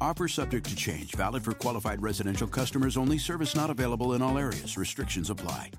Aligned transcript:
Offer 0.00 0.28
subject 0.28 0.68
to 0.68 0.76
change, 0.76 1.14
valid 1.14 1.44
for 1.44 1.52
qualified 1.52 2.00
residential 2.00 2.48
customers 2.48 2.96
only, 2.96 3.18
service 3.18 3.54
not 3.54 3.70
available 3.70 4.14
in 4.14 4.22
all 4.22 4.38
areas. 4.38 4.76
Restrictions 4.76 5.30
apply. 5.30 5.70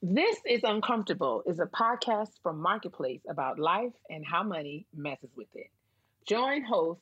This 0.00 0.36
is 0.48 0.60
Uncomfortable 0.62 1.42
is 1.44 1.58
a 1.58 1.66
podcast 1.66 2.34
from 2.40 2.62
Marketplace 2.62 3.22
about 3.28 3.58
life 3.58 3.92
and 4.08 4.24
how 4.24 4.44
money 4.44 4.86
messes 4.94 5.30
with 5.36 5.48
it. 5.54 5.70
Join 6.24 6.62
host 6.62 7.00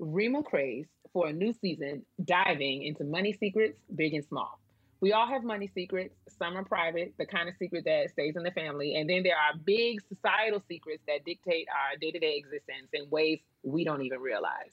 Reema 0.00 0.42
Khrais 0.42 0.86
for 1.12 1.26
a 1.28 1.32
new 1.34 1.52
season 1.52 2.06
diving 2.24 2.84
into 2.84 3.04
money 3.04 3.34
secrets, 3.34 3.78
big 3.94 4.14
and 4.14 4.24
small. 4.24 4.61
We 5.02 5.12
all 5.12 5.26
have 5.26 5.42
money 5.42 5.68
secrets. 5.74 6.14
Some 6.38 6.56
are 6.56 6.64
private, 6.64 7.14
the 7.18 7.26
kind 7.26 7.48
of 7.48 7.56
secret 7.58 7.82
that 7.86 8.10
stays 8.10 8.36
in 8.36 8.44
the 8.44 8.52
family. 8.52 8.94
And 8.94 9.10
then 9.10 9.24
there 9.24 9.34
are 9.34 9.58
big 9.58 10.00
societal 10.08 10.62
secrets 10.68 11.02
that 11.08 11.24
dictate 11.24 11.66
our 11.68 11.98
day 11.98 12.12
to 12.12 12.20
day 12.20 12.36
existence 12.36 12.88
in 12.92 13.10
ways 13.10 13.40
we 13.64 13.82
don't 13.82 14.02
even 14.02 14.20
realize. 14.20 14.70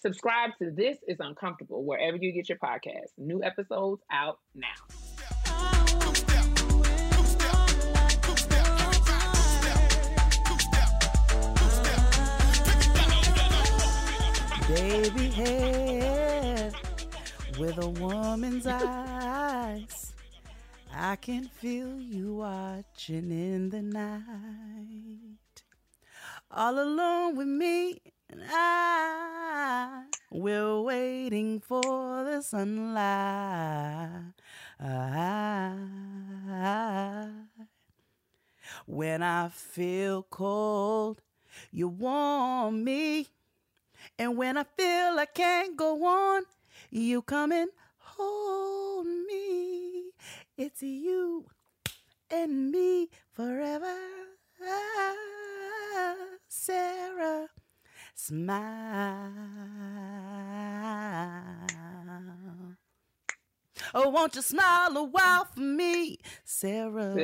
Subscribe 0.00 0.50
to 0.60 0.70
This 0.70 0.98
is 1.08 1.16
Uncomfortable 1.18 1.84
wherever 1.84 2.16
you 2.16 2.30
get 2.30 2.48
your 2.48 2.58
podcast. 2.58 3.10
New 3.18 3.42
episodes 3.42 4.02
out 4.08 4.38
now. 4.54 4.68
Baby 14.68 15.30
hair 15.30 16.05
with 17.58 17.78
a 17.78 17.88
woman's 17.88 18.66
eyes. 18.66 20.12
I 20.94 21.16
can 21.16 21.48
feel 21.48 21.98
you 22.00 22.36
watching 22.36 23.30
in 23.30 23.70
the 23.70 23.82
night. 23.82 25.62
All 26.50 26.78
alone 26.78 27.36
with 27.36 27.48
me, 27.48 28.00
and 28.30 28.42
I, 28.50 30.04
we're 30.30 30.80
waiting 30.80 31.60
for 31.60 32.24
the 32.24 32.42
sunlight. 32.42 34.32
When 38.86 39.22
I 39.22 39.48
feel 39.48 40.22
cold, 40.30 41.22
you 41.72 41.88
warm 41.88 42.84
me. 42.84 43.28
And 44.18 44.36
when 44.36 44.56
I 44.56 44.64
feel 44.64 45.18
I 45.18 45.26
can't 45.32 45.76
go 45.76 46.04
on, 46.04 46.44
you 46.90 47.22
come 47.22 47.52
and 47.52 47.70
hold 47.98 49.06
me. 49.06 50.10
It's 50.56 50.82
you 50.82 51.46
and 52.30 52.70
me 52.70 53.08
forever. 53.32 53.94
Sarah, 56.48 57.48
smile. 58.14 59.32
Oh, 63.94 64.08
won't 64.10 64.34
you 64.34 64.42
smile 64.42 64.96
a 64.96 65.04
while 65.04 65.44
for 65.44 65.60
me, 65.60 66.18
Sarah? 66.44 67.14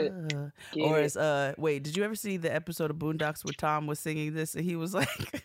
Or 0.79 1.00
is 1.00 1.17
uh, 1.17 1.55
wait, 1.59 1.83
did 1.83 1.97
you 1.97 2.05
ever 2.05 2.15
see 2.15 2.37
the 2.37 2.55
episode 2.55 2.91
of 2.91 2.97
Boondocks 2.99 3.44
where 3.44 3.53
Tom 3.56 3.87
was 3.87 3.99
singing 3.99 4.34
this 4.34 4.55
and 4.55 4.65
he 4.65 4.77
was 4.77 4.94
like, 4.94 5.44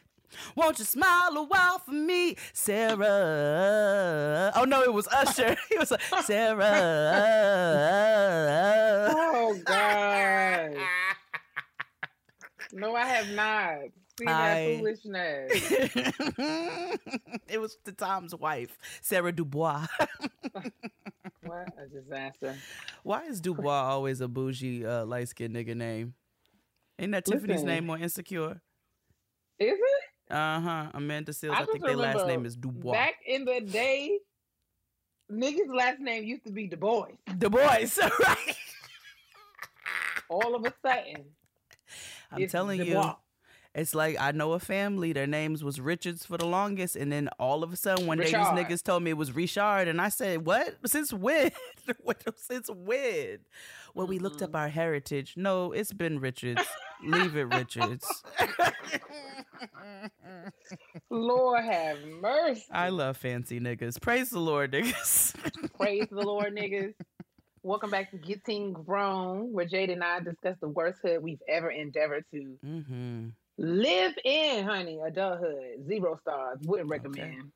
"Won't 0.55 0.79
you 0.79 0.85
smile 0.85 1.35
a 1.37 1.43
while 1.43 1.79
for 1.79 1.91
me, 1.91 2.35
Sarah?" 2.53 4.51
Oh 4.55 4.63
no, 4.65 4.81
it 4.83 4.93
was 4.93 5.07
Usher. 5.07 5.55
he 5.69 5.77
was 5.77 5.91
like, 5.91 6.01
Sarah. 6.23 6.67
Oh, 9.09 9.57
God. 9.65 10.75
no, 12.73 12.95
I 12.95 13.05
have 13.05 13.29
not 13.31 13.77
seen 14.17 14.25
that 14.25 14.57
I- 14.57 14.77
foolishness. 14.77 15.51
it 17.47 17.59
was 17.59 17.77
the 17.83 17.91
Tom's 17.91 18.35
wife, 18.35 18.77
Sarah 19.01 19.31
Dubois. 19.31 19.85
what 21.43 21.73
a 21.77 21.87
disaster. 21.87 22.55
Why 23.03 23.23
is 23.25 23.39
Dubois 23.41 23.83
always 23.83 24.21
a 24.21 24.27
bougie, 24.27 24.85
uh, 24.85 25.05
light 25.05 25.29
skinned 25.29 25.55
nigga 25.55 25.75
name? 25.75 26.13
Ain't 26.99 27.11
that 27.11 27.25
Tiffany's 27.25 27.63
name 27.63 27.89
on 27.89 28.01
Insecure? 28.01 28.59
Is 29.59 29.77
it? 29.79 30.03
Uh 30.29 30.59
huh. 30.59 30.91
Amanda 30.93 31.31
Seales. 31.31 31.51
I, 31.51 31.59
just 31.59 31.71
think 31.71 31.85
their 31.85 31.95
last 31.95 32.27
name 32.27 32.45
is 32.45 32.55
Dubois. 32.55 32.93
Back 32.93 33.15
in 33.25 33.45
the 33.45 33.61
day, 33.61 34.19
niggas' 35.31 35.73
last 35.73 35.99
name 35.99 36.23
used 36.23 36.45
to 36.45 36.51
be 36.51 36.67
Du 36.67 36.77
Bois. 36.77 37.07
Du 37.37 37.49
Bois, 37.49 37.61
right? 38.19 38.57
All 40.29 40.55
of 40.55 40.65
a 40.65 40.73
sudden, 40.85 41.23
I'm 42.31 42.47
telling 42.47 42.79
Du 42.79 42.85
you, 42.85 43.13
it's 43.77 43.93
like 43.93 44.17
I 44.19 44.31
know 44.31 44.53
a 44.53 44.59
family. 44.59 45.13
Their 45.13 45.27
names 45.27 45.63
was 45.63 45.79
Richards 45.79 46.25
for 46.25 46.37
the 46.37 46.47
longest, 46.47 46.95
and 46.95 47.11
then 47.11 47.29
all 47.39 47.63
of 47.63 47.71
a 47.71 47.75
sudden 47.75 48.07
one 48.07 48.17
day 48.17 48.25
these 48.25 48.33
niggas 48.33 48.81
told 48.83 49.03
me 49.03 49.11
it 49.11 49.17
was 49.17 49.33
Richard, 49.35 49.87
and 49.87 50.01
I 50.01 50.09
said, 50.09 50.45
"What? 50.45 50.77
Since 50.85 51.13
when? 51.13 51.51
Since 52.35 52.69
when?" 52.69 53.39
Well, 53.93 54.07
we 54.07 54.19
looked 54.19 54.41
up 54.41 54.55
our 54.55 54.67
heritage. 54.67 55.35
No, 55.37 55.71
it's 55.71 55.93
been 55.93 56.19
Richards. 56.19 56.61
Leave 57.03 57.35
it, 57.35 57.43
Richards. 57.43 58.23
Lord 61.09 61.63
have 61.63 61.97
mercy. 62.21 62.65
I 62.71 62.89
love 62.89 63.17
fancy 63.17 63.59
niggas. 63.59 64.01
Praise 64.01 64.29
the 64.29 64.39
Lord, 64.39 64.71
niggas. 64.71 65.35
Praise 65.77 66.07
the 66.09 66.21
Lord, 66.21 66.55
niggas. 66.57 66.93
Welcome 67.63 67.89
back 67.89 68.11
to 68.11 68.17
Getting 68.17 68.73
Grown, 68.73 69.51
where 69.51 69.65
Jade 69.65 69.89
and 69.89 70.03
I 70.03 70.19
discuss 70.19 70.55
the 70.61 70.69
worst 70.69 70.99
hood 71.01 71.21
we've 71.21 71.41
ever 71.47 71.69
endeavored 71.69 72.23
to 72.31 72.57
mm-hmm. 72.65 73.27
live 73.57 74.13
in, 74.23 74.65
honey. 74.65 74.99
Adulthood, 75.05 75.85
zero 75.87 76.17
stars. 76.21 76.59
Wouldn't 76.63 76.89
recommend. 76.89 77.51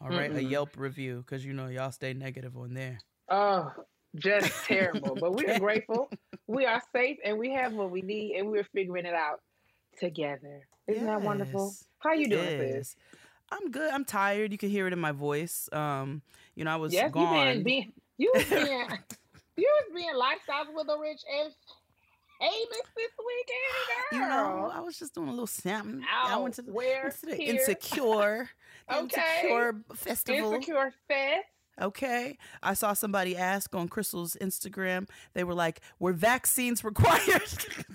All 0.00 0.08
right, 0.08 0.34
a 0.34 0.42
Yelp 0.42 0.76
review 0.78 1.24
because 1.26 1.44
you 1.44 1.52
know 1.52 1.66
y'all 1.66 1.92
stay 1.92 2.14
negative 2.14 2.56
on 2.56 2.74
there. 2.74 2.98
Oh, 3.28 3.72
just 4.16 4.52
terrible. 4.64 5.14
But 5.14 5.34
we 5.34 5.46
are 5.46 5.58
grateful. 5.58 6.10
We 6.46 6.66
are 6.66 6.82
safe 6.92 7.18
and 7.24 7.38
we 7.38 7.52
have 7.52 7.72
what 7.74 7.92
we 7.92 8.02
need 8.02 8.34
and 8.36 8.50
we're 8.50 8.66
figuring 8.74 9.06
it 9.06 9.14
out 9.14 9.40
together. 10.00 10.66
Isn't 10.88 11.06
that 11.06 11.22
wonderful? 11.22 11.72
How 12.00 12.12
you 12.12 12.26
doing, 12.26 12.44
is. 12.44 12.88
sis? 12.88 12.96
I'm 13.52 13.70
good. 13.70 13.92
I'm 13.92 14.04
tired. 14.04 14.50
You 14.50 14.58
can 14.58 14.68
hear 14.68 14.88
it 14.88 14.92
in 14.92 14.98
my 14.98 15.12
voice. 15.12 15.68
Um, 15.72 16.22
you 16.56 16.64
know, 16.64 16.72
I 16.72 16.76
was 16.76 16.92
Yes, 16.92 17.04
you 17.06 17.10
gone. 17.12 17.46
been 17.46 17.62
being 17.70 17.92
you 18.18 18.32
was 18.34 18.44
being 18.46 18.88
you 19.56 19.70
was 19.80 19.94
being 19.94 20.10
lifestyles 20.14 20.74
with 20.74 20.88
a 20.88 20.98
rich 21.00 21.20
and 21.40 21.54
famous 22.40 22.82
this 22.96 23.12
weekend, 23.24 24.10
girl. 24.10 24.20
you 24.20 24.26
know, 24.26 24.70
I 24.74 24.80
was 24.80 24.98
just 24.98 25.14
doing 25.14 25.28
a 25.28 25.30
little 25.30 25.46
something. 25.46 26.02
I 26.12 26.36
went 26.36 26.54
to 26.54 26.62
the, 26.62 26.72
where, 26.72 27.04
went 27.04 27.20
to 27.20 27.26
the? 27.26 27.40
Insecure, 27.40 28.48
the 28.88 28.96
Okay. 28.96 29.22
Insecure 29.42 29.82
Festival. 29.94 30.54
Insecure 30.54 30.92
Fest. 31.06 31.44
Okay. 31.80 32.36
I 32.62 32.74
saw 32.74 32.92
somebody 32.92 33.36
ask 33.36 33.74
on 33.74 33.88
Crystal's 33.88 34.36
Instagram, 34.40 35.08
they 35.34 35.44
were 35.44 35.54
like, 35.54 35.80
were 35.98 36.12
vaccines 36.12 36.84
required? 36.84 37.42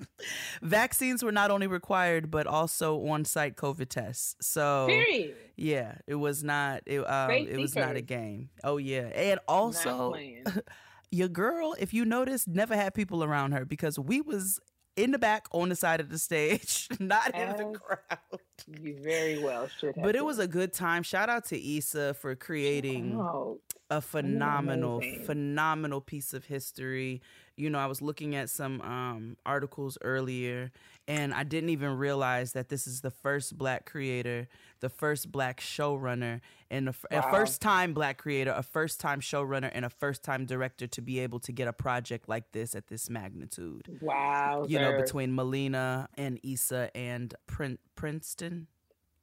vaccines 0.61 1.23
were 1.23 1.31
not 1.31 1.51
only 1.51 1.67
required, 1.67 2.31
but 2.31 2.47
also 2.47 3.05
on 3.07 3.25
site 3.25 3.55
COVID 3.55 3.89
tests. 3.89 4.35
So, 4.41 4.87
Period. 4.87 5.35
yeah, 5.55 5.95
it 6.07 6.15
was 6.15 6.43
not, 6.43 6.81
it, 6.85 6.99
um, 6.99 7.31
it 7.31 7.57
was 7.59 7.75
not 7.75 7.95
a 7.95 8.01
game. 8.01 8.49
Oh, 8.63 8.77
yeah. 8.77 9.07
And 9.13 9.39
also, 9.47 10.15
your 11.11 11.27
girl, 11.29 11.75
if 11.79 11.93
you 11.93 12.05
noticed, 12.05 12.47
never 12.47 12.75
had 12.75 12.93
people 12.93 13.23
around 13.23 13.51
her 13.51 13.65
because 13.65 13.99
we 13.99 14.21
was 14.21 14.59
in 14.95 15.11
the 15.11 15.17
back 15.19 15.47
on 15.51 15.69
the 15.69 15.75
side 15.75 15.99
of 15.99 16.09
the 16.09 16.17
stage, 16.17 16.87
not 16.99 17.33
in 17.35 17.49
the 17.49 17.77
crowd. 17.79 18.39
You 18.81 18.95
very 19.01 19.43
well 19.43 19.67
should 19.67 19.95
have. 19.95 20.03
But 20.03 20.15
it 20.15 20.19
been. 20.19 20.25
was 20.25 20.39
a 20.39 20.47
good 20.47 20.73
time. 20.73 21.03
Shout 21.03 21.29
out 21.29 21.45
to 21.45 21.77
Issa 21.77 22.13
for 22.15 22.35
creating 22.35 23.15
Oh, 23.19 23.59
a 23.89 24.01
phenomenal, 24.01 25.01
phenomenal 25.25 26.01
piece 26.01 26.33
of 26.33 26.45
history. 26.45 27.21
You 27.57 27.69
know, 27.69 27.79
I 27.79 27.85
was 27.85 28.01
looking 28.01 28.35
at 28.35 28.49
some 28.49 28.81
um, 28.81 29.37
articles 29.45 29.97
earlier, 30.01 30.71
and 31.07 31.33
I 31.33 31.43
didn't 31.43 31.69
even 31.69 31.97
realize 31.97 32.53
that 32.53 32.69
this 32.69 32.87
is 32.87 33.01
the 33.01 33.11
first 33.11 33.57
black 33.57 33.85
creator, 33.85 34.47
the 34.79 34.89
first 34.89 35.31
black 35.31 35.61
showrunner, 35.61 36.41
and 36.71 36.87
a, 36.87 36.89
f- 36.89 37.05
a 37.11 37.15
Wow. 37.21 37.31
first 37.31 37.61
time 37.61 37.93
black 37.93 38.17
creator, 38.17 38.53
a 38.55 38.63
first 38.63 38.99
time 38.99 39.19
showrunner, 39.21 39.69
and 39.73 39.85
a 39.85 39.89
first 39.89 40.23
time 40.23 40.45
director 40.45 40.87
to 40.87 41.01
be 41.01 41.19
able 41.19 41.39
to 41.41 41.51
get 41.51 41.67
a 41.67 41.73
project 41.73 42.27
like 42.27 42.51
this 42.53 42.73
at 42.75 42.87
this 42.87 43.09
magnitude. 43.09 43.99
Wow. 44.01 44.65
You 44.67 44.79
know, 44.79 44.97
between 44.99 45.35
Melina 45.35 46.09
and 46.15 46.39
Issa 46.43 46.89
and 46.95 47.33
Prin- 47.47 47.79
Princeton. 47.95 48.67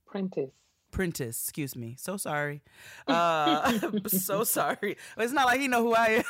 Prentice. 0.06 0.50
Prentice, 0.92 1.42
excuse 1.42 1.74
me. 1.74 1.96
So 1.98 2.18
sorry. 2.18 2.62
Uh, 3.08 3.80
so 4.08 4.44
sorry. 4.58 4.96
It's 5.16 5.32
not 5.32 5.46
like 5.46 5.58
he 5.60 5.66
know 5.66 5.82
who 5.82 5.94
I 5.94 6.06
am. 6.08 6.24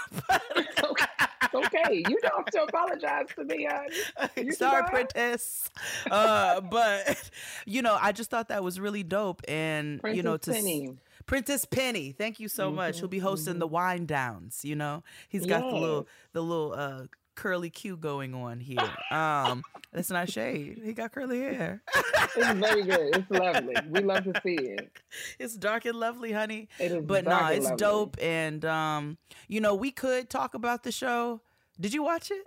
It's 0.57 0.83
okay. 0.85 1.05
It's 1.53 1.67
okay. 1.67 2.03
You 2.09 2.19
don't 2.21 2.37
have 2.37 2.47
to 2.47 2.63
apologize 2.63 3.27
to 3.37 3.45
me, 3.45 3.69
honey. 3.71 4.31
You 4.47 4.53
sorry? 4.53 4.89
Prentice. 4.89 5.71
Uh, 6.11 6.61
but 6.71 7.31
you 7.67 7.83
know, 7.83 7.97
I 8.01 8.13
just 8.13 8.31
thought 8.31 8.49
that 8.49 8.65
was 8.65 8.81
really 8.81 9.03
dope, 9.03 9.43
and 9.49 10.01
Princess 10.01 10.17
you 10.17 10.23
know, 10.23 10.37
to 10.37 10.53
Penny. 10.53 10.97
Princess 11.27 11.65
Penny. 11.65 12.13
Thank 12.13 12.41
you 12.41 12.49
so 12.49 12.71
much. 12.71 12.99
He'll 12.99 13.09
be 13.09 13.19
hosting 13.19 13.59
the 13.59 13.67
wine 13.67 14.07
downs. 14.07 14.65
You 14.65 14.77
know, 14.77 15.03
he's 15.29 15.47
got 15.47 15.61
the 15.61 15.77
little 15.77 16.09
the 16.33 16.43
little 16.43 16.75
uh, 16.77 17.05
curly 17.35 17.71
Q 17.71 17.97
going 17.97 18.35
on 18.35 18.61
here. 18.61 18.79
Um, 19.11 19.63
that's 19.93 20.11
not 20.11 20.31
shade. 20.31 20.81
He 20.85 20.93
got 20.93 21.13
curly 21.13 21.41
hair. 21.41 21.83
It's 22.35 22.59
very 22.61 22.83
good. 22.85 23.15
It's 23.17 23.31
lovely. 23.31 23.75
We 23.91 24.01
love 24.01 24.25
to 24.25 24.33
see 24.43 24.55
it. 24.55 24.91
it's 25.39 25.55
dark 25.55 25.85
and 25.85 25.97
lovely, 26.01 26.33
honey. 26.33 26.69
It 26.79 26.93
is 26.93 27.05
but 27.05 27.25
nah, 27.25 27.49
it's 27.49 27.65
lovely. 27.65 27.77
dope. 27.77 28.17
And 28.23 28.65
um, 28.65 29.19
you 29.49 29.61
know, 29.61 29.75
we 29.75 29.91
could 29.91 30.31
talk 30.31 30.55
about 30.55 30.83
the 30.83 30.93
show. 30.93 31.43
Did 31.79 31.93
you 31.93 32.03
watch 32.03 32.31
it? 32.31 32.47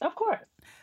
Of 0.00 0.14
course. 0.14 0.38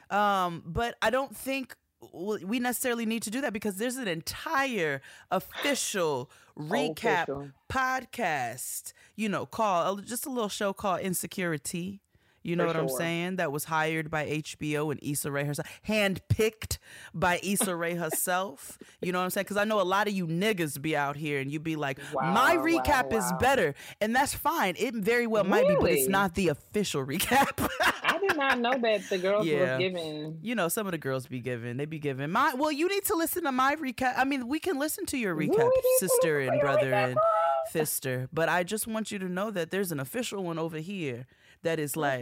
Um, 0.10 0.62
but 0.66 0.96
I 1.02 1.10
don't 1.10 1.34
think 1.34 1.78
we 2.12 2.60
necessarily 2.60 3.06
need 3.06 3.24
to 3.24 3.30
do 3.32 3.40
that 3.42 3.54
because 3.54 3.76
there's 3.78 3.96
an 3.96 4.10
entire 4.10 5.02
official 5.32 6.30
recap 6.58 7.24
Official. 7.24 7.52
podcast. 7.72 8.92
You 9.16 9.30
know, 9.30 9.46
call 9.46 9.98
just 9.98 10.26
a 10.26 10.30
little 10.30 10.50
show 10.50 10.74
called 10.74 11.00
Insecuritea. 11.02 12.00
You 12.44 12.56
know 12.58 12.64
For 12.64 12.68
what 12.68 12.76
I'm 12.76 12.90
saying? 12.90 13.38
That 13.38 13.52
was 13.52 13.64
hired 13.64 14.12
by 14.12 14.28
HBO 14.28 14.92
and 14.92 15.00
Issa 15.02 15.32
Rae 15.32 15.46
herself, 15.46 15.68
handpicked 15.88 16.78
by 17.14 17.40
Issa 17.42 17.76
Rae 17.76 17.96
herself. 17.96 18.78
You 19.02 19.12
know 19.12 19.20
what 19.20 19.24
I'm 19.26 19.30
saying? 19.30 19.46
Because 19.46 19.58
I 19.58 19.64
know 19.64 19.80
a 19.80 19.84
lot 19.84 20.08
of 20.08 20.14
you 20.14 20.28
niggas 20.28 20.82
be 20.82 20.96
out 20.96 21.16
here 21.16 21.40
and 21.40 21.52
you 21.52 21.60
be 21.60 21.76
like, 21.76 22.00
my 22.14 22.58
recap 22.58 23.12
wow, 23.12 23.18
is 23.18 23.32
wow. 23.32 23.38
better, 23.40 23.76
and 24.02 24.14
that's 24.16 24.34
fine. 24.34 24.76
It 24.78 24.94
very 24.94 25.26
well 25.26 25.44
might 25.46 25.68
be, 25.68 25.76
but 25.80 25.92
it's 25.92 26.10
not 26.10 26.36
the 26.36 26.50
official 26.50 27.06
recap. 27.06 27.70
I 28.04 28.18
did 28.20 28.38
not 28.38 28.60
know 28.60 28.78
that 28.78 29.10
the 29.10 29.18
girls 29.18 29.46
Yeah. 29.46 29.78
was 29.78 29.80
giving. 29.80 30.40
you 30.42 30.56
know, 30.56 30.68
some 30.68 30.86
of 30.86 30.92
the 30.92 30.98
girls 30.98 31.28
be 31.28 31.40
giving. 31.40 31.78
They 31.78 31.86
be 31.86 32.00
giving 32.00 32.30
my. 32.30 32.54
Well, 32.56 32.72
you 32.72 32.88
need 32.90 33.06
to 33.06 33.16
listen 33.16 33.44
to 33.44 33.52
my 33.52 33.76
recap. 33.76 34.14
I 34.18 34.26
mean, 34.26 34.48
we 34.48 34.60
can 34.60 34.78
listen 34.78 35.06
to 35.08 35.18
your 35.18 35.36
recap, 35.36 35.72
sister 36.00 36.42
and 36.42 36.60
brother 36.60 36.94
and 36.94 37.18
sister. 37.72 38.28
But 38.34 38.50
I 38.50 38.64
just 38.64 38.86
want 38.88 39.12
you 39.12 39.20
to 39.20 39.30
know 39.30 39.50
that 39.52 39.72
there's 39.72 39.92
an 39.92 40.00
official 40.00 40.44
one 40.44 40.60
over 40.60 40.78
here 40.78 41.26
that 41.64 41.80
is 41.80 41.98
like, 41.98 42.22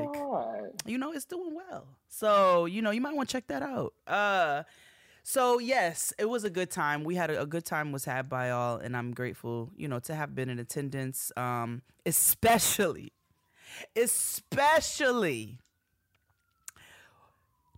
you 0.85 0.97
know, 0.97 1.11
it's 1.11 1.25
doing 1.25 1.53
well. 1.53 1.87
So 2.07 2.65
you 2.65 2.81
know, 2.81 2.91
you 2.91 3.01
might 3.01 3.15
want 3.15 3.29
to 3.29 3.33
check 3.33 3.47
that 3.47 3.61
out. 3.61 3.93
Uh. 4.07 4.63
So 5.23 5.59
yes, 5.59 6.13
it 6.17 6.25
was 6.25 6.43
a 6.43 6.49
good 6.49 6.71
time. 6.71 7.03
We 7.03 7.13
had 7.13 7.29
a, 7.29 7.41
a 7.41 7.45
good 7.45 7.63
time 7.63 7.91
was 7.91 8.05
had 8.05 8.27
by 8.27 8.49
all, 8.49 8.77
and 8.77 8.97
I'm 8.97 9.13
grateful, 9.13 9.71
you 9.77 9.87
know, 9.87 9.99
to 9.99 10.15
have 10.15 10.33
been 10.33 10.49
in 10.49 10.57
attendance. 10.57 11.31
Um, 11.37 11.83
especially, 12.07 13.13
especially 13.95 15.59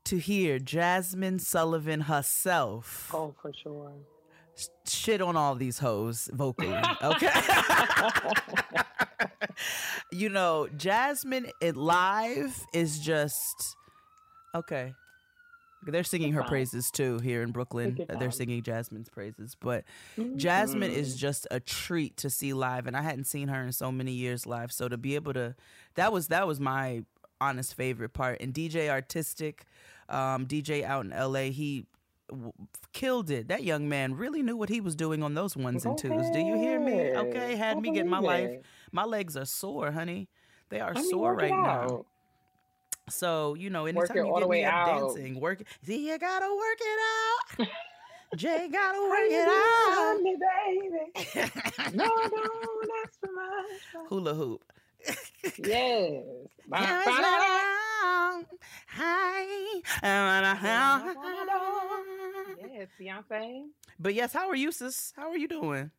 to 0.05 0.17
hear 0.19 0.59
Jazmine 0.59 1.39
Sullivan 1.39 2.01
herself 2.01 3.11
Oh, 3.13 3.35
for 3.41 3.51
sure. 3.53 3.91
Shit 4.87 5.21
on 5.21 5.35
all 5.35 5.55
these 5.55 5.79
hoes 5.79 6.29
vocally. 6.33 6.77
Okay. 7.01 7.29
you 10.11 10.29
know, 10.29 10.67
Jazmine 10.77 11.49
it 11.61 11.75
live 11.75 12.65
is 12.73 12.99
just 12.99 13.75
okay. 14.55 14.93
They're 15.85 16.03
singing 16.05 16.31
her 16.33 16.43
praises 16.43 16.89
too 16.91 17.19
here 17.19 17.41
in 17.41 17.51
Brooklyn. 17.51 17.99
They're 18.17 18.31
singing 18.31 18.61
Jazmine's 18.63 19.09
praises, 19.09 19.57
but 19.59 19.83
Jazmine 20.17 20.83
Mm-hmm. 20.83 20.83
is 20.83 21.17
just 21.17 21.45
a 21.51 21.59
treat 21.59 22.15
to 22.17 22.29
see 22.29 22.53
live, 22.53 22.87
and 22.87 22.95
I 22.95 23.01
hadn't 23.01 23.25
seen 23.25 23.49
her 23.49 23.61
in 23.63 23.73
so 23.73 23.91
many 23.91 24.13
years 24.13 24.45
live. 24.45 24.71
So 24.71 24.87
to 24.87 24.95
be 24.97 25.15
able 25.15 25.33
to, 25.33 25.55
that 25.95 26.13
was 26.13 26.29
that 26.29 26.47
was 26.47 26.61
my 26.61 27.03
honest 27.41 27.75
favorite 27.75 28.13
part. 28.13 28.39
And 28.39 28.53
DJ 28.53 28.89
Artistic, 28.89 29.65
um, 30.07 30.45
DJ 30.47 30.83
out 30.83 31.03
in 31.03 31.11
LA, 31.11 31.51
he 31.51 31.85
killed 32.93 33.29
it. 33.29 33.47
That 33.47 33.63
young 33.63 33.89
man 33.89 34.15
really 34.15 34.41
knew 34.41 34.55
what 34.55 34.69
he 34.69 34.81
was 34.81 34.95
doing 34.95 35.23
on 35.23 35.33
those 35.33 35.55
ones 35.55 35.85
and 35.85 35.97
twos. 35.97 36.29
Do 36.31 36.39
you 36.39 36.55
hear 36.55 36.79
me? 36.79 37.15
Okay. 37.15 37.55
Had 37.55 37.79
me 37.79 37.91
get 37.91 38.05
my 38.05 38.19
life. 38.19 38.59
My 38.91 39.03
legs 39.03 39.35
are 39.37 39.45
sore, 39.45 39.91
honey. 39.91 40.29
They 40.69 40.79
are 40.79 40.91
I 40.91 41.01
mean, 41.01 41.09
sore 41.09 41.35
right 41.35 41.51
now. 41.51 42.05
So 43.09 43.53
you 43.55 43.69
know, 43.69 43.85
anytime 43.85 44.25
you 44.25 44.39
get 44.39 44.49
me 44.49 44.63
up 44.63 44.73
out. 44.73 45.15
dancing, 45.15 45.39
work. 45.39 45.61
See, 45.83 46.07
you 46.09 46.17
gotta 46.17 46.47
work 46.53 46.79
it 46.79 46.99
out. 47.61 47.67
Jay 48.37 48.67
gotta 48.71 48.99
work 49.01 49.29
it 49.29 49.47
out. 49.47 50.19
me, 50.21 50.35
baby. 50.35 51.51
No, 51.93 52.05
don't 52.05 52.89
ask 53.03 53.19
for 53.19 53.29
much. 53.31 54.07
Hula 54.09 54.33
hoop. 54.33 54.63
Yes. 55.57 56.23
Yes, 56.71 57.07
around. 57.07 58.45
Hi. 58.87 59.81
Yes, 62.71 62.87
Beyonce. 62.99 63.65
But 63.99 64.13
yes, 64.13 64.33
how 64.33 64.49
are 64.49 64.55
you, 64.55 64.71
sis? 64.71 65.13
How 65.15 65.29
are 65.29 65.37
you 65.37 65.47
doing? 65.47 65.91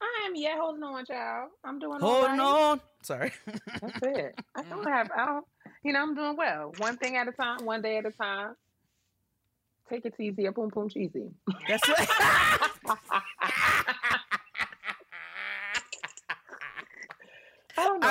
I 0.00 0.26
am 0.26 0.34
yeah 0.34 0.56
holding 0.56 0.82
on, 0.82 1.04
child. 1.04 1.50
I'm 1.64 1.78
doing 1.78 2.00
Holding 2.00 2.38
right. 2.38 2.40
on. 2.40 2.80
Sorry. 3.02 3.32
That's 3.80 4.02
it. 4.02 4.40
I 4.54 4.62
don't 4.62 4.84
have. 4.84 5.10
I 5.16 5.26
don't. 5.26 5.46
You 5.84 5.92
know, 5.92 6.02
I'm 6.02 6.14
doing 6.14 6.36
well. 6.36 6.72
One 6.78 6.96
thing 6.96 7.16
at 7.16 7.28
a 7.28 7.32
time. 7.32 7.64
One 7.64 7.82
day 7.82 7.98
at 7.98 8.06
a 8.06 8.10
time. 8.10 8.54
Take 9.88 10.04
it 10.06 10.14
easy. 10.18 10.46
A 10.46 10.52
boom 10.52 10.70
boom 10.70 10.88
cheesy. 10.88 11.30
That's 11.68 11.88
it. 11.88 12.08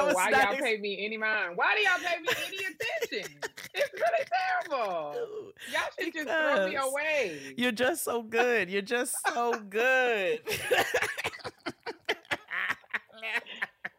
I 0.01 0.05
don't 0.05 0.07
I 0.07 0.07
know 0.07 0.07
was 0.07 0.15
why 0.15 0.29
y'all 0.29 0.53
ex- 0.53 0.61
pay 0.63 0.77
me 0.79 1.05
any 1.05 1.17
mind. 1.17 1.51
Why 1.55 1.75
do 1.75 1.81
y'all 1.81 1.99
pay 1.99 2.21
me 2.21 2.29
any 2.47 2.57
attention? 2.57 3.39
it's 3.73 3.93
really 3.93 4.25
terrible. 4.69 5.51
Y'all 5.71 5.81
should 5.99 6.13
just 6.13 6.27
throw 6.27 6.69
me 6.69 6.75
away. 6.75 7.53
You're 7.57 7.71
just 7.71 8.03
so 8.03 8.21
good. 8.21 8.69
You're 8.69 8.81
just 8.81 9.15
so 9.33 9.59
good. 9.69 10.41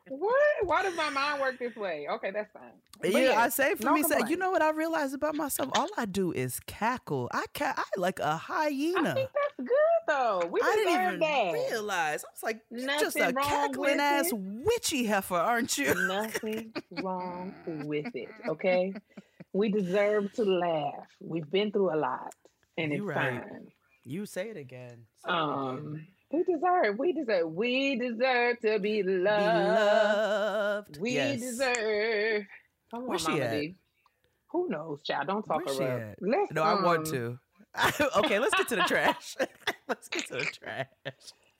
What? 0.09 0.35
Why 0.65 0.83
does 0.83 0.95
my 0.95 1.09
mind 1.09 1.41
work 1.41 1.59
this 1.59 1.75
way? 1.75 2.07
Okay, 2.11 2.31
that's 2.31 2.53
fine. 2.53 2.63
But 3.01 3.13
yeah, 3.13 3.31
yeah, 3.31 3.41
I 3.41 3.49
say 3.49 3.75
for 3.75 3.87
no 3.87 3.95
me, 3.95 4.03
say, 4.03 4.21
you 4.29 4.37
know 4.37 4.51
what 4.51 4.61
I 4.61 4.71
realized 4.71 5.15
about 5.15 5.35
myself? 5.35 5.71
All 5.75 5.89
I 5.97 6.05
do 6.05 6.33
is 6.33 6.61
cackle. 6.67 7.31
I 7.33 7.47
ca- 7.55 7.75
I 7.77 7.85
like 7.97 8.19
a 8.21 8.37
hyena. 8.37 9.11
I 9.11 9.15
think 9.15 9.31
that's 9.33 9.69
good 9.69 9.92
though. 10.07 10.49
We 10.51 10.61
I 10.63 10.75
didn't 10.77 10.95
even 11.03 11.21
that. 11.21 11.53
realize. 11.71 12.25
I 12.25 12.29
was 12.33 12.43
like, 12.43 12.61
you're 12.71 12.89
just 12.99 13.17
a 13.17 13.33
cackling 13.33 14.01
ass 14.01 14.29
it. 14.33 14.37
witchy 14.37 15.05
heifer, 15.05 15.35
aren't 15.37 15.77
you? 15.79 15.95
Nothing 16.07 16.73
wrong 17.03 17.55
with 17.67 18.15
it. 18.15 18.29
Okay, 18.49 18.93
we 19.53 19.71
deserve 19.71 20.33
to 20.35 20.45
laugh. 20.45 21.07
We've 21.21 21.51
been 21.51 21.71
through 21.73 21.95
a 21.95 21.99
lot, 21.99 22.35
and 22.77 22.93
You 22.93 22.99
it's 23.09 23.17
right. 23.17 23.43
time. 23.43 23.69
You 24.05 24.27
say 24.27 24.49
it 24.51 24.57
again. 24.57 25.07
Say 25.25 25.33
it 25.33 25.35
again. 25.35 25.35
Um, 25.35 26.07
we 26.33 26.45
deserve. 26.45 26.99
We 26.99 27.13
deserve. 27.13 27.53
We 27.53 27.97
deserve 27.97 28.59
to 28.61 28.79
be 28.79 29.03
Be 29.03 29.09
loved. 29.09 29.37
loved. 29.69 31.01
We 31.01 31.13
yes. 31.13 31.41
deserve. 31.41 32.47
Where's 32.93 33.21
she 33.23 33.31
Mama 33.33 33.43
at? 33.45 33.61
D. 33.61 33.75
Who 34.51 34.69
knows, 34.69 35.03
child? 35.03 35.29
Don't 35.29 35.43
talk 35.45 35.65
Where's 35.65 35.79
her 35.79 36.11
up. 36.11 36.17
Let's, 36.21 36.53
No, 36.53 36.63
I 36.63 36.83
want 36.83 37.07
um, 37.09 37.13
to. 37.13 37.39
okay, 38.17 38.39
let's 38.39 38.55
get 38.55 38.69
to 38.69 38.77
the 38.77 38.83
trash. 38.83 39.37
let's 39.89 40.09
get 40.09 40.27
to 40.27 40.35
the 40.35 40.45
trash. 40.45 40.87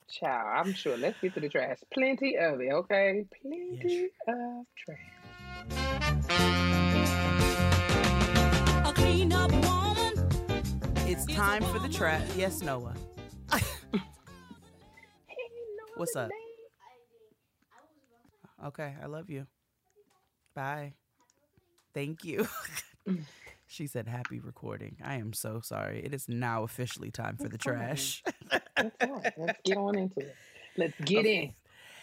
Child, 0.09 0.67
I'm 0.67 0.73
sure. 0.73 0.95
Let's 0.97 1.19
get 1.19 1.33
to 1.33 1.39
the 1.39 1.49
trash. 1.49 1.79
Plenty 1.91 2.37
of 2.37 2.61
it, 2.61 2.71
okay? 2.71 3.25
Plenty 3.41 4.09
of 4.27 4.65
trash. 4.77 4.99
A 8.85 8.93
clean 8.93 9.33
up 9.33 9.51
woman. 9.51 10.13
It's 11.07 11.25
time 11.25 11.63
for 11.63 11.79
the 11.79 11.89
trash. 11.89 12.27
Yes, 12.35 12.61
Noah. 12.61 12.93
What's 15.95 16.15
up? 16.15 16.29
Okay, 18.65 18.95
I 19.01 19.05
love 19.07 19.29
you. 19.29 19.47
Bye. 20.55 20.93
Thank 21.93 22.23
you. 22.23 22.47
she 23.73 23.87
said, 23.87 24.07
happy 24.07 24.39
recording. 24.39 24.97
I 25.03 25.15
am 25.15 25.33
so 25.33 25.59
sorry. 25.61 26.03
It 26.03 26.13
is 26.13 26.27
now 26.29 26.63
officially 26.63 27.11
time 27.11 27.37
for 27.37 27.49
the 27.49 27.57
trash. 27.57 28.23
That's 28.77 28.95
all 29.01 29.13
right. 29.15 29.33
Let's 29.37 29.59
get 29.65 29.77
on 29.77 29.97
into 29.97 30.19
it. 30.21 30.37
Let's 30.77 30.93
get 31.03 31.25
in. 31.25 31.53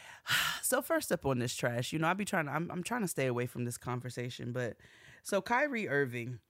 so 0.63 0.83
first 0.83 1.13
up 1.13 1.27
on 1.27 1.39
this 1.39 1.55
trash, 1.55 1.93
you 1.93 1.99
know, 1.99 2.09
I 2.09 2.15
be 2.15 2.25
trying 2.25 2.47
to, 2.47 2.53
I'm, 2.53 2.71
I'm 2.71 2.83
trying 2.83 3.03
to 3.03 3.09
stay 3.09 3.27
away 3.27 3.47
from 3.47 3.65
this 3.65 3.79
conversation, 3.79 4.53
but 4.53 4.77
so 5.23 5.41
Kyrie 5.41 5.89
Irving, 5.89 6.41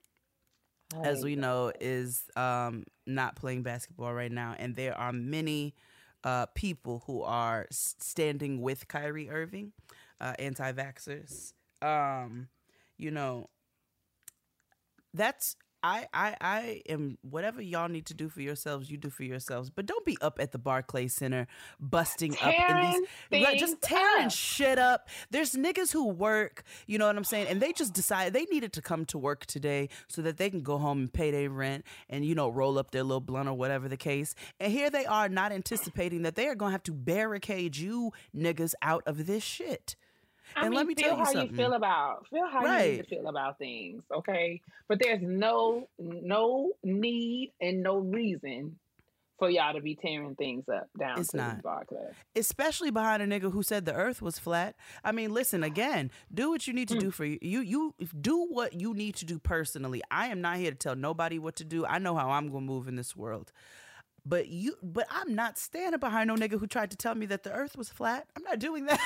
as 1.03 1.17
Right. 1.17 1.23
we 1.23 1.35
know, 1.35 1.71
is 1.79 2.23
um, 2.35 2.85
not 3.05 3.35
playing 3.35 3.63
basketball 3.63 4.13
right 4.13 4.31
now, 4.31 4.55
and 4.57 4.75
there 4.75 4.97
are 4.97 5.11
many 5.13 5.75
uh, 6.23 6.45
people 6.55 7.03
who 7.07 7.21
are 7.23 7.67
standing 7.71 8.61
with 8.61 8.87
Kyrie 8.87 9.29
Irving, 9.29 9.73
uh, 10.19 10.33
anti-vaxxers. 10.39 11.53
Um, 11.81 12.47
you 12.97 13.11
know, 13.11 13.49
that's 15.13 15.55
I, 15.83 16.07
I 16.13 16.35
I 16.39 16.81
am 16.89 17.17
whatever 17.21 17.61
y'all 17.61 17.89
need 17.89 18.05
to 18.07 18.13
do 18.13 18.29
for 18.29 18.41
yourselves, 18.41 18.91
you 18.91 18.97
do 18.97 19.09
for 19.09 19.23
yourselves. 19.23 19.69
But 19.69 19.87
don't 19.87 20.05
be 20.05 20.17
up 20.21 20.39
at 20.39 20.51
the 20.51 20.59
Barclays 20.59 21.13
Center 21.13 21.47
busting 21.79 22.35
up 22.41 22.53
in 22.69 22.81
these 22.81 23.01
just 23.59 23.81
tearing 23.81 24.25
up. 24.25 24.31
shit 24.31 24.77
up. 24.77 25.09
There's 25.31 25.53
niggas 25.53 25.91
who 25.91 26.07
work, 26.07 26.63
you 26.85 26.99
know 26.99 27.07
what 27.07 27.17
I'm 27.17 27.23
saying, 27.23 27.47
and 27.47 27.59
they 27.59 27.73
just 27.73 27.93
decided 27.93 28.33
they 28.33 28.45
needed 28.45 28.73
to 28.73 28.81
come 28.81 29.05
to 29.05 29.17
work 29.17 29.45
today 29.47 29.89
so 30.07 30.21
that 30.21 30.37
they 30.37 30.49
can 30.49 30.61
go 30.61 30.77
home 30.77 30.99
and 30.99 31.13
pay 31.13 31.31
their 31.31 31.49
rent 31.49 31.83
and 32.09 32.23
you 32.25 32.35
know 32.35 32.49
roll 32.49 32.77
up 32.77 32.91
their 32.91 33.03
little 33.03 33.21
blunt 33.21 33.49
or 33.49 33.53
whatever 33.53 33.89
the 33.89 33.97
case. 33.97 34.35
And 34.59 34.71
here 34.71 34.91
they 34.91 35.05
are 35.05 35.29
not 35.29 35.51
anticipating 35.51 36.21
that 36.23 36.35
they 36.35 36.47
are 36.47 36.55
gonna 36.55 36.71
have 36.71 36.83
to 36.83 36.93
barricade 36.93 37.75
you 37.75 38.11
niggas 38.35 38.73
out 38.83 39.03
of 39.07 39.25
this 39.25 39.43
shit. 39.43 39.95
I 40.55 40.61
and 40.61 40.69
mean, 40.69 40.77
let 40.77 40.87
me 40.87 40.95
feel 40.95 41.09
tell 41.09 41.17
you 41.17 41.23
how 41.23 41.31
something. 41.31 41.49
you 41.51 41.55
feel 41.57 41.73
about 41.73 42.27
feel 42.29 42.47
how 42.47 42.65
you 42.77 42.91
need 42.91 42.97
to 42.97 43.03
feel 43.03 43.27
about 43.27 43.57
things, 43.57 44.03
okay? 44.11 44.61
But 44.87 44.99
there's 44.99 45.21
no 45.21 45.87
no 45.99 46.71
need 46.83 47.53
and 47.61 47.83
no 47.83 47.97
reason 47.97 48.77
for 49.41 49.49
y'all 49.49 49.73
to 49.73 49.81
be 49.81 49.95
tearing 49.95 50.35
things 50.35 50.65
up 50.69 50.87
down 50.99 51.19
It's 51.19 51.29
to 51.29 51.37
not. 51.37 51.57
the 51.57 51.63
bar 51.63 51.83
club. 51.85 52.11
especially 52.35 52.91
behind 52.91 53.23
a 53.23 53.25
nigga 53.27 53.51
who 53.51 53.63
said 53.63 53.85
the 53.85 53.93
earth 53.95 54.21
was 54.21 54.37
flat. 54.37 54.75
I 55.03 55.11
mean, 55.11 55.33
listen 55.33 55.63
again. 55.63 56.11
Do 56.31 56.51
what 56.51 56.67
you 56.67 56.73
need 56.73 56.89
to 56.89 56.93
hmm. 56.93 56.99
do 56.99 57.11
for 57.11 57.25
you. 57.25 57.39
You 57.41 57.61
you 57.61 57.95
do 58.21 58.45
what 58.45 58.79
you 58.79 58.93
need 58.93 59.15
to 59.15 59.25
do 59.25 59.39
personally. 59.39 60.03
I 60.11 60.27
am 60.27 60.41
not 60.41 60.57
here 60.57 60.69
to 60.69 60.77
tell 60.77 60.95
nobody 60.95 61.39
what 61.39 61.55
to 61.55 61.63
do. 61.63 61.87
I 61.87 61.97
know 61.97 62.15
how 62.15 62.29
I'm 62.29 62.49
going 62.49 62.67
to 62.67 62.71
move 62.71 62.87
in 62.87 62.95
this 62.97 63.15
world. 63.15 63.51
But 64.25 64.49
you 64.49 64.75
but 64.83 65.07
I'm 65.09 65.33
not 65.33 65.57
standing 65.57 65.99
behind 65.99 66.27
no 66.27 66.35
nigga 66.35 66.59
who 66.59 66.67
tried 66.67 66.91
to 66.91 66.97
tell 66.97 67.15
me 67.15 67.25
that 67.27 67.43
the 67.43 67.51
earth 67.51 67.75
was 67.75 67.89
flat. 67.89 68.27
I'm 68.35 68.43
not 68.43 68.59
doing 68.59 68.85
that. 68.85 68.99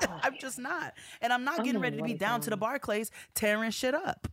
I'm 0.22 0.36
just 0.40 0.58
not. 0.58 0.94
And 1.20 1.32
I'm 1.32 1.44
not 1.44 1.60
I 1.60 1.62
getting 1.64 1.80
ready 1.80 1.98
to 1.98 2.02
be 2.02 2.14
down 2.14 2.40
to 2.42 2.50
the. 2.50 2.56
Barclays 2.56 3.10
tearing 3.34 3.70
shit 3.70 3.94
up. 3.94 4.28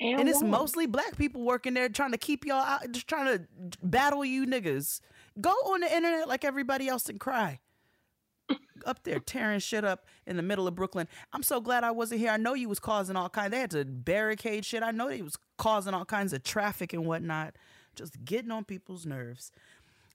And, 0.00 0.20
And 0.20 0.28
it's 0.28 0.42
mostly 0.42 0.86
black 0.86 1.16
people 1.16 1.42
working 1.44 1.74
there 1.74 1.88
trying 1.88 2.12
to 2.12 2.18
keep 2.18 2.44
y'all 2.44 2.58
out, 2.62 2.90
just 2.92 3.08
trying 3.08 3.26
to 3.26 3.48
battle 3.82 4.24
you 4.24 4.46
niggas. 4.46 5.00
Go 5.40 5.50
on 5.50 5.80
the 5.80 5.94
internet 5.94 6.28
like 6.28 6.44
everybody 6.44 6.88
else 6.88 7.08
and 7.08 7.18
cry. 7.18 7.60
Up 8.86 9.02
there 9.02 9.18
tearing 9.18 9.58
shit 9.58 9.84
up 9.84 10.06
in 10.26 10.36
the 10.36 10.42
middle 10.42 10.66
of 10.68 10.74
Brooklyn. 10.74 11.08
I'm 11.32 11.42
so 11.42 11.60
glad 11.60 11.82
I 11.84 11.90
wasn't 11.90 12.20
here. 12.20 12.30
I 12.30 12.36
know 12.36 12.54
you 12.54 12.68
was 12.68 12.78
causing 12.78 13.16
all 13.16 13.28
kinds. 13.28 13.50
They 13.50 13.58
had 13.60 13.72
to 13.72 13.84
barricade 13.84 14.64
shit. 14.64 14.82
I 14.82 14.92
know 14.92 15.08
they 15.08 15.20
was 15.20 15.36
causing 15.58 15.94
all 15.94 16.04
kinds 16.04 16.32
of 16.32 16.44
traffic 16.44 16.92
and 16.92 17.04
whatnot. 17.04 17.56
Just 17.98 18.24
getting 18.24 18.50
on 18.52 18.64
people's 18.64 19.06
nerves. 19.06 19.52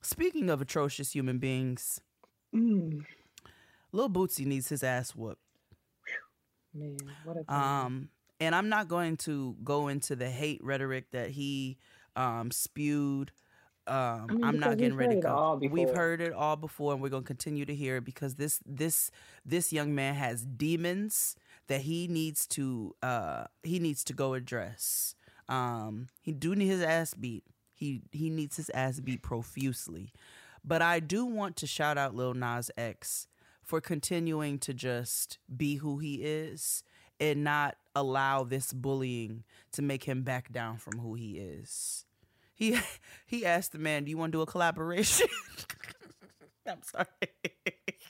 Speaking 0.01 0.49
of 0.49 0.61
atrocious 0.61 1.11
human 1.13 1.39
beings, 1.39 2.01
Mm, 2.55 3.05
Lil 3.91 4.09
Boosie 4.09 4.45
needs 4.45 4.69
his 4.69 4.83
ass 4.83 5.15
whooped. 5.15 5.41
man, 6.73 6.97
what 7.23 7.37
a. 7.37 7.53
Um, 7.53 8.09
and 8.39 8.55
I'm 8.55 8.69
not 8.69 8.87
going 8.87 9.17
to 9.17 9.55
go 9.63 9.87
into 9.89 10.15
the 10.15 10.29
hate 10.29 10.63
rhetoric 10.63 11.11
that 11.11 11.31
he 11.31 11.77
um, 12.15 12.51
spewed. 12.51 13.31
Um, 13.87 14.27
mean, 14.27 14.43
I'm 14.43 14.59
not 14.59 14.77
getting 14.77 14.95
ready 14.97 15.15
to 15.15 15.21
go. 15.21 15.59
We've 15.61 15.89
heard 15.93 16.21
it 16.21 16.33
all 16.33 16.55
before, 16.55 16.93
and 16.93 17.01
we're 17.01 17.09
going 17.09 17.23
to 17.23 17.27
continue 17.27 17.65
to 17.65 17.75
hear 17.75 17.97
it 17.97 18.05
because 18.05 18.35
this 18.35 18.59
this 18.65 19.11
this 19.45 19.73
young 19.73 19.93
man 19.95 20.15
has 20.15 20.45
demons 20.45 21.35
that 21.67 21.81
he 21.81 22.07
needs 22.07 22.47
to 22.47 22.95
uh, 23.03 23.45
he 23.63 23.79
needs 23.79 24.03
to 24.05 24.13
go 24.13 24.33
address. 24.33 25.15
Um, 25.49 26.07
he 26.21 26.31
do 26.31 26.55
need 26.55 26.67
his 26.67 26.81
ass 26.81 27.13
beat. 27.13 27.43
He 27.83 28.01
he 28.13 28.29
needs 28.29 28.55
his 28.55 28.69
ass 28.69 29.01
beat 29.01 29.21
profusely. 29.21 30.13
But 30.63 30.81
I 30.81 31.01
do 31.01 31.25
want 31.25 31.57
to 31.57 31.67
shout 31.67 31.97
out 31.97 32.15
Lil 32.15 32.33
Nas 32.33 32.71
X 32.77 33.27
for 33.61 33.81
continuing 33.81 34.57
to 34.59 34.73
just 34.73 35.37
be 35.53 35.75
who 35.75 35.97
he 35.97 36.23
is 36.23 36.85
and 37.19 37.43
not 37.43 37.75
allow 37.93 38.45
this 38.45 38.71
bullying 38.71 39.43
to 39.73 39.81
make 39.81 40.05
him 40.05 40.21
back 40.21 40.53
down 40.53 40.77
from 40.77 40.97
who 40.99 41.15
he 41.15 41.39
is. 41.39 42.05
He 42.53 42.79
he 43.25 43.45
asked 43.45 43.73
the 43.73 43.79
man, 43.79 44.05
"Do 44.05 44.11
you 44.11 44.17
want 44.17 44.31
to 44.31 44.37
do 44.37 44.41
a 44.43 44.45
collaboration?" 44.45 45.27
I'm 46.65 46.83
sorry. 46.83 47.07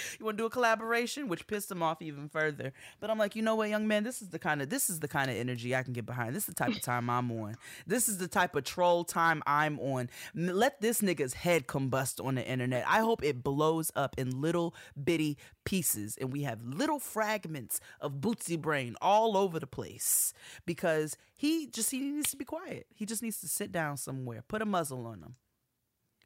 you 0.18 0.24
want 0.24 0.36
to 0.38 0.42
do 0.42 0.46
a 0.46 0.50
collaboration, 0.50 1.28
which 1.28 1.46
pissed 1.46 1.70
him 1.70 1.82
off 1.82 2.02
even 2.02 2.28
further. 2.28 2.72
But 3.00 3.10
I'm 3.10 3.18
like, 3.18 3.36
you 3.36 3.42
know 3.42 3.54
what, 3.54 3.68
young 3.68 3.86
man, 3.86 4.04
this 4.04 4.22
is 4.22 4.28
the 4.28 4.38
kind 4.38 4.62
of 4.62 4.68
this 4.68 4.90
is 4.90 5.00
the 5.00 5.08
kind 5.08 5.30
of 5.30 5.36
energy 5.36 5.74
I 5.74 5.82
can 5.82 5.92
get 5.92 6.06
behind. 6.06 6.34
This 6.34 6.48
is 6.48 6.54
the 6.54 6.64
type 6.64 6.74
of 6.74 6.80
time 6.82 7.08
I'm 7.10 7.30
on. 7.32 7.56
This 7.86 8.08
is 8.08 8.18
the 8.18 8.28
type 8.28 8.56
of 8.56 8.64
troll 8.64 9.04
time 9.04 9.42
I'm 9.46 9.78
on. 9.80 10.10
Let 10.34 10.80
this 10.80 11.00
nigga's 11.00 11.34
head 11.34 11.66
combust 11.66 12.24
on 12.24 12.36
the 12.36 12.46
internet. 12.46 12.84
I 12.86 13.00
hope 13.00 13.22
it 13.22 13.42
blows 13.42 13.90
up 13.94 14.14
in 14.18 14.40
little 14.40 14.74
bitty 15.02 15.38
pieces, 15.64 16.16
and 16.20 16.32
we 16.32 16.42
have 16.42 16.62
little 16.64 16.98
fragments 16.98 17.80
of 18.00 18.14
Boosie 18.14 18.60
brain 18.60 18.96
all 19.00 19.36
over 19.36 19.60
the 19.60 19.66
place 19.66 20.32
because 20.66 21.16
he 21.34 21.66
just 21.66 21.90
he 21.90 22.00
needs 22.00 22.30
to 22.30 22.36
be 22.36 22.44
quiet. 22.44 22.86
He 22.94 23.06
just 23.06 23.22
needs 23.22 23.40
to 23.40 23.48
sit 23.48 23.72
down 23.72 23.96
somewhere, 23.96 24.42
put 24.46 24.62
a 24.62 24.66
muzzle 24.66 25.06
on 25.06 25.20
him. 25.22 25.36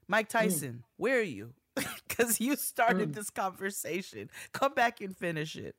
Mike 0.09 0.29
mm. 0.29 0.33
Tyson, 0.33 0.85
where 0.97 1.19
are 1.19 1.23
you? 1.23 1.55
Because 2.09 2.41
you 2.41 2.57
started 2.57 3.13
this 3.15 3.31
conversation. 3.31 4.31
Come 4.53 4.75
back 4.75 5.01
and 5.01 5.17
finish 5.17 5.57
it. 5.57 5.77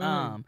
Um, 0.00 0.44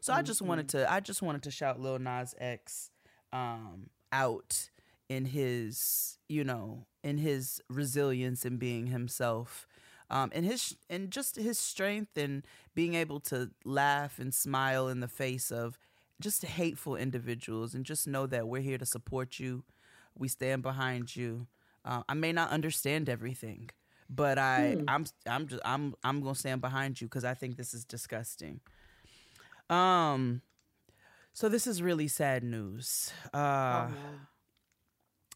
so 0.00 0.12
I 0.12 0.22
just 0.22 0.40
wanted 0.40 0.68
to, 0.70 0.90
I 0.90 1.00
just 1.00 1.20
wanted 1.22 1.42
to 1.42 1.50
shout 1.50 1.80
Lil 1.80 1.98
Nas 1.98 2.34
X 2.38 2.90
um, 3.32 3.90
out 4.12 4.70
in 5.08 5.26
his, 5.26 6.18
you 6.28 6.44
know, 6.44 6.86
in 7.04 7.18
his 7.18 7.60
resilience 7.68 8.44
and 8.44 8.58
being 8.58 8.86
himself, 8.86 9.66
um, 10.10 10.30
and 10.34 10.46
his, 10.46 10.76
and 10.88 11.10
just 11.10 11.36
his 11.36 11.58
strength 11.58 12.16
and 12.16 12.44
being 12.74 12.94
able 12.94 13.20
to 13.20 13.50
laugh 13.64 14.18
and 14.18 14.32
smile 14.32 14.88
in 14.88 15.00
the 15.00 15.08
face 15.08 15.50
of 15.50 15.78
just 16.20 16.44
hateful 16.44 16.96
individuals, 16.96 17.74
and 17.74 17.84
just 17.84 18.06
know 18.08 18.26
that 18.26 18.48
we're 18.48 18.62
here 18.62 18.78
to 18.78 18.86
support 18.86 19.38
you. 19.38 19.64
We 20.16 20.28
stand 20.28 20.62
behind 20.62 21.14
you. 21.14 21.46
Uh, 21.84 22.02
I 22.08 22.14
may 22.14 22.32
not 22.32 22.50
understand 22.50 23.08
everything, 23.08 23.70
but 24.08 24.38
I, 24.38 24.76
I'm, 24.88 25.04
I'm 25.26 25.46
just, 25.48 25.62
I'm, 25.64 25.94
I'm 26.04 26.20
gonna 26.20 26.34
stand 26.34 26.60
behind 26.60 27.00
you 27.00 27.06
because 27.06 27.24
I 27.24 27.34
think 27.34 27.56
this 27.56 27.74
is 27.74 27.84
disgusting. 27.84 28.60
Um, 29.68 30.42
so 31.32 31.48
this 31.48 31.66
is 31.66 31.82
really 31.82 32.08
sad 32.08 32.42
news. 32.42 33.12
Uh, 33.34 33.88
oh, 33.90 34.20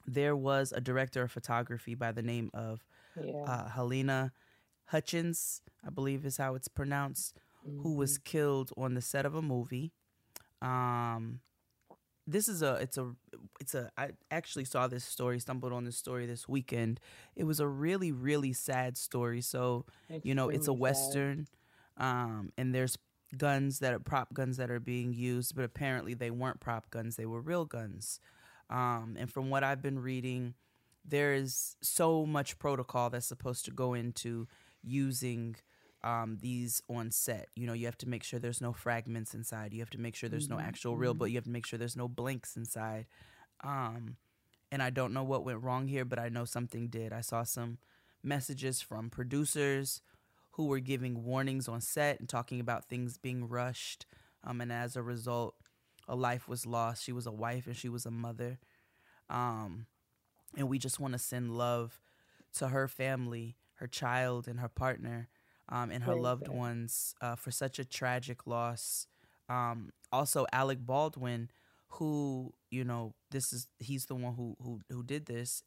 there 0.07 0.37
was 0.37 0.73
a 0.73 0.81
director 0.81 1.23
of 1.23 1.31
photography 1.31 1.95
by 1.95 2.13
the 2.13 2.23
name 2.23 2.51
of 2.55 2.85
yeah. 3.17 3.47
uh, 3.47 3.69
Halyna 3.71 4.33
Hutchins, 4.87 5.63
I 5.87 5.91
believe 5.91 6.25
is 6.25 6.37
how 6.37 6.55
it's 6.55 6.69
pronounced, 6.69 7.37
who 7.79 7.95
was 7.95 8.19
Mm-hmm. 8.19 8.23
killed 8.25 8.71
on 8.77 8.95
the 8.95 9.01
set 9.03 9.25
of 9.27 9.35
a 9.35 9.43
movie. 9.43 9.93
Um, 10.63 11.41
this 12.31 12.49
is 12.49 12.63
a 12.63 12.75
it's 12.75 12.97
a 12.99 13.15
it's 13.61 13.75
a 13.75 13.91
I 13.99 14.11
actually 14.31 14.65
saw 14.65 14.87
this 14.87 15.05
story, 15.05 15.39
stumbled 15.41 15.73
on 15.73 15.85
this 15.85 15.97
story 15.97 16.27
this 16.27 16.49
weekend. 16.49 17.01
It 17.37 17.45
was 17.45 17.61
a 17.61 17.67
really 17.67 18.13
really 18.13 18.53
sad 18.53 18.97
story. 18.97 19.41
So 19.41 19.87
you 20.23 20.35
know 20.35 20.49
it's 20.49 20.69
a 20.69 20.73
western, 20.73 21.49
um, 21.97 22.53
and 22.57 22.75
there's 22.75 22.97
guns 23.37 23.79
that 23.81 23.93
are 23.95 23.99
prop 24.01 24.33
guns 24.35 24.57
that 24.57 24.71
are 24.71 24.81
being 24.81 25.13
used, 25.13 25.55
but 25.55 25.65
apparently 25.65 26.15
they 26.15 26.31
weren't 26.31 26.61
prop 26.61 26.91
guns; 26.91 27.17
they 27.17 27.27
were 27.27 27.41
real 27.41 27.65
guns. 27.65 28.21
Um, 28.71 29.17
and 29.19 29.31
from 29.31 29.51
what 29.51 29.65
I've 29.65 29.83
been 29.83 29.99
reading, 29.99 30.55
there 31.05 31.33
is 31.35 31.77
so 31.83 32.25
much 32.27 32.59
protocol 32.59 33.11
that's 33.11 33.27
supposed 33.27 33.65
to 33.67 33.71
go 33.73 33.95
into 33.95 34.47
using 34.83 35.57
um, 36.03 36.39
these 36.41 36.83
on 36.89 37.11
set. 37.11 37.49
You 37.57 37.67
know, 37.67 37.73
you 37.73 37.87
have 37.87 37.99
to 37.99 38.09
make 38.09 38.23
sure 38.23 38.39
there's 38.39 38.61
no 38.61 38.73
fragments 38.73 39.35
inside. 39.35 39.73
You 39.73 39.81
have 39.81 39.91
to 39.91 39.99
make 40.01 40.15
sure 40.15 40.29
there's 40.29 40.49
no 40.49 40.59
actual 40.59 40.97
real, 40.97 41.15
but 41.15 41.31
you 41.31 41.37
have 41.37 41.45
to 41.45 41.51
make 41.51 41.67
sure 41.67 41.79
there's 41.79 41.97
no 41.97 42.09
blanks 42.09 42.57
inside. 42.57 43.07
Um, 43.63 44.17
and 44.73 44.83
I 44.83 44.91
don't 44.91 45.13
know 45.13 45.25
what 45.25 45.45
went 45.45 45.63
wrong 45.63 45.89
here, 45.89 46.05
but 46.05 46.19
I 46.19 46.29
know 46.29 46.45
something 46.45 46.89
did. 46.89 47.13
I 47.13 47.21
saw 47.21 47.43
some 47.43 47.79
messages 48.23 48.81
from 48.81 49.11
producers 49.11 50.01
who 50.53 50.67
were 50.67 50.81
giving 50.81 51.25
warnings 51.25 51.69
on 51.69 51.81
set 51.81 52.21
and 52.21 52.29
talking 52.29 52.61
about 52.61 52.85
things 52.87 53.19
being 53.19 53.49
rushed. 53.49 54.07
Um, 54.45 54.61
and 54.61 54.73
as 54.73 54.97
a 54.97 55.03
result, 55.03 55.55
a 56.09 56.15
life 56.15 56.49
was 56.49 56.67
lost. 56.67 57.05
She 57.05 57.13
was 57.13 57.27
a 57.27 57.33
wife 57.33 57.67
and 57.67 57.77
she 57.77 57.89
was 57.89 58.07
a 58.07 58.11
mother. 58.11 58.59
Um, 59.29 59.87
and 60.57 60.69
we 60.69 60.79
just 60.79 60.99
want 60.99 61.13
to 61.13 61.19
send 61.19 61.57
love 61.57 62.01
to 62.55 62.69
her 62.69 62.89
family, 62.89 63.57
her 63.75 63.87
child, 63.87 64.49
and 64.49 64.61
her 64.61 64.69
partner, 64.69 65.29
um, 65.71 65.91
and 65.91 66.03
her 66.05 66.13
Very 66.13 66.21
loved 66.23 66.49
ones 66.49 67.15
uh, 67.21 67.37
for 67.37 67.51
such 67.51 67.79
a 67.79 67.85
tragic 67.85 68.47
loss. 68.47 69.07
Um, 69.49 69.91
also, 70.13 70.47
Alec 70.53 70.79
Baldwin, 70.85 71.51
who 71.89 72.53
you 72.71 72.85
know, 72.85 73.15
this 73.31 73.53
is 73.53 73.69
he's 73.79 74.07
the 74.07 74.15
one 74.15 74.35
who 74.35 74.57
who 74.63 74.81
who 74.91 75.03
did 75.03 75.27
this 75.27 75.63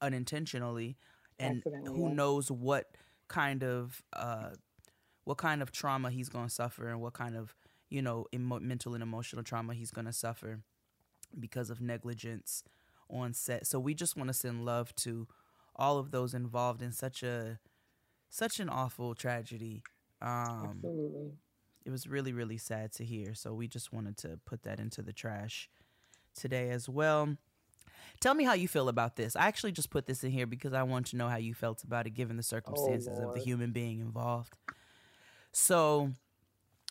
unintentionally, 0.00 0.96
and 1.38 1.62
who 1.86 2.08
knows 2.10 2.50
what 2.50 2.96
kind 3.28 3.62
of 3.62 4.02
uh, 4.14 4.50
what 5.24 5.38
kind 5.38 5.62
of 5.62 5.72
trauma 5.72 6.10
he's 6.10 6.28
going 6.28 6.46
to 6.46 6.52
suffer 6.54 6.88
and 6.88 7.00
what 7.00 7.12
kind 7.14 7.36
of 7.36 7.54
you 7.90 8.02
know 8.02 8.26
emo- 8.34 8.60
mental 8.60 8.94
and 8.94 9.02
emotional 9.02 9.42
trauma 9.42 9.74
he's 9.74 9.90
going 9.90 10.06
to 10.06 10.12
suffer 10.12 10.60
because 11.38 11.70
of 11.70 11.80
negligence 11.80 12.62
on 13.10 13.32
set. 13.32 13.66
So 13.66 13.78
we 13.78 13.94
just 13.94 14.16
want 14.16 14.28
to 14.28 14.34
send 14.34 14.64
love 14.64 14.94
to 14.96 15.26
all 15.76 15.98
of 15.98 16.10
those 16.10 16.34
involved 16.34 16.82
in 16.82 16.92
such 16.92 17.22
a 17.22 17.58
such 18.30 18.60
an 18.60 18.68
awful 18.68 19.14
tragedy. 19.14 19.82
Um, 20.20 20.72
Absolutely. 20.76 21.32
it 21.84 21.90
was 21.90 22.06
really 22.06 22.32
really 22.32 22.58
sad 22.58 22.92
to 22.94 23.04
hear. 23.04 23.34
So 23.34 23.54
we 23.54 23.68
just 23.68 23.92
wanted 23.92 24.16
to 24.18 24.38
put 24.44 24.62
that 24.64 24.80
into 24.80 25.02
the 25.02 25.12
trash 25.12 25.68
today 26.34 26.70
as 26.70 26.88
well. 26.88 27.36
Tell 28.20 28.34
me 28.34 28.44
how 28.44 28.54
you 28.54 28.66
feel 28.66 28.88
about 28.88 29.16
this. 29.16 29.36
I 29.36 29.46
actually 29.46 29.72
just 29.72 29.90
put 29.90 30.06
this 30.06 30.24
in 30.24 30.30
here 30.30 30.46
because 30.46 30.72
I 30.72 30.82
want 30.82 31.06
to 31.08 31.16
know 31.16 31.28
how 31.28 31.36
you 31.36 31.54
felt 31.54 31.84
about 31.84 32.06
it 32.06 32.10
given 32.10 32.36
the 32.36 32.42
circumstances 32.42 33.18
of 33.18 33.34
the 33.34 33.40
human 33.40 33.70
being 33.70 34.00
involved. 34.00 34.56
So, 35.52 36.10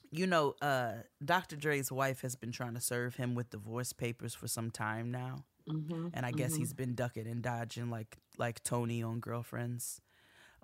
you 0.10 0.26
know, 0.26 0.56
uh, 0.62 0.94
Dr. 1.24 1.58
Dre's 1.58 1.92
wife 1.92 2.22
has 2.22 2.36
been 2.36 2.52
trying 2.52 2.76
to 2.76 2.82
serve 2.82 3.16
him 3.16 3.36
with 3.36 3.50
divorce 3.50 3.92
papers 3.92 4.34
for 4.34 4.48
some 4.48 4.72
time 4.72 5.12
now. 5.12 5.44
Mm-hmm. 5.70 6.10
And 6.14 6.26
I 6.26 6.32
guess 6.32 6.56
he's 6.56 6.74
been 6.74 6.96
ducking 6.96 7.28
and 7.28 7.42
dodging 7.42 7.90
like 7.90 8.18
like 8.38 8.64
Tony 8.64 9.04
on 9.04 9.20
Girlfriends. 9.20 10.02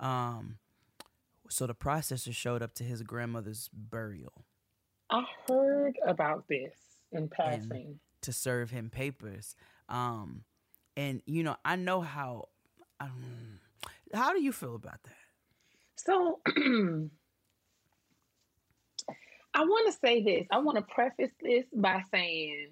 Um, 0.03 0.57
so 1.50 1.65
the 1.65 1.74
processor 1.74 2.33
showed 2.33 2.62
up 2.62 2.74
to 2.75 2.83
his 2.83 3.01
grandmother's 3.03 3.69
burial 3.72 4.45
I 5.10 5.24
heard 5.48 5.98
about 6.05 6.48
this 6.48 6.74
in 7.12 7.29
passing. 7.29 8.00
to 8.22 8.33
serve 8.33 8.72
him 8.72 8.89
papers. 8.89 9.55
Um, 9.88 10.43
and 10.98 11.22
you 11.25 11.43
know, 11.43 11.55
I 11.63 11.75
know 11.75 12.01
how. 12.01 12.50
Um, 13.00 13.60
how 14.13 14.33
do 14.33 14.41
you 14.41 14.51
feel 14.51 14.75
about 14.75 15.03
that? 15.03 15.15
So 15.95 16.39
I 16.48 16.51
want 19.63 19.93
to 19.93 20.00
say 20.00 20.24
this. 20.24 20.48
I 20.51 20.57
want 20.60 20.77
to 20.77 20.83
preface 20.83 21.31
this 21.41 21.65
by 21.74 22.01
saying 22.12 22.69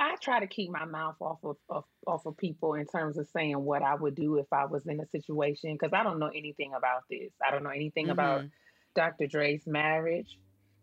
I 0.00 0.16
try 0.16 0.40
to 0.40 0.46
keep 0.46 0.70
my 0.70 0.86
mouth 0.86 1.16
off 1.20 1.40
of, 1.44 1.56
of 1.68 1.84
off 2.06 2.24
of 2.24 2.34
people 2.38 2.72
in 2.72 2.86
terms 2.86 3.18
of 3.18 3.28
saying 3.28 3.62
what 3.62 3.82
I 3.82 3.94
would 3.94 4.14
do 4.14 4.38
if 4.38 4.46
I 4.50 4.64
was 4.64 4.86
in 4.86 4.98
a 4.98 5.06
situation 5.06 5.74
because 5.74 5.92
I 5.92 6.02
don't 6.02 6.18
know 6.18 6.30
anything 6.34 6.72
about 6.74 7.02
this. 7.10 7.30
I 7.46 7.50
don't 7.50 7.62
know 7.62 7.70
anything 7.70 8.08
about 8.08 8.44
Dr. 8.94 9.26
Dre's 9.26 9.66
marriage. 9.66 10.38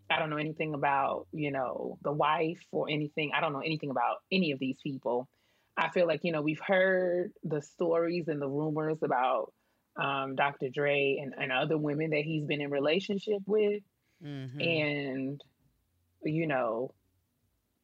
I 0.10 0.20
don't 0.20 0.30
know 0.30 0.38
anything 0.38 0.76
about, 0.76 1.28
you 1.34 1.52
know, 1.52 1.98
the 2.04 2.12
wife 2.12 2.62
or 2.72 2.90
anything. 2.90 3.32
I 3.36 3.42
don't 3.42 3.54
know 3.54 3.60
anything 3.60 3.90
about 3.90 4.18
any 4.32 4.52
of 4.52 4.60
these 4.60 4.78
people. 4.84 5.28
I 5.76 5.90
feel 5.90 6.08
like, 6.08 6.22
you 6.24 6.32
know, 6.32 6.44
we've 6.44 6.62
heard 6.66 7.32
the 7.44 7.62
stories 7.62 8.28
and 8.28 8.40
the 8.40 8.48
rumors 8.48 9.00
about 9.02 9.52
um, 10.00 10.36
Dr. 10.36 10.70
Dre 10.70 11.20
and, 11.22 11.34
and 11.38 11.52
other 11.52 11.78
women 11.78 12.12
that 12.12 12.22
he's 12.22 12.46
been 12.46 12.62
in 12.62 12.70
relationship 12.70 13.42
with. 13.48 13.82
Mm-hmm. 14.24 14.62
And, 14.62 15.42
you 16.24 16.48
know, 16.48 16.94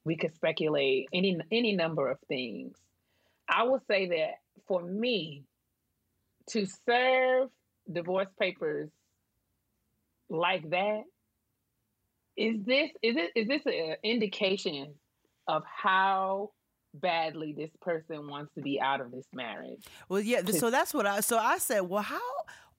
we 0.06 0.16
could 0.16 0.36
speculate 0.36 1.08
any 1.14 1.38
any 1.52 1.74
number 1.76 2.10
of 2.10 2.20
things. 2.28 2.78
I 3.48 3.64
will 3.64 3.82
say 3.88 4.08
that 4.10 4.40
for 4.68 4.82
me, 4.82 5.44
to 6.50 6.66
serve 6.88 7.50
divorce 7.92 8.28
papers 8.40 8.90
like 10.30 10.70
that, 10.70 11.04
is 12.36 12.56
this 12.66 12.90
is 13.02 13.16
it 13.18 13.32
is 13.36 13.48
this 13.48 13.62
an 13.66 13.96
indication 14.04 14.94
of 15.48 15.64
how 15.66 16.52
badly 16.94 17.54
this 17.58 17.72
person 17.82 18.28
wants 18.28 18.54
to 18.56 18.62
be 18.62 18.80
out 18.80 19.02
of 19.02 19.12
this 19.12 19.26
marriage? 19.34 19.84
Well, 20.10 20.22
yeah. 20.22 20.44
So 20.46 20.70
that's 20.70 20.94
what 20.94 21.06
I. 21.06 21.22
So 21.22 21.38
I 21.38 21.58
said, 21.58 21.82
well, 21.82 22.04
how 22.04 22.20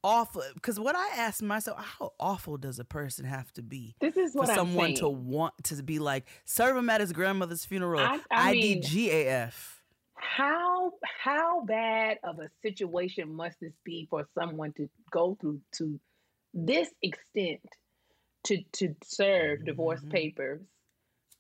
awful? 0.05 0.43
Because 0.55 0.79
what 0.79 0.95
I 0.95 1.09
asked 1.17 1.43
myself, 1.43 1.79
how 1.79 2.13
awful 2.21 2.57
does 2.59 2.79
a 2.79 2.85
person 2.85 3.25
have 3.25 3.53
to 3.55 3.63
be 3.63 3.97
This 4.01 4.17
is 4.17 4.33
for 4.33 4.41
what 4.41 4.51
I'm 4.51 4.57
someone 4.57 4.95
to 4.97 5.09
want 5.09 5.55
to 5.65 5.83
be 5.83 5.99
like 5.99 6.27
serve 6.45 6.77
him 6.77 6.89
at 6.91 7.01
his 7.01 7.13
grandmother's 7.13 7.65
funeral? 7.65 8.01
I- 8.01 8.21
I 8.31 8.55
IDGAF. 8.55 9.81
how 10.15 10.93
how 11.03 11.63
bad 11.65 12.19
of 12.23 12.39
a 12.39 12.49
situation 12.63 13.33
must 13.35 13.59
this 13.61 13.73
be 13.85 14.07
for 14.09 14.29
someone 14.39 14.73
to 14.75 14.89
go 15.11 15.37
through 15.41 15.61
to 15.79 15.99
this 16.53 16.89
extent 17.03 17.61
to 18.45 18.63
to 18.73 18.95
serve 19.03 19.65
divorce 19.65 20.01
Mhm. 20.03 20.11
papers 20.13 20.63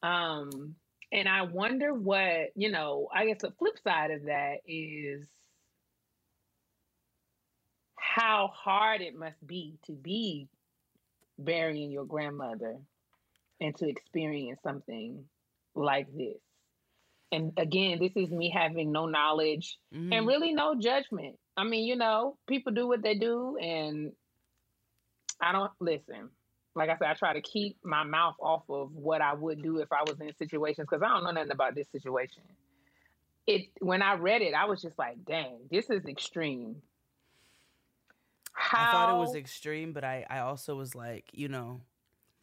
um 0.03 0.75
and 1.13 1.29
i 1.29 1.43
wonder 1.43 1.95
what 1.95 2.51
you 2.57 2.71
know 2.71 3.09
i 3.15 3.27
guess 3.27 3.41
the 3.43 3.53
flip 3.53 3.79
side 3.85 4.11
of 4.11 4.25
that 4.25 4.57
is 4.67 5.29
how 8.15 8.49
hard 8.55 9.01
it 9.01 9.17
must 9.17 9.45
be 9.45 9.77
to 9.87 9.93
be 9.93 10.49
burying 11.37 11.91
your 11.91 12.05
grandmother 12.05 12.77
and 13.61 13.77
to 13.77 13.89
experience 13.89 14.61
something 14.63 15.25
like 15.75 16.07
this 16.17 16.39
and 17.33 17.53
again 17.57 17.99
this 17.99 18.13
is 18.15 18.31
me 18.31 18.51
having 18.51 18.93
no 18.93 19.07
knowledge 19.07 19.79
Mhm. 19.93 20.13
and 20.13 20.27
really 20.29 20.53
no 20.53 20.77
judgment. 20.77 21.39
I 21.57 21.65
mean, 21.65 21.85
you 21.87 21.97
know, 21.97 22.37
people 22.47 22.73
do 22.73 22.87
what 22.89 23.03
they 23.03 23.15
do, 23.17 23.57
and 23.59 24.13
I 25.41 25.53
don't 25.53 25.73
listen. 25.81 26.31
Like 26.75 26.91
I 26.91 26.97
said, 26.97 27.09
I 27.09 27.15
try 27.15 27.33
to 27.33 27.41
keep 27.41 27.77
my 27.85 28.03
mouth 28.03 28.35
off 28.41 28.69
of 28.69 28.93
what 28.93 29.21
I 29.21 29.35
would 29.35 29.63
do 29.63 29.79
if 29.79 29.93
I 29.93 30.03
was 30.03 30.21
in 30.21 30.33
situations 30.35 30.87
because 30.89 31.03
I 31.03 31.09
don't 31.09 31.25
know 31.25 31.31
nothing 31.31 31.53
about 31.53 31.75
this 31.75 31.89
situation. 31.91 32.43
It 33.47 33.71
when 33.81 34.03
I 34.03 34.15
read 34.15 34.43
it, 34.43 34.55
I 34.55 34.65
was 34.67 34.83
just 34.83 34.99
like, 34.99 35.25
"Dang, 35.25 35.69
this 35.71 35.91
is 35.91 36.05
extreme." 36.07 36.83
How 38.55 38.89
I 38.89 38.93
thought 38.93 39.17
it 39.17 39.19
was 39.19 39.35
extreme, 39.35 39.93
but 39.93 40.05
I, 40.05 40.25
I 40.31 40.39
also 40.39 40.77
was 40.77 40.95
like, 40.95 41.25
you 41.33 41.49
know, 41.49 41.81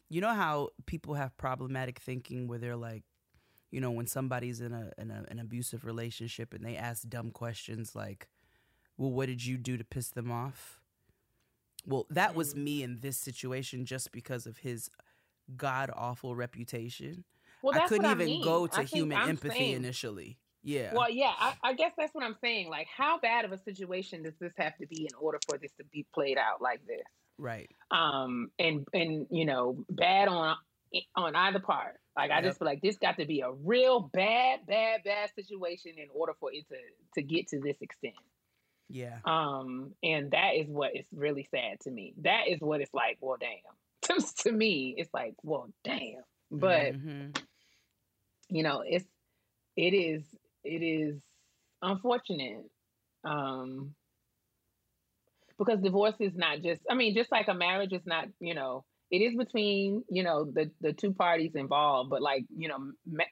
you 0.08 0.20
know 0.20 0.34
how 0.34 0.68
people 0.86 1.14
have 1.14 1.36
problematic 1.38 1.98
thinking 1.98 2.46
where 2.46 2.58
they're 2.58 2.76
like, 2.76 3.02
you 3.70 3.80
know, 3.80 3.90
when 3.90 4.06
somebody's 4.06 4.60
in 4.60 4.72
a 4.72 4.92
in 4.98 5.10
a, 5.10 5.24
an 5.28 5.38
abusive 5.38 5.84
relationship 5.84 6.52
and 6.52 6.64
they 6.64 6.76
ask 6.76 7.08
dumb 7.08 7.30
questions 7.30 7.96
like, 7.96 8.28
well, 8.98 9.10
what 9.10 9.26
did 9.26 9.44
you 9.44 9.56
do 9.56 9.78
to 9.78 9.84
piss 9.84 10.10
them 10.10 10.30
off? 10.30 10.80
Well, 11.86 12.06
that 12.10 12.34
was 12.34 12.54
mm. 12.54 12.62
me 12.62 12.82
in 12.82 13.00
this 13.00 13.16
situation 13.16 13.86
just 13.86 14.12
because 14.12 14.46
of 14.46 14.58
his 14.58 14.90
god 15.56 15.90
awful 15.94 16.36
reputation. 16.36 17.24
well, 17.62 17.74
I 17.80 17.86
couldn't 17.86 18.10
even 18.10 18.26
mean. 18.26 18.44
go 18.44 18.66
to 18.66 18.80
I 18.80 18.84
human 18.84 19.16
I'm 19.16 19.30
empathy 19.30 19.58
saying- 19.58 19.76
initially. 19.76 20.38
Yeah. 20.64 20.94
Well, 20.94 21.10
yeah, 21.10 21.32
I, 21.38 21.54
I 21.62 21.72
guess 21.74 21.92
that's 21.98 22.14
what 22.14 22.24
I'm 22.24 22.36
saying. 22.40 22.68
Like, 22.70 22.86
how 22.96 23.18
bad 23.18 23.44
of 23.44 23.52
a 23.52 23.58
situation 23.58 24.22
does 24.22 24.34
this 24.40 24.52
have 24.58 24.76
to 24.78 24.86
be 24.86 25.02
in 25.10 25.14
order 25.20 25.38
for 25.48 25.58
this 25.58 25.72
to 25.78 25.84
be 25.84 26.06
played 26.14 26.38
out 26.38 26.60
like 26.62 26.80
this? 26.86 27.02
right. 27.38 27.70
um 27.90 28.50
and 28.58 28.86
and 28.92 29.26
you 29.30 29.44
know 29.46 29.84
bad 29.90 30.28
on 30.28 30.54
on 31.16 31.34
either 31.34 31.58
part 31.58 31.98
like 32.14 32.30
i 32.30 32.42
just 32.42 32.58
feel 32.58 32.66
like 32.66 32.82
this 32.82 32.98
got 32.98 33.16
to 33.16 33.24
be 33.24 33.40
a 33.40 33.50
real 33.50 34.00
bad 34.12 34.60
bad 34.66 35.00
bad 35.02 35.30
situation 35.34 35.92
in 35.96 36.06
order 36.14 36.34
for 36.38 36.52
it 36.52 36.64
to 36.68 36.76
to 37.14 37.22
get 37.22 37.48
to 37.48 37.58
this 37.58 37.76
extent 37.80 38.14
Yeah. 38.90 39.16
um 39.24 39.92
and 40.02 40.30
that 40.32 40.50
is 40.56 40.68
what 40.68 40.94
is 40.94 41.06
really 41.10 41.48
sad 41.50 41.80
to 41.80 41.90
me 41.90 42.12
that 42.20 42.42
is 42.48 42.60
what 42.60 42.82
it's 42.82 42.92
like 42.94 43.16
well 43.22 43.38
damn 43.40 44.18
to 44.42 44.52
me 44.52 44.94
it's 44.98 45.12
like 45.14 45.34
well 45.42 45.68
damn 45.82 46.22
but 46.50 46.92
Mhm. 46.92 47.36
you 48.50 48.62
know 48.62 48.82
it's 48.86 49.06
it 49.74 49.94
is 49.94 50.22
it 50.64 50.82
is 50.82 51.20
unfortunate 51.82 52.64
um 53.24 53.94
because 55.58 55.80
divorce 55.80 56.14
is 56.20 56.34
not 56.34 56.60
just 56.62 56.80
i 56.90 56.94
mean 56.94 57.14
just 57.14 57.30
like 57.30 57.48
a 57.48 57.54
marriage 57.54 57.92
is 57.92 58.04
not 58.06 58.26
you 58.40 58.54
know 58.54 58.84
it 59.10 59.18
is 59.18 59.34
between 59.36 60.02
you 60.08 60.22
know 60.22 60.44
the 60.44 60.70
the 60.80 60.92
two 60.92 61.12
parties 61.12 61.52
involved 61.54 62.10
but 62.10 62.22
like 62.22 62.44
you 62.56 62.68
know 62.68 62.78
ma- 63.06 63.24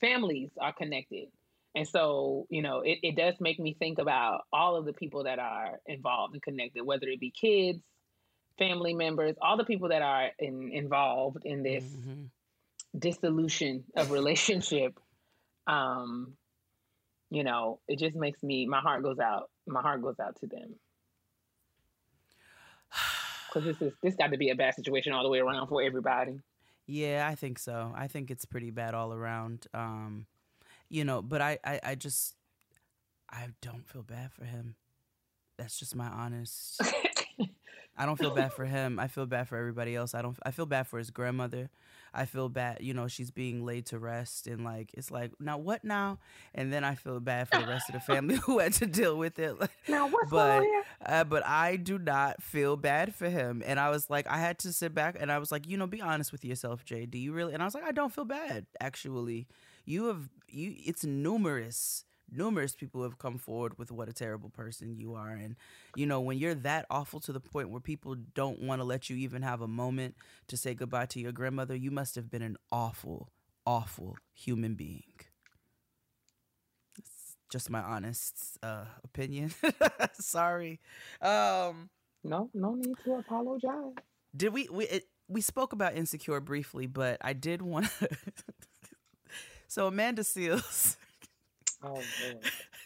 families 0.00 0.50
are 0.60 0.72
connected 0.72 1.28
and 1.74 1.86
so 1.86 2.46
you 2.50 2.62
know 2.62 2.80
it, 2.80 2.98
it 3.02 3.16
does 3.16 3.34
make 3.40 3.58
me 3.58 3.74
think 3.78 3.98
about 3.98 4.42
all 4.52 4.76
of 4.76 4.84
the 4.84 4.92
people 4.92 5.24
that 5.24 5.38
are 5.38 5.80
involved 5.86 6.34
and 6.34 6.42
connected 6.42 6.82
whether 6.84 7.06
it 7.06 7.20
be 7.20 7.30
kids 7.30 7.80
family 8.58 8.94
members 8.94 9.34
all 9.40 9.56
the 9.56 9.64
people 9.64 9.88
that 9.88 10.02
are 10.02 10.30
in, 10.38 10.70
involved 10.72 11.38
in 11.44 11.62
this 11.62 11.84
Mhm. 11.84 12.30
dissolution 12.98 13.84
of 13.96 14.10
relationship 14.10 14.98
um 15.66 16.36
you 17.30 17.44
know 17.44 17.80
it 17.88 17.98
just 17.98 18.16
makes 18.16 18.42
me 18.42 18.66
my 18.66 18.80
heart 18.80 19.02
goes 19.02 19.18
out 19.18 19.50
my 19.66 19.80
heart 19.80 20.02
goes 20.02 20.18
out 20.20 20.36
to 20.40 20.46
them 20.46 20.74
because 23.48 23.64
this 23.64 23.80
is 23.82 23.92
this 24.02 24.14
got 24.16 24.30
to 24.30 24.38
be 24.38 24.50
a 24.50 24.54
bad 24.54 24.74
situation 24.74 25.12
all 25.12 25.22
the 25.22 25.28
way 25.28 25.38
around 25.38 25.68
for 25.68 25.82
everybody 25.82 26.38
Yeah, 26.86 27.26
I 27.30 27.34
think 27.34 27.58
so. 27.58 27.92
I 27.96 28.08
think 28.08 28.30
it's 28.30 28.44
pretty 28.44 28.70
bad 28.70 28.94
all 28.94 29.12
around. 29.12 29.66
Um, 29.72 30.26
you 30.88 31.04
know, 31.04 31.22
but 31.22 31.40
I, 31.40 31.58
I, 31.64 31.80
I 31.82 31.94
just, 31.94 32.34
I 33.30 33.48
don't 33.62 33.88
feel 33.88 34.02
bad 34.02 34.32
for 34.32 34.44
him. 34.44 34.74
That's 35.56 35.78
just 35.78 35.96
my 35.96 36.08
honest. 36.08 36.80
I 37.96 38.06
don't 38.06 38.18
feel 38.18 38.34
bad 38.34 38.52
for 38.52 38.64
him. 38.64 38.98
I 38.98 39.08
feel 39.08 39.26
bad 39.26 39.48
for 39.48 39.56
everybody 39.56 39.94
else. 39.94 40.14
I 40.14 40.22
don't. 40.22 40.36
I 40.44 40.50
feel 40.50 40.66
bad 40.66 40.86
for 40.86 40.98
his 40.98 41.10
grandmother. 41.10 41.70
I 42.12 42.26
feel 42.26 42.48
bad. 42.48 42.78
You 42.80 42.94
know, 42.94 43.08
she's 43.08 43.30
being 43.30 43.64
laid 43.64 43.86
to 43.86 43.98
rest, 43.98 44.46
and 44.46 44.64
like 44.64 44.90
it's 44.94 45.10
like 45.10 45.32
now 45.40 45.58
what 45.58 45.84
now? 45.84 46.18
And 46.54 46.72
then 46.72 46.84
I 46.84 46.94
feel 46.94 47.20
bad 47.20 47.48
for 47.48 47.60
the 47.60 47.66
rest 47.66 47.88
of 47.88 47.94
the 47.94 48.00
family 48.00 48.36
who 48.44 48.58
had 48.58 48.72
to 48.74 48.86
deal 48.86 49.16
with 49.16 49.38
it. 49.38 49.56
Now 49.88 50.08
what's 50.08 50.30
but 50.30 50.60
going 50.60 50.68
on 50.68 50.82
uh, 51.06 51.24
but 51.24 51.44
I 51.46 51.76
do 51.76 51.98
not 51.98 52.42
feel 52.42 52.76
bad 52.76 53.14
for 53.14 53.28
him. 53.28 53.62
And 53.64 53.78
I 53.78 53.90
was 53.90 54.08
like, 54.08 54.26
I 54.26 54.38
had 54.38 54.58
to 54.60 54.72
sit 54.72 54.94
back 54.94 55.16
and 55.18 55.30
I 55.30 55.38
was 55.38 55.52
like, 55.52 55.68
you 55.68 55.76
know, 55.76 55.86
be 55.86 56.00
honest 56.00 56.32
with 56.32 56.44
yourself, 56.44 56.84
Jay. 56.84 57.06
Do 57.06 57.18
you 57.18 57.32
really? 57.32 57.52
And 57.52 57.62
I 57.62 57.66
was 57.66 57.74
like, 57.74 57.84
I 57.84 57.92
don't 57.92 58.12
feel 58.12 58.24
bad. 58.24 58.66
Actually, 58.80 59.46
you 59.84 60.06
have 60.06 60.28
you. 60.48 60.74
It's 60.84 61.04
numerous. 61.04 62.04
Numerous 62.30 62.74
people 62.74 63.02
have 63.02 63.18
come 63.18 63.38
forward 63.38 63.78
with 63.78 63.90
what 63.92 64.08
a 64.08 64.12
terrible 64.12 64.50
person 64.50 64.96
you 64.96 65.14
are. 65.14 65.30
And, 65.30 65.56
you 65.94 66.06
know, 66.06 66.20
when 66.20 66.38
you're 66.38 66.54
that 66.54 66.86
awful 66.90 67.20
to 67.20 67.32
the 67.32 67.40
point 67.40 67.70
where 67.70 67.80
people 67.80 68.16
don't 68.34 68.60
want 68.60 68.80
to 68.80 68.84
let 68.84 69.08
you 69.10 69.16
even 69.16 69.42
have 69.42 69.60
a 69.60 69.68
moment 69.68 70.16
to 70.48 70.56
say 70.56 70.74
goodbye 70.74 71.06
to 71.06 71.20
your 71.20 71.32
grandmother, 71.32 71.74
you 71.76 71.90
must 71.90 72.14
have 72.16 72.30
been 72.30 72.42
an 72.42 72.56
awful, 72.72 73.30
awful 73.66 74.16
human 74.32 74.74
being. 74.74 75.04
It's 76.98 77.36
just 77.50 77.70
my 77.70 77.80
honest 77.80 78.58
uh, 78.62 78.84
opinion. 79.04 79.52
Sorry. 80.14 80.80
Um, 81.20 81.90
No, 82.24 82.50
no 82.54 82.74
need 82.74 82.96
to 83.04 83.14
apologize. 83.14 83.94
did 84.36 84.52
we 84.52 84.68
we 84.70 84.84
it, 84.86 85.04
we 85.28 85.40
spoke 85.40 85.72
about 85.72 85.94
insecure 85.96 86.40
briefly, 86.40 86.86
but 86.86 87.18
I 87.20 87.32
did 87.32 87.62
want 87.62 87.86
to. 88.00 88.08
so 89.68 89.86
Amanda 89.86 90.22
Seales 90.22 90.96
Oh 91.84 92.02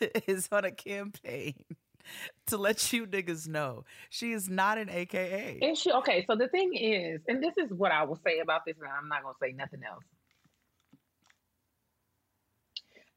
is 0.26 0.48
on 0.50 0.64
a 0.64 0.70
campaign 0.70 1.54
to 2.46 2.56
let 2.56 2.92
you 2.92 3.06
niggas 3.06 3.48
know 3.48 3.84
she 4.10 4.32
is 4.32 4.48
not 4.48 4.78
an 4.78 4.88
AKA. 4.88 5.58
Is 5.62 5.78
she 5.78 5.92
okay? 5.92 6.24
So 6.26 6.36
the 6.36 6.48
thing 6.48 6.74
is, 6.74 7.20
and 7.28 7.42
this 7.42 7.56
is 7.56 7.72
what 7.72 7.92
I 7.92 8.04
will 8.04 8.20
say 8.24 8.38
about 8.40 8.62
this, 8.66 8.76
and 8.80 8.88
I'm 8.88 9.08
not 9.08 9.22
gonna 9.22 9.34
say 9.42 9.52
nothing 9.52 9.80
else. 9.88 10.04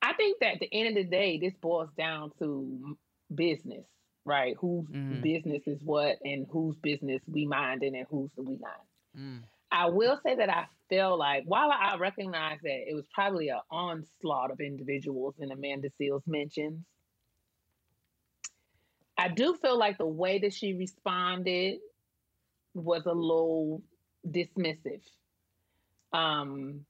I 0.02 0.13
think 0.13 0.39
that 0.39 0.54
at 0.56 0.60
the 0.60 0.70
end 0.72 0.89
of 0.89 0.96
the 0.96 1.10
day, 1.10 1.38
this 1.39 1.54
boils 1.62 1.89
down 1.98 2.32
to 2.39 2.98
business, 3.34 3.86
right? 4.26 4.56
Whose 4.60 4.88
Mhm. 4.88 5.22
business 5.22 5.62
is 5.67 5.82
what, 5.84 6.17
and 6.24 6.48
whose 6.50 6.76
business 6.78 7.22
we 7.28 7.46
minding, 7.46 7.96
and 7.96 8.08
whose 8.10 8.32
we 8.36 8.58
not. 8.58 8.86
Mm. 9.15 9.44
I 9.72 9.86
will 9.86 10.20
say 10.24 10.36
that 10.36 10.50
I 10.50 10.66
feel 10.90 11.18
like 11.18 11.44
while 11.46 11.72
I 11.72 11.96
recognize 11.98 12.60
that 12.62 12.90
it 12.90 12.94
was 12.94 13.06
probably 13.14 13.50
an 13.50 13.62
onslaught 13.72 14.52
of 14.52 14.60
individuals 14.60 15.36
in 15.40 15.52
Amanda 15.52 15.90
Seales 16.00 16.28
mentions, 16.28 16.84
I 19.18 19.30
do 19.30 19.56
feel 19.62 19.78
like 19.78 19.98
the 19.98 20.06
way 20.06 20.40
that 20.40 20.54
she 20.54 20.74
responded 20.74 21.80
was 22.74 23.06
a 23.06 23.14
little 23.14 23.82
dismissive. 24.28 25.02
Um, 26.12 26.86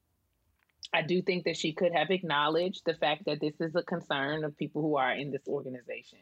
I 0.94 1.04
do 1.04 1.22
think 1.22 1.46
that 1.46 1.58
she 1.58 1.74
could 1.74 1.94
have 1.94 2.10
acknowledged 2.10 2.84
the 2.86 2.94
fact 2.96 3.26
that 3.26 3.40
this 3.40 3.60
is 3.60 3.76
a 3.76 3.84
concern 3.84 4.44
of 4.44 4.58
people 4.58 4.82
who 4.82 4.98
are 4.98 5.12
in 5.12 5.32
this 5.32 5.48
organization. 5.48 6.20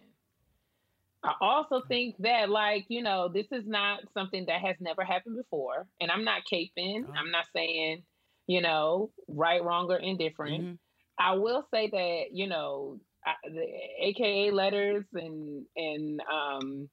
I 1.23 1.33
also 1.41 1.81
think 1.87 2.15
that, 2.19 2.49
like, 2.49 2.85
you 2.87 3.03
know, 3.03 3.27
this 3.27 3.47
is 3.51 3.67
not 3.67 3.99
something 4.13 4.45
that 4.45 4.61
has 4.61 4.77
never 4.79 5.03
happened 5.03 5.35
before. 5.37 5.87
And 5.99 6.09
I'm 6.09 6.23
not 6.23 6.43
caping. 6.51 7.05
Oh. 7.07 7.13
I'm 7.13 7.31
not 7.31 7.45
saying, 7.53 8.03
you 8.47 8.61
know, 8.61 9.11
right, 9.27 9.63
wrong, 9.63 9.91
or 9.91 9.97
indifferent. 9.97 10.63
Mhm. 10.63 10.79
I 11.17 11.33
will 11.35 11.67
say 11.73 11.89
that, 11.89 12.27
you 12.31 12.47
know, 12.47 12.99
I- 13.25 13.35
the 13.43 13.67
AKA 13.99 14.51
letters 14.51 15.05
and 15.13 15.65
and 15.75 16.21
um, 16.31 16.89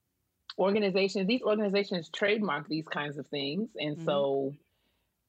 organizations, 0.59 1.29
these 1.29 1.43
organizations 1.43 2.11
trademark 2.11 2.67
these 2.69 2.89
kinds 2.89 3.19
of 3.19 3.29
things, 3.29 3.71
and 3.77 3.99
Mhm. 3.99 4.05
so 4.05 4.53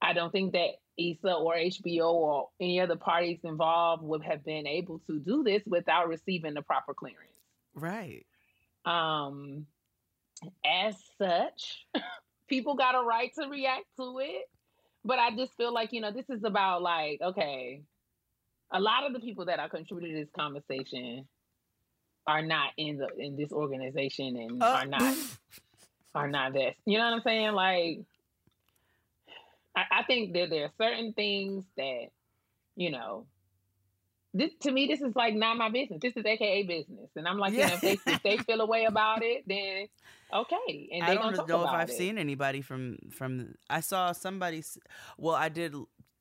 I 0.02 0.14
don't 0.14 0.32
think 0.32 0.54
that 0.54 0.72
Issa 0.98 1.36
or 1.36 1.56
HBO 1.56 2.14
or 2.14 2.50
any 2.60 2.80
other 2.80 2.96
parties 2.96 3.40
involved 3.44 4.02
would 4.04 4.24
have 4.24 4.44
been 4.44 4.66
able 4.66 5.00
to 5.08 5.20
do 5.20 5.44
this 5.44 5.64
without 5.68 6.08
receiving 6.08 6.56
the 6.56 6.64
proper 6.64 6.96
clearance. 6.96 7.40
Right. 7.76 8.26
Um, 8.88 9.66
as 10.66 10.96
such, 11.18 11.86
people 12.48 12.76
got 12.76 12.96
a 12.96 13.04
right 13.04 13.32
to 13.40 13.48
react 13.48 13.86
to 13.98 14.20
it. 14.20 14.50
But 15.04 15.20
I 15.20 15.36
just 15.36 15.56
feel 15.56 15.74
like, 15.74 15.94
you 15.94 16.02
know, 16.02 16.12
this 16.12 16.30
is 16.30 16.44
about 16.44 16.82
like, 16.82 17.22
okay, 17.22 17.82
a 18.72 18.80
lot 18.80 19.06
of 19.06 19.14
the 19.14 19.20
people 19.20 19.46
that 19.46 19.60
are 19.60 19.70
contributing 19.70 20.16
to 20.16 20.22
this 20.22 20.32
conversation 20.38 21.28
are 22.26 22.42
not 22.42 22.72
in 22.78 22.98
the 22.98 23.08
in 23.18 23.38
this 23.38 23.54
organization 23.54 24.36
and 24.36 24.62
Uh, 24.62 24.66
are 24.66 24.86
not 24.86 25.16
are 26.16 26.28
not 26.28 26.54
this. 26.54 26.76
You 26.86 26.98
know 26.98 27.06
what 27.06 27.14
I'm 27.14 27.22
saying? 27.22 27.54
Like 27.54 28.00
I, 29.76 30.00
I 30.00 30.04
think 30.04 30.34
that 30.34 30.50
there 30.50 30.66
are 30.66 30.72
certain 30.78 31.14
things 31.14 31.64
that, 31.78 32.08
you 32.76 32.92
know, 32.92 33.28
this 34.38 34.54
to 34.62 34.72
me, 34.72 34.88
this 34.88 35.02
is 35.02 35.16
like 35.16 35.34
not 35.34 35.58
my 35.58 35.70
business. 35.70 36.00
This 36.02 36.16
is 36.16 36.26
AKA 36.26 36.64
business. 36.64 37.10
And 37.16 37.28
I'm 37.28 37.38
like, 37.38 37.54
you 37.54 37.60
know, 37.60 37.74
if 37.74 37.82
they 37.82 37.98
if 38.06 38.24
they 38.24 38.38
feel 38.38 38.62
a 38.62 38.66
way 38.66 38.86
about 38.86 39.24
it, 39.24 39.44
then 39.48 39.88
okay. 40.34 40.90
And 40.94 41.04
I 41.04 41.16
don't 41.16 41.48
know 41.48 41.64
if 41.64 41.70
I've 41.70 41.90
it. 41.90 41.98
seen 41.98 42.18
anybody 42.18 42.62
from 42.62 42.98
from. 43.12 43.56
I 43.70 43.80
saw 43.80 44.12
somebody. 44.12 44.64
Well, 45.18 45.36
I 45.36 45.50
did. 45.50 45.76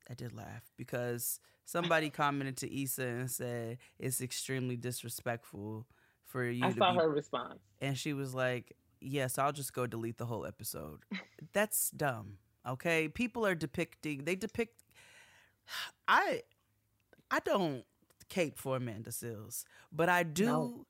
I 0.09 0.15
did 0.15 0.33
laugh 0.33 0.63
because 0.77 1.41
somebody 1.65 2.11
commented 2.23 2.57
to 2.59 2.83
Issa 2.83 3.07
and 3.07 3.31
said 3.31 3.79
it's 3.99 4.21
extremely 4.21 4.77
disrespectful 4.77 5.87
for 6.25 6.45
you 6.45 6.65
I 6.65 6.73
saw 6.73 6.93
be 6.93 6.99
her 6.99 7.09
response. 7.09 7.59
and 7.81 7.99
she 7.99 8.13
was 8.13 8.35
like, 8.35 8.77
"Yes, 9.01 9.37
I'll 9.39 9.53
just 9.53 9.73
go 9.73 9.87
delete 9.87 10.17
the 10.19 10.27
whole 10.27 10.47
episode." 10.47 11.01
That's 11.53 11.91
dumb. 11.91 12.39
Okay, 12.67 13.09
people 13.09 13.45
are 13.47 13.55
depicting. 13.55 14.25
They 14.25 14.37
depict. 14.37 14.83
I, 16.09 16.43
I 17.31 17.41
don't 17.41 17.85
cape 18.29 18.59
for 18.59 18.77
Amanda 18.77 19.11
Seales, 19.11 19.65
but 19.93 20.09
I 20.09 20.23
do 20.23 20.47
No. 20.47 20.87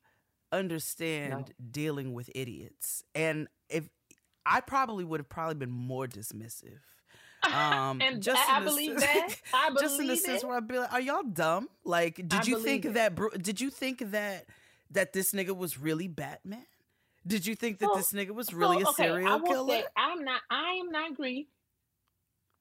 understand 0.51 1.53
dealing 1.71 2.13
with 2.13 2.29
idiots, 2.35 3.03
and 3.15 3.47
if 3.69 3.89
I 4.45 4.61
probably 4.61 5.03
would 5.03 5.19
have 5.19 5.29
probably 5.29 5.55
been 5.55 5.71
more 5.71 6.07
dismissive. 6.07 6.79
Um, 7.43 8.01
And 8.01 8.23
just 8.23 8.41
I 8.49 8.57
in 8.59 8.65
the 8.65 8.69
believe 8.71 8.99
sense- 8.99 9.35
that. 9.35 9.35
I 9.53 9.69
believe 9.69 9.81
just 9.81 9.99
in 9.99 10.07
the 10.07 10.15
sense 10.17 10.43
where 10.43 10.55
I'd 10.57 10.67
be 10.67 10.79
like, 10.79 10.91
"Are 10.93 11.01
y'all 11.01 11.23
dumb? 11.23 11.69
Like, 11.83 12.15
did 12.15 12.33
I 12.33 12.43
you 12.43 12.59
think 12.59 12.85
it. 12.85 12.93
that? 12.93 13.15
Did 13.41 13.59
you 13.61 13.69
think 13.69 14.11
that 14.11 14.45
that 14.91 15.11
this 15.13 15.33
nigga 15.33 15.55
was 15.55 15.77
really 15.77 16.07
Batman? 16.07 16.65
Did 17.25 17.45
you 17.45 17.55
think 17.55 17.79
that 17.79 17.89
So- 17.91 17.97
this 17.97 18.13
nigga 18.13 18.31
was 18.31 18.47
So, 18.47 18.55
really 18.57 18.81
a 18.81 18.87
okay, 18.89 19.03
I 19.03 19.07
serial 19.07 19.39
killer? 19.41 19.79
say 19.79 19.85
I'm 19.97 20.23
not. 20.23 20.41
I 20.49 20.71
am 20.81 20.89
not 20.91 21.15
Greek. 21.15 21.49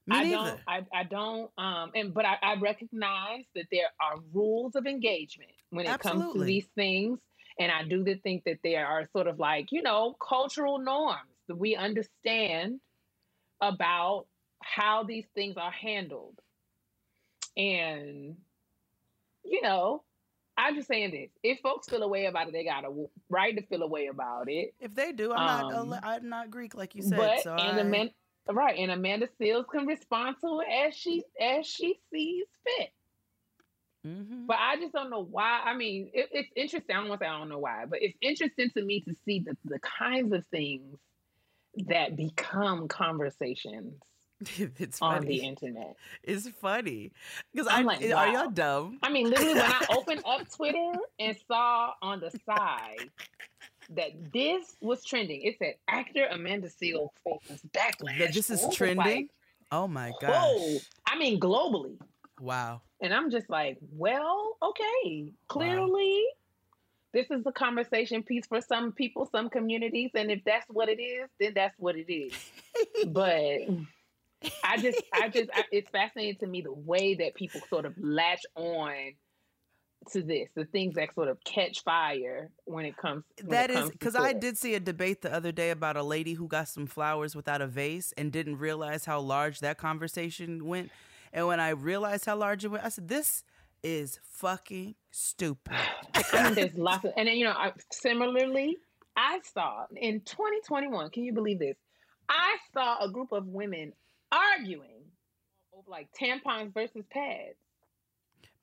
Me 0.07 0.21
I 0.21 0.25
neither. 0.25 0.57
don't. 0.57 0.61
I, 0.69 0.87
I 0.95 1.05
don't. 1.05 1.51
Um. 1.59 1.93
And 1.95 2.15
but 2.15 2.27
I, 2.27 2.37
I 2.43 2.57
recognize 2.61 3.45
that 3.57 3.67
there 3.73 3.89
are 4.01 4.19
rules 4.35 4.77
of 4.77 4.87
engagement 4.87 5.51
when 5.71 5.87
it 5.87 5.99
comes 6.01 6.29
to 6.35 6.45
these 6.45 6.67
things, 6.77 7.21
and 7.59 7.73
I 7.73 7.85
do 7.85 8.05
th- 8.05 8.23
think 8.23 8.45
that 8.45 8.59
there 8.65 8.87
are 8.87 9.09
sort 9.13 9.29
of 9.29 9.39
like 9.41 9.73
you 9.73 9.83
know 9.83 10.17
cultural 10.27 10.79
norms 10.79 11.31
that 11.49 11.57
we 11.57 11.77
understand 11.77 12.81
about 13.61 14.27
how 14.63 15.05
these 15.05 15.27
things 15.35 15.57
are 15.59 15.73
handled, 15.73 16.39
and 17.57 18.37
you 19.45 19.63
know. 19.63 20.05
I'm 20.59 20.77
just 20.77 20.89
saying 20.89 21.13
this. 21.13 21.31
If 21.43 21.61
folks 21.61 21.89
feel 21.89 22.03
a 22.03 22.09
way 22.09 22.27
about 22.27 22.49
it, 22.49 22.53
they 22.53 22.65
got 22.65 22.85
a 22.85 22.91
right 23.31 23.57
to 23.57 23.63
feel 23.67 23.83
a 23.83 23.89
way 23.89 24.09
about 24.09 24.49
it. 24.49 24.75
if 24.81 24.95
they 24.95 25.13
do, 25.13 25.33
I'm 25.33 25.45
Um, 25.45 25.91
not. 25.91 26.01
I'm 26.03 26.29
not 26.29 26.51
Greek, 26.51 26.75
like 26.75 26.95
you 26.97 27.03
said. 27.03 27.17
but 27.17 27.39
so 27.39 27.53
and 27.59 27.79
I, 27.79 27.81
Amanda, 27.81 28.13
right, 28.55 28.79
and 28.79 28.91
Amanda 28.91 29.29
Seales 29.41 29.69
can 29.69 29.87
respond 29.87 30.37
to 30.41 30.61
it 30.61 30.89
as 30.89 30.95
she 30.97 31.25
as 31.41 31.67
she 31.67 31.99
sees 32.13 32.47
fit. 32.65 32.91
Mhm. 34.07 34.47
But 34.47 34.59
I 34.61 34.77
just 34.77 34.93
don't 34.93 35.11
know 35.11 35.25
why. 35.25 35.63
I 35.65 35.75
mean, 35.75 36.11
it, 36.15 36.29
it's 36.33 36.51
interesting. 36.55 36.95
I 36.95 37.01
don't 37.01 37.09
want 37.09 37.21
to 37.21 37.25
say 37.25 37.31
I 37.31 37.39
don't 37.39 37.49
know 37.49 37.59
why, 37.59 37.87
but 37.87 38.01
it's 38.03 38.17
interesting 38.21 38.71
to 38.71 38.83
me 38.83 39.01
to 39.01 39.15
see 39.25 39.41
the 39.41 39.57
the 39.65 39.81
kinds 39.81 40.33
of 40.33 40.47
things 40.47 40.99
that 41.89 42.17
become 42.17 42.89
conversations 42.89 44.01
it's 44.59 45.01
on 45.03 45.23
funny. 45.23 45.27
the 45.27 45.37
internet. 45.47 45.97
It's 46.23 46.49
funny 46.49 47.13
because 47.53 47.67
I 47.67 47.79
I'm 47.79 47.87
like, 47.87 48.03
are 48.03 48.29
y'all 48.29 48.51
dumb? 48.51 48.99
I 49.03 49.11
mean, 49.11 49.29
literally, 49.31 49.55
when 49.55 49.63
I 49.73 49.87
opened 49.91 50.23
up 50.25 50.49
Twitter 50.55 50.93
and 51.19 51.37
saw 51.49 51.93
on 52.03 52.21
the 52.21 52.31
side 52.47 53.11
that 53.91 54.33
this 54.33 54.77
was 54.81 55.05
trending, 55.05 55.43
it 55.43 55.57
said 55.59 55.75
actor 55.89 56.27
Amanda 56.31 56.69
Seales 56.69 57.11
faces 57.25 57.63
backlash. 57.73 58.19
That 58.19 58.35
this 58.35 58.51
is 58.51 58.67
trending. 58.75 58.97
like, 58.99 59.31
oh 59.73 59.87
my 59.89 60.13
god! 60.21 60.31
Whoa! 60.31 60.79
I 61.07 61.19
mean, 61.19 61.41
globally. 61.41 61.97
Wow. 62.41 62.83
And 63.01 63.13
I'm 63.13 63.31
just 63.31 63.49
like, 63.51 63.79
well, 63.93 64.57
okay. 64.63 65.33
Clearly, 65.49 66.25
this 67.13 67.31
is 67.31 67.47
a 67.47 67.53
conversation 67.53 68.23
piece 68.23 68.47
for 68.47 68.61
some 68.61 68.93
people, 68.93 69.29
some 69.31 69.49
communities. 69.49 70.11
And 70.15 70.31
if 70.31 70.45
that's 70.45 70.67
what 70.69 70.89
it 70.89 71.01
is, 71.01 71.29
then 71.41 71.53
that's 71.55 71.75
what 71.79 71.97
it 71.97 72.13
is. 72.13 72.33
but 73.07 73.61
I 74.63 74.77
just, 74.77 75.03
I 75.13 75.29
just, 75.29 75.51
I, 75.55 75.65
it's 75.73 75.91
fascinating 75.91 76.37
to 76.41 76.47
me 76.47 76.61
the 76.63 76.73
way 76.73 77.15
that 77.15 77.35
people 77.35 77.61
sort 77.69 77.85
of 77.85 77.95
latch 77.99 78.45
on 78.55 79.13
to 80.13 80.23
this, 80.23 80.49
the 80.55 80.65
things 80.65 80.95
that 80.95 81.15
sort 81.15 81.29
of 81.29 81.43
catch 81.45 81.83
fire 81.83 82.51
when 82.65 82.85
it 82.85 82.97
comes. 82.97 83.25
when 83.43 83.51
That 83.51 83.71
it 83.71 83.75
is 83.75 83.79
comes 83.79 83.91
to 83.91 83.99
because 83.99 84.17
I 84.17 84.33
did 84.33 84.59
see 84.59 84.75
a 84.75 84.81
debate 84.81 85.23
the 85.23 85.33
other 85.33 85.53
day 85.53 85.71
about 85.71 85.97
a 85.97 86.03
lady 86.03 86.35
who 86.35 86.49
got 86.49 86.69
some 86.69 86.87
flowers 86.87 87.35
without 87.35 87.61
a 87.61 87.67
vase 87.67 88.13
and 88.17 88.33
didn't 88.33 88.59
realize 88.59 89.05
how 89.05 89.21
large 89.21 89.61
that 89.61 89.79
conversation 89.79 90.67
went. 90.67 90.91
And 91.33 91.47
when 91.47 91.61
I 91.61 91.71
realized 91.71 92.25
how 92.27 92.37
large 92.37 92.65
it 92.65 92.69
went, 92.69 92.85
I 92.85 92.89
said, 92.89 93.09
"This 93.09 93.45
is 93.83 94.21
fucking 94.23 94.95
stupid." 95.11 95.77
I 96.33 96.45
mean, 96.45 96.55
there's 96.55 96.75
lots 96.75 97.05
of, 97.05 97.13
and 97.17 97.29
then 97.29 97.37
you 97.37 97.45
know, 97.45 97.53
I, 97.53 97.73
similarly, 97.91 98.79
I 99.17 99.41
saw 99.55 99.87
in 99.95 100.21
2021. 100.21 101.11
Can 101.11 101.25
you 101.25 101.33
believe 101.33 101.59
this? 101.59 101.77
I 102.29 102.57
saw 102.73 103.05
a 103.05 103.11
group 103.11 103.33
of 103.33 103.47
women 103.47 103.93
arguing 104.33 105.05
over 105.73 105.91
like 105.91 106.09
tampons 106.19 106.73
versus 106.73 107.05
pads. 107.11 107.57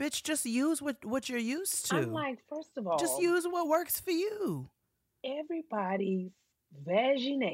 Bitch, 0.03 0.21
just 0.23 0.45
use 0.45 0.81
what 0.81 0.97
what 1.05 1.29
you're 1.29 1.39
used 1.39 1.89
to. 1.89 1.95
I'm 1.95 2.11
like, 2.11 2.39
first 2.49 2.71
of 2.77 2.85
all, 2.87 2.97
just 2.99 3.21
use 3.21 3.45
what 3.47 3.69
works 3.69 4.01
for 4.01 4.11
you. 4.11 4.69
everybody's 5.23 6.31
vagina 6.85 7.51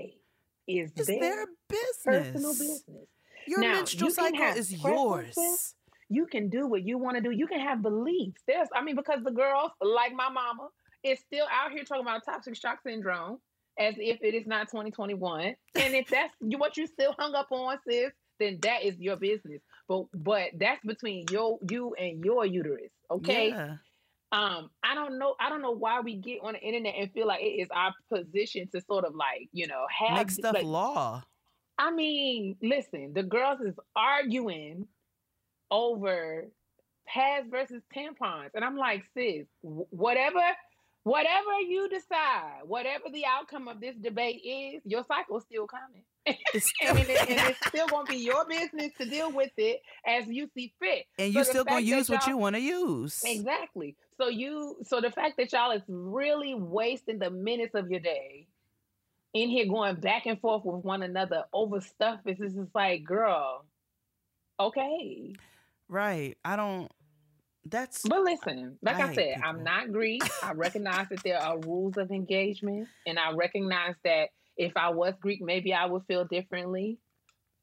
is 0.68 0.92
It's 0.96 1.06
their, 1.08 1.20
their 1.20 1.46
personal 1.68 2.54
business. 2.54 2.82
business. 2.82 3.08
Your 3.48 3.60
Now, 3.62 3.74
menstrual 3.74 4.10
you 4.10 4.16
cycle 4.16 4.46
is 4.58 4.72
yours. 4.72 5.76
You 6.10 6.26
can 6.26 6.50
do 6.50 6.66
what 6.68 6.82
you 6.84 6.98
want 6.98 7.18
to 7.18 7.22
do. 7.22 7.30
You 7.30 7.46
can 7.46 7.60
have 7.60 7.84
beliefs. 7.84 8.42
There's, 8.48 8.68
I 8.76 8.84
mean, 8.84 8.96
because 8.96 9.20
the 9.24 9.32
girls, 9.32 9.72
like 9.82 10.14
my 10.14 10.30
mama, 10.30 10.70
is 11.04 11.20
still 11.20 11.46
out 11.52 11.72
here 11.72 11.84
talking 11.84 12.02
about 12.04 12.26
toxic 12.26 12.56
shock 12.56 12.80
syndrome 12.82 13.38
as 13.78 13.94
if 14.00 14.18
it 14.24 14.34
is 14.34 14.48
not 14.48 14.70
2021. 14.70 15.56
And 15.76 15.94
if 15.96 16.08
that's 16.10 16.34
what 16.40 16.78
you 16.78 16.88
still 16.88 17.14
hung 17.20 17.36
up 17.36 17.48
on, 17.52 17.78
sis, 17.88 18.12
then 18.40 18.58
that 18.64 18.84
is 18.84 18.98
your 19.00 19.18
business. 19.18 19.62
But 19.89 20.06
but 20.13 20.52
that's 20.60 20.86
between 20.86 21.25
your 21.32 21.60
you 21.69 21.93
and 21.95 22.23
your 22.23 22.45
uterus. 22.45 22.91
Okay. 23.12 23.49
Yeah. 23.49 23.78
um 24.32 24.69
i 24.84 24.93
don't 24.93 25.17
know 25.17 25.34
i 25.39 25.49
don't 25.49 25.63
know 25.63 25.71
why 25.71 25.99
we 26.02 26.13
get 26.15 26.38
on 26.43 26.54
the 26.54 26.60
internet 26.62 26.93
and 26.95 27.12
feel 27.13 27.25
like 27.25 27.41
it 27.41 27.56
is 27.63 27.67
our 27.71 27.91
position 28.13 28.69
to 28.71 28.80
sort 28.82 29.04
of 29.04 29.15
like 29.15 29.49
you 29.52 29.65
know 29.65 29.88
have 29.89 30.17
Make 30.19 30.30
stuff 30.30 30.54
like, 30.54 30.65
law. 30.65 31.23
i 31.80 31.89
mean 31.89 32.56
listen 32.62 33.12
the 33.15 33.23
girls 33.23 33.60
is 33.62 33.73
arguing 33.95 34.88
over 35.71 36.45
pads 37.08 37.47
versus 37.49 37.82
tampons 37.91 38.52
and 38.54 38.63
i'm 38.63 38.78
like 38.78 39.04
sis 39.15 39.47
whatever 39.63 40.43
whatever 41.10 41.60
you 41.67 41.89
decide 41.89 42.62
whatever 42.65 43.06
the 43.12 43.24
outcome 43.26 43.67
of 43.67 43.80
this 43.82 43.95
debate 44.02 44.41
is 44.45 44.82
your 44.86 45.04
cycle's 45.08 45.43
still 45.43 45.67
coming 45.67 46.04
It's 46.54 46.72
and, 46.86 47.00
it- 47.00 47.30
and 47.30 47.50
it's 47.50 47.67
still 47.67 47.88
going 47.88 48.06
to 48.06 48.12
be 48.12 48.19
your 48.19 48.45
business 48.45 48.91
to 49.00 49.06
deal 49.06 49.32
with 49.32 49.52
it 49.58 49.82
as 50.06 50.28
you 50.28 50.50
see 50.54 50.74
fit 50.80 51.06
and 51.17 51.34
So 51.34 51.39
you 51.39 51.45
the 51.45 51.50
still 51.50 51.63
gonna 51.65 51.80
use 51.82 52.10
what 52.10 52.28
y'all- 52.28 52.38
want 52.39 52.56
to 52.56 52.62
use. 52.62 53.22
Exactly. 53.26 53.95
So 54.17 54.28
you 54.28 54.76
so 54.84 55.02
the 55.02 55.12
fact 55.12 55.38
that 55.38 55.52
y'all 55.54 55.72
is 55.72 55.82
really 55.88 56.54
wasting 56.54 57.19
the 57.19 57.30
minutes 57.30 57.74
of 57.74 57.89
your 57.89 58.02
day 58.02 58.48
in 59.34 59.50
here 59.50 59.65
going 59.67 59.95
back 59.95 60.26
and 60.26 60.39
forth 60.39 60.65
with 60.65 60.84
one 60.84 61.04
another 61.04 61.43
over 61.54 61.80
stuff 61.82 62.19
is 62.26 62.38
just 62.38 62.76
like, 62.76 63.04
girl, 63.04 63.63
okay. 64.60 65.34
Right. 65.88 66.38
I 66.45 66.56
don't. 66.56 66.91
That's 67.65 68.02
But 68.08 68.24
listen, 68.24 68.78
like 68.82 69.00
I 69.00 69.10
I, 69.10 69.13
said, 69.13 69.36
people. 69.36 69.50
I'm 69.50 69.63
not 69.63 69.91
Greek. 69.91 70.24
I 70.43 70.54
recognize 70.54 71.08
that 71.10 71.24
there 71.24 71.39
are 71.39 71.60
rules 71.60 71.98
of 71.98 72.12
engagement, 72.12 72.88
and 73.06 73.19
I 73.19 73.34
recognize 73.34 73.95
that 74.04 74.30
if 74.58 74.76
I 74.76 74.89
was 74.89 75.13
Greek, 75.22 75.41
maybe 75.41 75.74
I 75.74 75.86
would 75.86 76.04
feel 76.08 76.26
differently. 76.26 76.98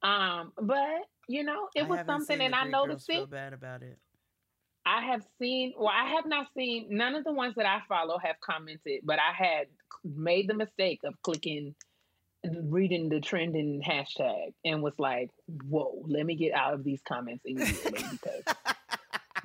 Um, 0.02 0.52
but 0.60 1.00
you 1.28 1.42
know, 1.44 1.68
it 1.74 1.84
I 1.84 1.86
was 1.86 2.06
something, 2.06 2.40
and 2.40 2.54
I 2.54 2.64
noticed 2.64 3.06
Feel 3.06 3.24
it. 3.24 3.30
bad 3.30 3.52
about 3.52 3.82
it. 3.82 3.98
I 4.84 5.04
have 5.06 5.24
seen, 5.40 5.74
well, 5.76 5.88
I 5.92 6.10
have 6.14 6.26
not 6.26 6.46
seen, 6.56 6.86
none 6.90 7.16
of 7.16 7.24
the 7.24 7.32
ones 7.32 7.54
that 7.56 7.66
I 7.66 7.80
follow 7.88 8.18
have 8.18 8.36
commented, 8.40 9.00
but 9.02 9.18
I 9.18 9.32
had 9.36 9.66
made 10.04 10.48
the 10.48 10.54
mistake 10.54 11.00
of 11.02 11.20
clicking, 11.22 11.74
reading 12.44 13.08
the 13.08 13.20
trending 13.20 13.82
hashtag 13.82 14.54
and 14.64 14.84
was 14.84 14.94
like, 15.00 15.30
whoa, 15.68 16.04
let 16.06 16.24
me 16.24 16.36
get 16.36 16.52
out 16.54 16.74
of 16.74 16.84
these 16.84 17.00
comments 17.06 17.42
immediately 17.46 18.04
because 18.12 18.44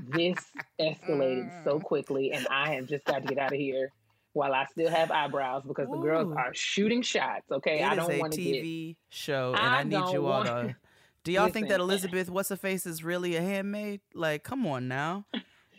this 0.10 0.38
escalated 0.80 1.52
so 1.64 1.80
Mm. 1.80 1.84
quickly 1.84 2.32
and 2.34 2.48
I 2.50 2.74
have 2.76 2.88
just 2.88 3.06
got 3.06 3.22
to 3.22 3.28
get 3.28 3.38
out 3.38 3.54
of 3.54 3.60
here 3.60 3.92
while 4.34 4.54
I 4.54 4.66
still 4.66 4.90
have 4.90 5.12
eyebrows 5.12 5.64
because 5.68 5.90
the 5.90 5.98
girls 5.98 6.34
are 6.38 6.54
shooting 6.54 7.02
shots. 7.02 7.52
Okay. 7.52 7.80
It 7.82 7.86
I 7.86 7.96
don't 7.96 8.18
want 8.20 8.34
to 8.34 8.42
get. 8.42 8.64
TV 8.64 8.96
show, 9.10 9.54
and 9.58 9.76
I 9.76 9.80
I, 9.80 9.84
need 9.84 10.14
you 10.14 10.26
all 10.26 10.44
to. 10.44 10.76
Do 11.24 11.32
y'all 11.32 11.50
think 11.50 11.68
that 11.70 11.80
Elizabeth 11.80 12.30
What's 12.32 12.50
her 12.50 12.56
face 12.56 12.86
is 12.86 13.04
really 13.04 13.36
a 13.36 13.42
handmaid? 13.42 14.02
Like, 14.16 14.44
come 14.44 14.66
on 14.66 14.88
now. 14.88 15.26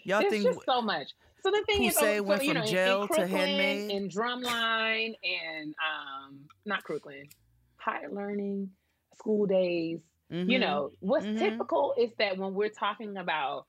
Y'all 0.05 0.21
think 0.21 0.45
just 0.45 0.65
so 0.65 0.81
much. 0.83 1.09
So 1.43 1.51
the 1.51 1.63
thing 1.67 1.83
is, 1.85 1.97
oh, 1.99 2.01
so, 2.01 2.23
went 2.23 2.45
you 2.45 2.53
from 2.53 2.61
know, 2.61 2.67
jail 2.67 3.03
in 3.03 3.09
to 3.17 3.27
handmaid? 3.27 3.91
in 3.91 4.09
Drumline, 4.09 5.15
and 5.25 5.75
um, 5.83 6.39
not 6.65 6.85
Crooklyn, 6.85 7.25
higher 7.77 8.09
learning, 8.13 8.71
School 9.17 9.47
Daze. 9.47 9.99
You 10.31 10.45
Mhm. 10.45 10.61
know, 10.61 10.91
what's 11.01 11.27
Mhm. 11.27 11.39
typical 11.39 11.95
is 11.99 12.11
that 12.19 12.39
when 12.39 12.55
we're 12.55 12.69
talking 12.71 13.17
about 13.17 13.67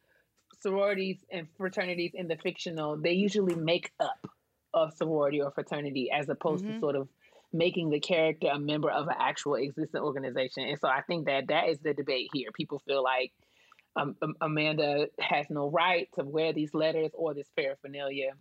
sororities 0.63 1.19
and 1.31 1.47
fraternities 1.57 2.11
in 2.15 2.27
the 2.27 2.37
fictional, 2.37 2.97
they 2.97 3.11
usually 3.13 3.55
make 3.55 3.91
up 3.99 4.27
a 4.73 4.89
sorority 4.95 5.41
or 5.41 5.51
fraternity 5.51 6.09
as 6.11 6.27
opposed 6.29 6.65
Mhm. 6.65 6.73
to 6.75 6.79
sort 6.79 6.95
of 6.95 7.07
making 7.51 7.91
the 7.91 7.99
character 7.99 8.47
a 8.51 8.57
member 8.57 8.89
of 8.89 9.07
an 9.07 9.13
actual 9.19 9.53
existing 9.55 10.01
organization. 10.01 10.63
And 10.63 10.79
so 10.79 10.87
I 10.87 11.01
think 11.01 11.27
that 11.27 11.47
that 11.49 11.69
is 11.69 11.77
the 11.79 11.93
debate 11.93 12.29
here. 12.33 12.49
People 12.51 12.79
feel 12.79 13.03
like 13.03 13.31
um, 13.95 14.15
um, 14.23 14.33
Amanda 14.41 15.07
has 15.19 15.45
no 15.51 15.69
right 15.69 16.09
to 16.15 16.23
wear 16.23 16.51
these 16.51 16.73
letters 16.73 17.11
or 17.13 17.35
this 17.35 17.47
paraphernalia. 17.55 18.31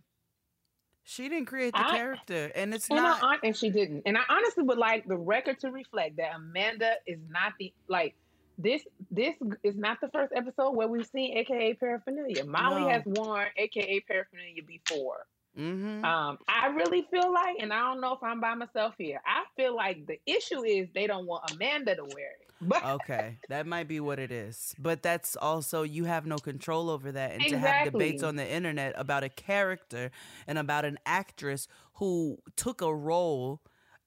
she 1.03 1.29
didn't 1.29 1.45
create 1.47 1.73
the 1.73 1.85
I- 1.85 1.97
character, 1.97 2.51
and 2.55 2.73
it's 2.73 2.87
And, 2.89 2.95
not. 2.97 3.21
I, 3.21 3.35
and 3.45 3.55
she 3.55 3.69
didn't. 3.69 4.01
And 4.07 4.17
I 4.17 4.21
honestly 4.29 4.63
would 4.63 4.77
like 4.79 5.05
the 5.05 5.17
record 5.17 5.59
to 5.59 5.69
reflect 5.69 6.15
that 6.15 6.33
Amanda 6.33 6.93
is 7.05 7.19
not 7.29 7.53
the 7.59 7.71
like 7.87 8.15
this. 8.57 8.81
This 9.11 9.35
is 9.63 9.75
not 9.75 9.99
the 10.01 10.09
first 10.09 10.33
episode 10.35 10.71
where 10.71 10.87
we've 10.87 11.05
seen 11.07 11.37
AKA 11.37 11.75
paraphernalia. 11.75 12.45
Molly 12.45 12.81
No. 12.81 12.89
has 12.89 13.03
worn 13.05 13.47
AKA 13.57 14.01
paraphernalia 14.01 14.63
before. 14.63 15.25
Mhm. 15.57 16.03
Um, 16.03 16.39
I 16.47 16.67
really 16.67 17.03
feel 17.11 17.31
like, 17.31 17.57
and 17.59 17.71
I 17.71 17.79
don't 17.81 18.01
know 18.01 18.13
if 18.13 18.23
I'm 18.23 18.39
by 18.41 18.55
myself 18.55 18.95
here. 18.97 19.21
I 19.25 19.43
feel 19.55 19.75
like 19.75 20.07
the 20.07 20.19
issue 20.25 20.63
is 20.65 20.87
they 20.95 21.05
don't 21.05 21.27
want 21.27 21.51
Amanda 21.51 21.95
to 21.95 22.03
wear 22.03 22.31
it. 22.31 22.49
But 22.65 22.83
okay, 22.85 23.39
that 23.49 23.67
might 23.67 23.89
be 23.89 23.99
what 23.99 24.19
it 24.19 24.31
is. 24.31 24.73
But 24.79 25.03
that's 25.03 25.35
also 25.35 25.83
you 25.83 26.05
have 26.05 26.25
no 26.25 26.37
control 26.37 26.89
over 26.89 27.11
that, 27.11 27.33
and 27.33 27.43
to 27.49 27.57
have 27.57 27.91
debates 27.91 28.23
on 28.23 28.37
the 28.37 28.49
internet 28.49 28.93
about 28.95 29.23
a 29.23 29.29
character 29.29 30.11
and 30.47 30.57
about 30.57 30.85
an 30.85 30.97
actress 31.05 31.67
who 31.95 32.37
took 32.55 32.81
a 32.81 32.93
role 32.95 33.61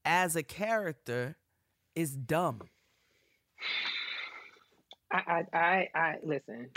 as 0.06 0.36
a 0.36 0.42
character 0.42 1.36
is 1.94 2.16
dumb. 2.16 2.62
I, 5.10 5.44
I, 5.52 5.58
I, 5.58 5.88
I 5.98 6.14
listen. 6.22 6.68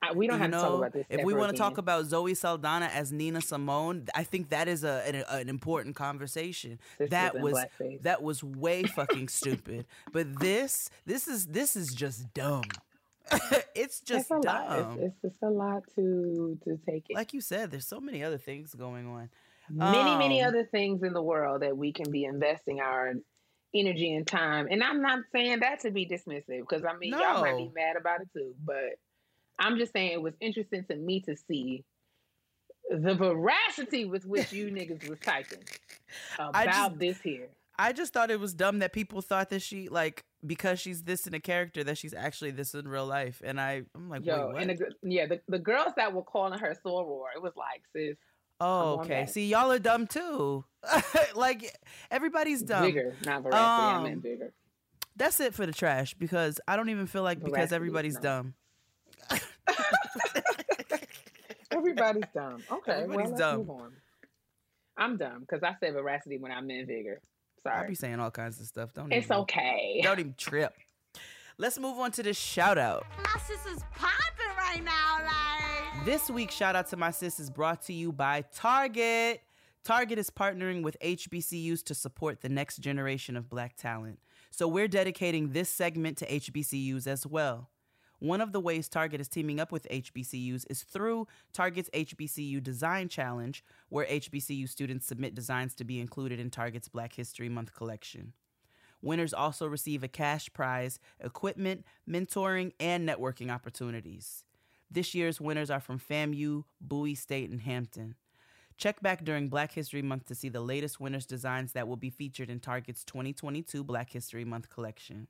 I, 0.00 0.12
we 0.12 0.28
don't 0.28 0.36
you 0.36 0.42
have 0.42 0.50
know, 0.52 0.58
to 0.58 0.62
talk 0.68 0.78
about 0.78 0.92
this. 0.92 1.06
if 1.10 1.24
we 1.24 1.34
want 1.34 1.50
to 1.50 1.56
talk 1.58 1.76
about 1.76 2.04
Zoe 2.06 2.34
Saldana 2.34 2.86
as 2.86 3.10
Nina 3.12 3.40
Simone, 3.40 4.06
I 4.14 4.22
think 4.22 4.50
that 4.50 4.68
is 4.68 4.84
a 4.84 5.02
an, 5.06 5.24
an 5.28 5.48
important 5.48 5.96
conversation. 5.96 6.78
Sisters 6.98 7.10
that 7.10 7.40
was 7.40 7.54
blackface. 7.54 8.02
that 8.02 8.22
was 8.22 8.44
way 8.44 8.82
fucking 8.96 9.28
stupid. 9.28 9.86
But 10.12 10.38
this 10.38 10.88
this 11.04 11.26
is 11.26 11.46
this 11.46 11.74
is 11.74 11.92
just 11.94 12.32
dumb. 12.32 12.62
it's 13.74 14.00
just 14.00 14.30
it's 14.30 14.30
a 14.30 14.34
lot. 14.34 14.68
dumb. 14.68 14.98
It's, 15.00 15.14
it's 15.22 15.22
just 15.32 15.42
a 15.42 15.50
lot 15.50 15.82
to 15.96 16.56
to 16.64 16.78
take 16.88 17.06
it. 17.10 17.14
like 17.16 17.34
you 17.34 17.40
said, 17.40 17.72
there's 17.72 17.86
so 17.86 18.00
many 18.00 18.22
other 18.22 18.38
things 18.38 18.74
going 18.74 19.06
on. 19.08 19.28
many 19.68 20.16
many 20.16 20.42
Um, 20.42 20.48
other 20.48 20.64
things 20.64 21.02
in 21.02 21.12
the 21.12 21.22
world 21.22 21.62
that 21.62 21.76
we 21.76 21.92
can 21.92 22.08
be 22.10 22.24
investing 22.24 22.80
our 22.80 23.14
energy 23.74 24.14
and 24.14 24.26
time. 24.26 24.68
And 24.70 24.82
i'm 24.82 25.02
not 25.02 25.20
saying 25.32 25.60
that 25.60 25.80
to 25.80 25.90
be 25.90 26.06
dismissive 26.06 26.60
because 26.60 26.84
i 26.84 26.96
mean 26.96 27.12
y'all 27.12 27.40
might 27.40 27.56
be 27.56 27.70
mad 27.74 27.96
about 27.96 28.20
it 28.20 28.28
too 28.32 28.54
but 28.64 28.98
i'm 29.58 29.78
just 29.78 29.92
saying 29.92 30.12
it 30.12 30.22
was 30.22 30.34
interesting 30.40 30.84
to 30.88 30.96
me 30.96 31.20
to 31.20 31.36
see 31.36 31.84
the 32.90 33.14
veracity 33.14 34.04
with 34.04 34.24
which 34.26 34.52
you 34.52 34.66
niggas 34.70 35.08
was 35.08 35.18
typing 35.20 35.62
about 36.38 36.64
just- 36.64 36.98
this 36.98 37.20
here. 37.20 37.48
I 37.80 37.92
just 37.92 38.12
thought 38.12 38.32
it 38.32 38.40
was 38.40 38.54
dumb 38.54 38.80
that 38.80 38.92
people 38.92 39.22
thought 39.22 39.50
that 39.50 39.62
she 39.62 39.88
like 39.88 40.24
because 40.44 40.80
she's 40.80 41.04
this 41.04 41.28
in 41.28 41.34
a 41.34 41.38
character 41.38 41.84
that 41.84 41.96
she's 41.96 42.12
actually 42.12 42.50
this 42.50 42.74
in 42.74 42.88
real 42.88 43.06
life, 43.06 43.40
and 43.44 43.60
I 43.60 43.82
I'm 43.94 44.08
like, 44.08 44.26
yo 44.26 44.48
wait, 44.48 44.52
what? 44.52 44.62
and 44.62 44.70
the, 44.70 44.90
yeah 45.04 45.26
the, 45.26 45.40
the 45.46 45.60
girls 45.60 45.92
that 45.96 46.12
were 46.12 46.24
calling 46.24 46.58
her 46.58 46.76
soror 46.84 47.26
it 47.36 47.40
was 47.40 47.52
like 47.54 47.82
sis 47.94 48.16
oh, 48.60 49.00
okay. 49.00 49.08
that. 49.24 49.30
See, 49.30 49.46
y'all 49.48 49.70
are 49.72 49.78
dumb 49.78 50.06
too. 50.06 50.64
like 51.34 51.76
everybody's 52.10 52.62
dumb. 52.62 52.82
bigger 52.84 53.14
not 53.24 53.42
veracity 53.42 53.60
i 53.62 53.96
Um, 53.96 54.04
meant 54.04 54.22
bigger 54.22 54.52
That's 55.16 55.40
it 55.40 55.52
for 55.54 55.66
the 55.66 55.72
trash 55.72 56.14
because 56.14 56.60
I 56.68 56.76
don't 56.76 56.88
even 56.90 57.06
feel 57.06 57.22
like 57.24 57.38
because 57.40 57.50
Veracity 57.50 57.66
is 57.66 57.72
everybody's 57.72 58.16
dumb. 58.18 58.54
dumb. 59.30 59.40
Everybody's 61.70 62.24
dumb. 62.34 62.62
Okay, 62.72 62.92
Everybody's 62.92 63.30
well, 63.32 63.38
dumb. 63.38 63.58
move 63.58 63.70
on. 63.70 63.92
I'm 64.96 65.16
dumb 65.16 65.40
because 65.40 65.62
I 65.62 65.74
said 65.80 65.92
veracity 65.94 66.38
when 66.38 66.50
I 66.52 66.60
meant 66.60 66.86
vigor. 66.88 67.20
Sorry, 67.62 67.74
I 67.74 67.78
Sorry. 67.80 67.88
be 67.88 67.94
saying 67.94 68.20
all 68.20 68.30
kinds 68.30 68.60
of 68.60 68.66
stuff. 68.66 68.92
Don't 68.94 69.12
It's 69.12 69.26
even, 69.26 69.36
okay. 69.38 70.00
Don't 70.02 70.18
even 70.18 70.34
trip. 70.36 70.74
Let's 71.58 71.78
move 71.78 71.98
on 71.98 72.10
to 72.12 72.22
this 72.22 72.36
shout 72.38 72.78
out. 72.78 73.04
My 73.18 73.40
sister's 73.40 73.82
popping 73.94 74.56
right 74.56 74.82
now, 74.84 75.18
like. 75.24 75.57
This 76.08 76.30
week's 76.30 76.54
shout 76.54 76.74
out 76.74 76.88
to 76.88 76.96
my 76.96 77.10
sis 77.10 77.38
is 77.38 77.50
brought 77.50 77.82
to 77.82 77.92
you 77.92 78.12
by 78.12 78.42
Target. 78.54 79.42
Target 79.84 80.18
is 80.18 80.30
partnering 80.30 80.82
with 80.82 80.96
HBCUs 81.04 81.84
to 81.84 81.94
support 81.94 82.40
the 82.40 82.48
next 82.48 82.78
generation 82.78 83.36
of 83.36 83.50
black 83.50 83.76
talent. 83.76 84.18
So 84.50 84.66
we're 84.66 84.88
dedicating 84.88 85.50
this 85.50 85.68
segment 85.68 86.16
to 86.16 86.26
HBCUs 86.26 87.06
as 87.06 87.26
well. 87.26 87.68
One 88.20 88.40
of 88.40 88.52
the 88.52 88.58
ways 88.60 88.88
Target 88.88 89.20
is 89.20 89.28
teaming 89.28 89.60
up 89.60 89.70
with 89.70 89.86
HBCUs 89.90 90.64
is 90.70 90.82
through 90.82 91.26
Target's 91.52 91.90
HBCU 91.92 92.62
Design 92.62 93.10
Challenge, 93.10 93.62
where 93.90 94.06
HBCU 94.06 94.66
students 94.66 95.04
submit 95.04 95.34
designs 95.34 95.74
to 95.74 95.84
be 95.84 96.00
included 96.00 96.40
in 96.40 96.48
Target's 96.48 96.88
Black 96.88 97.16
History 97.16 97.50
Month 97.50 97.74
collection. 97.74 98.32
Winners 99.02 99.34
also 99.34 99.66
receive 99.66 100.02
a 100.02 100.08
cash 100.08 100.50
prize, 100.54 101.00
equipment, 101.20 101.84
mentoring, 102.08 102.72
and 102.80 103.06
networking 103.06 103.50
opportunities. 103.52 104.44
This 104.90 105.14
year's 105.14 105.40
winners 105.40 105.70
are 105.70 105.80
from 105.80 105.98
FAMU, 105.98 106.64
Bowie 106.80 107.14
State, 107.14 107.50
and 107.50 107.60
Hampton. 107.60 108.14
Check 108.76 109.02
back 109.02 109.24
during 109.24 109.48
Black 109.48 109.72
History 109.72 110.02
Month 110.02 110.26
to 110.26 110.34
see 110.34 110.48
the 110.48 110.60
latest 110.60 111.00
winners' 111.00 111.26
designs 111.26 111.72
that 111.72 111.88
will 111.88 111.96
be 111.96 112.10
featured 112.10 112.48
in 112.48 112.60
Target's 112.60 113.04
2022 113.04 113.82
Black 113.82 114.10
History 114.10 114.44
Month 114.44 114.70
collection. 114.70 115.26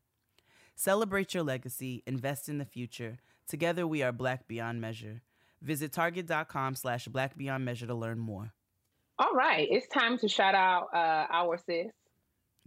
Celebrate 0.76 1.34
your 1.34 1.42
legacy, 1.42 2.02
invest 2.06 2.48
in 2.48 2.58
the 2.58 2.64
future. 2.64 3.18
Together 3.48 3.86
we 3.86 4.02
are 4.02 4.12
Black 4.12 4.46
Beyond 4.46 4.80
Measure. 4.80 5.22
Visit 5.62 5.92
target.com 5.92 6.74
slash 6.76 7.08
black 7.08 7.36
beyond 7.36 7.64
measure 7.64 7.86
to 7.86 7.94
learn 7.94 8.18
more. 8.18 8.52
All 9.18 9.32
right, 9.32 9.66
it's 9.68 9.88
time 9.88 10.18
to 10.18 10.28
shout 10.28 10.54
out 10.54 10.88
uh, 10.94 11.26
our 11.32 11.58
sis. 11.58 11.90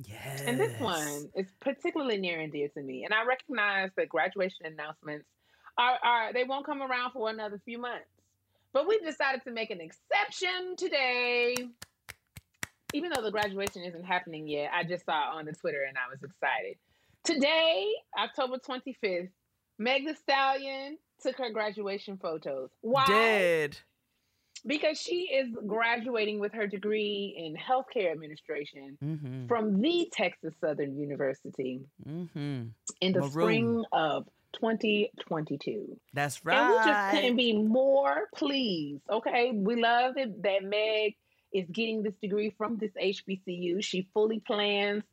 Yes. 0.03 0.41
And 0.41 0.59
this 0.59 0.77
one 0.79 1.29
is 1.35 1.47
particularly 1.61 2.17
near 2.17 2.39
and 2.39 2.51
dear 2.51 2.67
to 2.69 2.81
me. 2.81 3.05
And 3.05 3.13
I 3.13 3.23
recognize 3.23 3.91
that 3.95 4.09
graduation 4.09 4.65
announcements 4.65 5.25
are, 5.77 5.97
are 6.03 6.33
they 6.33 6.43
won't 6.43 6.65
come 6.65 6.81
around 6.81 7.11
for 7.11 7.29
another 7.29 7.59
few 7.65 7.77
months. 7.79 8.05
But 8.73 8.87
we've 8.87 9.03
decided 9.03 9.43
to 9.43 9.51
make 9.51 9.69
an 9.69 9.81
exception 9.81 10.75
today. 10.77 11.55
Even 12.93 13.11
though 13.15 13.21
the 13.21 13.31
graduation 13.31 13.83
isn't 13.83 14.03
happening 14.03 14.47
yet, 14.47 14.69
I 14.73 14.83
just 14.83 15.05
saw 15.05 15.31
it 15.33 15.39
on 15.39 15.45
the 15.45 15.53
Twitter 15.53 15.83
and 15.87 15.97
I 15.97 16.09
was 16.09 16.19
excited. 16.23 16.77
Today, 17.23 17.87
October 18.17 18.57
25th, 18.57 19.29
Meg 19.77 20.05
Thee 20.05 20.15
Stallion 20.15 20.97
took 21.21 21.37
her 21.37 21.51
graduation 21.51 22.17
photos. 22.17 22.69
Why? 22.81 23.05
Did. 23.07 23.77
Because 24.65 24.99
she 24.99 25.23
is 25.33 25.47
graduating 25.65 26.39
with 26.39 26.53
her 26.53 26.67
degree 26.67 27.33
in 27.37 27.55
healthcare 27.55 28.11
administration 28.11 28.97
Mm-hmm. 29.03 29.47
from 29.47 29.81
the 29.81 30.09
Texas 30.11 30.53
Southern 30.59 30.97
University 30.99 31.81
Mm-hmm. 32.07 32.63
in 32.99 33.11
the 33.13 33.19
Maroon. 33.19 33.31
spring 33.31 33.83
of 33.93 34.27
2022. 34.53 35.97
That's 36.13 36.43
right. 36.45 36.57
And 36.57 36.69
we 36.69 36.75
just 36.91 37.09
couldn't 37.11 37.35
be 37.35 37.57
more 37.57 38.27
pleased. 38.35 39.01
Okay. 39.09 39.51
We 39.53 39.81
love 39.81 40.17
it 40.17 40.41
that 40.43 40.63
Meg 40.63 41.15
is 41.53 41.67
getting 41.71 42.03
this 42.03 42.13
degree 42.21 42.53
from 42.57 42.77
this 42.77 42.91
HBCU. 43.01 43.83
She 43.83 44.07
fully 44.13 44.39
plans 44.39 45.03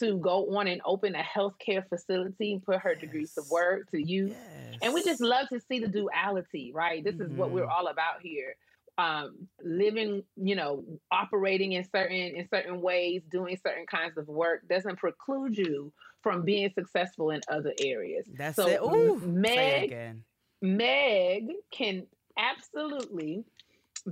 to 0.00 0.16
go 0.18 0.56
on 0.56 0.68
and 0.68 0.80
open 0.84 1.16
a 1.16 1.22
healthcare 1.22 1.86
facility 1.88 2.52
and 2.52 2.62
put 2.64 2.78
her 2.78 2.94
degrees 2.94 3.34
to 3.34 3.42
work 3.50 3.90
to 3.90 3.98
use. 4.00 4.30
Yes. 4.30 4.78
And 4.82 4.94
we 4.94 5.02
just 5.02 5.20
love 5.20 5.48
to 5.48 5.60
see 5.60 5.80
the 5.80 5.88
duality, 5.88 6.70
right? 6.72 7.02
This 7.02 7.16
is 7.16 7.32
what 7.32 7.50
we're 7.50 7.66
Mhm. 7.66 7.70
all 7.76 7.88
about 7.88 8.20
here. 8.22 8.54
Um, 8.96 9.48
living, 9.62 10.24
you 10.36 10.54
know, 10.56 10.84
operating 11.10 11.72
in 11.72 11.84
certain 11.84 12.16
in 12.16 12.48
certain 12.48 12.80
ways, 12.80 13.22
doing 13.28 13.56
certain 13.56 13.86
kinds 13.86 14.16
of 14.18 14.26
work 14.28 14.66
doesn't 14.68 14.96
preclude 14.98 15.56
you 15.56 15.92
from 16.22 16.44
being 16.44 16.70
successful 16.74 17.30
in 17.30 17.40
other 17.48 17.72
areas. 17.80 18.26
That's 18.36 18.56
so 18.56 18.68
it. 18.68 18.80
Ooh. 18.82 19.18
Say 19.46 19.84
it 19.84 19.90
Meg. 19.90 20.22
Meg 20.60 21.56
can 21.70 22.06
absolutely 22.36 23.44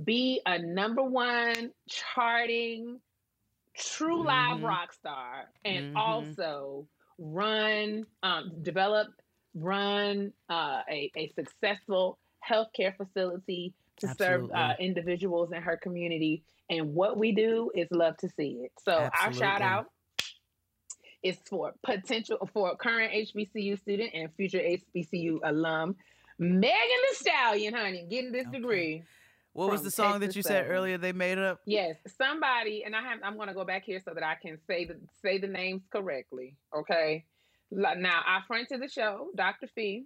be 0.03 0.41
a 0.45 0.59
number 0.59 1.03
one 1.03 1.71
charting 1.89 2.99
true 3.75 4.25
live 4.25 4.57
Mhm. 4.57 4.63
rock 4.63 4.93
star 4.93 5.51
and 5.65 5.85
Mhm. 5.85 5.95
also 5.95 6.87
run, 7.19 8.05
um, 8.23 8.61
develop, 8.63 9.07
run 9.53 10.33
uh, 10.49 10.83
a, 10.89 11.11
a 11.15 11.27
successful 11.29 12.19
healthcare 12.47 12.95
facility 12.95 13.73
to 13.97 14.07
serve 14.09 14.51
uh, 14.51 14.75
individuals 14.79 15.51
in 15.51 15.61
her 15.61 15.77
community. 15.77 16.43
And 16.69 16.93
what 16.93 17.17
we 17.17 17.31
do 17.31 17.71
is 17.73 17.87
love 17.91 18.17
to 18.17 18.29
see 18.29 18.61
it. 18.63 18.71
So 18.79 18.93
our 18.93 19.09
Absolutely. 19.13 19.39
shout 19.39 19.61
out 19.61 19.91
is 21.27 21.37
for 21.49 21.73
potential 21.83 22.49
for 22.53 22.75
current 22.75 23.11
HBCU 23.13 23.79
student 23.79 24.11
and 24.13 24.33
future 24.35 24.59
HBCU 24.59 25.39
alum 25.43 25.95
Megan 26.39 26.69
Thee 26.71 27.15
Stallion, 27.15 27.73
honey, 27.73 28.05
getting 28.09 28.31
this 28.31 28.45
Okay. 28.47 28.57
degree. 28.57 29.03
What 29.53 29.71
was 29.71 29.81
the 29.81 29.89
song 29.89 30.19
that 30.19 30.35
you 30.35 30.43
said 30.43 30.65
Southern. 30.65 30.71
earlier 30.71 30.97
they 30.99 31.13
made 31.13 31.39
up? 31.39 31.61
Yes, 31.65 31.95
somebody, 32.15 32.83
and 32.83 32.95
I 32.95 33.01
have. 33.01 33.19
I'm 33.23 33.37
going 33.37 33.47
to 33.47 33.55
go 33.55 33.65
back 33.65 33.83
here 33.85 33.99
so 34.05 34.13
that 34.13 34.23
I 34.23 34.35
can 34.35 34.59
say 34.67 34.85
the 34.85 34.97
say 35.23 35.39
the 35.39 35.47
names 35.47 35.81
correctly. 35.91 36.55
Okay. 36.75 37.25
Now, 37.71 38.21
our 38.25 38.43
friend 38.47 38.67
to 38.71 38.77
the 38.77 38.87
show, 38.87 39.29
Dr. 39.35 39.67
Fee, 39.73 40.05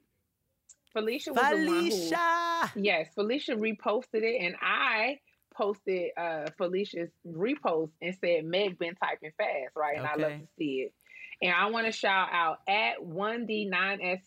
Felicia 0.93 1.33
was 1.33 1.49
the 1.49 1.55
one 1.57 1.67
who. 1.67 1.89
Felicia. 1.89 2.71
Yes, 2.75 3.09
Felicia 3.13 3.55
reposted 3.55 4.23
it, 4.23 4.41
and 4.41 4.55
I 4.61 5.19
posted 5.53 6.11
uh, 6.17 6.45
Felicia's 6.57 7.09
repost 7.27 7.91
and 8.01 8.15
said 8.23 8.45
Meg 8.45 8.79
been 8.79 8.95
typing 8.95 9.31
fast, 9.37 9.75
right? 9.75 9.97
And 9.97 10.07
I 10.07 10.15
love 10.15 10.39
to 10.39 10.47
see 10.57 10.85
it. 10.87 10.93
And 11.41 11.51
I 11.53 11.69
want 11.71 11.87
to 11.87 11.91
shout 11.91 12.29
out 12.31 12.59
at 12.67 12.99
1D9S. 13.01 14.21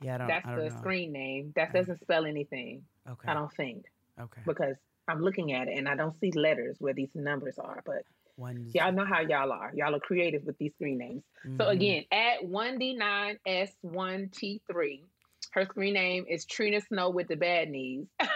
Yeah, 0.00 0.14
I 0.14 0.18
don't. 0.18 0.28
That's 0.28 0.46
I 0.46 0.50
don't 0.50 0.58
the 0.64 0.70
know. 0.70 0.76
screen 0.78 1.12
name. 1.12 1.52
That 1.56 1.72
doesn't 1.72 2.00
spell 2.00 2.24
anything, 2.26 2.82
Okay. 3.10 3.28
I 3.28 3.34
don't 3.34 3.52
think, 3.52 3.84
Okay. 4.20 4.42
because 4.46 4.76
I'm 5.08 5.20
looking 5.22 5.52
at 5.52 5.68
it 5.68 5.76
and 5.78 5.88
I 5.88 5.94
don't 5.96 6.18
see 6.20 6.30
letters 6.32 6.76
where 6.80 6.94
these 6.94 7.10
numbers 7.14 7.58
are. 7.58 7.82
But 7.84 8.02
One. 8.36 8.70
y'all 8.74 8.92
know 8.92 9.04
how 9.04 9.20
y'all 9.20 9.52
are. 9.52 9.72
Y'all 9.74 9.94
are 9.94 10.00
creative 10.00 10.44
with 10.44 10.56
these 10.58 10.72
screen 10.74 10.98
names. 10.98 11.22
So 11.58 11.64
Mhm. 11.66 11.70
again, 11.70 12.04
at 12.12 12.42
1D9S1T3, 12.44 15.04
her 15.52 15.64
screen 15.64 15.94
name 15.94 16.24
is 16.28 16.44
Trina 16.46 16.80
Snow 16.80 17.10
with 17.10 17.28
the 17.28 17.36
bad 17.36 17.68
knees. 17.70 18.06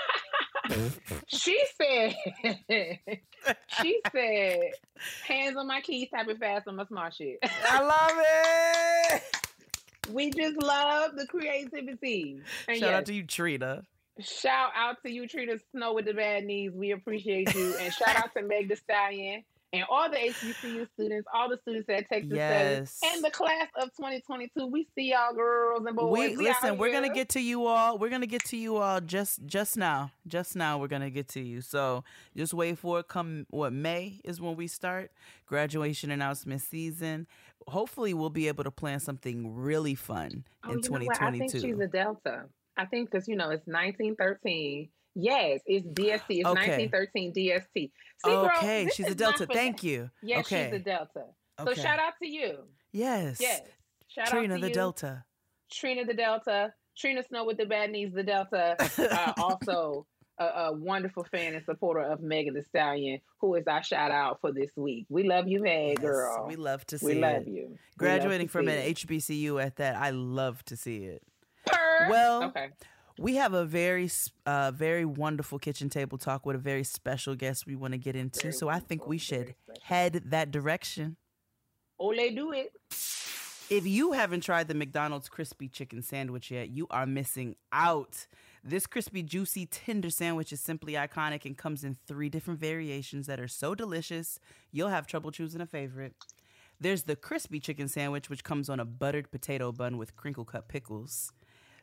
she 1.26 1.62
said, 1.80 2.14
she 3.80 4.00
said, 4.12 4.60
hands 5.26 5.56
on 5.56 5.66
my 5.66 5.80
keys, 5.80 6.08
typing 6.14 6.36
fast 6.38 6.68
on 6.68 6.76
my 6.76 6.84
smart 6.86 7.14
shit. 7.14 7.38
I 7.68 7.82
love 7.82 8.12
it. 9.14 9.22
we 10.12 10.30
just 10.30 10.56
love 10.62 11.16
the 11.16 11.26
creativity. 11.26 12.40
And 12.68 12.78
Shout 12.78 12.88
yes, 12.88 12.98
out 12.98 13.06
to 13.06 13.14
you, 13.14 13.24
Trina. 13.24 13.82
shout 14.20 14.70
out 14.76 15.02
to 15.04 15.10
you, 15.10 15.26
Trina 15.28 15.58
Snow 15.72 15.94
with 15.94 16.06
the 16.06 16.14
bad 16.14 16.44
knees. 16.44 16.72
We 16.74 16.92
appreciate 16.92 17.54
you. 17.54 17.74
And 17.80 17.92
shout 17.92 18.16
out 18.16 18.34
to 18.36 18.42
Meg 18.42 18.68
Thee 18.68 18.76
Stallion 18.76 19.44
and 19.72 19.82
all 19.90 20.08
the 20.10 20.16
HBCU 20.16 20.86
students, 20.94 21.26
all 21.34 21.48
the 21.48 21.58
students 21.62 21.88
at 21.88 22.08
Texas 22.08 22.32
Yes. 22.34 22.98
Southern, 23.00 23.16
and 23.16 23.24
the 23.24 23.30
class 23.30 23.66
of 23.76 23.90
2022. 23.96 24.66
We 24.66 24.86
see 24.94 25.10
y'all 25.12 25.34
girls 25.34 25.84
and 25.86 25.96
boys. 25.96 26.12
we 26.12 26.36
We 26.36 26.44
listen. 26.48 26.78
We're 26.78 26.92
gonna 26.92 27.12
get 27.12 27.28
to 27.30 27.40
you 27.40 27.66
all. 27.66 27.98
We're 27.98 28.08
gonna 28.10 28.26
get 28.26 28.44
to 28.46 28.56
you 28.56 28.76
all 28.76 29.00
just 29.00 29.44
just 29.46 29.76
now. 29.76 30.12
Just 30.26 30.56
now, 30.56 30.78
we're 30.78 30.88
gonna 30.88 31.10
get 31.10 31.28
to 31.28 31.40
you. 31.40 31.60
So 31.60 32.04
just 32.36 32.54
wait 32.54 32.78
for 32.78 33.00
it. 33.00 33.08
Come 33.08 33.46
what 33.50 33.72
May 33.72 34.20
is 34.24 34.40
when 34.40 34.56
we 34.56 34.66
start 34.68 35.10
graduation 35.46 36.10
announcement 36.10 36.62
season. 36.62 37.26
Hopefully, 37.68 38.14
we'll 38.14 38.30
be 38.30 38.46
able 38.48 38.62
to 38.64 38.70
plan 38.70 39.00
something 39.00 39.54
really 39.56 39.94
fun 39.96 40.44
Oh, 40.64 40.70
in 40.72 40.78
you 40.82 40.90
know 40.90 41.04
what? 41.06 41.20
I 41.22 41.30
think 41.32 41.50
2022. 41.52 41.60
she's 41.60 41.78
a 41.80 41.88
Delta. 41.88 42.44
I 42.76 42.84
think 42.84 43.10
because 43.10 43.26
you 43.26 43.34
know 43.36 43.50
it's 43.50 43.66
1913. 43.66 44.88
Yes, 45.18 45.60
it's 45.64 45.86
DST. 45.86 46.24
It's 46.28 46.46
Okay. 46.46 46.88
1913 46.90 47.32
DST. 47.32 47.66
See, 47.74 47.90
okay, 48.26 48.84
this 48.84 48.94
she's 48.94 49.06
a 49.08 49.14
Delta. 49.14 49.46
Thank 49.46 49.82
you. 49.82 50.10
Yes, 50.22 50.40
okay. 50.46 50.66
she's 50.66 50.80
a 50.80 50.84
Delta. 50.84 51.24
So 51.58 51.70
okay. 51.70 51.80
shout 51.80 51.98
out 51.98 52.12
to 52.22 52.28
you. 52.28 52.58
Yes. 52.92 53.38
Yes, 53.40 53.62
shout 54.08 54.26
Trina 54.28 54.54
out 54.54 54.56
to 54.58 54.60
the 54.62 54.68
you. 54.68 54.74
Delta. 54.74 55.24
Trina 55.72 56.04
the 56.04 56.14
Delta, 56.14 56.72
Trina 56.96 57.22
Snow 57.22 57.44
with 57.46 57.56
the 57.56 57.64
bad 57.66 57.90
knees, 57.90 58.12
the 58.12 58.22
Delta. 58.22 58.76
Uh, 58.98 59.32
also, 59.42 60.06
a, 60.38 60.44
a 60.44 60.72
wonderful 60.74 61.24
fan 61.24 61.54
and 61.54 61.64
supporter 61.64 62.00
of 62.02 62.20
Megan 62.20 62.54
Thee 62.54 62.62
Stallion, 62.62 63.20
who 63.40 63.54
is 63.54 63.66
our 63.66 63.82
shout 63.82 64.10
out 64.10 64.40
for 64.40 64.52
this 64.52 64.70
week. 64.76 65.06
We 65.08 65.22
love 65.24 65.48
you, 65.48 65.62
Meg, 65.62 65.98
Yes, 65.98 66.06
girl. 66.06 66.46
we 66.46 66.56
love 66.56 66.86
to 66.88 66.98
see 66.98 67.06
We 67.06 67.14
love 67.14 67.42
it. 67.42 67.48
you. 67.48 67.68
Love 67.70 67.78
Graduating 67.98 68.48
to 68.48 68.52
from 68.52 68.68
an. 68.68 68.94
HBCU 68.94 69.62
at 69.64 69.76
that, 69.76 69.96
I 69.96 70.10
love 70.10 70.62
to 70.66 70.76
see 70.76 71.04
it. 71.04 71.22
Well, 72.08 72.44
okay. 72.44 72.68
We 73.18 73.36
have 73.36 73.54
a 73.54 73.64
very, 73.64 74.10
uh, 74.44 74.72
very 74.72 75.06
wonderful 75.06 75.58
kitchen 75.58 75.88
table 75.88 76.18
talk 76.18 76.44
with 76.44 76.56
a 76.56 76.58
very 76.58 76.84
special 76.84 77.34
guest 77.34 77.66
we 77.66 77.74
want 77.74 77.92
to 77.92 77.98
get 77.98 78.14
into. 78.14 78.40
Very 78.40 78.52
so 78.52 78.68
I 78.68 78.78
think 78.78 79.06
we 79.06 79.16
should 79.16 79.54
head 79.82 80.22
that 80.26 80.50
direction. 80.50 81.16
Ole, 81.98 82.30
do 82.34 82.52
it. 82.52 82.72
If 83.68 83.86
you 83.86 84.12
haven't 84.12 84.42
tried 84.42 84.68
the 84.68 84.74
McDonald's 84.74 85.28
crispy 85.28 85.68
chicken 85.68 86.02
sandwich 86.02 86.50
yet, 86.50 86.68
you 86.68 86.86
are 86.90 87.06
missing 87.06 87.56
out. 87.72 88.26
This 88.62 88.86
crispy, 88.86 89.22
juicy, 89.22 89.66
tender 89.66 90.10
sandwich 90.10 90.52
is 90.52 90.60
simply 90.60 90.92
iconic 90.92 91.44
and 91.46 91.56
comes 91.56 91.84
in 91.84 91.96
three 92.06 92.28
different 92.28 92.60
variations 92.60 93.26
that 93.26 93.40
are 93.40 93.48
so 93.48 93.74
delicious, 93.74 94.38
you'll 94.72 94.88
have 94.88 95.06
trouble 95.06 95.30
choosing 95.30 95.60
a 95.60 95.66
favorite. 95.66 96.14
There's 96.78 97.04
the 97.04 97.16
crispy 97.16 97.58
chicken 97.58 97.88
sandwich, 97.88 98.28
which 98.28 98.44
comes 98.44 98.68
on 98.68 98.78
a 98.78 98.84
buttered 98.84 99.30
potato 99.30 99.72
bun 99.72 99.96
with 99.96 100.14
crinkle 100.14 100.44
cut 100.44 100.68
pickles. 100.68 101.32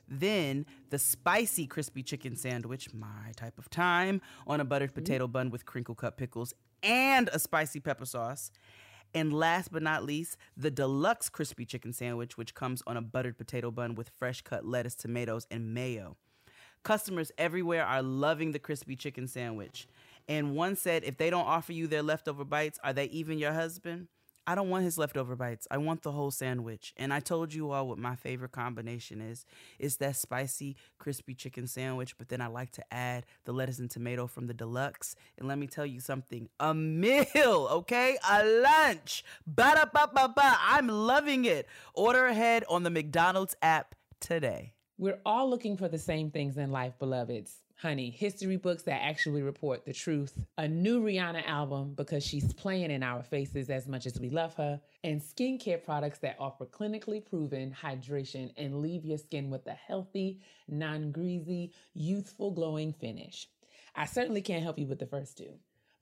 Then 0.07 0.65
the 0.89 0.99
spicy 0.99 1.67
crispy 1.67 2.03
chicken 2.03 2.35
sandwich, 2.35 2.93
my 2.93 3.31
type 3.35 3.57
of 3.57 3.69
time, 3.69 4.21
on 4.45 4.59
a 4.59 4.65
buttered 4.65 4.91
mm-hmm. 4.91 5.01
potato 5.01 5.27
bun 5.27 5.49
with 5.49 5.65
crinkle 5.65 5.95
cut 5.95 6.17
pickles 6.17 6.53
and 6.81 7.29
a 7.33 7.39
spicy 7.39 7.79
pepper 7.79 8.05
sauce. 8.05 8.51
And 9.15 9.31
last 9.31 9.71
but 9.71 9.83
not 9.83 10.03
least, 10.03 10.37
the 10.57 10.71
deluxe 10.71 11.29
crispy 11.29 11.65
chicken 11.65 11.93
sandwich, 11.93 12.37
which 12.37 12.55
comes 12.55 12.81
on 12.87 12.97
a 12.97 13.01
buttered 13.01 13.37
potato 13.37 13.69
bun 13.69 13.95
with 13.95 14.09
fresh 14.09 14.41
cut 14.41 14.65
lettuce, 14.65 14.95
tomatoes, 14.95 15.45
and 15.51 15.73
mayo. 15.73 16.17
Customers 16.83 17.31
everywhere 17.37 17.85
are 17.85 18.01
loving 18.01 18.51
the 18.51 18.59
crispy 18.59 18.95
chicken 18.95 19.27
sandwich. 19.27 19.87
And 20.27 20.55
one 20.55 20.75
said, 20.75 21.03
if 21.03 21.17
they 21.17 21.29
don't 21.29 21.45
offer 21.45 21.73
you 21.73 21.87
their 21.87 22.01
leftover 22.01 22.43
bites, 22.43 22.79
are 22.83 22.93
they 22.93 23.05
even 23.05 23.37
your 23.37 23.53
husband? 23.53 24.07
I 24.45 24.55
don't 24.55 24.69
want 24.69 24.83
his 24.83 24.97
leftover 24.97 25.35
bites. 25.35 25.67
I 25.71 25.77
want 25.77 26.01
the 26.01 26.11
whole 26.11 26.31
sandwich. 26.31 26.93
And 26.97 27.13
I 27.13 27.19
told 27.19 27.53
you 27.53 27.71
all 27.71 27.87
what 27.87 27.97
my 27.97 28.15
favorite 28.15 28.51
combination 28.51 29.21
is. 29.21 29.45
It's 29.79 29.95
that 29.97 30.15
spicy, 30.15 30.75
crispy 30.97 31.33
chicken 31.33 31.65
sandwich, 31.67 32.17
but 32.17 32.27
then 32.27 32.41
I 32.41 32.47
like 32.47 32.71
to 32.73 32.83
add 32.93 33.25
the 33.45 33.53
lettuce 33.53 33.79
and 33.79 33.89
tomato 33.89 34.27
from 34.27 34.47
the 34.47 34.53
deluxe. 34.53 35.15
And 35.37 35.47
let 35.47 35.57
me 35.57 35.67
tell 35.67 35.85
you 35.85 35.99
something 35.99 36.49
a 36.59 36.73
meal, 36.73 37.27
okay? 37.71 38.17
A 38.29 38.43
lunch. 38.43 39.23
Ba 39.47 39.73
da 39.75 39.85
ba 39.85 40.09
ba 40.13 40.33
ba. 40.35 40.57
I'm 40.61 40.87
loving 40.89 41.45
it. 41.45 41.67
Order 41.93 42.25
ahead 42.25 42.65
on 42.69 42.83
the 42.83 42.89
McDonald's 42.89 43.55
app 43.61 43.95
today. 44.19 44.73
We're 44.97 45.19
all 45.25 45.49
looking 45.49 45.77
for 45.77 45.87
the 45.87 45.97
same 45.97 46.31
things 46.31 46.57
in 46.57 46.71
life, 46.71 46.93
beloveds. 46.99 47.62
Honey, 47.83 48.11
history 48.11 48.55
books 48.55 48.83
that 48.83 49.03
actually 49.03 49.41
report 49.41 49.83
the 49.83 49.91
truth, 49.91 50.45
a 50.57 50.65
new 50.65 51.01
Rihanna 51.01 51.45
album 51.45 51.95
because 51.95 52.25
she's 52.25 52.53
playing 52.53 52.91
in 52.91 53.03
our 53.03 53.23
faces 53.23 53.69
as 53.69 53.89
much 53.89 54.05
as 54.05 54.17
we 54.21 54.29
love 54.29 54.53
her, 54.53 54.79
and 55.03 55.21
skincare 55.21 55.83
products 55.83 56.19
that 56.19 56.37
offer 56.39 56.65
clinically 56.65 57.25
proven 57.25 57.75
hydration 57.77 58.53
and 58.55 58.81
leave 58.81 59.03
your 59.03 59.17
skin 59.17 59.49
with 59.49 59.67
a 59.67 59.73
healthy, 59.73 60.39
non 60.69 61.11
greasy, 61.11 61.73
youthful, 61.93 62.51
glowing 62.51 62.93
finish. 62.93 63.49
I 63.93 64.05
certainly 64.05 64.41
can't 64.41 64.63
help 64.63 64.79
you 64.79 64.87
with 64.87 64.99
the 64.99 65.05
first 65.05 65.37
two. 65.37 65.51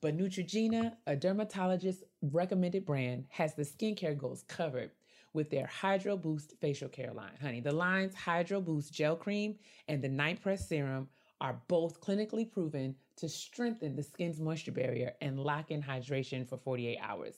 But 0.00 0.16
Neutrogena, 0.16 0.92
a 1.08 1.16
dermatologist 1.16 2.04
recommended 2.22 2.86
brand, 2.86 3.24
has 3.30 3.56
the 3.56 3.64
skincare 3.64 4.16
goals 4.16 4.44
covered 4.46 4.92
with 5.32 5.50
their 5.50 5.66
Hydro 5.66 6.16
Boost 6.16 6.52
facial 6.60 6.88
care 6.88 7.12
line. 7.12 7.32
Honey, 7.40 7.58
the 7.58 7.72
line's 7.72 8.14
Hydro 8.14 8.60
Boost 8.60 8.92
gel 8.92 9.16
cream 9.16 9.56
and 9.88 10.00
the 10.00 10.08
Night 10.08 10.40
Press 10.42 10.68
serum 10.68 11.08
are 11.42 11.60
both 11.66 12.00
clinically 12.00 12.50
proven 12.50 12.94
to 13.16 13.28
strengthen 13.28 13.96
the 13.96 14.02
skin's 14.02 14.40
moisture 14.40 14.70
barrier 14.70 15.12
and 15.20 15.40
lock 15.40 15.72
in 15.72 15.82
hydration 15.82 16.48
for 16.48 16.56
48 16.56 16.96
hours. 17.02 17.34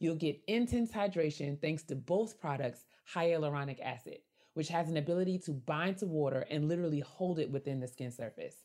You'll 0.00 0.16
get 0.16 0.42
intense 0.48 0.90
hydration 0.90 1.60
thanks 1.60 1.84
to 1.84 1.94
both 1.94 2.40
products' 2.40 2.84
hyaluronic 3.14 3.80
acid, 3.80 4.18
which 4.54 4.68
has 4.68 4.88
an 4.88 4.96
ability 4.96 5.38
to 5.38 5.52
bind 5.52 5.98
to 5.98 6.06
water 6.06 6.44
and 6.50 6.68
literally 6.68 6.98
hold 6.98 7.38
it 7.38 7.50
within 7.50 7.78
the 7.78 7.86
skin 7.86 8.10
surface. 8.10 8.56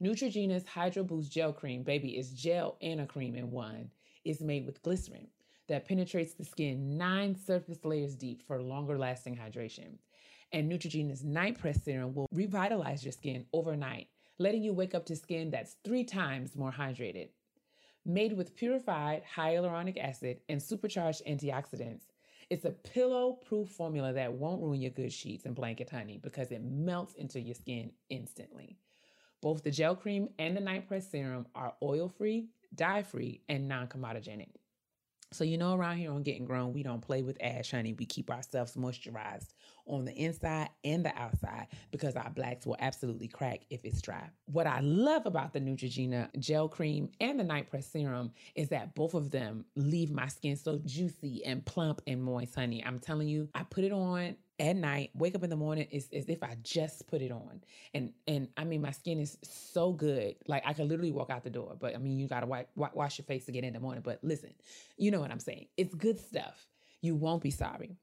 Neutrogena's 0.00 0.66
Hydro 0.66 1.04
Boost 1.04 1.32
Gel 1.32 1.54
Cream, 1.54 1.82
baby, 1.82 2.18
is 2.18 2.30
gel 2.30 2.76
and 2.82 3.00
a 3.00 3.06
cream 3.06 3.34
in 3.34 3.50
one. 3.50 3.90
It's 4.26 4.42
made 4.42 4.66
with 4.66 4.82
glycerin 4.82 5.28
that 5.68 5.88
penetrates 5.88 6.34
the 6.34 6.44
skin 6.44 6.98
nine 6.98 7.34
surface 7.34 7.82
layers 7.82 8.14
deep 8.14 8.42
for 8.46 8.60
longer 8.60 8.98
lasting 8.98 9.36
hydration. 9.36 9.96
And 10.52 10.70
Neutrogena's 10.70 11.24
Night 11.24 11.58
Press 11.58 11.82
Serum 11.82 12.14
will 12.14 12.28
revitalize 12.32 13.04
your 13.04 13.12
skin 13.12 13.46
overnight, 13.52 14.08
letting 14.38 14.62
you 14.62 14.72
wake 14.72 14.94
up 14.94 15.06
to 15.06 15.16
skin 15.16 15.50
that's 15.50 15.76
three 15.84 16.04
times 16.04 16.56
more 16.56 16.72
hydrated. 16.72 17.28
Made 18.04 18.32
with 18.32 18.56
purified 18.56 19.22
hyaluronic 19.36 19.98
acid 19.98 20.40
and 20.48 20.62
supercharged 20.62 21.22
antioxidants, 21.26 22.02
it's 22.48 22.64
a 22.64 22.70
pillow 22.70 23.32
proof 23.46 23.68
formula 23.68 24.12
that 24.14 24.32
won't 24.32 24.62
ruin 24.62 24.80
your 24.80 24.90
good 24.90 25.12
sheets 25.12 25.44
and 25.44 25.54
blanket, 25.54 25.90
honey, 25.90 26.18
because 26.22 26.50
it 26.50 26.62
melts 26.62 27.14
into 27.14 27.40
your 27.40 27.54
skin 27.54 27.90
instantly. 28.08 28.78
Both 29.42 29.62
the 29.62 29.70
gel 29.70 29.94
cream 29.94 30.30
and 30.38 30.56
the 30.56 30.60
night 30.60 30.88
press 30.88 31.10
serum 31.10 31.46
are 31.54 31.74
oil 31.82 32.08
free, 32.08 32.48
dye 32.74 33.02
free, 33.02 33.42
and 33.48 33.68
non 33.68 33.88
comedogenic. 33.88 34.48
So, 35.32 35.44
you 35.44 35.58
know, 35.58 35.74
around 35.74 35.98
here 35.98 36.10
on 36.10 36.22
Getting 36.22 36.46
Grown, 36.46 36.72
we 36.72 36.82
don't 36.82 37.02
play 37.02 37.22
with 37.22 37.36
ash, 37.42 37.72
honey. 37.72 37.92
We 37.92 38.06
keep 38.06 38.30
ourselves 38.30 38.74
moisturized 38.74 39.52
on 39.88 40.04
the 40.04 40.12
inside 40.14 40.70
and 40.84 41.04
the 41.04 41.16
outside 41.16 41.68
because 41.90 42.16
our 42.16 42.30
blacks 42.30 42.66
will 42.66 42.76
absolutely 42.80 43.28
crack 43.28 43.60
if 43.70 43.84
it's 43.84 44.00
dry. 44.00 44.28
What 44.46 44.66
I 44.66 44.80
love 44.80 45.26
about 45.26 45.52
the 45.52 45.60
Neutrogena 45.60 46.28
gel 46.38 46.68
cream 46.68 47.10
and 47.20 47.38
the 47.38 47.44
night 47.44 47.70
press 47.70 47.86
serum 47.86 48.32
is 48.54 48.68
that 48.68 48.94
both 48.94 49.14
of 49.14 49.30
them 49.30 49.64
leave 49.76 50.10
my 50.10 50.28
skin 50.28 50.56
so 50.56 50.80
juicy 50.84 51.44
and 51.44 51.64
plump 51.64 52.02
and 52.06 52.22
moist, 52.22 52.54
honey. 52.54 52.84
I'm 52.84 52.98
telling 52.98 53.28
you, 53.28 53.48
I 53.54 53.62
put 53.64 53.84
it 53.84 53.92
on 53.92 54.36
at 54.60 54.76
night, 54.76 55.10
wake 55.14 55.34
up 55.34 55.44
in 55.44 55.50
the 55.50 55.56
morning, 55.56 55.86
it's 55.90 56.08
as 56.12 56.28
if 56.28 56.42
I 56.42 56.56
just 56.62 57.06
put 57.06 57.22
it 57.22 57.30
on. 57.30 57.62
And 57.94 58.12
and 58.26 58.48
I 58.56 58.64
mean, 58.64 58.82
my 58.82 58.90
skin 58.90 59.20
is 59.20 59.38
so 59.42 59.92
good. 59.92 60.36
Like 60.46 60.64
I 60.66 60.72
could 60.72 60.88
literally 60.88 61.12
walk 61.12 61.30
out 61.30 61.44
the 61.44 61.50
door. 61.50 61.76
But 61.78 61.94
I 61.94 61.98
mean, 61.98 62.18
you 62.18 62.26
gotta 62.26 62.46
wipe, 62.46 62.68
wa- 62.74 62.90
wash 62.92 63.18
your 63.18 63.24
face 63.24 63.46
to 63.46 63.52
get 63.52 63.64
in 63.64 63.72
the 63.72 63.80
morning. 63.80 64.02
But 64.04 64.18
listen, 64.22 64.52
you 64.96 65.10
know 65.10 65.20
what 65.20 65.30
I'm 65.30 65.38
saying. 65.38 65.66
It's 65.76 65.94
good 65.94 66.18
stuff. 66.18 66.66
You 67.00 67.14
won't 67.14 67.42
be 67.42 67.50
sorry. 67.50 67.96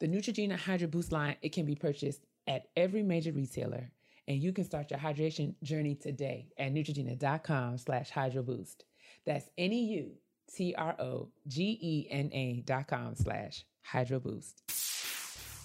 The 0.00 0.08
Neutrogena 0.08 0.56
Hydro 0.58 0.88
Boost 0.88 1.12
line, 1.12 1.36
it 1.42 1.50
can 1.50 1.66
be 1.66 1.74
purchased 1.74 2.24
at 2.46 2.68
every 2.74 3.02
major 3.02 3.32
retailer. 3.32 3.92
And 4.26 4.42
you 4.42 4.50
can 4.50 4.64
start 4.64 4.90
your 4.90 4.98
hydration 4.98 5.56
journey 5.62 5.94
today 5.94 6.48
at 6.56 6.72
Neutrogena.com 6.72 7.76
slash 7.76 8.08
Hydro 8.08 8.42
Boost. 8.42 8.86
That's 9.26 9.50
N-E-U-T-R-O-G-E-N-A 9.58 10.22
dot 12.64 12.88
com 12.88 13.14
slash 13.14 13.66
Hydro 13.82 14.20
Boost. 14.20 14.62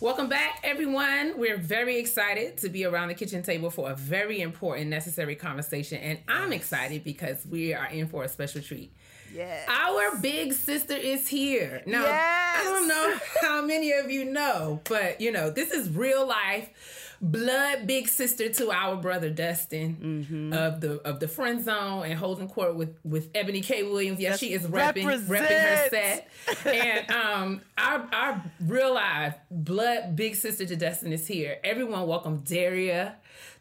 Welcome 0.02 0.28
back, 0.28 0.60
everyone. 0.66 1.38
We're 1.38 1.58
very 1.58 1.98
excited 1.98 2.58
to 2.58 2.68
be 2.68 2.84
around 2.84 3.08
the 3.08 3.14
kitchen 3.14 3.42
table 3.42 3.70
for 3.70 3.90
a 3.90 3.96
very 3.96 4.42
important, 4.42 4.90
necessary 4.90 5.38
conversation. 5.38 6.00
And 6.00 6.20
I'm 6.28 6.52
excited 6.52 7.06
because 7.06 7.46
we 7.46 7.74
are 7.74 7.88
in 7.88 8.10
for 8.10 8.26
a 8.26 8.28
special 8.28 8.62
treat. 8.62 8.94
Yes. 9.36 9.68
Our 9.68 10.18
big 10.22 10.54
sister 10.54 10.96
is 10.96 11.28
here. 11.28 11.84
Now, 11.86 12.04
Yes. 12.04 12.58
I 12.60 12.64
don't 12.64 12.88
know 12.88 13.18
how 13.42 13.62
many 13.62 13.92
of 13.92 14.10
you 14.10 14.26
know, 14.26 14.82
but 14.86 15.20
you 15.20 15.32
know, 15.32 15.50
this 15.50 15.72
is 15.72 15.90
real 15.90 16.26
life 16.28 16.70
blood 17.22 17.88
big 17.88 18.08
sister 18.10 18.50
to 18.50 18.70
our 18.72 18.98
brother 18.98 19.30
Dustin 19.30 20.52
of 20.54 20.82
the 20.82 21.02
of 21.08 21.20
the 21.22 21.28
friend 21.30 21.64
zone 21.64 22.04
and 22.06 22.14
holding 22.20 22.48
court 22.50 22.76
with 22.76 22.98
with 23.04 23.32
Eboni 23.34 23.64
K. 23.64 23.84
Williams. 23.84 24.20
Yes, 24.20 24.38
she 24.38 24.52
is 24.54 24.64
repping, 24.64 25.06
repping 25.06 25.48
her 25.48 25.90
set. 25.90 26.30
And 26.66 27.10
um 27.12 27.62
our 27.78 28.08
our 28.12 28.44
real 28.60 28.94
life 28.94 29.36
blood 29.50 30.16
big 30.16 30.36
sister 30.36 30.66
to 30.66 30.76
Dustin 30.76 31.14
is 31.14 31.26
here. 31.26 31.58
Everyone 31.64 32.06
welcome 32.06 32.40
Daria 32.46 33.16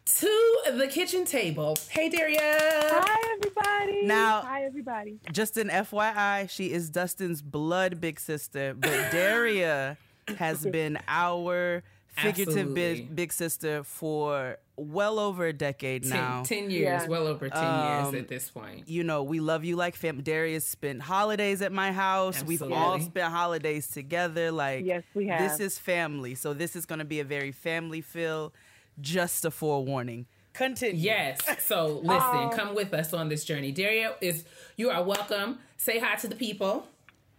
to 0.05 0.61
the 0.73 0.87
kitchen 0.87 1.25
table. 1.25 1.75
Hey 1.89 2.09
Daria. 2.09 2.39
Hi, 2.39 3.33
everybody. 3.37 4.05
Now- 4.05 4.41
hi, 4.41 4.63
everybody. 4.63 5.19
Just 5.31 5.57
an 5.57 5.69
FYI, 5.69 6.49
she 6.49 6.71
is 6.71 6.89
Dustin's 6.89 7.41
blood 7.41 7.99
big 7.99 8.19
sister, 8.19 8.75
but 8.77 8.91
Daria 9.11 9.97
has 10.37 10.63
been 10.65 10.99
our 11.07 11.83
figurative 12.09 12.73
big, 12.73 13.15
big 13.15 13.33
sister 13.33 13.83
for 13.83 14.57
well 14.77 15.19
over 15.19 15.47
a 15.47 15.53
decade 15.53 16.03
Ten, 16.03 16.11
now. 16.11 16.43
10 16.43 16.69
years, 16.69 17.03
Yeah. 17.03 17.07
well 17.07 17.27
over 17.27 17.49
10 17.49 17.63
Um, 17.63 18.13
years 18.13 18.21
at 18.23 18.27
this 18.27 18.49
point. 18.49 18.87
you 18.87 19.03
know, 19.03 19.23
we 19.23 19.39
love 19.39 19.63
you 19.65 19.75
like 19.75 19.95
fam. 19.95 20.21
Daria's 20.21 20.65
spent 20.65 21.01
holidays 21.01 21.61
at 21.61 21.71
my 21.71 21.91
house. 21.91 22.43
We've 22.43 22.61
all 22.61 22.99
spent 22.99 23.33
holidays 23.33 23.87
together. 23.87 24.51
Like, 24.51 24.85
Yes, 24.85 25.03
we 25.13 25.27
have. 25.27 25.39
This 25.39 25.59
is 25.59 25.79
family. 25.79 26.35
So 26.35 26.53
this 26.53 26.75
is 26.75 26.85
going 26.85 26.99
to 26.99 27.05
be 27.05 27.19
a 27.21 27.23
very 27.25 27.51
family 27.51 28.01
feel. 28.01 28.53
Just 29.01 29.45
a 29.45 29.51
forewarning. 29.51 30.25
Continue. 30.53 30.95
Yes. 31.01 31.41
So 31.65 31.99
listen, 32.03 32.49
come 32.51 32.75
with 32.75 32.93
us 32.93 33.13
on 33.13 33.27
this 33.27 33.43
journey. 33.43 33.71
Daria 33.73 34.13
is 34.21 34.45
you 34.77 34.89
are 34.89 35.03
welcome. 35.03 35.59
Say 35.77 35.99
hi 35.99 36.15
to 36.15 36.27
the 36.27 36.35
people. 36.35 36.87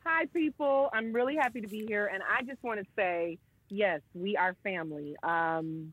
Hi, 0.04 0.26
people. 0.26 0.90
I'm 0.92 1.12
really 1.12 1.34
happy 1.36 1.61
to 1.62 1.66
be 1.68 1.84
here. 1.86 2.07
And 2.12 2.22
I 2.22 2.42
just 2.42 2.62
want 2.62 2.78
to 2.80 2.86
say, 2.94 3.38
yes, 3.70 4.00
we 4.14 4.36
are 4.36 4.54
family. 4.62 5.16
Um, 5.22 5.92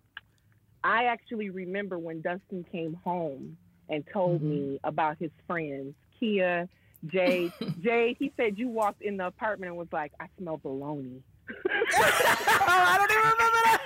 I 0.84 1.06
actually 1.06 1.50
remember 1.50 1.98
when 1.98 2.22
Dustin 2.22 2.66
came 2.72 2.94
home 3.06 3.58
and 3.90 4.04
told 4.12 4.42
Mm-hmm. 4.42 4.50
me 4.50 4.80
about 4.84 5.18
his 5.18 5.32
friends, 5.48 5.96
Keia, 6.22 6.68
Jay. 7.08 7.52
Jay, 7.82 8.16
he 8.20 8.32
said 8.38 8.58
you 8.60 8.68
walked 8.68 9.02
in 9.02 9.18
the 9.18 9.28
apartment 9.28 9.70
and 9.70 9.78
was 9.78 9.88
like, 9.94 10.12
I 10.20 10.28
smell 10.38 10.58
baloney. 10.60 11.22
Oh, 11.50 11.54
I 11.96 12.96
don't 12.98 13.12
even 13.12 13.24
remember 13.32 13.60
that. 13.64 13.80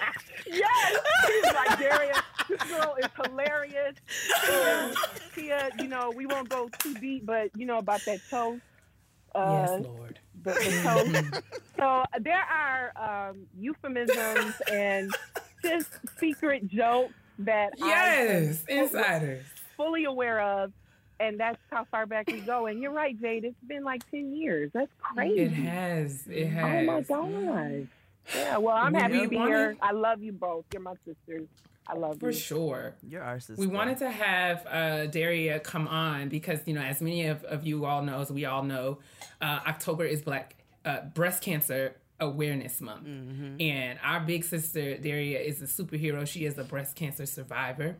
Yes. 0.45 0.97
Like, 1.53 1.79
Daria, 1.79 2.23
this 2.49 2.63
girl 2.63 2.95
is 2.99 3.07
hilarious. 3.25 3.95
Keia, 4.45 4.93
Keia, 5.35 5.81
you 5.81 5.87
know, 5.87 6.11
we 6.15 6.25
won't 6.25 6.49
go 6.49 6.69
too 6.79 6.93
deep, 6.95 7.25
but 7.25 7.49
you 7.55 7.65
know 7.65 7.77
about 7.77 8.01
that 8.05 8.19
toast. 8.29 8.61
Uh, 9.35 9.67
yes, 9.69 9.85
Lord. 9.85 10.19
the, 10.43 10.51
the 10.53 10.81
toast. 10.83 11.43
so 11.77 12.03
there 12.21 12.41
are 12.43 13.29
um, 13.29 13.45
euphemisms 13.59 14.53
and 14.71 15.13
just 15.63 15.89
secret 16.19 16.67
jokes 16.67 17.13
that 17.39 17.71
Yes, 17.77 18.63
I'm 18.69 18.77
insiders. 18.79 19.45
fully 19.75 20.05
aware 20.05 20.39
of. 20.41 20.71
and 21.19 21.39
that's 21.39 21.59
how 21.71 21.83
far 21.85 22.05
back 22.05 22.27
we 22.27 22.39
go. 22.41 22.65
And 22.67 22.79
you're 22.81 22.91
right, 22.91 23.19
Jade. 23.19 23.43
It's 23.43 23.55
been 23.67 23.83
like 23.83 24.09
ten 24.09 24.35
years. 24.35 24.71
That's 24.73 24.91
crazy. 24.99 25.41
It 25.41 25.51
has. 25.51 26.23
It 26.27 26.47
has. 26.47 26.87
Oh 27.09 27.25
my 27.27 27.41
gosh. 27.81 27.87
Yeah. 28.35 28.57
Well, 28.57 28.75
I'm 28.75 28.93
We 28.93 28.99
happy 28.99 29.21
to 29.21 29.27
be 29.29 29.35
wanted- 29.37 29.49
here. 29.51 29.77
I 29.81 29.91
love 29.91 30.21
you 30.21 30.31
both. 30.33 30.65
You're 30.73 30.81
my 30.81 30.93
sisters. 31.05 31.47
I 31.89 31.93
love 31.93 32.15
you. 32.15 32.19
For 32.19 32.27
you. 32.31 32.33
sure. 32.37 32.95
You're 33.07 33.23
our 33.23 33.39
sister. 33.39 33.59
We 33.61 33.67
wanted 33.67 33.97
to 33.99 34.09
have 34.11 34.65
uh, 34.67 35.05
Daria 35.07 35.59
come 35.59 35.87
on 35.87 36.27
because, 36.27 36.59
you 36.65 36.73
know, 36.73 36.81
as 36.81 37.01
many 37.01 37.27
of, 37.27 37.43
of 37.45 37.65
you 37.65 37.85
all 37.85 38.01
know, 38.01 38.19
as 38.19 38.29
we 38.31 38.43
all 38.45 38.63
know, 38.63 38.99
uh, 39.41 39.59
October 39.65 40.03
is 40.03 40.21
Black 40.21 40.55
uh, 40.83 41.01
Breast 41.13 41.41
Cancer 41.41 41.95
Awareness 42.19 42.81
Month. 42.81 43.07
And 43.61 43.99
our 44.03 44.19
big 44.19 44.43
sister, 44.43 44.97
Daria, 44.97 45.39
is 45.39 45.61
a 45.61 45.65
superhero. 45.65 46.27
She 46.27 46.43
is 46.45 46.57
a 46.57 46.63
breast 46.63 46.95
cancer 46.95 47.25
survivor. 47.25 47.95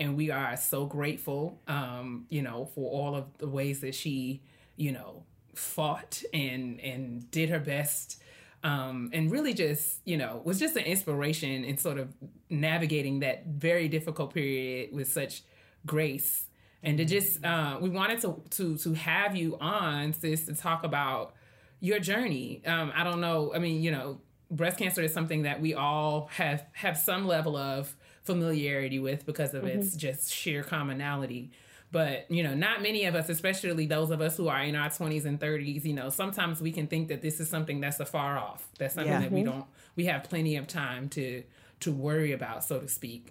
And 0.00 0.16
we 0.16 0.30
are 0.32 0.56
so 0.56 0.86
grateful, 0.86 1.60
um, 1.68 2.26
you 2.30 2.42
know, 2.42 2.64
for 2.74 2.90
all 2.90 3.14
of 3.14 3.26
the 3.38 3.46
ways 3.46 3.80
that 3.80 3.94
she, 3.94 4.42
you 4.76 4.90
know, 4.90 5.22
fought 5.54 6.22
and 6.34 6.80
and 6.80 7.30
did 7.30 7.50
her 7.50 7.60
best 7.60 8.20
um, 8.66 9.10
and 9.12 9.30
really 9.30 9.54
just 9.54 10.00
you 10.04 10.16
know 10.16 10.40
was 10.44 10.58
just 10.58 10.76
an 10.76 10.84
inspiration 10.84 11.64
in 11.64 11.78
sort 11.78 11.98
of 11.98 12.12
navigating 12.50 13.20
that 13.20 13.46
very 13.46 13.86
difficult 13.88 14.34
period 14.34 14.92
with 14.92 15.10
such 15.10 15.42
grace. 15.86 16.46
And 16.82 16.98
to 16.98 17.04
just 17.04 17.44
uh, 17.44 17.78
we 17.80 17.88
wanted 17.88 18.20
to 18.22 18.42
to 18.50 18.76
to 18.78 18.94
have 18.94 19.36
you 19.36 19.56
on 19.60 20.12
sis 20.12 20.46
to 20.46 20.54
talk 20.54 20.82
about 20.84 21.34
your 21.80 22.00
journey. 22.00 22.62
Um, 22.66 22.90
i 22.94 23.04
don't 23.04 23.20
know 23.20 23.52
i 23.54 23.58
mean 23.58 23.82
you 23.82 23.90
know 23.90 24.18
breast 24.50 24.78
cancer 24.78 25.02
is 25.02 25.12
something 25.12 25.42
that 25.42 25.60
we 25.60 25.74
all 25.74 26.28
have 26.32 26.64
have 26.72 26.96
some 26.96 27.26
level 27.26 27.56
of 27.56 27.94
familiarity 28.24 28.98
with 28.98 29.26
because 29.26 29.54
of 29.54 29.64
its 29.64 29.94
just 29.94 30.32
sheer 30.32 30.62
commonality 30.62 31.50
but 31.96 32.30
you 32.30 32.42
know 32.42 32.54
not 32.54 32.82
many 32.82 33.06
of 33.06 33.14
us 33.14 33.30
especially 33.30 33.86
those 33.86 34.10
of 34.10 34.20
us 34.20 34.36
who 34.36 34.48
are 34.48 34.62
in 34.70 34.76
our 34.76 34.90
20s 34.90 35.24
and 35.24 35.40
30s 35.40 35.82
you 35.90 35.94
know 35.94 36.10
sometimes 36.10 36.60
we 36.60 36.70
can 36.70 36.86
think 36.92 37.08
that 37.08 37.22
this 37.22 37.40
is 37.40 37.48
something 37.48 37.80
that's 37.80 37.98
afar 38.06 38.36
off. 38.36 38.68
That's 38.78 38.94
something 38.96 39.10
Yeah. 39.12 39.20
that 39.20 39.32
we 39.32 39.42
don't 39.42 39.64
we 39.98 40.04
have 40.04 40.24
plenty 40.24 40.56
of 40.56 40.66
time 40.66 41.08
to 41.16 41.42
to 41.84 41.88
worry 41.92 42.32
about 42.32 42.64
so 42.64 42.80
to 42.80 42.88
speak. 43.00 43.24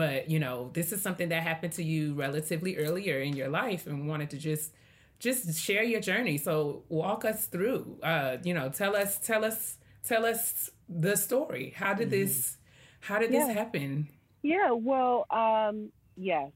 But 0.00 0.30
you 0.30 0.38
know 0.38 0.70
this 0.78 0.92
is 0.94 1.02
something 1.02 1.30
that 1.30 1.42
happened 1.42 1.72
to 1.80 1.82
you 1.92 2.14
relatively 2.14 2.72
earlier 2.76 3.18
in 3.18 3.32
your 3.40 3.48
life 3.48 3.82
and 3.88 4.08
wanted 4.12 4.30
to 4.30 4.38
just 4.38 4.72
just 5.18 5.60
share 5.66 5.82
your 5.82 6.00
journey. 6.10 6.38
So 6.38 6.84
walk 6.88 7.24
us 7.24 7.46
through 7.46 7.98
uh 8.04 8.36
you 8.48 8.54
know 8.54 8.68
tell 8.68 8.94
us 8.94 9.18
tell 9.30 9.42
us 9.44 9.78
tell 10.10 10.24
us 10.32 10.70
the 10.88 11.16
story. 11.16 11.66
How 11.74 11.92
did 12.00 12.10
this 12.10 12.56
how 13.00 13.18
did 13.18 13.32
this 13.32 13.48
happen? 13.60 14.08
Yeah, 14.42 14.70
well, 14.90 15.26
um, 15.42 15.90
yes, 16.16 16.52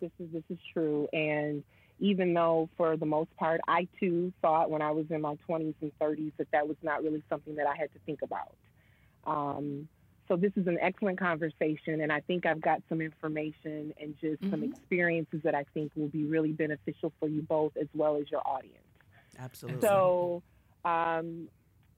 this 0.00 0.10
is 0.18 0.28
this 0.32 0.44
is 0.50 0.58
true. 0.72 1.08
And 1.12 1.62
even 2.00 2.32
though 2.34 2.68
for 2.76 2.96
the 2.96 3.06
most 3.06 3.34
part, 3.36 3.60
I 3.66 3.88
too 3.98 4.32
thought 4.40 4.70
when 4.70 4.82
I 4.82 4.90
was 4.90 5.06
in 5.10 5.20
my 5.20 5.36
20s 5.48 5.74
and 5.80 5.92
30s 6.00 6.32
that 6.38 6.48
that 6.52 6.68
was 6.68 6.76
not 6.82 7.02
really 7.02 7.22
something 7.28 7.56
that 7.56 7.66
I 7.66 7.76
had 7.76 7.92
to 7.92 7.98
think 8.06 8.22
about. 8.22 8.54
Um, 9.26 9.88
so 10.28 10.36
this 10.36 10.52
is 10.56 10.66
an 10.66 10.78
excellent 10.80 11.18
conversation, 11.18 12.02
and 12.02 12.12
I 12.12 12.20
think 12.20 12.44
I've 12.44 12.60
got 12.60 12.82
some 12.88 13.00
information 13.00 13.94
and 13.98 14.14
just 14.20 14.42
some 14.50 14.62
experiences 14.62 15.40
that 15.42 15.54
I 15.54 15.64
think 15.72 15.90
will 15.96 16.08
be 16.08 16.24
really 16.24 16.52
beneficial 16.52 17.12
for 17.18 17.28
you 17.28 17.42
both 17.42 17.72
as 17.80 17.88
well 17.94 18.16
as 18.16 18.30
your 18.30 18.46
audience. 18.46 18.76
Absolutely. 19.38 19.80
So, 19.80 20.42
um, 20.84 21.48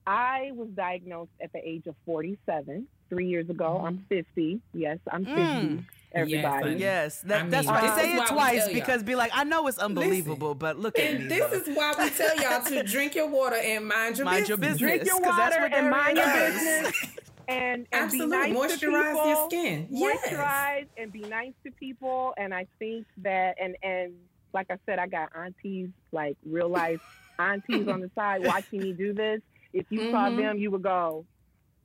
I 0.07 0.51
was 0.53 0.69
diagnosed 0.69 1.31
at 1.41 1.51
the 1.53 1.59
age 1.59 1.85
of 1.87 1.95
47 2.05 2.87
three 3.09 3.27
years 3.27 3.49
ago. 3.49 3.81
I'm 3.85 4.05
50. 4.09 4.61
Yes, 4.73 4.97
I'm 5.11 5.25
50. 5.25 5.41
Mm. 5.41 5.85
Everybody. 6.13 6.69
honey. 6.69 6.79
yes, 6.81 7.21
that, 7.21 7.43
I 7.45 7.47
that's 7.49 7.65
mean, 7.67 7.75
why 7.75 7.81
this 7.81 7.91
I 7.91 8.01
say 8.01 8.13
it 8.17 8.27
twice 8.27 8.69
because 8.73 9.03
be 9.03 9.15
like, 9.15 9.31
I 9.33 9.43
know 9.45 9.67
it's 9.67 9.77
unbelievable, 9.77 10.55
but 10.55 10.77
look 10.77 10.99
at 10.99 11.13
me. 11.13 11.21
and 11.23 11.31
this 11.31 11.39
though. 11.49 11.71
is 11.71 11.77
why 11.77 11.93
we 11.97 12.09
tell 12.09 12.35
y'all 12.37 12.63
to 12.65 12.83
drink 12.91 13.15
your 13.15 13.27
water 13.29 13.55
and 13.55 13.87
mind 13.87 14.17
your 14.17 14.25
Mind 14.25 14.47
your 14.49 14.57
business. 14.57 14.79
Drink 14.79 15.05
your 15.05 15.19
'cause 15.21 15.35
that's 15.37 15.55
water 15.55 15.61
what 15.61 15.73
and 15.73 15.89
Daria 15.89 15.89
mind 15.89 16.17
your 16.17 16.27
business. 16.27 17.17
And, 17.47 17.85
and 17.91 18.03
Absolutely. 18.03 18.37
be 18.47 18.53
nice 18.53 18.79
to 18.79 18.87
Moisturize 18.87 19.11
people. 19.11 19.27
your 19.27 19.45
skin. 19.49 19.87
Yes. 19.89 20.29
Moisturize 20.33 20.87
and 20.95 21.11
be 21.11 21.21
nice 21.21 21.51
to 21.65 21.71
people. 21.71 22.33
And 22.37 22.53
I 22.53 22.65
think 22.79 23.05
that, 23.23 23.55
and 23.61 23.75
and 23.83 24.13
like 24.53 24.67
I 24.69 24.77
said, 24.85 24.99
I 24.99 25.07
got 25.07 25.31
aunties, 25.35 25.89
like 26.13 26.37
real 26.45 26.69
life 26.69 27.01
aunties 27.39 27.89
on 27.89 27.99
the 27.99 28.09
side 28.15 28.45
watching 28.45 28.79
me 28.79 28.93
do 28.93 29.13
this. 29.13 29.41
If 29.73 29.85
you 29.89 30.11
saw 30.11 30.29
Mhm. 30.29 30.37
them, 30.37 30.57
you 30.59 30.71
would 30.71 30.83
go, 30.83 31.25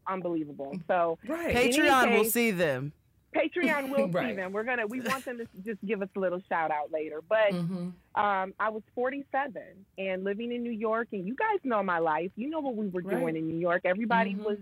unbelievable. 0.06 0.78
So 0.86 1.18
Right. 1.26 1.56
any 1.56 1.72
Patreon 1.72 2.12
will 2.16 2.24
see 2.24 2.50
them. 2.52 2.92
Patreon 3.36 3.90
will 3.96 4.10
see 4.22 4.32
them. 4.32 4.52
We're 4.52 4.64
gonna 4.64 4.86
we 4.86 5.00
want 5.00 5.24
them 5.24 5.38
to 5.38 5.46
just 5.64 5.84
give 5.84 6.02
us 6.02 6.08
a 6.16 6.20
little 6.20 6.42
shout 6.48 6.70
out 6.70 6.90
later. 6.92 7.20
But 7.28 7.52
Mhm. 7.52 7.92
um, 8.14 8.54
I 8.58 8.68
was 8.70 8.82
47 8.94 9.62
and 9.98 10.24
living 10.24 10.52
in 10.52 10.62
New 10.62 10.70
York, 10.70 11.08
and 11.12 11.26
you 11.26 11.34
guys 11.34 11.58
know 11.64 11.82
my 11.82 11.98
life. 11.98 12.30
You 12.36 12.48
know 12.50 12.60
what 12.60 12.74
we 12.76 12.88
were 12.88 13.02
Right. 13.02 13.18
doing 13.18 13.36
in 13.36 13.46
New 13.48 13.58
York. 13.58 13.82
Everybody 13.84 14.34
Mhm. 14.34 14.44
was, 14.44 14.58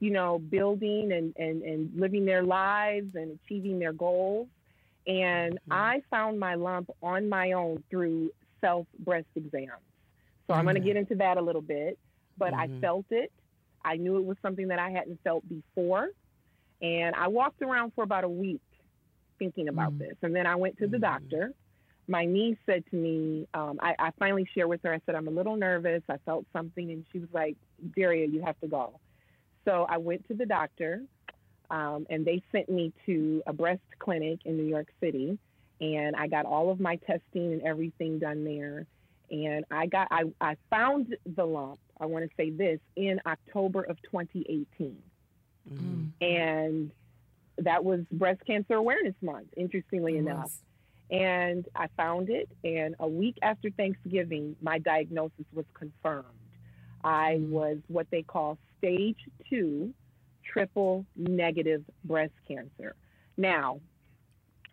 you 0.00 0.10
know, 0.10 0.38
building 0.38 1.12
and, 1.12 1.34
and, 1.36 1.62
and 1.62 1.90
living 1.98 2.24
their 2.24 2.42
lives 2.42 3.14
and 3.14 3.38
achieving 3.44 3.78
their 3.78 3.92
goals. 3.92 4.48
And 5.06 5.54
Mm-hmm. 5.54 5.72
I 5.72 6.02
found 6.10 6.38
my 6.38 6.54
lump 6.54 6.90
on 7.02 7.28
my 7.28 7.52
own 7.52 7.82
through 7.90 8.32
self 8.60 8.86
breast 8.98 9.28
exams. 9.34 9.82
So 10.46 10.54
I'm 10.54 10.64
going 10.64 10.74
to 10.74 10.80
Mhm. 10.80 10.84
get 10.84 10.96
into 10.96 11.14
that 11.16 11.38
a 11.38 11.40
little 11.42 11.62
bit. 11.62 11.98
But 12.36 12.52
I 12.54 12.66
Mhm. 12.68 12.80
felt 12.80 13.06
it. 13.10 13.32
I 13.84 13.96
knew 13.96 14.18
it 14.18 14.24
was 14.24 14.36
something 14.42 14.68
that 14.68 14.78
I 14.78 14.90
hadn't 14.90 15.20
felt 15.22 15.46
before. 15.48 16.10
And 16.82 17.14
I 17.14 17.28
walked 17.28 17.62
around 17.62 17.92
for 17.94 18.04
about 18.04 18.24
a 18.24 18.28
week 18.28 18.60
thinking 19.38 19.68
about 19.68 19.92
Mhm. 19.92 19.98
this. 19.98 20.16
And 20.22 20.34
then 20.34 20.46
I 20.46 20.56
went 20.56 20.78
to 20.78 20.86
the 20.86 20.98
Mhm. 20.98 21.00
doctor. 21.00 21.54
My 22.08 22.24
niece 22.24 22.58
said 22.66 22.84
to 22.86 22.96
me, 22.96 23.46
um, 23.54 23.78
I, 23.80 23.94
I 23.98 24.10
finally 24.12 24.44
shared 24.44 24.68
with 24.68 24.82
her, 24.82 24.92
I 24.92 25.00
said, 25.06 25.14
I'm 25.14 25.28
a 25.28 25.30
little 25.30 25.56
nervous. 25.56 26.02
I 26.08 26.18
felt 26.18 26.46
something. 26.52 26.90
And 26.90 27.06
she 27.12 27.18
was 27.20 27.32
like, 27.32 27.56
Daria, 27.94 28.26
you 28.26 28.42
have 28.42 28.58
to 28.60 28.68
go. 28.68 28.98
So 29.64 29.86
I 29.88 29.98
went 29.98 30.26
to 30.28 30.34
the 30.34 30.46
doctor, 30.46 31.02
um, 31.70 32.06
and 32.10 32.24
they 32.24 32.42
sent 32.50 32.68
me 32.68 32.92
to 33.06 33.42
a 33.46 33.52
breast 33.52 33.82
clinic 33.98 34.40
in 34.44 34.56
New 34.56 34.64
York 34.64 34.88
City. 35.00 35.38
And 35.80 36.16
I 36.16 36.26
got 36.26 36.46
all 36.46 36.70
of 36.70 36.80
my 36.80 36.96
testing 36.96 37.52
and 37.52 37.62
everything 37.62 38.18
done 38.18 38.44
there. 38.44 38.86
And 39.30 39.64
I 39.70 39.86
got, 39.86 40.08
I, 40.10 40.24
I 40.40 40.56
found 40.68 41.16
the 41.24 41.46
lump, 41.46 41.78
I 42.00 42.06
want 42.06 42.24
to 42.24 42.30
say 42.36 42.50
this, 42.50 42.80
in 42.96 43.20
October 43.24 43.82
of 43.82 44.00
2018 44.02 44.96
Mhm. 45.72 46.10
and 46.20 46.90
that 47.58 47.84
was 47.84 48.00
breast 48.12 48.40
cancer 48.46 48.74
awareness 48.74 49.14
month 49.22 49.48
interestingly 49.56 50.16
enough. 50.16 50.52
And 51.10 51.66
i 51.74 51.88
found 51.96 52.30
it 52.30 52.48
and 52.64 52.94
a 53.00 53.08
week 53.08 53.36
after 53.42 53.70
thanksgiving 53.70 54.56
my 54.62 54.78
diagnosis 54.78 55.46
was 55.52 55.66
confirmed. 55.74 56.26
I 57.02 57.36
Mm. 57.38 57.48
was 57.50 57.78
what 57.88 58.08
they 58.10 58.22
call 58.22 58.58
stage 58.78 59.18
two 59.48 59.92
triple 60.44 61.04
negative 61.16 61.84
breast 62.04 62.32
cancer. 62.46 62.94
Now 63.36 63.80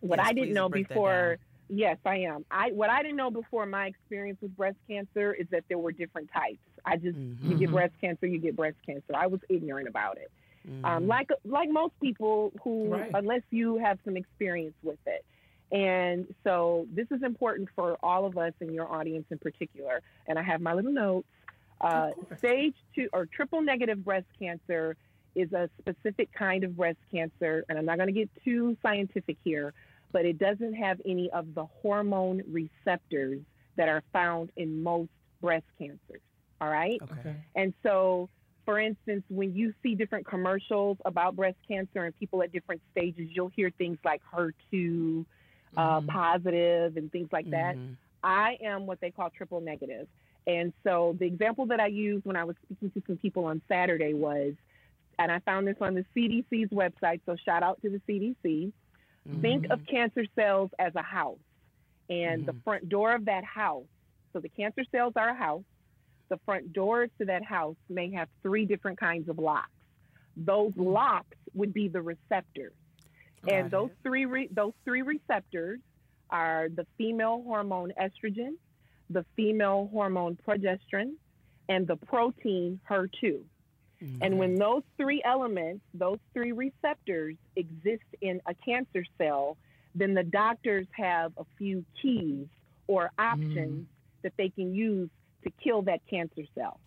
what 0.00 0.18
Yes, 0.18 0.28
i 0.28 0.32
didn't 0.32 0.54
know 0.54 0.68
before, 0.68 1.38
yes, 1.68 1.98
i 2.04 2.18
am. 2.18 2.44
I 2.50 2.70
what 2.72 2.88
i 2.88 3.02
didn't 3.02 3.16
know 3.16 3.30
before 3.30 3.66
my 3.66 3.86
experience 3.88 4.40
with 4.40 4.56
breast 4.56 4.78
cancer 4.88 5.34
is 5.34 5.48
that 5.50 5.64
there 5.68 5.78
were 5.78 5.92
different 5.92 6.30
types. 6.32 6.60
I 6.84 6.96
just 6.96 7.18
you 7.18 7.56
get 7.58 7.68
Mhm. 7.68 7.72
breast 7.72 7.94
cancer 8.00 8.26
you 8.26 8.38
get 8.38 8.54
breast 8.56 8.76
cancer. 8.86 9.12
I 9.14 9.26
was 9.26 9.40
ignorant 9.48 9.88
about 9.88 10.16
it 10.18 10.30
Mhm. 10.68 10.84
um, 10.84 11.06
like 11.06 11.28
like 11.44 11.70
most 11.70 11.94
people 12.02 12.52
who 12.62 12.90
Right. 12.90 13.10
unless 13.14 13.42
you 13.50 13.78
have 13.78 13.98
some 14.04 14.16
experience 14.16 14.76
with 14.82 14.98
it 15.06 15.24
and 15.70 16.26
so 16.44 16.86
this 16.92 17.06
is 17.10 17.22
important 17.22 17.68
for 17.74 17.96
all 18.02 18.24
of 18.24 18.38
us 18.38 18.52
in 18.60 18.72
your 18.72 18.90
audience 18.92 19.26
in 19.30 19.38
particular 19.38 20.00
and 20.26 20.38
i 20.38 20.42
have 20.42 20.60
my 20.60 20.72
little 20.74 20.92
notes 20.92 21.28
uh, 21.80 22.10
stage 22.38 22.74
two 22.94 23.08
or 23.12 23.26
triple 23.26 23.60
negative 23.62 24.04
breast 24.04 24.26
cancer 24.38 24.96
is 25.34 25.52
a 25.52 25.68
specific 25.80 26.28
kind 26.32 26.64
of 26.64 26.76
breast 26.76 26.98
cancer 27.14 27.64
and 27.68 27.78
i'm 27.78 27.84
not 27.84 27.96
going 27.98 28.08
to 28.08 28.12
get 28.12 28.30
too 28.44 28.76
scientific 28.82 29.36
here 29.44 29.72
but 30.12 30.24
it 30.24 30.38
doesn't 30.38 30.74
have 30.74 30.98
any 31.06 31.30
of 31.32 31.54
the 31.54 31.66
hormone 31.82 32.42
receptors 32.50 33.40
that 33.76 33.88
are 33.88 34.02
found 34.12 34.50
in 34.56 34.82
most 34.82 35.10
breast 35.40 35.66
cancers 35.78 36.22
all 36.60 36.68
right. 36.70 37.00
Okay. 37.12 37.36
and 37.54 37.72
so, 37.84 38.28
for 38.68 38.78
instance, 38.78 39.24
when 39.30 39.56
you 39.56 39.72
see 39.82 39.94
different 39.94 40.26
commercials 40.26 40.98
about 41.06 41.34
breast 41.34 41.56
cancer 41.66 42.04
and 42.04 42.14
people 42.14 42.42
at 42.42 42.52
different 42.52 42.82
stages, 42.90 43.30
you'll 43.32 43.50
hear 43.56 43.70
things 43.78 43.96
like 44.04 44.20
HER2 44.30 45.24
uh, 45.74 46.00
Mhm. 46.02 46.06
positive 46.06 46.98
and 46.98 47.10
things 47.10 47.30
like 47.32 47.50
that. 47.50 47.76
Mhm. 47.76 47.96
I 48.22 48.58
am 48.60 48.84
what 48.86 49.00
they 49.00 49.10
call 49.10 49.30
triple 49.30 49.62
negative. 49.62 50.06
And 50.46 50.74
so, 50.82 51.16
the 51.18 51.24
example 51.24 51.64
that 51.64 51.80
I 51.80 51.86
used 51.86 52.26
when 52.26 52.36
I 52.36 52.44
was 52.44 52.56
speaking 52.62 52.90
to 52.90 53.02
some 53.06 53.16
people 53.16 53.46
on 53.46 53.62
Saturday 53.68 54.12
was, 54.12 54.52
and 55.18 55.32
I 55.32 55.38
found 55.38 55.66
this 55.66 55.80
on 55.80 55.94
the 55.94 56.04
CDC's 56.14 56.68
website, 56.68 57.22
so 57.24 57.36
shout 57.36 57.62
out 57.62 57.80
to 57.80 57.88
the 57.88 58.02
CDC. 58.06 58.70
Think 59.40 59.64
Mhm. 59.64 59.72
of 59.72 59.86
cancer 59.86 60.26
cells 60.34 60.70
as 60.78 60.94
a 60.94 61.02
house, 61.02 61.40
and 62.10 62.44
the 62.44 62.52
Mhm. 62.52 62.62
front 62.64 62.88
door 62.90 63.14
of 63.14 63.24
that 63.24 63.44
house. 63.44 63.88
So 64.34 64.40
the 64.40 64.50
cancer 64.50 64.84
cells 64.90 65.14
are 65.16 65.30
a 65.30 65.34
house. 65.34 65.64
The 66.30 66.38
front 66.44 66.72
doors 66.72 67.10
to 67.18 67.26
that 67.26 67.44
house 67.44 67.76
may 67.88 68.12
have 68.12 68.28
three 68.42 68.66
different 68.66 68.98
kinds 69.00 69.28
of 69.28 69.38
locks. 69.38 69.70
Those 70.36 70.72
Mm-hmm. 70.72 70.82
locks 70.82 71.36
would 71.54 71.72
be 71.74 71.88
the 71.88 72.02
receptors, 72.02 72.74
and 73.46 73.70
Got 73.70 73.70
those 73.70 73.90
three 74.02 74.26
re- 74.26 74.48
those 74.52 74.72
three 74.84 75.02
receptors 75.02 75.80
are 76.30 76.68
the 76.68 76.86
female 76.98 77.42
hormone 77.44 77.92
estrogen, 78.00 78.54
the 79.10 79.24
female 79.36 79.88
hormone 79.92 80.36
progesterone, 80.46 81.14
and 81.68 81.86
the 81.86 81.96
protein 81.96 82.80
HER2. 82.90 83.40
And 84.20 84.38
when 84.38 84.58
those 84.58 84.82
three 84.96 85.22
elements, 85.24 85.84
those 85.94 86.18
three 86.34 86.52
receptors 86.52 87.36
exist 87.56 88.04
in 88.20 88.40
a 88.46 88.54
cancer 88.54 89.04
cell, 89.18 89.58
then 89.94 90.14
the 90.14 90.24
doctors 90.24 90.86
have 90.92 91.32
a 91.38 91.44
few 91.58 91.84
keys 92.00 92.46
or 92.86 93.10
options 93.18 93.86
that 94.22 94.32
they 94.38 94.50
can 94.50 94.74
use 94.74 95.10
to 95.48 95.62
kill 95.62 95.82
that 95.82 96.00
cancer 96.08 96.42
cell. 96.54 96.80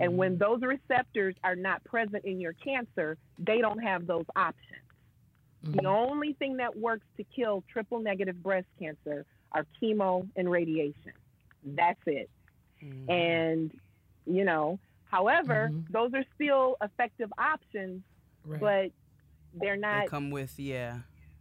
And 0.00 0.18
when 0.18 0.36
mm. 0.36 0.38
those 0.38 0.60
receptors 0.60 1.34
are 1.42 1.56
not 1.56 1.82
present 1.84 2.24
in 2.24 2.40
your 2.40 2.52
cancer, 2.52 3.16
they 3.38 3.58
don't 3.60 3.82
have 3.82 4.06
those 4.06 4.26
options. 4.36 4.82
The 5.62 5.82
mm. 5.82 5.86
only 5.86 6.34
thing 6.34 6.58
that 6.58 6.76
works 6.76 7.06
to 7.16 7.24
kill 7.24 7.64
triple 7.72 7.98
negative 7.98 8.42
breast 8.42 8.66
cancer 8.78 9.24
are 9.52 9.66
chemo 9.82 10.28
and 10.36 10.50
radiation. 10.50 11.12
That's 11.64 12.00
it. 12.06 12.30
Mm-hmm. 12.84 13.10
And, 13.10 13.80
you 14.26 14.44
know, 14.44 14.78
however, 15.06 15.70
mm-hmm. 15.72 15.92
those 15.92 16.12
are 16.14 16.24
still 16.34 16.76
effective 16.82 17.32
options, 17.38 18.02
Right. 18.44 18.60
but 18.60 18.90
they're 19.54 19.76
not. 19.76 19.94
They 19.94 20.00
not, 20.00 20.10
come 20.10 20.30
with 20.30 20.58
yeah, 20.58 20.98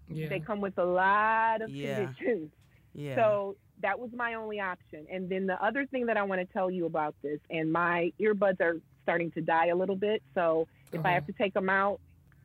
yeah. 0.09 0.29
they 0.29 0.39
come 0.39 0.61
with 0.61 0.77
a 0.77 0.85
lot 0.85 1.61
of 1.61 1.69
Yeah. 1.69 2.05
conditions. 2.05 2.51
yeah. 2.93 3.15
So 3.15 3.55
that 3.81 3.99
was 3.99 4.09
my 4.15 4.33
only 4.35 4.59
option. 4.59 5.05
And 5.11 5.29
then 5.29 5.45
the 5.45 5.63
other 5.63 5.85
thing 5.85 6.07
that 6.07 6.17
I 6.17 6.23
want 6.23 6.41
to 6.41 6.45
tell 6.53 6.69
you 6.71 6.85
about 6.85 7.15
this, 7.21 7.39
and 7.49 7.71
my 7.71 8.11
earbuds 8.19 8.59
are 8.61 8.77
starting 9.03 9.31
to 9.31 9.41
die 9.41 9.67
a 9.67 9.75
little 9.75 9.95
bit. 9.95 10.21
So 10.33 10.67
if 10.91 11.05
I 11.05 11.11
have 11.11 11.25
to 11.27 11.33
take 11.33 11.53
them 11.53 11.69
out, 11.69 11.99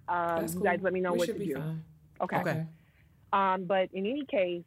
um, 0.09 0.41
That's 0.41 0.55
you 0.55 0.63
guys 0.63 0.81
let 0.83 0.93
me 0.93 1.01
know 1.01 1.13
we 1.13 1.19
what 1.19 1.27
to 1.29 1.39
do. 1.39 1.55
Fine. 1.55 1.85
Okay. 2.21 2.37
Okay. 2.37 2.65
Um, 3.33 3.65
but 3.65 3.89
in 3.93 4.05
any 4.07 4.25
case, 4.27 4.63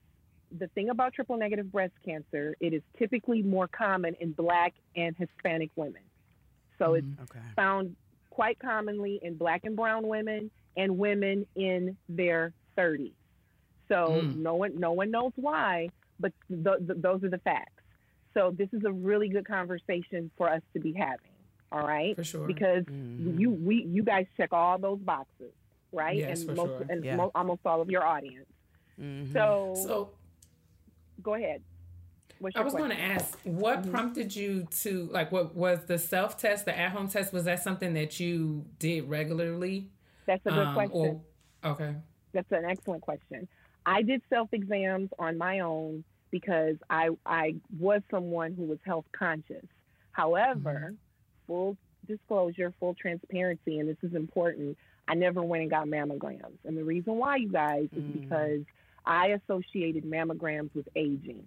the 0.57 0.67
thing 0.69 0.89
about 0.89 1.13
triple 1.13 1.37
negative 1.37 1.71
breast 1.71 1.93
cancer, 2.03 2.55
it 2.59 2.73
is 2.73 2.81
typically 2.97 3.41
more 3.43 3.67
common 3.67 4.15
in 4.19 4.31
Black 4.31 4.73
and 4.95 5.15
Hispanic 5.17 5.69
women. 5.75 6.01
So 6.79 6.95
it's 6.95 7.07
okay. 7.23 7.39
found 7.55 7.95
quite 8.29 8.59
commonly 8.59 9.19
in 9.21 9.35
Black 9.37 9.65
and 9.65 9.75
Brown 9.75 10.07
women 10.07 10.49
and 10.75 10.97
women 10.97 11.45
in 11.55 11.95
their 12.09 12.53
30s. 12.77 13.13
So 13.87 14.21
Mm. 14.23 14.37
no 14.37 14.55
one 14.55 14.79
no 14.79 14.93
one 14.93 15.11
knows 15.11 15.31
why, 15.35 15.89
but 16.19 16.31
th- 16.49 16.63
th- 16.87 16.99
those 17.01 17.23
are 17.23 17.29
the 17.29 17.37
facts. 17.39 17.71
So 18.33 18.51
this 18.57 18.69
is 18.73 18.83
a 18.85 18.91
really 18.91 19.29
good 19.29 19.47
conversation 19.47 20.29
for 20.37 20.49
us 20.49 20.61
to 20.73 20.79
be 20.79 20.93
having. 20.93 21.19
All 21.71 21.85
right, 21.85 22.15
For 22.15 22.23
sure. 22.23 22.47
because 22.47 22.83
Mhm. 22.85 23.39
you 23.39 23.49
we 23.51 23.83
you 23.85 24.03
guys 24.03 24.27
check 24.37 24.53
all 24.53 24.77
those 24.77 24.99
boxes, 24.99 25.51
right? 25.91 26.17
Yes, 26.17 26.41
and 26.41 26.49
for 26.49 26.55
most 26.55 26.67
sure. 26.69 26.85
and 26.89 27.03
Yeah. 27.03 27.15
mo- 27.15 27.31
almost 27.35 27.61
all 27.65 27.81
of 27.81 27.89
your 27.89 28.03
audience. 28.05 28.47
Mhm. 28.99 29.31
So, 29.33 29.73
So 29.75 30.09
go 31.21 31.33
ahead. 31.33 31.61
What's 32.39 32.55
I 32.57 32.61
was 32.61 32.73
going 32.73 32.89
to 32.91 32.99
ask, 32.99 33.37
what 33.45 33.79
Mm-hmm. 33.81 33.91
prompted 33.91 34.35
you 34.35 34.65
to 34.81 35.05
like? 35.07 35.31
What 35.31 35.55
was 35.55 35.85
the 35.85 35.97
self 35.97 36.37
test, 36.37 36.65
the 36.65 36.77
at 36.77 36.91
home 36.91 37.07
test? 37.07 37.31
Was 37.33 37.45
that 37.45 37.61
something 37.63 37.93
that 37.93 38.19
you 38.19 38.65
did 38.79 39.09
regularly? 39.09 39.89
That's 40.25 40.45
a 40.45 40.49
good 40.49 40.67
Um, 40.67 40.73
question. 40.75 40.97
or- 41.63 41.71
okay. 41.71 41.95
That's 42.33 42.51
an 42.51 42.65
excellent 42.65 43.01
question. 43.01 43.47
I 43.85 44.01
did 44.01 44.21
self 44.29 44.49
exams 44.53 45.09
on 45.19 45.37
my 45.37 45.59
own 45.59 46.03
because 46.31 46.75
I 46.89 47.09
I 47.25 47.55
was 47.79 48.01
someone 48.11 48.53
who 48.53 48.63
was 48.63 48.79
health 48.85 49.05
conscious. 49.17 49.65
However, 50.11 50.93
full 51.47 51.77
disclosure, 52.07 52.73
full 52.79 52.95
transparency, 52.95 53.79
and 53.79 53.89
this 53.89 53.97
is 54.03 54.15
important. 54.15 54.77
I 55.07 55.13
never 55.13 55.43
went 55.43 55.61
and 55.61 55.69
got 55.69 55.87
mammograms, 55.87 56.57
and 56.65 56.77
the 56.77 56.83
reason 56.83 57.15
why, 57.15 57.35
you 57.37 57.49
guys, 57.49 57.87
is 57.95 58.03
Mm. 58.03 58.21
because 58.21 58.61
I 59.05 59.27
associated 59.27 60.03
mammograms 60.03 60.73
with 60.73 60.87
aging. 60.95 61.45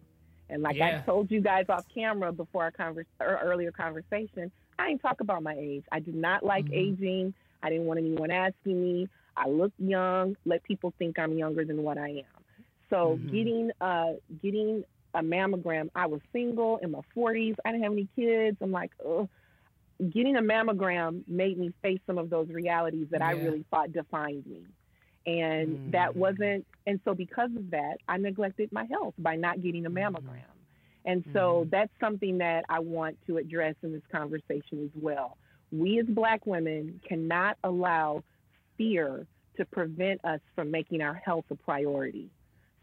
And 0.48 0.62
like 0.62 0.76
Yeah. 0.76 1.00
I 1.02 1.06
told 1.06 1.30
you 1.30 1.40
guys 1.40 1.66
off 1.68 1.84
camera 1.92 2.32
before 2.32 2.72
our 2.80 3.40
earlier 3.42 3.72
conversation, 3.72 4.50
I 4.78 4.88
didn't 4.88 5.02
talk 5.02 5.20
about 5.20 5.42
my 5.42 5.54
age. 5.54 5.84
I 5.90 5.98
did 6.00 6.14
not 6.14 6.44
like 6.44 6.66
Mhm. 6.66 6.74
aging. 6.74 7.34
I 7.62 7.70
didn't 7.70 7.86
want 7.86 7.98
anyone 7.98 8.30
asking 8.30 8.80
me. 8.80 9.08
I 9.38 9.48
look 9.48 9.72
young. 9.78 10.36
Let 10.44 10.62
people 10.64 10.92
think 10.98 11.18
I'm 11.18 11.34
younger 11.38 11.64
than 11.64 11.82
what 11.82 11.98
I 11.98 12.08
am. 12.10 12.44
So 12.90 13.18
Mm-hmm. 13.18 13.28
Mhm. 13.28 13.30
getting 13.32 13.70
uh 13.80 14.12
getting 14.42 14.84
a 15.14 15.22
mammogram. 15.22 15.88
I 15.94 16.06
was 16.06 16.20
single 16.32 16.78
in 16.78 16.90
my 16.92 17.00
40s. 17.14 17.56
I 17.64 17.70
didn't 17.72 17.84
have 17.84 17.92
any 17.92 18.08
kids. 18.16 18.56
I'm 18.60 18.72
like, 18.72 18.92
ugh. 19.06 19.28
Getting 20.10 20.36
a 20.36 20.42
mammogram 20.42 21.26
made 21.28 21.58
me 21.58 21.72
face 21.82 22.00
some 22.06 22.18
of 22.18 22.30
those 22.30 22.48
realities 22.50 23.08
that 23.10 23.22
I 23.22 23.32
really 23.32 23.64
thought 23.70 23.92
defined 23.92 24.46
me. 24.46 24.62
And 25.26 25.78
Mm. 25.78 25.90
that 25.92 26.14
wasn't, 26.16 26.66
and 26.86 27.00
so 27.04 27.14
because 27.14 27.50
of 27.56 27.70
that, 27.70 27.98
I 28.08 28.16
neglected 28.16 28.70
my 28.72 28.84
health 28.84 29.14
by 29.18 29.36
not 29.36 29.60
getting 29.60 29.86
a 29.86 29.90
mammogram. 29.90 30.44
And 31.04 31.24
so 31.32 31.66
that's 31.70 31.92
something 32.00 32.38
that 32.38 32.64
I 32.68 32.78
want 32.80 33.18
to 33.26 33.38
address 33.38 33.74
in 33.82 33.92
this 33.92 34.06
conversation 34.12 34.84
as 34.84 34.90
well. 35.02 35.36
We 35.72 35.98
as 36.00 36.06
Black 36.06 36.46
women 36.46 37.00
cannot 37.08 37.56
allow 37.64 38.22
fear 38.78 39.26
to 39.58 39.64
prevent 39.66 40.24
us 40.24 40.40
from 40.54 40.70
making 40.70 41.02
our 41.02 41.14
health 41.14 41.44
a 41.50 41.54
priority. 41.54 42.30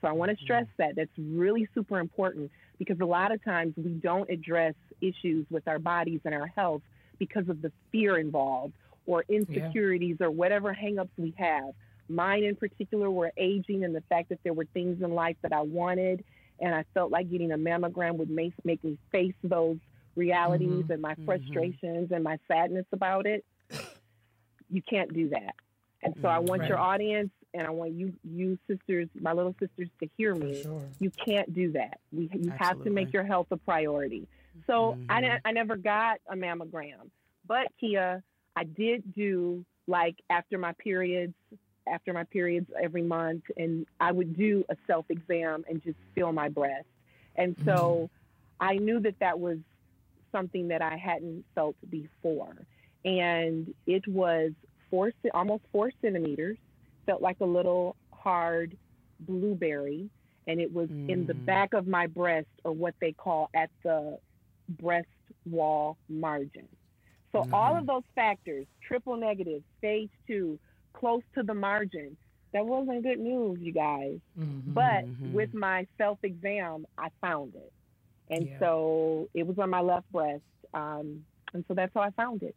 So 0.01 0.07
I 0.07 0.11
want 0.11 0.29
to 0.29 0.35
mm-hmm. 0.35 0.43
stress 0.43 0.67
that. 0.77 0.95
That's 0.95 1.09
really 1.17 1.67
super 1.73 1.99
important 1.99 2.51
because 2.77 2.99
a 2.99 3.05
lot 3.05 3.31
of 3.31 3.43
times 3.43 3.73
we 3.75 3.93
don't 3.93 4.29
address 4.29 4.75
issues 5.01 5.47
with 5.49 5.67
our 5.67 5.79
bodies 5.79 6.19
and 6.25 6.35
our 6.35 6.47
health 6.47 6.83
because 7.17 7.49
of 7.49 7.61
the 7.61 7.71
fear 7.91 8.17
involved 8.17 8.73
or 9.07 9.23
insecurities 9.29 10.17
or 10.19 10.29
whatever 10.29 10.75
hangups 10.79 11.09
we 11.17 11.33
have. 11.37 11.73
Mine 12.07 12.43
in 12.43 12.55
particular 12.55 13.09
were 13.09 13.31
aging 13.37 13.83
and 13.83 13.95
the 13.95 14.03
fact 14.09 14.29
that 14.29 14.39
there 14.43 14.53
were 14.53 14.65
things 14.73 15.01
in 15.01 15.11
life 15.11 15.37
that 15.41 15.53
I 15.53 15.61
wanted 15.61 16.23
and 16.59 16.73
I 16.73 16.85
felt 16.93 17.11
like 17.11 17.29
getting 17.29 17.51
a 17.51 17.57
mammogram 17.57 18.17
would 18.17 18.29
make, 18.29 18.53
make 18.63 18.83
me 18.83 18.97
face 19.11 19.33
those 19.43 19.77
realities 20.15 20.69
mm-hmm. 20.69 20.91
and 20.91 21.01
my 21.01 21.13
mm-hmm. 21.13 21.25
frustrations 21.25 22.11
and 22.11 22.23
my 22.23 22.37
sadness 22.47 22.85
about 22.91 23.25
it. 23.25 23.43
You 24.69 24.81
can't 24.81 25.13
do 25.13 25.29
that. 25.29 25.55
And 26.05 26.15
so 26.21 26.27
I 26.27 26.39
want 26.39 26.63
your 26.69 26.77
audience 26.79 27.31
and 27.53 27.65
I 27.65 27.69
want 27.71 27.93
you 27.93 28.13
you 28.23 28.57
sisters, 28.67 29.09
my 29.19 29.33
little 29.33 29.55
sisters 29.59 29.89
to 30.01 30.09
hear 30.17 30.35
me. 30.35 30.61
sure. 30.61 30.83
You 30.99 31.09
can't 31.11 31.53
do 31.53 31.71
that. 31.73 31.99
We, 32.11 32.29
you 32.33 32.51
have 32.57 32.83
to 32.83 32.89
make 32.89 33.11
your 33.13 33.23
health 33.23 33.47
a 33.51 33.57
priority. 33.57 34.27
So 34.67 34.97
I, 35.09 35.19
Mhm. 35.19 35.21
ne- 35.21 35.39
I 35.45 35.51
never 35.51 35.75
got 35.75 36.19
a 36.27 36.35
mammogram, 36.35 37.09
but 37.47 37.67
Keia, 37.81 38.21
I 38.55 38.63
did 38.63 39.13
do 39.13 39.65
like 39.87 40.15
after 40.29 40.57
my 40.57 40.73
periods, 40.73 41.33
after 41.87 42.13
my 42.13 42.23
periods 42.25 42.69
every 42.81 43.03
month, 43.03 43.43
and 43.57 43.85
I 43.99 44.11
would 44.11 44.35
do 44.37 44.63
a 44.69 44.75
self 44.87 45.05
exam 45.09 45.65
and 45.69 45.81
just 45.83 45.97
feel 46.13 46.31
my 46.31 46.49
breast. 46.49 46.87
And 47.35 47.55
so 47.65 48.09
I 48.59 48.75
knew 48.75 48.99
that 49.01 49.19
that 49.19 49.39
was 49.39 49.57
something 50.31 50.67
that 50.69 50.81
I 50.81 50.97
hadn't 50.97 51.45
felt 51.53 51.75
before. 51.89 52.55
And 53.03 53.73
it 53.85 54.07
was 54.07 54.51
four, 54.95 55.11
almost 55.33 55.63
four 55.71 55.91
centimeters, 56.01 56.57
felt 57.05 57.21
like 57.21 57.37
a 57.41 57.45
little 57.45 57.95
hard 58.13 58.77
blueberry. 59.19 60.09
And 60.47 60.61
it 60.61 60.71
was 60.71 60.89
in 61.07 61.25
the 61.25 61.33
Mm. 61.33 61.45
back 61.45 61.73
of 61.73 61.87
my 61.87 62.07
breast, 62.07 62.47
or 62.63 62.71
what 62.71 62.95
they 63.01 63.13
call 63.13 63.49
at 63.53 63.69
the 63.83 64.17
breast 64.69 65.07
wall 65.45 65.97
margin. 66.07 66.67
So 67.31 67.45
all 67.51 67.77
of 67.77 67.85
those 67.87 68.03
factors, 68.15 68.65
triple 68.87 69.17
negative, 69.17 69.63
stage 69.77 70.11
two, 70.27 70.59
close 70.93 71.23
to 71.35 71.43
the 71.43 71.53
margin, 71.53 72.17
that 72.53 72.65
wasn't 72.65 73.03
good 73.03 73.19
news, 73.19 73.59
you 73.59 73.73
guys. 73.73 74.19
Mhm. 74.37 74.73
But 74.73 75.05
Mhm. 75.05 75.33
with 75.33 75.53
my 75.53 75.85
self 75.97 76.23
exam, 76.23 76.85
I 76.97 77.09
found 77.21 77.55
it. 77.55 77.71
And 78.29 78.47
Yeah. 78.47 78.59
so 78.59 79.29
it 79.33 79.45
was 79.45 79.59
on 79.59 79.69
my 79.69 79.81
left 79.81 80.09
breast. 80.11 80.43
Um, 80.73 81.25
and 81.53 81.65
so 81.67 81.73
that's 81.73 81.93
how 81.93 82.01
I 82.01 82.11
found 82.11 82.43
it. 82.43 82.55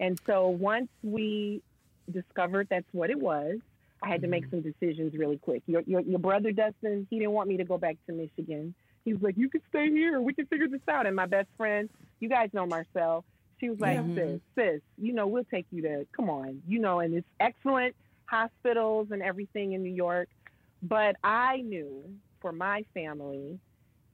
And 0.00 0.18
so 0.26 0.48
once 0.48 0.88
we 1.02 1.62
discovered 2.10 2.68
that's 2.70 2.86
what 2.92 3.10
it 3.10 3.18
was, 3.18 3.58
I 4.02 4.08
had 4.08 4.22
to 4.22 4.28
make 4.28 4.46
mm-hmm. 4.46 4.62
some 4.62 4.74
decisions 4.80 5.14
really 5.14 5.38
quick. 5.38 5.62
Your, 5.66 5.82
your, 5.86 6.00
your 6.00 6.18
brother, 6.18 6.52
Dustin, 6.52 7.06
he 7.10 7.18
didn't 7.18 7.32
want 7.32 7.48
me 7.48 7.56
to 7.56 7.64
go 7.64 7.78
back 7.78 7.96
to 8.06 8.12
Michigan. 8.12 8.74
He 9.04 9.12
was 9.12 9.22
like, 9.22 9.36
You 9.36 9.48
can 9.48 9.62
stay 9.68 9.90
here. 9.90 10.20
We 10.20 10.34
can 10.34 10.46
figure 10.46 10.68
this 10.68 10.80
out. 10.88 11.06
And 11.06 11.16
my 11.16 11.26
best 11.26 11.48
friend, 11.56 11.88
you 12.20 12.28
guys 12.28 12.50
know 12.52 12.66
Marcel, 12.66 13.24
she 13.60 13.70
was 13.70 13.80
like, 13.80 13.98
Yeah. 13.98 14.14
Sis, 14.14 14.40
sis, 14.54 14.80
you 14.98 15.12
know, 15.12 15.26
we'll 15.26 15.44
take 15.44 15.66
you 15.70 15.82
to, 15.82 16.06
come 16.14 16.28
on, 16.28 16.62
you 16.66 16.78
know, 16.78 17.00
and 17.00 17.14
it's 17.14 17.26
excellent 17.40 17.94
hospitals 18.26 19.08
and 19.10 19.22
everything 19.22 19.72
in 19.72 19.82
New 19.82 19.94
York. 19.94 20.28
But 20.82 21.16
I 21.24 21.58
knew 21.58 22.04
for 22.40 22.52
my 22.52 22.84
family 22.92 23.58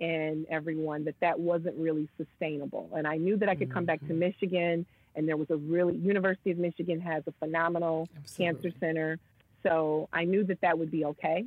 and 0.00 0.46
everyone 0.48 1.04
that 1.04 1.16
that 1.20 1.38
wasn't 1.38 1.76
really 1.76 2.08
sustainable. 2.16 2.88
And 2.96 3.06
I 3.06 3.16
knew 3.16 3.36
that 3.36 3.48
I 3.48 3.54
could 3.54 3.72
come 3.72 3.84
back 3.84 4.00
to 4.00 4.06
mm-hmm. 4.06 4.18
Michigan, 4.20 4.86
and 5.16 5.28
there 5.28 5.36
was 5.36 5.50
a 5.50 5.56
really, 5.56 5.96
University 5.96 6.50
of 6.50 6.58
Michigan 6.58 7.00
has 7.00 7.22
a 7.26 7.32
phenomenal 7.32 8.08
Absolutely. 8.16 8.46
cancer 8.62 8.78
center. 8.80 9.18
So 9.62 10.08
I 10.12 10.24
knew 10.24 10.44
that 10.44 10.60
that 10.62 10.78
would 10.78 10.90
be 10.90 11.04
okay. 11.04 11.44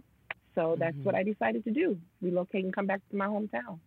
So 0.55 0.75
that's 0.77 0.97
what 0.97 1.15
I 1.15 1.23
decided 1.23 1.63
to 1.65 1.71
do 1.71 1.97
relocate 2.21 2.63
and 2.63 2.73
come 2.73 2.85
back 2.85 3.01
to 3.09 3.15
my 3.15 3.25
hometown. 3.25 3.79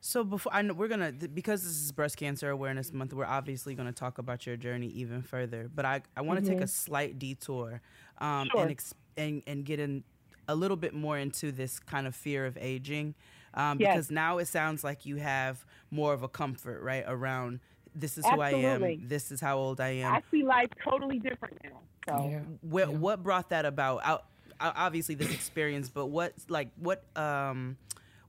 So 0.00 0.22
before 0.22 0.52
I 0.54 0.62
know 0.62 0.74
we're 0.74 0.88
gonna 0.88 1.10
because 1.10 1.62
this 1.64 1.72
is 1.72 1.90
Breast 1.90 2.16
Cancer 2.18 2.50
Awareness 2.50 2.92
Month, 2.92 3.14
we're 3.14 3.24
obviously 3.24 3.74
gonna 3.74 3.92
talk 3.92 4.18
about 4.18 4.46
your 4.46 4.56
journey 4.56 4.88
even 4.88 5.22
further. 5.22 5.68
But 5.74 5.84
I, 5.86 6.02
I 6.16 6.20
want 6.20 6.44
to 6.44 6.48
take 6.50 6.60
a 6.60 6.68
slight 6.68 7.18
detour, 7.18 7.80
um, 8.18 8.48
Sure. 8.52 8.62
and, 8.62 8.70
ex- 8.70 8.94
and 9.16 9.42
and 9.46 9.64
get 9.64 9.80
in 9.80 10.04
a 10.46 10.54
little 10.54 10.76
bit 10.76 10.94
more 10.94 11.18
into 11.18 11.50
this 11.50 11.78
kind 11.80 12.06
of 12.06 12.14
fear 12.14 12.46
of 12.46 12.56
aging, 12.58 13.14
um, 13.54 13.78
Yes. 13.80 13.94
because 13.94 14.10
now 14.10 14.38
it 14.38 14.46
sounds 14.46 14.84
like 14.84 15.04
you 15.04 15.16
have 15.16 15.64
more 15.90 16.12
of 16.14 16.22
a 16.22 16.28
comfort, 16.28 16.80
right, 16.82 17.04
around 17.06 17.58
this 17.94 18.18
is 18.18 18.26
who 18.26 18.40
I 18.40 18.50
am, 18.50 19.06
this 19.08 19.30
is 19.32 19.40
how 19.40 19.58
old 19.58 19.80
I 19.80 19.88
am. 19.90 20.12
I 20.14 20.22
see 20.30 20.42
life 20.42 20.68
totally 20.84 21.18
different 21.18 21.58
now. 21.64 21.80
So 22.08 22.28
Yeah. 22.30 22.40
what 22.62 22.88
what 22.90 23.22
brought 23.22 23.50
that 23.50 23.64
about? 23.64 24.00
Out, 24.04 24.24
out- 24.60 24.74
obviously 24.76 25.14
this 25.14 25.32
experience, 25.32 25.88
but 25.88 26.06
what 26.06 26.32
like 26.48 26.70
what 26.76 27.04
um 27.16 27.76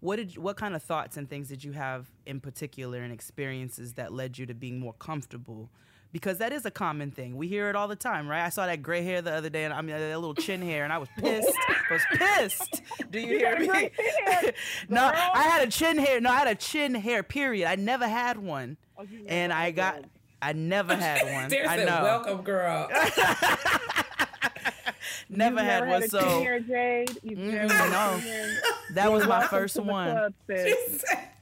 what 0.01 0.15
did 0.17 0.37
what 0.37 0.57
kind 0.57 0.75
of 0.75 0.83
thoughts 0.83 1.17
and 1.17 1.29
things 1.29 1.47
did 1.49 1.63
you 1.63 1.71
have 1.73 2.09
in 2.25 2.39
particular 2.39 2.99
and 3.01 3.11
experiences 3.13 3.93
that 3.93 4.13
led 4.13 4.37
you 4.37 4.45
to 4.45 4.53
being 4.53 4.79
more 4.79 4.93
comfortable? 4.93 5.69
Because 6.11 6.39
that 6.39 6.51
is 6.51 6.65
a 6.65 6.71
common 6.71 7.11
thing. 7.11 7.35
We 7.37 7.47
hear 7.47 7.69
it 7.69 7.75
all 7.75 7.87
the 7.87 7.95
time, 7.95 8.27
right? 8.27 8.43
I 8.43 8.49
saw 8.49 8.65
that 8.65 8.81
gray 8.81 9.03
hair 9.03 9.21
the 9.21 9.31
other 9.31 9.49
day, 9.49 9.63
and 9.65 9.73
I 9.73 9.81
mean 9.81 9.95
that 9.95 10.15
little 10.19 10.33
chin 10.33 10.59
hair, 10.61 10.83
and 10.83 10.91
I 10.91 10.97
was 10.97 11.07
pissed. 11.19 11.53
I 11.69 11.93
was 11.93 12.01
pissed. 12.13 12.81
Do 13.11 13.19
you 13.19 13.37
hear 13.37 13.59
me? 13.59 13.67
hair, 13.67 14.53
no. 14.89 15.03
I 15.13 15.43
had 15.43 15.67
a 15.67 15.71
chin 15.71 15.99
hair. 15.99 16.19
No, 16.19 16.31
I 16.31 16.37
had 16.39 16.47
a 16.47 16.55
chin 16.55 16.95
hair. 16.95 17.21
Period. 17.21 17.67
I 17.69 17.75
never 17.75 18.07
had 18.07 18.37
one, 18.39 18.77
Oh, 18.97 19.03
you 19.03 19.23
and 19.27 19.53
I 19.53 19.69
got. 19.71 20.03
I 20.41 20.53
never 20.53 20.95
had 20.95 21.21
one. 21.33 21.49
There's 21.49 21.67
I 21.67 21.75
a 21.75 21.85
know. 21.85 22.01
welcome, 22.03 22.41
girl. 22.43 22.89
Never 25.29 25.57
You've 25.57 25.65
had 25.65 25.79
never 25.81 25.91
one. 25.91 26.09
So 26.09 26.43
chin 26.43 26.65
Jade. 26.67 27.09
Mm, 27.23 27.37
never 27.37 27.73
had 27.73 27.87
a 27.87 27.91
no. 27.91 28.19
chin 28.21 28.57
that 28.93 29.11
was 29.11 29.27
my 29.27 29.45
first 29.47 29.77
one. 29.77 30.33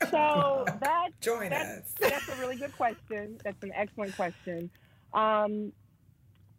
So 0.09 0.65
that 0.81 1.09
Join 1.21 1.49
that's, 1.49 1.79
us. 1.79 1.93
that's 1.99 2.29
a 2.29 2.35
really 2.39 2.55
good 2.55 2.75
question. 2.75 3.39
That's 3.43 3.61
an 3.63 3.71
excellent 3.73 4.15
question. 4.15 4.69
Um, 5.13 5.71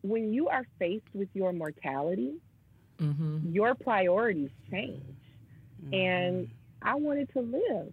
when 0.03 0.33
you 0.33 0.49
are 0.49 0.65
faced 0.79 1.07
with 1.15 1.29
your 1.35 1.53
mortality, 1.53 2.35
mm-hmm. 3.01 3.53
your 3.53 3.75
priorities 3.75 4.51
change. 4.71 5.03
Mm-hmm. 5.85 5.95
And 5.95 6.51
I 6.83 6.95
wanted 6.95 7.33
to 7.35 7.41
live. 7.41 7.93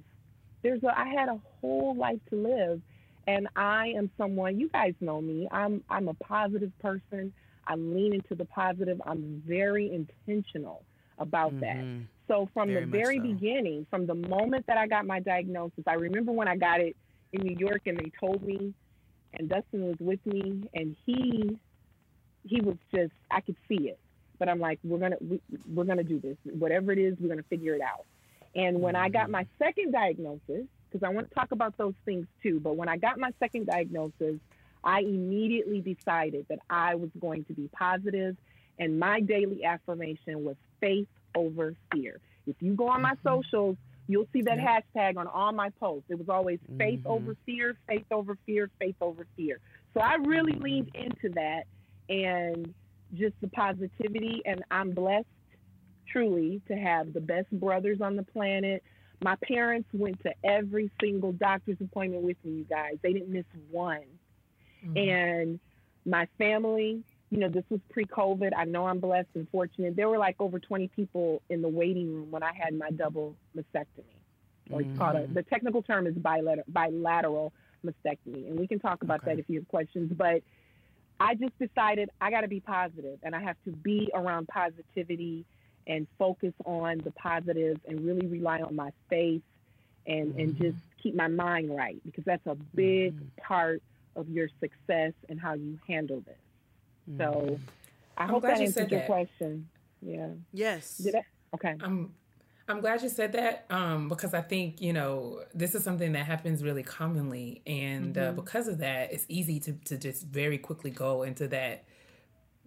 There's 0.61 0.83
a, 0.83 0.97
I 0.97 1.09
had 1.09 1.29
a 1.29 1.39
whole 1.61 1.95
life 1.95 2.19
to 2.29 2.35
live, 2.35 2.81
and 3.27 3.47
I 3.55 3.89
am 3.89 4.09
someone. 4.17 4.59
You 4.59 4.69
guys 4.69 4.93
know 4.99 5.21
me. 5.21 5.47
I'm 5.51 5.83
I'm 5.89 6.07
a 6.07 6.13
positive 6.15 6.71
person. 6.79 7.33
I 7.67 7.75
lean 7.75 8.13
into 8.13 8.35
the 8.35 8.45
positive. 8.45 9.01
I'm 9.05 9.41
very 9.45 9.91
intentional 9.93 10.83
about 11.17 11.59
that. 11.61 11.77
Mhm. 11.77 12.03
So 12.27 12.49
from 12.53 12.69
Very 12.69 12.81
the 12.81 12.91
very 12.91 13.17
so. 13.17 13.23
beginning, 13.23 13.85
from 13.89 14.05
the 14.05 14.15
moment 14.15 14.65
that 14.67 14.77
I 14.77 14.87
got 14.87 15.05
my 15.05 15.19
diagnosis, 15.19 15.83
I 15.87 15.93
remember 15.93 16.31
when 16.31 16.47
I 16.47 16.57
got 16.57 16.81
it 16.81 16.95
in 17.33 17.41
New 17.41 17.55
York 17.55 17.83
and 17.85 17.97
they 17.97 18.11
told 18.19 18.43
me, 18.43 18.73
and 19.33 19.49
Dustin 19.49 19.87
was 19.87 19.97
with 19.99 20.25
me, 20.25 20.63
and 20.73 20.95
he 21.05 21.57
he 22.47 22.61
was 22.61 22.77
just 22.93 23.13
I 23.31 23.41
could 23.41 23.55
see 23.67 23.89
it, 23.89 23.99
but 24.37 24.49
I'm 24.49 24.59
like, 24.59 24.79
we're 24.83 24.99
gonna 24.99 25.17
we, 25.21 25.41
we're 25.73 25.83
gonna 25.85 26.03
do 26.03 26.19
this, 26.19 26.37
whatever 26.53 26.91
it 26.91 26.99
is, 26.99 27.17
we're 27.19 27.29
gonna 27.29 27.43
figure 27.43 27.73
it 27.75 27.81
out. 27.81 28.05
And 28.55 28.81
when 28.81 28.95
I 28.95 29.09
got 29.09 29.29
my 29.29 29.45
second 29.59 29.91
diagnosis, 29.91 30.65
because 30.89 31.03
I 31.03 31.09
want 31.09 31.27
to 31.29 31.35
talk 31.35 31.51
about 31.51 31.77
those 31.77 31.95
things 32.05 32.25
too, 32.41 32.59
but 32.59 32.77
when 32.77 32.87
I 32.87 32.97
got 32.97 33.19
my 33.19 33.31
second 33.39 33.65
diagnosis, 33.65 34.39
I 34.85 34.99
immediately 34.99 35.81
decided 35.81 36.45
that 36.49 36.59
I 36.69 36.95
was 36.95 37.09
going 37.19 37.43
to 37.45 37.53
be 37.53 37.69
positive, 37.77 38.37
and 38.77 38.99
my 38.99 39.19
daily 39.19 39.63
affirmation 39.65 40.43
was 40.43 40.55
faith 40.79 41.07
over 41.35 41.73
fear. 41.91 42.21
If 42.45 42.55
you 42.61 42.75
go 42.75 42.87
on 42.89 43.01
my 43.01 43.13
socials, 43.23 43.77
you'll 44.07 44.27
see 44.31 44.43
that 44.43 44.59
hashtag 44.59 45.17
on 45.17 45.25
all 45.27 45.51
my 45.51 45.71
posts. 45.79 46.05
It 46.09 46.19
was 46.19 46.29
always 46.29 46.59
faith 46.77 47.01
Mhm. 47.03 47.09
over 47.09 47.35
fear, 47.45 47.75
faith 47.87 48.05
over 48.11 48.35
fear, 48.45 48.69
faith 48.79 48.95
over 49.01 49.25
fear. 49.35 49.59
So 49.95 50.01
I 50.01 50.15
really 50.15 50.53
leaned 50.53 50.91
into 50.93 51.29
that 51.29 51.65
and 52.07 52.75
just 53.13 53.39
the 53.41 53.47
positivity, 53.47 54.43
and 54.45 54.63
I'm 54.69 54.91
blessed 54.91 55.25
truly 56.07 56.61
to 56.67 56.75
have 56.75 57.13
the 57.13 57.21
best 57.21 57.49
brothers 57.59 58.01
on 58.01 58.15
the 58.15 58.23
planet. 58.23 58.83
My 59.23 59.35
parents 59.37 59.89
went 59.93 60.21
to 60.21 60.33
every 60.43 60.91
single 61.01 61.31
doctor's 61.31 61.81
appointment 61.81 62.23
with 62.23 62.37
me, 62.43 62.57
you 62.57 62.63
guys. 62.65 62.99
They 63.01 63.13
didn't 63.13 63.29
miss 63.29 63.45
one. 63.71 64.19
Mm-hmm. 64.85 64.97
And 64.97 65.59
my 66.05 66.27
family, 66.37 67.03
you 67.31 67.39
know, 67.39 67.49
this 67.49 67.63
was 67.69 67.79
pre 67.89 68.05
COVID. 68.05 68.51
I 68.55 68.65
know 68.65 68.85
I'm 68.85 68.99
blessed 68.99 69.29
and 69.35 69.47
fortunate. 69.49 69.95
There 69.95 70.09
were 70.09 70.17
like 70.17 70.35
over 70.39 70.59
20 70.59 70.87
people 70.89 71.41
in 71.49 71.61
the 71.61 71.69
waiting 71.69 72.13
room 72.13 72.31
when 72.31 72.43
I 72.43 72.51
had 72.53 72.77
my 72.77 72.91
double 72.91 73.35
mastectomy. 73.57 74.03
Or 74.71 74.81
it's 74.81 74.97
called 74.97 75.15
a, 75.15 75.27
the 75.27 75.43
technical 75.43 75.83
term 75.83 76.07
is 76.07 76.15
bilateral, 76.15 76.65
bilateral 76.67 77.53
mastectomy. 77.85 78.47
And 78.49 78.59
we 78.59 78.67
can 78.67 78.79
talk 78.79 79.03
about 79.03 79.21
Okay. 79.21 79.35
that 79.35 79.39
if 79.39 79.49
you 79.49 79.59
have 79.59 79.67
questions. 79.67 80.11
But 80.15 80.41
I 81.19 81.35
just 81.35 81.57
decided 81.59 82.09
I 82.19 82.31
got 82.31 82.41
to 82.41 82.47
be 82.47 82.59
positive 82.59 83.19
and 83.23 83.35
I 83.35 83.41
have 83.41 83.57
to 83.65 83.71
be 83.71 84.09
around 84.13 84.47
positivity 84.47 85.45
and 85.87 86.07
focus 86.17 86.53
on 86.65 86.99
the 87.03 87.11
positives 87.11 87.79
and 87.87 88.01
really 88.01 88.27
rely 88.27 88.61
on 88.61 88.75
my 88.75 88.91
faith 89.09 89.43
and, 90.07 90.35
and 90.35 90.53
mm-hmm. 90.53 90.63
just 90.63 90.77
keep 91.01 91.15
my 91.15 91.27
mind 91.27 91.75
right 91.75 92.01
because 92.05 92.23
that's 92.25 92.45
a 92.47 92.55
big 92.75 93.15
mm-hmm. 93.15 93.41
part 93.41 93.81
of 94.15 94.29
your 94.29 94.49
success 94.59 95.13
and 95.29 95.39
how 95.39 95.53
you 95.53 95.79
handle 95.87 96.21
this. 96.21 97.17
So 97.17 97.59
I 98.17 98.23
I'm 98.23 98.29
hope 98.29 98.43
that 98.43 98.57
you 98.57 98.65
answered 98.65 98.91
your 98.91 99.01
that. 99.01 99.07
question. 99.07 99.67
Yeah. 100.01 100.29
Yes. 100.53 100.97
Did 100.97 101.15
I? 101.15 101.25
Okay. 101.53 101.75
I'm 101.81 102.13
I'm 102.67 102.81
glad 102.81 103.03
you 103.03 103.09
said 103.09 103.33
that 103.33 103.65
um, 103.69 104.09
because 104.09 104.33
I 104.33 104.41
think 104.41 104.81
you 104.81 104.93
know 104.93 105.41
this 105.53 105.75
is 105.75 105.83
something 105.83 106.13
that 106.13 106.25
happens 106.25 106.63
really 106.63 106.83
commonly, 106.83 107.61
and 107.67 108.17
uh, 108.17 108.31
because 108.31 108.67
of 108.67 108.79
that, 108.79 109.13
it's 109.13 109.25
easy 109.29 109.59
to 109.61 109.73
to 109.85 109.97
just 109.97 110.23
very 110.23 110.57
quickly 110.57 110.89
go 110.89 111.23
into 111.23 111.47
that 111.49 111.85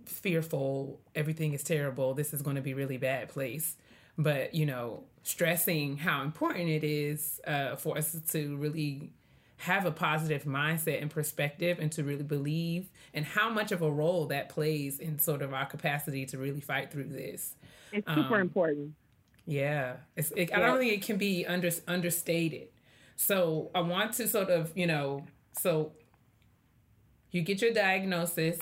fearful, 0.09 1.01
everything 1.14 1.53
is 1.53 1.62
terrible, 1.62 2.14
this 2.14 2.32
is 2.32 2.42
going 2.42 2.57
to 2.57 2.62
be 2.62 2.74
really 2.74 2.96
bad 2.96 3.28
place. 3.28 3.76
But 4.16 4.55
you 4.55 4.66
know, 4.66 5.05
stressing 5.22 5.99
how 5.99 6.22
important 6.22 6.68
it 6.68 6.84
is 6.84 7.40
uh, 7.46 7.76
for 7.76 7.96
us 7.96 8.16
to 8.32 8.57
really 8.57 9.12
have 9.59 9.84
a 9.86 9.90
positive 9.90 10.44
mindset 10.44 11.02
and 11.02 11.11
perspective 11.11 11.78
and 11.80 11.90
to 11.92 12.04
really 12.04 12.22
believe 12.22 12.90
and 13.12 13.24
how 13.24 13.50
much 13.50 13.72
of 13.72 13.82
a 13.82 13.90
role 13.90 14.26
that 14.26 14.48
plays 14.48 14.98
in 15.00 15.18
sort 15.18 15.42
of 15.42 15.52
our 15.52 15.66
capacity 15.66 16.24
to 16.26 16.38
really 16.38 16.61
fight 16.61 16.90
through 16.92 17.09
this. 17.09 17.56
It's 17.92 18.09
super 18.09 18.36
Um, 18.36 18.40
important. 18.40 18.94
Yeah, 19.46 19.96
it's, 20.16 20.30
it, 20.36 20.54
I 20.54 20.61
don't 20.61 20.78
think 20.78 20.92
it 20.92 21.02
can 21.02 21.16
be 21.16 21.44
under, 21.46 21.70
understated. 21.88 22.68
So 23.16 23.70
I 23.74 23.80
want 23.80 24.12
to 24.14 24.28
sort 24.28 24.50
of, 24.50 24.72
you 24.76 24.86
know, 24.86 25.26
so 25.59 25.92
you 27.32 27.42
get 27.42 27.61
your 27.61 27.72
diagnosis, 27.72 28.59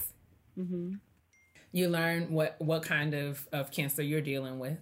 you 1.72 1.88
learn 1.88 2.32
what 2.32 2.56
what 2.58 2.82
kind 2.82 3.12
of, 3.14 3.46
of 3.52 3.70
cancer 3.70 4.02
you're 4.02 4.22
dealing 4.22 4.58
with, 4.58 4.78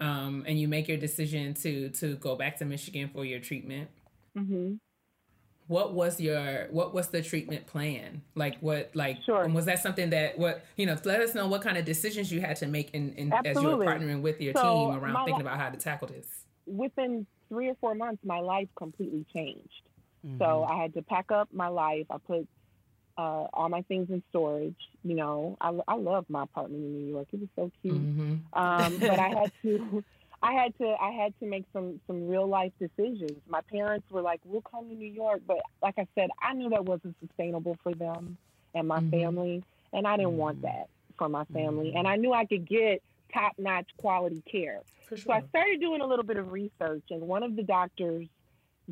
um, 0.00 0.44
and 0.46 0.58
you 0.58 0.66
make 0.66 0.88
your 0.88 0.96
decision 0.96 1.54
to 1.54 1.90
to 1.90 2.16
go 2.16 2.34
back 2.34 2.56
to 2.58 2.64
Michigan 2.64 3.08
for 3.12 3.24
your 3.24 3.38
treatment. 3.38 3.88
hmm 4.34 4.74
What 5.70 5.94
was 5.94 6.20
your 6.20 6.66
what 6.70 6.92
was 6.92 7.06
the 7.10 7.22
treatment 7.22 7.68
plan? 7.68 8.22
Like 8.34 8.58
what 8.58 8.90
like 8.94 9.18
Sure. 9.24 9.44
and 9.44 9.54
was 9.54 9.66
that 9.66 9.78
something 9.80 10.10
that 10.10 10.36
what 10.36 10.64
you 10.76 10.84
know 10.84 10.96
let 11.04 11.20
us 11.20 11.32
know 11.32 11.46
what 11.46 11.62
kind 11.62 11.78
of 11.78 11.84
decisions 11.84 12.32
you 12.32 12.40
had 12.40 12.56
to 12.56 12.66
make 12.66 12.90
in, 12.92 13.12
in 13.14 13.32
as 13.32 13.54
you 13.62 13.68
were 13.68 13.84
partnering 13.84 14.20
with 14.20 14.40
your 14.40 14.52
So, 14.54 14.62
team 14.62 14.98
around 14.98 15.14
thinking 15.26 15.34
li- 15.36 15.40
about 15.42 15.58
how 15.60 15.70
to 15.70 15.76
tackle 15.76 16.08
this. 16.08 16.26
Within 16.66 17.24
three 17.48 17.68
or 17.68 17.76
four 17.80 17.94
months, 17.94 18.20
my 18.24 18.40
life 18.40 18.68
completely 18.74 19.24
changed. 19.32 19.82
So 20.38 20.64
I 20.64 20.76
had 20.82 20.92
to 20.94 21.02
pack 21.02 21.30
up 21.30 21.48
my 21.52 21.68
life. 21.68 22.06
I 22.10 22.18
put 22.18 22.46
uh, 23.16 23.46
all 23.54 23.68
my 23.70 23.82
things 23.82 24.10
in 24.10 24.22
storage. 24.30 24.76
You 25.04 25.14
know, 25.14 25.56
I, 25.60 25.70
I 25.88 25.94
love 25.94 26.26
my 26.28 26.42
apartment 26.42 26.82
in 26.84 26.92
New 26.92 27.12
York. 27.12 27.28
It 27.32 27.40
was 27.40 27.48
so 27.56 27.70
cute. 27.80 27.94
Mm-hmm. 27.94 28.32
um, 28.52 28.98
but 28.98 29.18
I 29.18 29.28
had 29.28 29.52
to, 29.62 30.04
I 30.42 30.52
had 30.52 30.76
to, 30.78 30.96
I 31.00 31.10
had 31.10 31.38
to 31.40 31.46
make 31.46 31.64
some 31.72 32.00
some 32.06 32.26
real 32.26 32.46
life 32.46 32.72
decisions. 32.78 33.40
My 33.48 33.60
parents 33.60 34.10
were 34.10 34.22
like, 34.22 34.40
"We'll 34.44 34.62
come 34.62 34.88
to 34.88 34.94
New 34.94 35.12
York," 35.12 35.42
but 35.46 35.58
like 35.82 35.94
I 35.98 36.06
said, 36.14 36.30
I 36.40 36.54
knew 36.54 36.70
that 36.70 36.84
wasn't 36.84 37.16
sustainable 37.20 37.76
for 37.82 37.94
them 37.94 38.38
and 38.74 38.88
my 38.88 39.00
mm-hmm. 39.00 39.10
family, 39.10 39.64
and 39.92 40.06
I 40.06 40.16
didn't 40.16 40.36
want 40.36 40.58
mm-hmm. 40.58 40.66
that 40.66 40.88
for 41.18 41.28
my 41.28 41.44
family. 41.46 41.88
Mm-hmm. 41.88 41.98
And 41.98 42.08
I 42.08 42.16
knew 42.16 42.32
I 42.32 42.46
could 42.46 42.66
get 42.66 43.02
top 43.32 43.52
notch 43.58 43.88
quality 43.98 44.42
care. 44.50 44.80
For 45.08 45.16
So 45.16 45.32
I 45.32 45.42
started 45.48 45.80
doing 45.80 46.00
a 46.00 46.06
little 46.06 46.24
bit 46.24 46.36
of 46.36 46.52
research, 46.52 47.04
and 47.10 47.22
one 47.22 47.42
of 47.42 47.56
the 47.56 47.62
doctors 47.62 48.26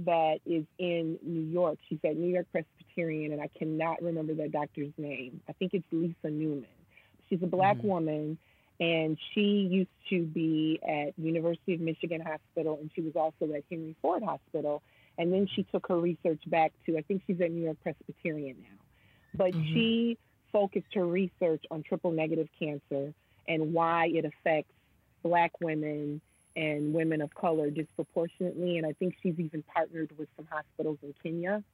that 0.05 0.41
is 0.47 0.65
in 0.79 1.19
New 1.23 1.41
York, 1.41 1.79
she's 1.89 1.99
at 2.05 2.17
New 2.17 2.29
York 2.29 2.47
Presbyterian, 2.53 3.33
and 3.33 3.41
I 3.41 3.49
cannot 3.59 4.03
remember 4.03 4.35
that 4.35 4.53
doctor's 4.53 4.93
name. 4.99 5.41
I 5.49 5.53
think 5.53 5.75
it's 5.75 5.87
Lisa 5.91 6.31
Newman. 6.31 6.67
She's 7.29 7.43
a 7.43 7.47
black 7.47 7.83
woman, 7.83 8.39
and 8.81 9.19
she 9.33 9.69
used 9.71 9.91
to 10.11 10.25
be 10.25 10.79
at 10.87 11.19
University 11.19 11.75
of 11.75 11.81
Michigan 11.81 12.21
Hospital, 12.21 12.79
and 12.81 12.91
she 12.95 13.01
was 13.01 13.17
also 13.17 13.53
at 13.53 13.65
Henry 13.71 13.97
Ford 14.01 14.23
Hospital. 14.23 14.83
And 15.19 15.33
then 15.33 15.49
she 15.53 15.65
took 15.65 15.89
her 15.89 15.99
research 15.99 16.41
back 16.47 16.73
to, 16.87 16.97
I 16.97 17.03
think 17.03 17.23
she's 17.27 17.41
at 17.41 17.51
New 17.51 17.65
York 17.65 17.79
Presbyterian 17.83 18.57
now. 18.63 18.79
But 19.35 19.53
mm-hmm. 19.53 19.75
she 19.75 20.19
focused 20.53 20.95
her 20.95 21.05
research 21.05 21.65
on 21.71 21.83
triple 21.83 22.13
negative 22.13 22.49
cancer 22.59 23.13
and 23.49 23.73
why 23.73 24.11
it 24.15 24.25
affects 24.25 24.73
black 25.25 25.61
women 25.61 26.21
and 26.55 26.95
women 26.95 27.21
of 27.21 27.35
color 27.35 27.71
disproportionately. 27.71 28.79
And 28.79 28.87
I 28.87 28.93
think 28.93 29.17
she's 29.23 29.39
even 29.39 29.65
partnered 29.75 30.13
with 30.17 30.29
some 30.37 30.47
hospitals 30.49 30.99
in 31.03 31.15
Kenya. 31.21 31.65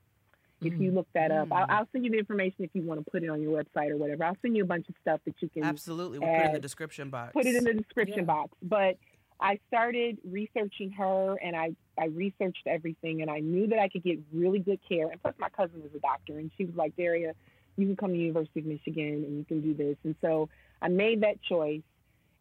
If 0.65 0.81
you 0.81 0.91
look 0.91 1.07
that 1.15 1.31
up, 1.31 1.53
I'll, 1.53 1.63
mm-hmm. 1.63 1.73
I'll 1.73 1.89
send 1.93 2.05
you 2.05 2.11
the 2.11 2.19
information 2.19 2.65
if 2.65 2.71
you 2.75 2.83
want 2.83 3.05
to 3.05 3.11
put 3.11 3.23
it 3.23 3.29
on 3.29 3.41
your 3.41 3.63
website 3.63 3.91
or 3.91 3.97
whatever. 3.97 4.25
I'll 4.25 4.37
send 4.43 4.57
you 4.57 4.65
a 4.65 4.67
bunch 4.67 4.89
of 4.89 4.95
stuff 5.01 5.21
that 5.25 5.35
you 5.41 5.49
can 5.49 5.65
Absolutely. 5.65 6.19
We'll 6.19 6.29
put 6.29 6.43
it 6.43 6.47
in 6.47 6.53
the 6.53 6.61
description 6.61 7.11
box. 7.11 7.33
put 7.33 7.47
it 7.47 7.55
in 7.55 7.65
the 7.65 7.75
description 7.75 8.19
Yeah. 8.21 8.25
box. 8.25 8.53
But 8.63 8.97
I 9.41 9.59
started 9.69 10.19
researching 10.25 10.93
her 10.93 11.37
and 11.37 11.57
I, 11.57 11.75
I 11.99 12.07
researched 12.07 12.67
everything 12.67 13.23
and 13.23 13.31
I 13.31 13.41
knew 13.41 13.67
that 13.69 13.79
I 13.79 13.89
could 13.89 14.03
get 14.05 14.19
really 14.33 14.59
good 14.59 14.81
care. 14.89 15.09
And 15.09 15.21
plus, 15.21 15.35
my 15.39 15.49
cousin 15.49 15.83
is 15.85 15.95
a 15.95 16.01
doctor 16.01 16.39
and 16.39 16.51
she 16.57 16.65
was 16.65 16.75
like, 16.75 16.97
Daria, 16.97 17.35
you 17.77 17.87
can 17.87 17.97
come 17.97 18.13
to 18.13 18.19
University 18.19 18.61
of 18.61 18.67
Michigan 18.67 19.25
and 19.25 19.39
you 19.39 19.45
can 19.45 19.61
do 19.61 19.75
this. 19.75 19.97
And 20.05 20.15
so 20.21 20.49
I 20.81 20.89
made 20.89 21.23
that 21.23 21.43
choice. 21.43 21.83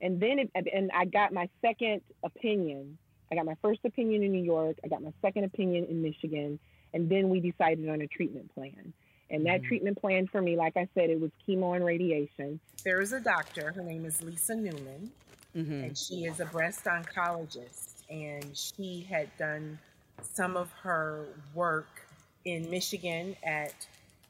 And 0.02 0.20
then 0.20 0.40
it, 0.40 0.52
and 0.74 0.92
I 0.94 1.06
got 1.06 1.34
my 1.34 1.50
second 1.62 2.02
opinion. 2.24 2.98
I 3.32 3.36
got 3.36 3.46
my 3.46 3.56
first 3.62 3.80
opinion 3.86 4.22
in 4.22 4.32
New 4.32 4.44
York. 4.44 4.78
I 4.84 4.88
got 4.88 5.02
my 5.02 5.14
second 5.22 5.46
opinion 5.46 5.86
in 5.90 6.02
Michigan. 6.02 6.60
And 6.94 7.10
then 7.10 7.30
we 7.30 7.40
decided 7.40 7.90
on 7.90 8.02
a 8.02 8.08
treatment 8.08 8.54
plan. 8.54 8.94
And 9.30 9.46
that 9.48 9.64
treatment 9.64 10.00
plan 10.00 10.28
for 10.28 10.42
me, 10.42 10.56
like 10.56 10.78
I 10.78 10.88
said, 10.94 11.10
it 11.10 11.20
was 11.20 11.32
chemo 11.48 11.76
and 11.76 11.84
radiation. 11.84 12.60
There 12.84 13.02
is 13.02 13.14
a 13.14 13.20
doctor. 13.20 13.72
Her 13.72 13.82
name 13.82 14.06
is 14.06 14.22
Lisa 14.22 14.56
Newman 14.56 15.12
Mm-hmm. 15.56 15.84
and 15.84 15.96
she 15.96 16.26
is 16.26 16.40
a 16.40 16.46
breast 16.46 16.86
oncologist 16.86 18.02
and 18.10 18.58
she 18.58 19.06
had 19.08 19.30
done 19.38 19.78
some 20.24 20.58
of 20.58 20.72
her 20.82 21.28
work 21.54 22.08
in 22.44 22.68
Michigan 22.72 23.36
at 23.44 23.74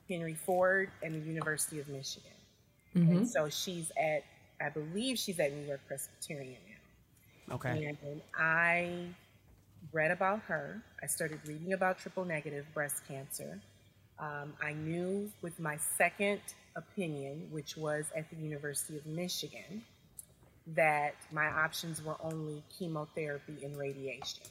Henry 0.09 0.33
Ford 0.33 0.89
and 1.01 1.15
the 1.15 1.25
University 1.25 1.79
of 1.79 1.87
Michigan. 1.87 2.31
And 2.93 3.27
so 3.27 3.47
she's 3.47 3.89
at 3.97 4.25
I 4.61 4.67
believe 4.69 5.17
she's 5.17 5.39
at 5.39 5.53
New 5.53 5.65
York 5.65 5.79
Presbyterian 5.87 6.57
now. 6.67 7.55
Okay. 7.55 7.95
And 8.03 8.21
I 8.37 9.07
read 9.91 10.11
about 10.11 10.39
her. 10.43 10.81
I 11.01 11.07
started 11.07 11.39
reading 11.47 11.73
about 11.73 11.99
triple 11.99 12.25
negative 12.25 12.65
breast 12.73 13.01
cancer. 13.07 13.59
Um, 14.19 14.53
I 14.61 14.73
knew 14.73 15.31
with 15.41 15.59
my 15.59 15.77
second 15.97 16.39
opinion, 16.75 17.47
which 17.51 17.75
was 17.77 18.05
at 18.15 18.29
the 18.29 18.35
University 18.37 18.97
of 18.97 19.05
Michigan, 19.05 19.83
that 20.75 21.15
my 21.31 21.47
options 21.47 22.01
were 22.03 22.15
only 22.21 22.63
chemotherapy 22.77 23.57
and 23.63 23.77
radiation. 23.77 24.43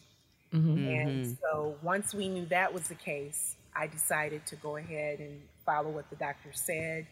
And 0.53 1.39
so 1.41 1.77
once 1.83 2.13
we 2.13 2.29
knew 2.29 2.45
that 2.47 2.75
was 2.75 2.87
the 2.89 2.95
case, 2.95 3.57
I 3.75 3.87
decided 3.87 4.45
to 4.47 4.57
go 4.57 4.77
ahead 4.77 5.19
and 5.21 5.41
follow 5.65 5.89
what 5.89 6.11
the 6.11 6.17
doctor 6.17 6.51
said. 6.53 7.07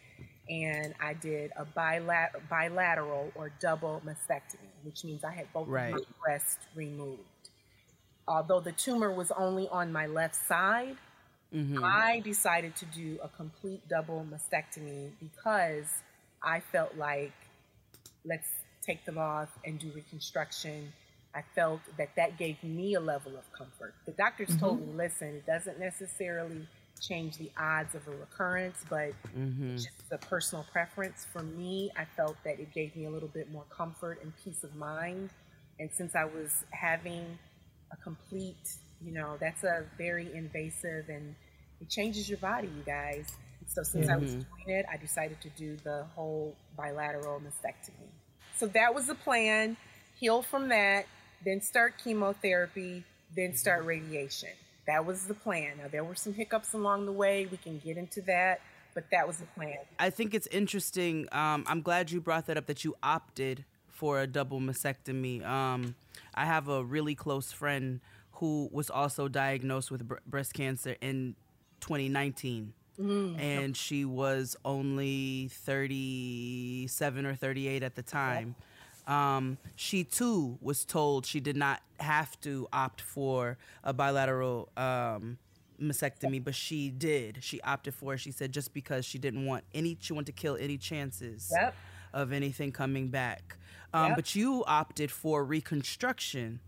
And 0.47 0.93
I 1.01 1.13
did 1.15 1.51
a 1.57 1.65
bilat- 1.65 2.47
bilateral 2.49 3.31
or 3.33 3.51
double 3.59 3.99
mastectomy, 4.05 4.69
which 4.83 5.03
means 5.03 5.23
I 5.23 5.31
had 5.31 5.51
both 5.53 5.67
Right. 5.67 5.91
of 5.93 6.01
my 6.01 6.05
breasts 6.23 6.59
removed. 6.75 7.23
Although 8.27 8.59
the 8.61 8.71
tumor 8.71 9.11
was 9.11 9.31
only 9.31 9.67
on 9.69 9.91
my 9.91 10.05
left 10.07 10.35
side, 10.35 10.97
Mm-hmm. 11.53 11.83
I 11.83 12.21
decided 12.21 12.77
to 12.77 12.85
do 12.85 13.19
a 13.21 13.27
complete 13.27 13.87
double 13.89 14.25
mastectomy 14.29 15.09
because 15.19 15.87
I 16.41 16.61
felt 16.61 16.95
like 16.97 17.33
let's 18.25 18.47
take 18.81 19.05
them 19.05 19.17
off 19.17 19.49
and 19.65 19.77
do 19.79 19.91
reconstruction. 19.93 20.93
I 21.35 21.43
felt 21.55 21.81
that 21.97 22.15
that 22.15 22.37
gave 22.37 22.63
me 22.63 22.93
a 22.95 22.99
level 23.01 23.33
of 23.37 23.51
comfort. 23.51 23.93
The 24.05 24.11
doctors 24.13 24.55
told 24.57 24.79
me, 24.79 24.93
listen, 24.93 25.27
it 25.29 25.45
doesn't 25.45 25.79
necessarily 25.79 26.67
change 27.01 27.37
the 27.37 27.51
odds 27.59 27.95
of 27.95 28.07
a 28.07 28.11
recurrence, 28.11 28.85
but 28.89 29.11
Mm-hmm. 29.37 29.75
just 29.75 29.89
a 30.11 30.17
personal 30.17 30.65
preference. 30.71 31.25
For 31.33 31.43
me, 31.43 31.91
I 31.97 32.05
felt 32.15 32.37
that 32.43 32.59
it 32.59 32.73
gave 32.73 32.95
me 32.95 33.05
a 33.05 33.09
little 33.09 33.29
bit 33.29 33.51
more 33.51 33.65
comfort 33.69 34.19
and 34.23 34.33
peace 34.43 34.63
of 34.63 34.75
mind. 34.75 35.29
And 35.79 35.89
since 35.91 36.15
I 36.15 36.25
was 36.25 36.63
having 36.71 37.37
a 37.91 37.97
complete, 37.97 38.77
you 39.03 39.11
know, 39.11 39.37
that's 39.39 39.63
a 39.63 39.83
very 39.97 40.33
invasive 40.33 41.09
and 41.09 41.35
it 41.79 41.89
changes 41.89 42.29
your 42.29 42.37
body, 42.37 42.67
you 42.67 42.83
guys. 42.85 43.33
So 43.67 43.83
since 43.83 44.09
I 44.09 44.17
was 44.17 44.33
doing 44.33 44.45
it, 44.67 44.85
I 44.91 44.97
decided 44.97 45.39
to 45.41 45.49
do 45.49 45.77
the 45.83 46.05
whole 46.15 46.55
bilateral 46.75 47.39
mastectomy. 47.39 48.09
So 48.57 48.67
that 48.67 48.93
was 48.93 49.07
the 49.07 49.15
plan. 49.15 49.77
Heal 50.19 50.41
from 50.41 50.69
that, 50.69 51.05
then 51.43 51.61
start 51.61 51.95
chemotherapy, 52.03 53.03
then 53.35 53.55
start 53.55 53.85
radiation. 53.85 54.49
That 54.87 55.05
was 55.05 55.25
the 55.25 55.33
plan. 55.33 55.77
Now 55.77 55.87
there 55.89 56.03
were 56.03 56.15
some 56.15 56.33
hiccups 56.33 56.73
along 56.73 57.05
the 57.05 57.11
way. 57.11 57.47
We 57.49 57.57
can 57.57 57.79
get 57.79 57.97
into 57.97 58.21
that, 58.23 58.61
but 58.93 59.05
that 59.11 59.25
was 59.25 59.37
the 59.37 59.45
plan. 59.47 59.77
I 59.99 60.09
think 60.09 60.33
it's 60.33 60.47
interesting. 60.47 61.27
Um, 61.31 61.63
I'm 61.67 61.81
glad 61.81 62.11
you 62.11 62.19
brought 62.19 62.47
that 62.47 62.57
up 62.57 62.65
that 62.67 62.83
you 62.83 62.95
opted 63.01 63.63
for 64.01 64.19
a 64.19 64.25
double 64.25 64.59
mastectomy. 64.59 65.45
Um, 65.45 65.93
I 66.33 66.45
have 66.45 66.69
a 66.69 66.83
really 66.83 67.13
close 67.13 67.51
friend 67.51 67.99
who 68.31 68.67
was 68.71 68.89
also 68.89 69.27
diagnosed 69.27 69.91
with 69.91 70.07
br- 70.07 70.15
breast 70.25 70.55
cancer 70.55 70.95
in 71.01 71.35
2019. 71.81 72.73
And 72.97 73.77
she 73.77 74.03
was 74.05 74.55
only 74.65 75.49
37 75.51 77.25
or 77.27 77.35
38 77.35 77.83
at 77.83 77.93
the 77.95 78.01
time. 78.01 78.55
Um, 79.05 79.59
she 79.75 80.03
too 80.03 80.57
was 80.61 80.83
told 80.83 81.27
she 81.27 81.39
did 81.39 81.55
not 81.55 81.81
have 81.99 82.39
to 82.41 82.67
opt 82.73 83.01
for 83.01 83.57
a 83.83 83.93
bilateral 83.93 84.69
um, 84.77 85.37
mastectomy, 85.79 86.43
but 86.43 86.55
she 86.55 86.89
did. 86.89 87.37
She 87.41 87.61
opted 87.61 87.93
for 87.93 88.15
it. 88.15 88.17
She 88.19 88.31
said 88.31 88.51
just 88.51 88.73
because 88.73 89.05
she 89.05 89.19
didn't 89.19 89.45
want 89.45 89.63
any, 89.75 89.95
she 89.99 90.13
wanted 90.13 90.35
to 90.35 90.41
kill 90.41 90.57
any 90.59 90.77
chances 90.77 91.51
Yep. 91.55 91.75
Of 92.13 92.31
anything 92.31 92.71
coming 92.71 93.07
back. 93.07 93.57
Um, 93.93 94.07
Yep. 94.09 94.15
But 94.15 94.35
you 94.35 94.63
opted 94.65 95.11
for 95.11 95.43
reconstruction, 95.43 96.59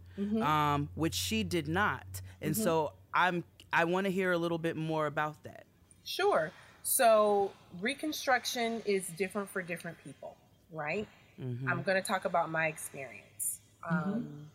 um, 0.41 0.89
which 0.96 1.16
she 1.16 1.44
did 1.44 1.68
not. 1.68 2.06
And 2.41 2.56
so 2.56 2.91
I'm, 3.14 3.44
I 3.72 3.86
want 3.86 4.06
to 4.06 4.12
hear 4.12 4.32
a 4.34 4.38
little 4.38 4.58
bit 4.58 4.76
more 4.76 5.08
about 5.08 5.41
that. 5.44 5.66
Sure. 6.04 6.52
So 6.84 7.52
reconstruction 7.82 8.82
is 8.86 9.08
different 9.18 9.50
for 9.50 9.62
different 9.62 9.98
people, 10.04 10.36
right? 10.72 11.08
I'm 11.39 11.82
going 11.84 12.02
to 12.02 12.08
talk 12.08 12.26
about 12.26 12.52
my 12.52 12.68
experience. 12.68 13.60
Um, 13.89 14.48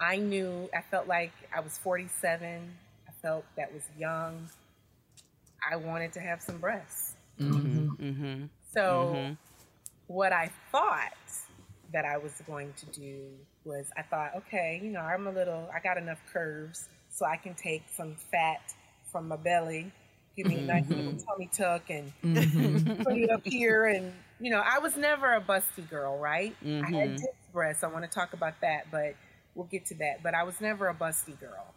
I 0.00 0.16
knew, 0.16 0.68
I 0.76 0.82
felt 0.82 1.06
like 1.06 1.32
I 1.54 1.60
was 1.60 1.78
47. 1.78 2.70
I 3.08 3.12
felt 3.22 3.44
that 3.56 3.72
was 3.72 3.82
young. 3.98 4.48
I 5.70 5.76
wanted 5.76 6.12
to 6.14 6.20
have 6.20 6.42
some 6.42 6.58
breasts. 6.58 7.14
Mm-hmm. 7.40 8.44
So, 8.74 9.36
what 10.06 10.32
I 10.32 10.50
thought 10.72 11.12
that 11.92 12.04
I 12.04 12.18
was 12.18 12.32
going 12.46 12.72
to 12.74 12.86
do 12.86 13.28
was 13.64 13.86
I 13.96 14.02
thought, 14.02 14.32
okay, 14.36 14.80
you 14.82 14.90
know, 14.90 15.00
I'm 15.00 15.26
a 15.26 15.30
little, 15.30 15.68
I 15.74 15.80
got 15.80 15.98
enough 15.98 16.20
curves 16.32 16.88
so 17.10 17.24
I 17.24 17.36
can 17.36 17.54
take 17.54 17.82
some 17.92 18.16
fat 18.30 18.74
from 19.10 19.28
my 19.28 19.36
belly, 19.36 19.92
give 20.36 20.46
me 20.46 20.58
a 20.58 20.62
nice 20.62 20.88
little 20.88 21.12
mm-hmm. 21.12 21.26
tummy 21.26 21.50
tuck 21.52 21.88
and 21.90 22.12
mm-hmm. 22.22 23.02
put 23.02 23.16
it 23.16 23.30
up 23.30 23.40
here. 23.44 23.86
And, 23.86 24.12
you 24.38 24.50
know, 24.50 24.62
I 24.64 24.78
was 24.78 24.96
never 24.96 25.34
a 25.34 25.40
busty 25.40 25.88
girl, 25.88 26.18
right? 26.18 26.54
I 26.62 26.66
had 26.66 26.82
mm-hmm. 26.82 27.12
disc 27.14 27.28
breasts. 27.52 27.82
I 27.82 27.88
want 27.88 28.04
to 28.04 28.10
talk 28.10 28.32
about 28.34 28.60
that, 28.60 28.90
but 28.90 29.14
we'll 29.54 29.66
get 29.66 29.86
to 29.86 29.94
that. 29.96 30.22
But 30.22 30.34
I 30.34 30.42
was 30.42 30.60
never 30.60 30.88
a 30.88 30.94
busty 30.94 31.38
girl. 31.40 31.74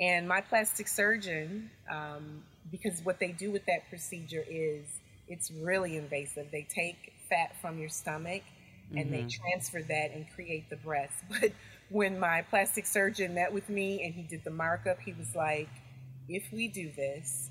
And 0.00 0.26
my 0.26 0.40
plastic 0.40 0.88
surgeon, 0.88 1.70
um, 1.90 2.42
because 2.70 3.00
what 3.02 3.18
they 3.18 3.32
do 3.32 3.50
with 3.50 3.66
that 3.66 3.88
procedure 3.90 4.44
is 4.48 4.84
it's 5.28 5.50
really 5.50 5.96
invasive. 5.96 6.46
They 6.50 6.66
take 6.68 7.12
fat 7.28 7.54
from 7.60 7.78
your 7.78 7.88
stomach 7.88 8.42
and 8.96 9.12
they 9.12 9.18
mm-hmm. 9.18 9.42
transfer 9.42 9.82
that 9.82 10.12
and 10.14 10.26
create 10.34 10.70
the 10.70 10.76
breast. 10.76 11.14
But 11.40 11.52
when 11.90 12.18
my 12.18 12.42
plastic 12.42 12.86
surgeon 12.86 13.34
met 13.34 13.52
with 13.52 13.68
me 13.68 14.02
and 14.04 14.14
he 14.14 14.22
did 14.22 14.44
the 14.44 14.50
markup, 14.50 14.98
he 15.00 15.12
was 15.14 15.34
like, 15.34 15.68
if 16.28 16.44
we 16.52 16.68
do 16.68 16.90
this, 16.94 17.50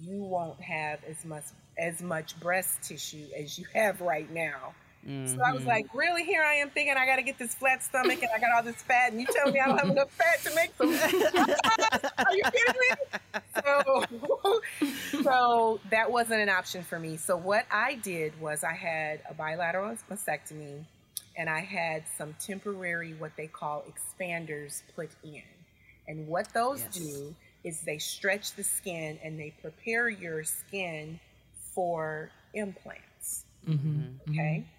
you 0.00 0.22
won't 0.22 0.60
have 0.60 1.00
as 1.04 1.24
much 1.24 1.44
as 1.78 2.02
much 2.02 2.38
breast 2.40 2.82
tissue 2.82 3.26
as 3.38 3.58
you 3.58 3.64
have 3.72 4.00
right 4.00 4.30
now. 4.32 4.74
So 5.06 5.38
I 5.42 5.52
was 5.52 5.64
like, 5.64 5.86
mm-hmm. 5.86 5.98
really? 5.98 6.24
Here 6.24 6.42
I 6.42 6.54
am 6.54 6.68
thinking 6.70 6.94
I 6.98 7.06
got 7.06 7.16
to 7.16 7.22
get 7.22 7.38
this 7.38 7.54
flat 7.54 7.82
stomach 7.82 8.20
and 8.22 8.30
I 8.34 8.38
got 8.40 8.50
all 8.54 8.62
this 8.62 8.82
fat, 8.82 9.12
and 9.12 9.20
you 9.20 9.26
tell 9.26 9.50
me 9.50 9.58
I 9.58 9.66
don't 9.66 9.78
have 9.78 9.88
enough 9.88 10.10
fat 10.10 10.42
to 10.44 10.54
make 10.54 10.74
some. 10.76 10.88
Are 12.26 12.34
you 12.34 12.42
kidding 12.44 12.80
me? 12.80 13.40
So, 13.62 15.22
so 15.22 15.80
that 15.90 16.10
wasn't 16.10 16.40
an 16.42 16.50
option 16.50 16.82
for 16.82 16.98
me. 16.98 17.16
So 17.16 17.36
what 17.36 17.64
I 17.70 17.94
did 17.94 18.38
was 18.40 18.64
I 18.64 18.74
had 18.74 19.22
a 19.30 19.34
bilateral 19.34 19.96
mastectomy, 20.10 20.84
and 21.38 21.48
I 21.48 21.60
had 21.60 22.04
some 22.18 22.34
temporary 22.38 23.14
what 23.14 23.32
they 23.36 23.46
call 23.46 23.84
expanders 23.88 24.82
put 24.94 25.10
in. 25.22 25.42
And 26.06 26.26
what 26.26 26.52
those 26.52 26.80
Yes. 26.80 26.94
do 26.98 27.34
is 27.64 27.80
they 27.82 27.98
stretch 27.98 28.54
the 28.54 28.64
skin 28.64 29.18
and 29.22 29.38
they 29.38 29.54
prepare 29.62 30.08
your 30.08 30.44
skin 30.44 31.20
for 31.74 32.30
implants. 32.54 33.44
Mm-hmm. 33.66 34.30
Okay. 34.30 34.64
Mm-hmm. 34.64 34.77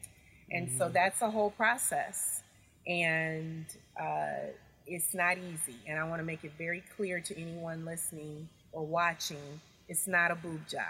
And 0.51 0.69
so 0.77 0.89
that's 0.89 1.21
a 1.21 1.29
whole 1.29 1.51
process. 1.51 2.43
And 2.87 3.65
uh, 3.99 4.51
it's 4.87 5.13
not 5.13 5.37
easy. 5.37 5.77
And 5.87 5.99
I 5.99 6.03
want 6.03 6.19
to 6.19 6.25
make 6.25 6.43
it 6.43 6.51
very 6.57 6.83
clear 6.95 7.19
to 7.19 7.39
anyone 7.39 7.85
listening 7.85 8.49
or 8.71 8.85
watching 8.85 9.61
it's 9.87 10.07
not 10.07 10.31
a 10.31 10.35
boob 10.35 10.67
job. 10.67 10.81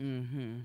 Mm-hmm. 0.00 0.58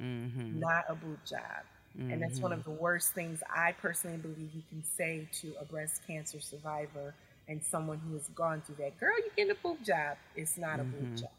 Mm-hmm. 0.00 0.60
Not 0.60 0.84
a 0.88 0.94
boob 0.94 1.18
job. 1.26 1.64
And 1.98 2.22
that's 2.22 2.38
one 2.38 2.52
of 2.52 2.62
the 2.62 2.70
worst 2.70 3.12
things 3.12 3.42
I 3.52 3.72
personally 3.72 4.18
believe 4.18 4.50
you 4.54 4.62
can 4.68 4.84
say 4.84 5.26
to 5.40 5.52
a 5.60 5.64
breast 5.64 6.02
cancer 6.06 6.38
survivor 6.38 7.12
and 7.48 7.60
someone 7.64 7.98
who 7.98 8.12
has 8.14 8.28
gone 8.36 8.62
through 8.64 8.76
that. 8.76 9.00
Girl, 9.00 9.16
you 9.16 9.30
get 9.36 9.50
a 9.50 9.58
boob 9.60 9.82
job. 9.84 10.16
It's 10.36 10.56
not 10.56 10.78
a 10.78 10.84
boob 10.84 11.16
job. 11.16 11.30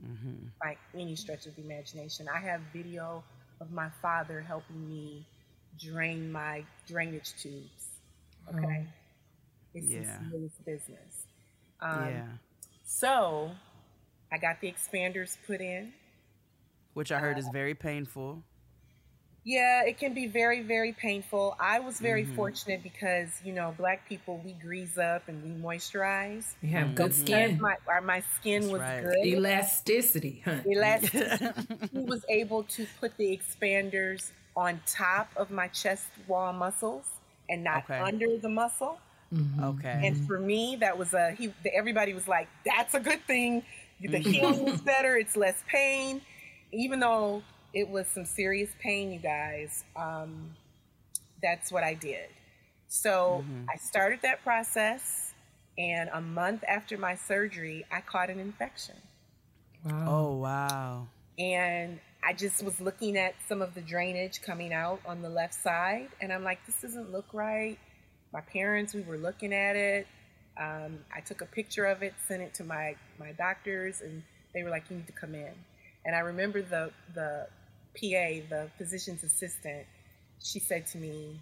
Mm-hmm. 0.00 0.46
by 0.62 0.76
any 0.94 1.16
stretch 1.16 1.46
of 1.46 1.56
the 1.56 1.62
imagination. 1.62 2.28
I 2.32 2.38
have 2.38 2.60
video 2.72 3.24
of 3.60 3.72
my 3.72 3.88
father 4.00 4.40
helping 4.40 4.88
me 4.88 5.26
drain 5.78 6.30
my 6.30 6.64
drainage 6.86 7.34
tubes. 7.40 7.88
Okay, 8.54 8.86
oh, 8.86 8.92
it's 9.74 9.86
Yeah. 9.86 10.18
serious 10.30 10.52
business. 10.64 11.26
Um, 11.80 12.08
yeah. 12.08 12.26
So 12.84 13.52
I 14.32 14.38
got 14.38 14.60
the 14.60 14.72
expanders 14.72 15.36
put 15.46 15.60
in. 15.60 15.92
Which 16.94 17.12
I 17.12 17.18
heard 17.18 17.38
is 17.38 17.46
uh, 17.46 17.52
very 17.52 17.74
painful. 17.74 18.42
Yeah, 19.44 19.84
it 19.84 19.98
can 19.98 20.12
be 20.12 20.26
very, 20.26 20.60
very 20.62 20.92
painful. 20.92 21.56
I 21.58 21.80
was 21.80 22.00
very 22.00 22.24
mm-hmm. 22.24 22.34
fortunate 22.34 22.82
because, 22.82 23.28
you 23.42 23.54
know, 23.54 23.74
black 23.78 24.06
people, 24.06 24.42
we 24.44 24.52
grease 24.52 24.98
up 24.98 25.26
and 25.28 25.42
we 25.42 25.50
moisturize. 25.50 26.54
You 26.60 26.68
have 26.70 26.94
good 26.94 27.04
Because 27.04 27.16
skin, 27.16 27.58
my, 27.58 27.76
our, 27.86 28.02
my 28.02 28.22
skin 28.36 28.62
That's 28.62 28.72
was 28.72 28.80
right. 28.82 29.04
good. 29.04 29.26
elasticity, 29.26 30.42
huh? 30.44 30.56
Elastic. 30.66 31.40
he 31.92 31.98
was 32.00 32.24
able 32.28 32.64
to 32.64 32.86
put 33.00 33.16
the 33.16 33.38
expanders 33.38 34.32
on 34.58 34.80
top 34.86 35.30
of 35.36 35.52
my 35.52 35.68
chest 35.68 36.08
wall 36.26 36.52
muscles 36.52 37.04
and 37.48 37.62
not 37.62 37.84
Okay. 37.84 38.00
under 38.00 38.36
the 38.36 38.48
muscle. 38.48 38.98
Mm-hmm. 39.32 39.62
Okay. 39.62 40.00
And 40.04 40.26
for 40.26 40.40
me, 40.40 40.76
that 40.80 40.98
was 40.98 41.14
a 41.14 41.30
he. 41.30 41.54
Everybody 41.72 42.12
was 42.12 42.26
like, 42.26 42.48
"That's 42.64 42.94
a 42.94 43.00
good 43.00 43.24
thing. 43.26 43.62
The 44.00 44.08
mm-hmm. 44.08 44.30
healing 44.30 44.68
is 44.68 44.80
better. 44.80 45.16
It's 45.16 45.36
less 45.36 45.62
pain." 45.68 46.22
Even 46.72 46.98
though 46.98 47.42
it 47.72 47.88
was 47.88 48.08
some 48.08 48.24
serious 48.24 48.70
pain, 48.80 49.12
you 49.12 49.20
guys. 49.20 49.84
Um, 49.94 50.56
that's 51.40 51.70
what 51.70 51.84
I 51.84 51.94
did. 51.94 52.28
So 52.88 53.44
mm-hmm. 53.44 53.66
I 53.72 53.76
started 53.76 54.20
that 54.22 54.42
process, 54.42 55.34
and 55.76 56.10
a 56.12 56.20
month 56.20 56.64
after 56.66 56.98
my 56.98 57.14
surgery, 57.14 57.86
I 57.92 58.00
caught 58.00 58.30
an 58.30 58.40
infection. 58.40 58.96
Wow. 59.84 60.04
oh 60.08 60.36
wow. 60.36 61.06
And 61.38 62.00
I 62.22 62.32
just 62.32 62.62
was 62.62 62.80
looking 62.80 63.16
at 63.16 63.34
some 63.48 63.62
of 63.62 63.74
the 63.74 63.80
drainage 63.80 64.42
coming 64.42 64.72
out 64.72 65.00
on 65.06 65.22
the 65.22 65.28
left 65.28 65.54
side, 65.54 66.08
and 66.20 66.32
I'm 66.32 66.44
like, 66.44 66.64
this 66.66 66.80
doesn't 66.80 67.12
look 67.12 67.26
right. 67.32 67.78
My 68.32 68.40
parents, 68.40 68.92
we 68.92 69.02
were 69.02 69.16
looking 69.16 69.52
at 69.52 69.76
it. 69.76 70.06
Um, 70.60 70.98
I 71.14 71.20
took 71.20 71.40
a 71.40 71.46
picture 71.46 71.86
of 71.86 72.02
it, 72.02 72.14
sent 72.26 72.42
it 72.42 72.54
to 72.54 72.64
my 72.64 72.96
my 73.18 73.32
doctors, 73.32 74.00
and 74.00 74.22
they 74.52 74.62
were 74.62 74.70
like, 74.70 74.90
you 74.90 74.96
need 74.96 75.06
to 75.06 75.12
come 75.12 75.34
in. 75.34 75.52
And 76.04 76.16
I 76.16 76.20
remember 76.20 76.60
the 76.60 76.90
the 77.14 77.46
PA, 77.94 78.46
the 78.48 78.68
physician's 78.76 79.22
assistant, 79.22 79.86
she 80.42 80.58
said 80.58 80.86
to 80.88 80.98
me, 80.98 81.40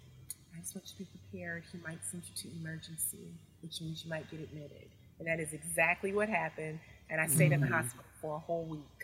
I 0.55 0.59
just 0.61 0.75
want 0.75 0.87
you 0.87 1.05
to 1.05 1.11
be 1.11 1.19
prepared. 1.29 1.63
He 1.71 1.79
might 1.79 1.99
send 2.09 2.23
you 2.23 2.49
to 2.49 2.57
emergency, 2.59 3.33
which 3.61 3.81
means 3.81 4.03
you 4.03 4.09
might 4.09 4.29
get 4.29 4.39
admitted. 4.39 4.87
And 5.19 5.27
that 5.27 5.39
is 5.39 5.53
exactly 5.53 6.13
what 6.13 6.29
happened. 6.29 6.79
And 7.09 7.19
I 7.19 7.27
stayed 7.27 7.51
in 7.51 7.61
the 7.61 7.67
hospital 7.67 8.05
for 8.21 8.35
a 8.35 8.39
whole 8.39 8.65
week 8.65 8.96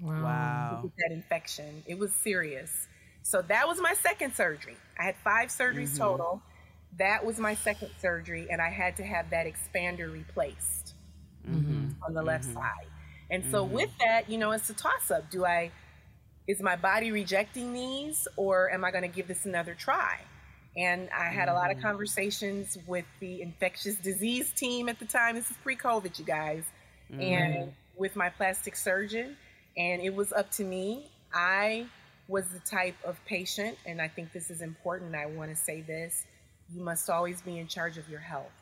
Wow. 0.00 0.22
Wow. 0.22 0.90
that 0.98 1.12
infection. 1.12 1.82
It 1.86 1.98
was 1.98 2.12
serious. 2.12 2.86
So 3.22 3.42
that 3.42 3.66
was 3.66 3.80
my 3.80 3.94
second 3.94 4.34
surgery. 4.34 4.76
I 4.98 5.04
had 5.04 5.16
five 5.16 5.48
surgeries 5.48 5.90
mm-hmm. 5.90 5.98
total. 5.98 6.42
That 6.98 7.24
was 7.24 7.38
my 7.38 7.54
second 7.54 7.90
surgery, 8.00 8.46
and 8.50 8.62
I 8.62 8.70
had 8.70 8.96
to 8.96 9.04
have 9.04 9.30
that 9.30 9.46
expander 9.46 10.10
replaced 10.10 10.94
mm-hmm. 11.46 11.90
on 12.02 12.14
the 12.14 12.22
left 12.22 12.44
mm-hmm. 12.44 12.54
side. 12.54 12.86
And 13.30 13.44
so 13.50 13.62
with 13.62 13.90
that, 14.00 14.30
you 14.30 14.38
know, 14.38 14.52
it's 14.52 14.70
a 14.70 14.74
toss 14.74 15.10
up. 15.10 15.30
Do 15.30 15.44
I 15.44 15.70
is 16.46 16.62
my 16.62 16.76
body 16.76 17.12
rejecting 17.12 17.74
these 17.74 18.26
or 18.36 18.72
am 18.72 18.84
I 18.84 18.90
going 18.90 19.02
to 19.02 19.08
give 19.08 19.28
this 19.28 19.44
another 19.44 19.74
try? 19.74 20.18
And 20.76 21.10
I 21.10 21.24
had 21.24 21.48
a 21.48 21.52
lot 21.52 21.70
of 21.70 21.76
mm. 21.76 21.82
conversations 21.82 22.78
with 22.86 23.04
the 23.20 23.42
infectious 23.42 23.96
disease 23.96 24.50
team 24.52 24.88
at 24.88 24.98
the 24.98 25.04
time. 25.04 25.34
This 25.34 25.50
is 25.50 25.56
pre-COVID, 25.62 26.18
you 26.18 26.24
guys. 26.24 26.64
And 27.10 27.72
with 27.96 28.16
my 28.16 28.30
plastic 28.30 28.76
surgeon, 28.76 29.36
and 29.78 30.02
it 30.02 30.14
was 30.14 30.32
up 30.32 30.50
to 30.52 30.64
me. 30.64 31.06
I 31.34 31.86
was 32.28 32.46
the 32.48 32.60
type 32.60 32.96
of 33.04 33.24
patient, 33.26 33.78
and 33.86 34.02
I 34.02 34.08
think 34.08 34.32
this 34.32 34.50
is 34.50 34.62
important. 34.62 35.14
I 35.16 35.26
want 35.26 35.50
to 35.50 35.56
say 35.56 35.82
this 35.82 36.26
you 36.74 36.82
must 36.82 37.08
always 37.10 37.40
be 37.42 37.58
in 37.58 37.68
charge 37.68 37.98
of 37.98 38.08
your 38.10 38.20
health. 38.20 38.52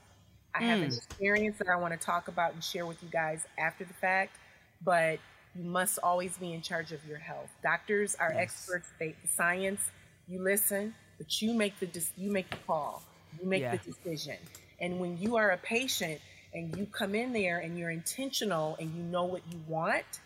I 0.54 0.62
have 0.62 0.80
an 0.80 0.88
experience 0.88 1.58
that 1.58 1.68
I 1.68 1.76
want 1.76 1.92
to 1.92 1.98
talk 2.06 2.28
about 2.28 2.54
and 2.54 2.64
share 2.64 2.86
with 2.86 3.02
you 3.02 3.10
guys 3.10 3.46
after 3.58 3.84
the 3.84 3.94
fact, 3.94 4.36
but 4.84 5.18
you 5.56 5.64
must 5.64 5.98
always 6.02 6.36
be 6.38 6.54
in 6.54 6.62
charge 6.62 6.92
of 6.92 7.04
your 7.06 7.18
health. 7.18 7.50
Doctors 7.62 8.14
are 8.16 8.32
experts, 8.32 8.88
they 9.00 9.16
the 9.22 9.28
science, 9.28 9.80
you 10.28 10.42
listen, 10.42 10.94
but 11.18 11.42
you 11.42 11.54
make 11.54 11.78
the 11.80 11.88
you 12.16 12.30
make 12.30 12.50
the 12.50 12.56
call. 12.66 13.02
You 13.40 13.48
make 13.48 13.62
Yeah. 13.62 13.76
the 13.76 13.92
decision. 13.92 14.36
And 14.80 15.00
when 15.00 15.18
you 15.18 15.36
are 15.36 15.50
a 15.50 15.58
patient 15.58 16.20
and 16.54 16.76
you 16.76 16.86
come 16.86 17.14
in 17.14 17.32
there 17.32 17.58
and 17.58 17.78
you're 17.78 17.90
intentional 17.90 18.76
and 18.80 18.94
you 18.96 19.02
know 19.02 19.24
what 19.24 19.42
you 19.52 19.60
want, 19.66 20.20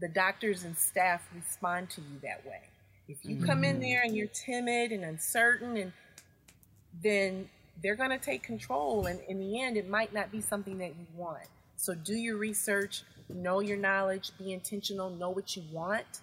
the 0.00 0.08
doctors 0.08 0.64
and 0.64 0.76
staff 0.76 1.28
respond 1.34 1.90
to 1.90 2.00
you 2.00 2.18
that 2.22 2.44
way. 2.46 2.60
If 3.08 3.24
you 3.24 3.44
come 3.44 3.64
in 3.64 3.76
mm-hmm. 3.76 3.82
there 3.82 4.02
and 4.02 4.14
you're 4.14 4.28
timid 4.28 4.92
and 4.92 5.02
uncertain 5.02 5.76
and 5.76 5.92
then 7.02 7.48
they're 7.82 7.96
going 7.96 8.10
to 8.10 8.18
take 8.18 8.42
control 8.42 9.06
and 9.06 9.20
in 9.28 9.38
the 9.38 9.60
end 9.60 9.76
it 9.76 9.88
might 9.88 10.12
not 10.12 10.30
be 10.30 10.40
something 10.40 10.78
that 10.78 10.90
you 10.90 11.06
want. 11.16 11.46
So 11.76 11.94
do 11.94 12.14
your 12.14 12.36
research, 12.36 13.02
know 13.28 13.60
your 13.60 13.78
knowledge, 13.78 14.32
be 14.38 14.52
intentional, 14.52 15.10
know 15.10 15.30
what 15.30 15.56
you 15.56 15.62
want. 15.72 16.20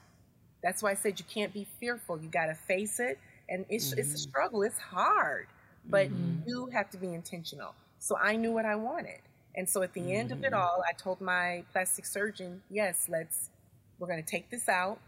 That's 0.61 0.83
why 0.83 0.91
I 0.91 0.95
said 0.95 1.19
you 1.19 1.25
can't 1.27 1.53
be 1.53 1.65
fearful. 1.79 2.19
You 2.21 2.29
got 2.29 2.47
to 2.47 2.55
face 2.55 2.99
it 2.99 3.19
and 3.49 3.65
it's 3.69 3.91
it's 3.93 4.09
a 4.09 4.11
mm-hmm. 4.11 4.15
struggle. 4.15 4.63
It's 4.63 4.79
hard, 4.79 5.47
but 5.89 6.07
mm-hmm. 6.07 6.47
you 6.47 6.67
have 6.67 6.89
to 6.91 6.97
be 6.97 7.13
intentional. 7.13 7.73
So 7.99 8.17
I 8.17 8.35
knew 8.35 8.51
what 8.51 8.65
I 8.65 8.75
wanted. 8.75 9.21
And 9.55 9.67
so 9.69 9.81
at 9.81 9.93
the 9.93 10.13
end 10.13 10.31
of 10.31 10.43
it 10.43 10.53
all, 10.53 10.83
I 10.87 10.93
told 10.93 11.21
my 11.21 11.63
plastic 11.71 12.05
surgeon, 12.05 12.61
"Yes, 12.69 13.07
let's 13.07 13.49
we're 13.99 14.07
going 14.07 14.23
to 14.23 14.29
take 14.29 14.49
this 14.49 14.67
out 14.69 14.99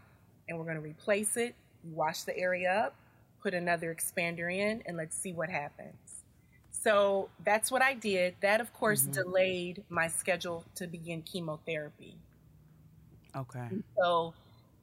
and 0.48 0.58
we're 0.58 0.64
going 0.64 0.76
to 0.76 0.82
replace 0.82 1.36
it. 1.36 1.54
You 1.84 1.94
wash 1.94 2.22
the 2.22 2.36
area 2.36 2.72
up, 2.72 2.94
put 3.42 3.54
another 3.54 3.94
expander 3.94 4.52
in, 4.52 4.82
and 4.86 4.96
let's 4.96 5.16
see 5.16 5.32
what 5.32 5.48
happens. 5.48 6.24
So 6.70 7.28
that's 7.44 7.70
what 7.70 7.82
I 7.82 7.94
did. 7.94 8.34
That, 8.40 8.60
of 8.60 8.72
course, 8.72 9.02
mm-hmm. 9.02 9.12
delayed 9.12 9.84
my 9.88 10.08
schedule 10.08 10.64
to 10.76 10.86
begin 10.86 11.22
chemotherapy. 11.22 12.16
Okay. 13.36 13.68
So, 13.96 14.34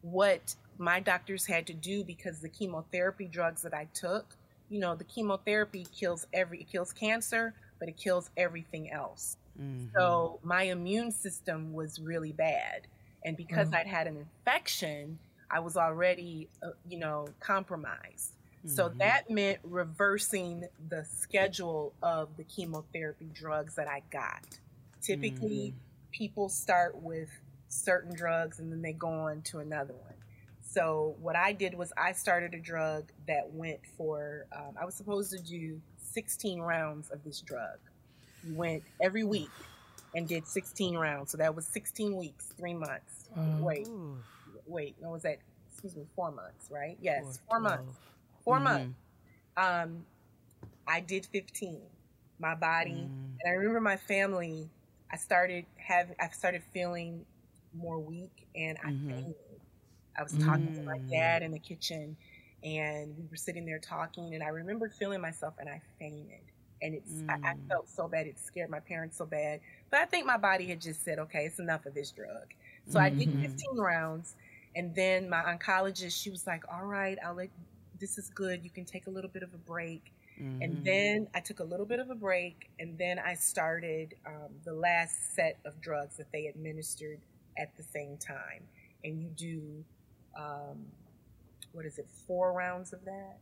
what 0.02 0.56
my 0.78 1.00
doctors 1.00 1.46
had 1.46 1.66
to 1.68 1.74
do 1.74 2.04
because 2.04 2.40
the 2.40 2.50
chemotherapy 2.50 3.28
drugs 3.28 3.62
that 3.64 3.74
I 3.74 3.88
took, 3.94 4.36
you 4.70 4.80
know, 4.80 4.94
the 4.96 5.04
chemotherapy 5.04 5.88
kills 5.98 6.28
every, 6.34 6.62
it 6.62 6.70
kills 6.70 6.94
cancer, 6.94 7.54
but 7.80 7.88
it 7.88 7.98
kills 7.98 8.30
everything 8.38 8.92
else. 8.92 9.38
So, 9.58 10.38
mm-hmm. 10.42 10.48
my 10.48 10.64
immune 10.64 11.12
system 11.12 11.74
was 11.74 12.00
really 12.00 12.34
bad. 12.34 12.88
And 13.26 13.36
because 13.36 13.74
I'd 13.74 13.88
had 13.88 14.08
an 14.08 14.18
infection, 14.18 15.18
I 15.50 15.60
was 15.60 15.76
already, 15.76 16.48
uh, 16.64 16.70
you 16.88 17.00
know, 17.00 17.28
compromised. 17.40 18.34
So 18.68 18.90
that 18.98 19.30
meant 19.30 19.60
reversing 19.64 20.66
the 20.90 21.06
schedule 21.06 21.94
of 22.02 22.36
the 22.36 22.44
chemotherapy 22.44 23.30
drugs 23.32 23.76
that 23.76 23.88
I 23.88 24.02
got. 24.10 24.44
Typically, 25.02 25.76
people 26.12 26.50
start 26.50 26.96
with 26.96 27.30
certain 27.68 28.16
drugs 28.16 28.60
and 28.60 28.72
then 28.72 28.82
they 28.82 28.94
go 28.94 29.10
on 29.10 29.44
to 29.44 29.60
another 29.60 29.94
one. 29.94 30.16
So 30.64 31.16
what 31.22 31.36
I 31.36 31.54
did 31.54 31.76
was 31.76 31.94
I 31.96 32.14
started 32.14 32.56
a 32.56 32.60
drug 32.60 33.12
that 33.28 33.52
went 33.54 33.82
for, 33.98 34.48
um, 34.52 34.76
I 34.82 34.86
was 34.86 34.96
supposed 34.96 35.32
to 35.32 35.38
do 35.38 35.80
16 36.14 36.60
rounds 36.60 37.12
of 37.12 37.24
this 37.24 37.42
drug. 37.42 37.78
You 38.44 38.56
went 38.56 38.84
every 39.00 39.24
week 39.24 39.52
and 40.16 40.28
did 40.28 40.48
16 40.48 40.98
rounds. 40.98 41.32
So 41.32 41.38
that 41.38 41.56
was 41.56 41.68
16 41.68 42.16
weeks, 42.16 42.54
three 42.58 42.74
months. 42.74 43.30
Wait, 43.60 43.88
Ooh. 43.88 44.18
wait, 44.66 44.96
no, 45.02 45.10
was 45.12 45.24
that, 45.24 45.40
excuse 45.72 45.96
me, 45.96 46.06
four 46.16 46.32
months, 46.32 46.70
right? 46.72 46.98
Yes, 47.02 47.22
Four, 47.22 47.34
four 47.50 47.60
months. 47.60 47.84
12. 47.84 47.96
4 48.44 48.60
Mhm. 48.60 48.64
months. 48.64 48.94
Um, 49.58 50.06
I 50.88 51.00
did 51.02 51.26
15. 51.28 51.82
My 52.40 52.56
body, 52.56 52.92
Mm. 52.92 53.10
and 53.42 53.52
I 53.52 53.56
remember 53.56 53.82
my 53.82 53.98
family. 53.98 54.70
I 55.12 55.18
started 55.18 55.66
having, 55.78 56.16
I 56.20 56.30
started 56.30 56.64
feeling 56.74 57.26
more 57.74 58.00
weak, 58.00 58.48
and 58.56 58.78
I 58.84 58.92
Mhm. 58.92 59.10
fainted. 59.10 59.62
I 60.18 60.24
was 60.24 60.34
talking 60.38 60.74
to 60.74 60.84
my 60.84 60.98
Mm. 60.98 61.10
dad 61.12 61.44
in 61.44 61.52
the 61.52 61.60
kitchen, 61.60 62.18
and 62.64 63.18
we 63.18 63.26
were 63.30 63.36
sitting 63.38 63.66
there 63.66 63.80
talking, 63.80 64.34
and 64.34 64.44
I 64.44 64.48
remembered 64.50 64.94
feeling 64.94 65.22
myself, 65.22 65.56
and 65.60 65.70
I 65.70 65.82
fainted. 66.00 66.42
And 66.86 66.96
it's, 66.96 67.24
I, 67.30 67.36
I 67.52 67.54
Mm. 67.54 67.68
felt 67.70 67.90
so 67.90 68.08
bad. 68.08 68.28
It 68.28 68.40
scared 68.40 68.70
my 68.70 68.80
parents 68.80 69.18
so 69.18 69.26
bad. 69.26 69.62
But 69.92 70.02
I 70.02 70.06
think 70.06 70.26
my 70.28 70.38
body 70.38 70.68
had 70.68 70.82
just 70.82 71.04
said, 71.04 71.20
okay, 71.20 71.46
it's 71.46 71.60
enough 71.60 71.86
of 71.86 71.96
this 71.96 72.12
drug. 72.12 72.54
So 72.88 73.00
I 73.00 73.10
did 73.10 73.30
Mhm. 73.30 73.42
15 73.42 73.78
rounds. 73.80 74.36
And 74.76 74.96
then 74.96 75.30
my 75.30 75.44
oncologist, 75.44 76.22
she 76.22 76.32
was 76.32 76.48
like, 76.48 76.64
all 76.72 76.86
right, 76.86 77.18
I'll 77.26 77.36
let, 77.36 77.50
this 78.00 78.18
is 78.18 78.30
good. 78.30 78.64
You 78.64 78.70
can 78.72 78.86
take 78.86 79.08
a 79.08 79.12
little 79.12 79.30
bit 79.32 79.44
of 79.44 79.54
a 79.54 79.58
break. 79.58 80.14
Mhm. 80.38 80.62
And 80.62 80.84
then 80.84 81.28
I 81.36 81.42
took 81.42 81.60
a 81.60 81.64
little 81.64 81.86
bit 81.86 82.00
of 82.00 82.10
a 82.10 82.16
break, 82.16 82.70
and 82.80 82.98
then 82.98 83.20
I 83.20 83.36
started 83.36 84.16
um, 84.26 84.62
the 84.66 84.74
last 84.74 85.36
set 85.36 85.60
of 85.66 85.82
drugs 85.82 86.18
that 86.18 86.32
they 86.32 86.48
administered 86.48 87.22
at 87.58 87.76
the 87.78 87.84
same 87.84 88.18
time. 88.18 88.68
And 89.04 89.22
you 89.22 89.30
do, 89.30 89.86
um, 90.38 90.92
what 91.72 91.86
is 91.86 91.98
it, 91.98 92.08
four 92.28 92.54
rounds 92.54 92.94
of 92.94 93.06
that? 93.06 93.38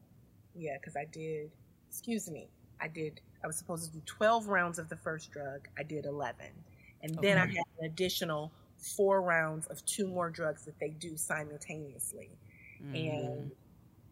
Yeah, 0.53 0.77
because 0.79 0.95
I 0.95 1.05
did, 1.05 1.51
excuse 1.89 2.29
me, 2.29 2.49
I 2.81 2.87
did, 2.87 3.21
I 3.43 3.47
was 3.47 3.57
supposed 3.57 3.85
to 3.85 3.91
do 3.91 4.01
12 4.05 4.47
rounds 4.47 4.79
of 4.79 4.89
the 4.89 4.95
first 4.95 5.31
drug. 5.31 5.67
I 5.77 5.83
did 5.83 6.05
11. 6.05 6.45
And 7.01 7.17
then 7.21 7.37
I 7.37 7.45
had 7.47 7.65
an 7.79 7.85
additional 7.85 8.51
four 8.77 9.21
rounds 9.21 9.67
of 9.67 9.85
two 9.85 10.07
more 10.07 10.29
drugs 10.29 10.63
that 10.65 10.79
they 10.79 10.89
do 10.89 11.17
simultaneously. 11.17 12.29
And 12.93 13.51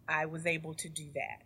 I 0.07 0.25
was 0.25 0.45
able 0.45 0.73
to 0.75 0.89
do 0.89 1.05
that. 1.15 1.43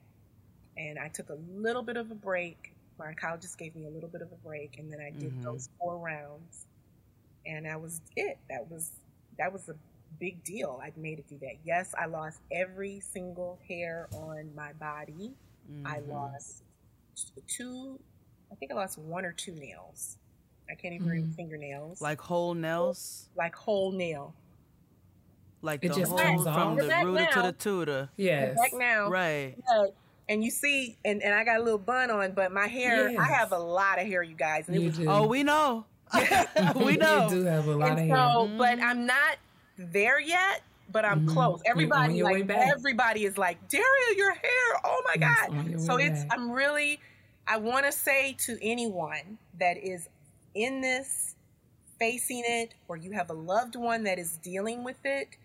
And 0.77 0.97
I 0.99 1.07
took 1.09 1.29
a 1.29 1.37
little 1.53 1.83
bit 1.83 1.97
of 1.97 2.11
a 2.11 2.15
break. 2.15 2.73
My 2.97 3.13
oncologist 3.13 3.57
gave 3.57 3.75
me 3.75 3.85
a 3.85 3.89
little 3.89 4.09
bit 4.09 4.21
of 4.21 4.31
a 4.31 4.35
break, 4.37 4.79
and 4.79 4.91
then 4.91 4.99
I 5.01 5.11
did 5.11 5.33
Mhm. 5.33 5.43
those 5.43 5.69
four 5.79 5.97
rounds, 5.97 6.65
and 7.45 7.65
that 7.65 7.81
was 7.81 8.01
it. 8.15 8.37
That 8.49 8.69
was 8.69 8.91
that 9.37 9.51
was 9.51 9.67
a 9.69 9.75
big 10.19 10.43
deal. 10.43 10.79
I 10.81 10.91
made 10.95 11.19
it 11.19 11.27
through 11.27 11.39
that. 11.39 11.55
Yes, 11.65 11.93
I 11.97 12.05
lost 12.05 12.41
every 12.51 13.01
single 13.01 13.59
hair 13.67 14.07
on 14.13 14.53
my 14.55 14.71
body. 14.73 15.35
I 15.83 15.99
Mhm. 15.99 16.07
lost 16.07 16.63
two. 17.47 17.99
I 18.51 18.55
think 18.55 18.71
I 18.71 18.75
lost 18.75 18.97
one 18.97 19.25
or 19.25 19.31
two 19.31 19.53
nails. 19.53 20.17
I 20.69 20.75
can't 20.75 20.93
even 20.93 21.07
remember 21.07 21.29
Mhm. 21.31 21.35
fingernails. 21.35 22.01
like 22.01 22.19
whole 22.19 22.53
nails, 22.53 23.29
like 23.35 23.53
whole 23.55 23.91
nail. 23.91 24.33
like 25.61 25.83
It 25.83 25.89
the 25.93 25.99
just 25.99 26.09
whole 26.11 26.19
comes 26.19 26.43
from 26.43 26.75
the 26.75 26.87
Back 26.87 27.03
rooter 27.05 27.25
to 27.33 27.41
the 27.41 27.51
tutor. 27.53 28.09
Yeah. 28.17 28.53
Back 28.53 28.73
now, 28.73 29.09
Right. 29.09 29.55
But- 29.67 29.95
and 30.29 30.43
you 30.43 30.49
see, 30.51 30.97
and, 31.05 31.21
and 31.23 31.33
I 31.33 31.43
got 31.43 31.59
a 31.59 31.63
little 31.63 31.77
bun 31.79 32.09
on, 32.11 32.33
but 32.33 32.51
my 32.51 32.67
hair, 32.67 33.09
I 33.19 33.23
have 33.25 33.51
a 33.51 33.57
lot 33.59 33.99
of 33.99 34.05
hair, 34.07 34.21
you 34.23 34.35
guys. 34.35 34.67
And 34.67 34.75
it 34.75 34.81
You 34.81 34.87
was 34.89 34.97
do. 34.97 35.05
Oh, 35.09 35.27
we 35.27 35.43
know. 35.43 35.85
we 36.75 36.97
know. 36.97 37.25
You 37.29 37.29
do 37.41 37.45
have 37.45 37.67
a 37.67 37.75
lot 37.75 37.91
of 37.93 37.97
and 37.99 38.07
hair. 38.11 38.17
so, 38.17 38.49
but 38.57 38.79
I'm 38.79 39.05
not 39.05 39.37
there 39.77 40.19
yet. 40.19 40.61
But 40.95 41.03
I'm 41.03 41.23
Mhm. 41.23 41.27
close. 41.27 41.61
Everybody, 41.65 42.23
like 42.23 42.49
everybody, 42.49 43.25
is 43.25 43.37
like, 43.37 43.67
Daria, 43.67 44.15
your 44.15 44.33
hair. 44.33 44.79
Oh 44.85 45.03
my 45.05 45.17
god! 45.17 45.81
So 45.81 45.97
it's. 45.99 46.23
back. 46.23 46.37
I'm 46.39 46.49
really. 46.49 47.01
I 47.45 47.57
want 47.57 47.85
to 47.85 47.91
say 47.91 48.31
to 48.45 48.57
anyone 48.61 49.37
that 49.59 49.75
is 49.75 50.07
in 50.53 50.79
this, 50.79 51.35
facing 51.99 52.43
it, 52.45 52.75
or 52.87 52.95
you 52.95 53.11
have 53.11 53.29
a 53.29 53.33
loved 53.33 53.75
one 53.75 54.05
that 54.05 54.17
is 54.17 54.37
dealing 54.37 54.85
with 54.85 55.05
it. 55.05 55.35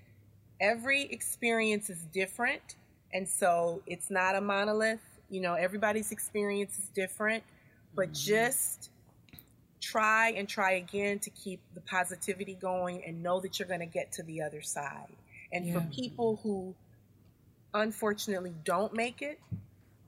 Every 0.60 1.02
experience 1.02 1.90
is 1.90 2.02
different, 2.12 2.76
and 3.12 3.28
so 3.28 3.82
it's 3.88 4.08
not 4.08 4.36
a 4.36 4.40
monolith. 4.40 5.00
You 5.30 5.40
know, 5.40 5.54
everybody's 5.54 6.12
experience 6.12 6.78
is 6.78 6.84
different, 6.94 7.42
but 7.96 8.12
just 8.12 8.90
try 9.80 10.30
and 10.30 10.48
try 10.48 10.72
again 10.72 11.18
to 11.18 11.30
keep 11.30 11.60
the 11.74 11.80
positivity 11.80 12.54
going 12.54 13.02
and 13.04 13.20
know 13.20 13.40
that 13.40 13.58
you're 13.58 13.66
going 13.68 13.80
to 13.80 13.86
get 13.86 14.12
to 14.12 14.22
the 14.22 14.42
other 14.42 14.62
side. 14.62 15.08
And 15.52 15.72
for 15.72 15.80
people 15.94 16.40
who 16.42 16.74
unfortunately 17.74 18.54
don't 18.64 18.94
make 18.94 19.22
it, 19.22 19.40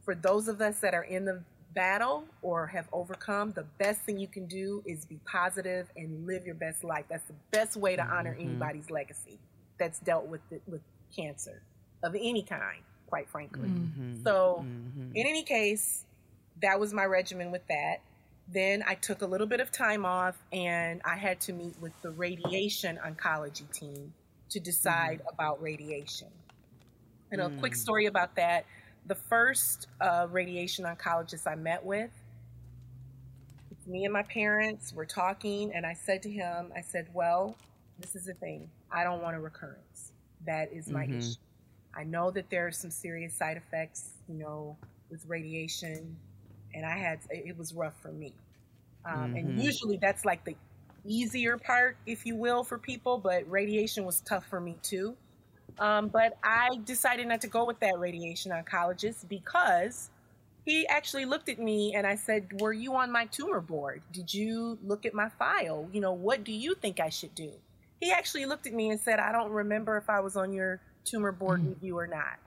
for 0.05 0.15
those 0.15 0.49
of 0.49 0.61
us 0.61 0.81
that 0.81 0.95
are 0.95 1.05
in 1.05 1.25
the 1.25 1.43
battle 1.75 2.25
or 2.43 2.67
have 2.67 2.89
overcome, 2.93 3.53
the 3.53 3.65
best 3.79 4.03
thing 4.03 4.19
you 4.19 4.29
can 4.29 4.47
do 4.47 4.83
is 4.87 5.05
be 5.05 5.19
positive 5.31 5.91
and 5.97 6.27
live 6.27 6.45
your 6.45 6.55
best 6.55 6.85
life. 6.85 7.05
That's 7.09 7.27
the 7.27 7.35
best 7.51 7.77
way 7.77 7.97
to 7.97 8.05
honor 8.15 8.35
Mhm. 8.35 8.45
anybody's 8.45 8.91
legacy 8.91 9.39
that's 9.79 9.99
dealt 10.01 10.27
with 10.27 10.41
it, 10.51 10.63
with 10.67 10.83
cancer 11.15 11.63
of 12.03 12.15
any 12.15 12.43
kind, 12.43 12.83
quite 13.07 13.29
frankly. 13.29 13.69
Mhm. 13.69 14.23
So, 14.25 14.67
Mhm. 14.97 15.17
in 15.17 15.27
any 15.27 15.45
case, 15.45 16.05
that 16.61 16.79
was 16.79 16.93
my 16.93 17.05
regimen 17.05 17.51
with 17.51 17.67
that. 17.69 18.01
Then 18.49 18.83
I 18.83 18.97
took 18.97 19.23
a 19.23 19.27
little 19.27 19.47
bit 19.47 19.61
of 19.61 19.71
time 19.71 20.05
off 20.05 20.37
and 20.53 21.01
I 21.05 21.17
had 21.17 21.41
to 21.43 21.53
meet 21.53 21.79
with 21.79 22.01
the 22.03 22.11
radiation 22.11 22.99
oncology 22.99 23.71
team 23.73 24.15
to 24.53 24.61
decide 24.61 25.21
about 25.29 25.63
radiation. 25.63 26.29
And 27.31 27.41
a 27.41 27.51
quick 27.51 27.73
Mm. 27.73 27.77
story 27.77 28.07
about 28.07 28.37
that 28.37 28.67
the 29.07 29.15
first 29.17 29.89
uh, 30.01 30.29
radiation 30.31 30.85
oncologist 30.85 31.47
I 31.51 31.57
met 31.57 31.85
with, 31.85 32.11
it's 33.71 33.87
me 33.87 34.05
and 34.05 34.13
my 34.13 34.23
parents 34.23 34.93
were 34.93 35.07
talking, 35.07 35.73
and 35.75 35.85
I 35.87 35.95
said 35.95 36.23
to 36.23 36.31
him, 36.31 36.73
I 36.77 36.83
said, 36.83 37.09
Well, 37.13 37.57
this 37.99 38.15
is 38.15 38.27
the 38.27 38.35
thing. 38.35 38.71
I 38.91 39.05
don't 39.05 39.23
want 39.23 39.37
a 39.37 39.41
recurrence. 39.41 40.13
That 40.47 40.73
is 40.73 40.91
my 40.91 41.07
Mhm. 41.07 41.19
issue. 41.19 41.39
I 41.95 42.05
know 42.05 42.31
that 42.31 42.51
there 42.51 42.67
are 42.67 42.73
some 42.73 42.91
serious 42.91 43.35
side 43.35 43.57
effects, 43.57 44.11
you 44.29 44.35
know, 44.37 44.77
with 45.11 45.25
radiation, 45.27 46.17
and 46.75 46.87
I 46.87 46.97
had 46.97 47.21
it 47.31 47.57
was 47.59 47.75
rough 47.75 47.95
for 48.01 48.13
me. 48.13 48.33
Um, 49.05 49.35
Mhm. 49.35 49.37
And 49.37 49.63
usually 49.63 49.97
that's 49.99 50.25
like 50.25 50.45
the 50.45 50.57
easier 51.05 51.59
part, 51.59 51.97
if 52.07 52.27
you 52.27 52.37
will, 52.37 52.65
for 52.65 52.79
people, 52.79 53.19
but 53.19 53.49
radiation 53.51 54.05
was 54.05 54.21
tough 54.21 54.47
for 54.47 54.61
me 54.61 54.79
too. 54.83 55.17
Um, 55.79 56.09
but 56.09 56.35
I 56.45 56.69
decided 56.85 57.27
not 57.29 57.41
to 57.43 57.49
go 57.49 57.65
with 57.65 57.81
that 57.81 57.99
radiation 57.99 58.53
oncologist 58.53 59.29
because 59.29 60.11
he 60.65 60.87
actually 60.87 61.25
looked 61.25 61.49
at 61.49 61.59
me 61.59 61.95
and 61.95 62.07
I 62.07 62.17
said, 62.17 62.49
Were 62.61 62.73
you 62.73 62.95
on 62.97 63.11
my 63.11 63.27
tumor 63.27 63.61
board? 63.61 64.03
Did 64.13 64.33
you 64.33 64.79
look 64.83 65.05
at 65.07 65.15
my 65.15 65.29
file? 65.31 65.89
You 65.93 66.01
know, 66.01 66.13
what 66.13 66.45
do 66.45 66.53
you 66.53 66.75
think 66.75 67.01
I 67.01 67.09
should 67.09 67.35
do? 67.35 67.53
He 68.01 68.13
actually 68.13 68.47
looked 68.47 68.67
at 68.67 68.73
me 68.75 68.91
and 68.91 69.01
said, 69.01 69.19
I 69.19 69.33
don't 69.33 69.51
remember 69.51 69.97
if 69.97 70.09
I 70.11 70.21
was 70.21 70.37
on 70.37 70.53
your 70.53 70.81
tumor 71.05 71.33
board 71.33 71.65
with 71.65 71.83
you 71.83 71.99
or 71.99 72.07
not. 72.07 72.39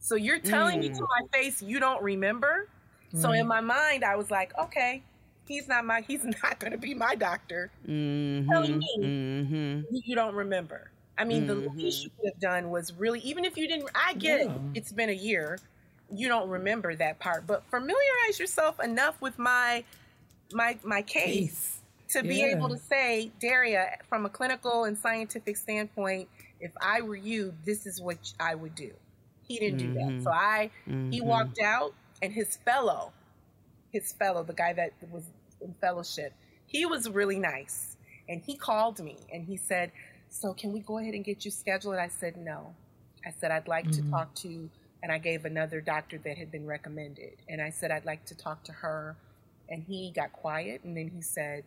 So 0.00 0.14
you're 0.14 0.40
telling 0.40 0.80
me 0.80 0.88
Mm. 0.88 0.94
to 0.96 1.02
my 1.02 1.38
face 1.38 1.62
you 1.62 1.80
don't 1.80 2.02
remember? 2.02 2.68
So 3.14 3.32
in 3.32 3.46
my 3.46 3.60
mind, 3.60 4.04
I 4.04 4.16
was 4.16 4.30
like, 4.30 4.52
okay, 4.58 5.02
he's 5.48 5.68
not 5.68 5.84
my, 5.84 6.02
he's 6.02 6.24
not 6.42 6.58
going 6.60 6.72
to 6.72 6.78
be 6.78 6.94
my 6.94 7.14
doctor. 7.14 7.70
Mhm. 7.88 8.46
telling 8.48 8.78
me. 8.78 8.98
Mhm. 9.02 9.86
You, 9.90 10.14
don't 10.16 10.34
remember. 10.34 10.90
I 11.18 11.24
mean, 11.24 11.46
the 11.46 11.54
Mhm. 11.56 11.76
least 11.76 12.04
you 12.04 12.10
could 12.20 12.32
have 12.32 12.40
done 12.40 12.70
was 12.70 12.92
really, 12.94 13.20
even 13.20 13.44
if 13.44 13.56
you 13.56 13.66
didn't, 13.68 13.90
I 13.94 14.14
get 14.14 14.40
it. 14.40 14.46
Yeah. 14.46 14.58
It's 14.74 14.92
been 14.92 15.08
a 15.10 15.12
year. 15.14 15.58
You 16.10 16.28
don't 16.28 16.48
remember 16.48 16.94
that 16.96 17.18
part, 17.18 17.46
but 17.46 17.64
familiarize 17.70 18.38
yourself 18.38 18.80
enough 18.80 19.20
with 19.20 19.38
my, 19.38 19.84
my, 20.52 20.78
my 20.84 21.02
case 21.02 21.80
to 22.10 22.22
be 22.22 22.42
able 22.44 22.68
to 22.70 22.78
say, 22.78 23.30
Daria, 23.40 23.98
from 24.08 24.24
a 24.26 24.30
clinical 24.30 24.84
and 24.84 24.96
scientific 24.98 25.56
standpoint, 25.56 26.28
if 26.60 26.72
I 26.80 27.02
were 27.02 27.16
you, 27.16 27.54
this 27.64 27.86
is 27.86 28.00
what 28.00 28.18
I 28.40 28.54
would 28.54 28.74
do. 28.74 28.92
He 29.46 29.58
didn't 29.58 29.78
do 29.78 29.92
that. 29.94 30.22
So 30.22 30.30
I, 30.32 30.70
he 31.10 31.20
Mhm. 31.20 31.24
walked 31.26 31.58
out, 31.60 31.94
and 32.22 32.32
his 32.32 32.56
fellow, 32.58 33.12
his 33.92 34.12
fellow, 34.12 34.42
the 34.42 34.54
guy 34.54 34.72
that 34.74 34.92
was 35.10 35.24
in 35.60 35.74
fellowship, 35.80 36.32
he 36.66 36.86
was 36.86 37.08
really 37.08 37.38
nice. 37.38 37.96
And 38.28 38.42
he 38.42 38.56
called 38.56 39.00
me 39.00 39.16
and 39.32 39.44
he 39.44 39.56
said, 39.56 39.92
So 40.30 40.52
can 40.54 40.72
we 40.72 40.80
go 40.80 40.98
ahead 40.98 41.14
and 41.14 41.24
get 41.24 41.44
you 41.44 41.50
scheduled? 41.50 41.94
And 41.94 42.02
I 42.02 42.08
said, 42.08 42.36
No. 42.36 42.74
I 43.26 43.30
said, 43.30 43.50
I'd 43.50 43.68
like 43.68 43.90
to 43.92 44.02
Mhm. 44.02 44.10
talk 44.10 44.34
to, 44.36 44.70
and 45.02 45.10
I 45.12 45.18
gave 45.18 45.44
another 45.44 45.80
doctor 45.80 46.18
that 46.18 46.38
had 46.38 46.50
been 46.50 46.66
recommended. 46.66 47.36
And 47.48 47.60
I 47.60 47.70
said, 47.70 47.90
I'd 47.90 48.04
like 48.04 48.24
to 48.26 48.34
talk 48.34 48.64
to 48.64 48.72
her. 48.72 49.16
And 49.68 49.82
he 49.82 50.12
got 50.14 50.32
quiet 50.32 50.82
and 50.84 50.96
then 50.96 51.08
he 51.08 51.20
said, 51.22 51.64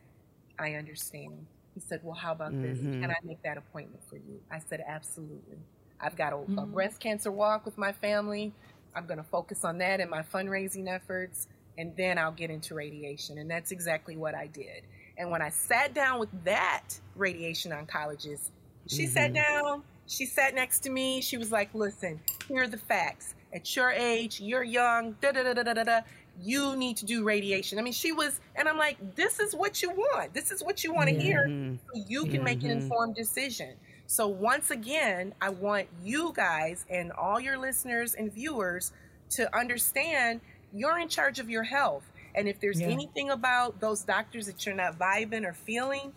I 0.60 0.74
understand. 0.76 1.48
He 1.74 1.80
said, 1.80 2.02
Well, 2.04 2.16
how 2.16 2.32
about 2.32 2.62
this? 2.62 2.80
Mhm. 2.80 2.94
Can 3.00 3.12
I 3.12 3.16
make 3.24 3.42
that 3.44 3.58
appointment 3.58 4.04
for 4.10 4.18
you? 4.18 4.42
I 4.52 4.60
said, 4.60 4.84
Absolutely. 4.88 5.58
I've 6.00 6.16
got 6.16 6.34
a, 6.34 6.48
a 6.58 6.66
Mhm. 6.66 6.74
breast 6.74 7.00
cancer 7.00 7.32
walk 7.32 7.66
with 7.66 7.78
my 7.78 7.92
family. 7.92 8.54
I'm 8.96 9.06
going 9.06 9.18
to 9.20 9.24
focus 9.24 9.64
on 9.64 9.78
that 9.80 10.00
and 10.02 10.10
my 10.10 10.22
fundraising 10.22 10.88
efforts, 10.94 11.48
and 11.78 11.96
then 11.98 12.18
I'll 12.18 12.32
get 12.32 12.50
into 12.50 12.76
radiation. 12.76 13.38
And 13.38 13.50
that's 13.50 13.72
exactly 13.72 14.18
what 14.18 14.36
I 14.36 14.48
did. 14.48 14.84
And 15.18 15.30
when 15.32 15.42
I 15.42 15.50
sat 15.50 15.94
down 15.94 16.20
with 16.20 16.30
that 16.46 17.00
radiation 17.16 17.72
oncologist, 17.72 18.50
she 18.88 19.06
sat 19.08 19.32
Mhm. 19.32 19.36
down, 19.36 19.84
she 20.08 20.26
sat 20.26 20.54
next 20.56 20.80
to 20.82 20.90
me. 20.90 21.22
She 21.22 21.38
was 21.38 21.52
like, 21.52 21.74
Listen, 21.74 22.20
here 22.48 22.64
are 22.64 22.68
the 22.68 22.78
facts. 22.78 23.36
At 23.54 23.76
your 23.76 23.92
age, 23.92 24.40
you're 24.40 24.64
young, 24.64 25.14
da 25.22 25.32
da 25.32 25.44
da 25.44 25.54
da 25.54 25.74
da 25.74 25.84
da. 25.84 26.02
You 26.42 26.76
need 26.78 26.98
to 26.98 27.06
do 27.06 27.24
radiation. 27.24 27.78
I 27.78 27.82
mean, 27.82 27.94
she 27.94 28.12
was, 28.14 28.40
and 28.56 28.68
I'm 28.70 28.78
like, 28.78 29.16
this 29.16 29.40
is 29.40 29.54
what 29.54 29.82
you 29.82 29.90
want. 29.92 30.34
This 30.34 30.50
is 30.52 30.64
what 30.64 30.84
you 30.84 30.94
want 30.94 31.10
to 31.10 31.16
Yeah. 31.16 31.22
hear 31.22 31.78
so 31.94 32.04
you 32.08 32.26
can 32.26 32.44
make 32.44 32.64
an 32.64 32.70
Mhm. 32.70 32.82
informed 32.84 33.16
decision. 33.16 33.78
So 34.08 34.28
once 34.28 34.72
again, 34.72 35.36
I 35.42 35.50
want 35.50 35.90
you 36.02 36.32
guys 36.34 36.86
and 36.90 37.12
all 37.12 37.40
your 37.40 37.58
listeners 37.58 38.14
and 38.16 38.32
viewers 38.34 38.92
to 39.32 39.54
understand 39.56 40.40
you're 40.74 41.00
in 41.00 41.10
charge 41.10 41.40
of 41.40 41.50
your 41.50 41.64
health. 41.64 42.04
And 42.36 42.48
if 42.48 42.60
there's 42.60 42.80
Yeah. 42.80 42.88
anything 42.88 43.30
about 43.30 43.80
those 43.80 44.04
doctors 44.04 44.46
that 44.48 44.66
you're 44.66 44.76
not 44.76 44.98
vibing 44.98 45.46
or 45.46 45.54
feeling, 45.54 46.14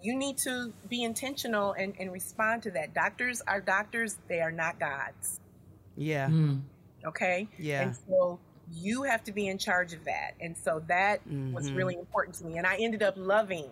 you 0.00 0.16
need 0.16 0.36
to 0.38 0.72
be 0.88 1.04
intentional 1.04 1.72
and, 1.72 1.94
and 2.00 2.12
respond 2.12 2.62
to 2.64 2.70
that. 2.72 2.92
Doctors 2.94 3.40
are 3.46 3.60
doctors, 3.60 4.18
they 4.28 4.40
are 4.40 4.50
not 4.50 4.80
gods. 4.80 5.38
Yeah. 5.96 6.28
Mm. 6.28 6.62
Okay? 7.04 7.48
Yeah. 7.58 7.82
And 7.82 7.96
so 8.08 8.40
you 8.72 9.04
have 9.04 9.22
to 9.24 9.32
be 9.32 9.46
in 9.46 9.58
charge 9.58 9.92
of 9.92 10.04
that. 10.04 10.32
And 10.40 10.56
so 10.56 10.82
that 10.88 11.20
was 11.26 11.70
Mhm. 11.70 11.76
really 11.76 11.94
important 11.94 12.34
to 12.36 12.44
me. 12.44 12.58
And 12.58 12.66
I 12.66 12.76
ended 12.76 13.02
up 13.02 13.14
loving 13.16 13.70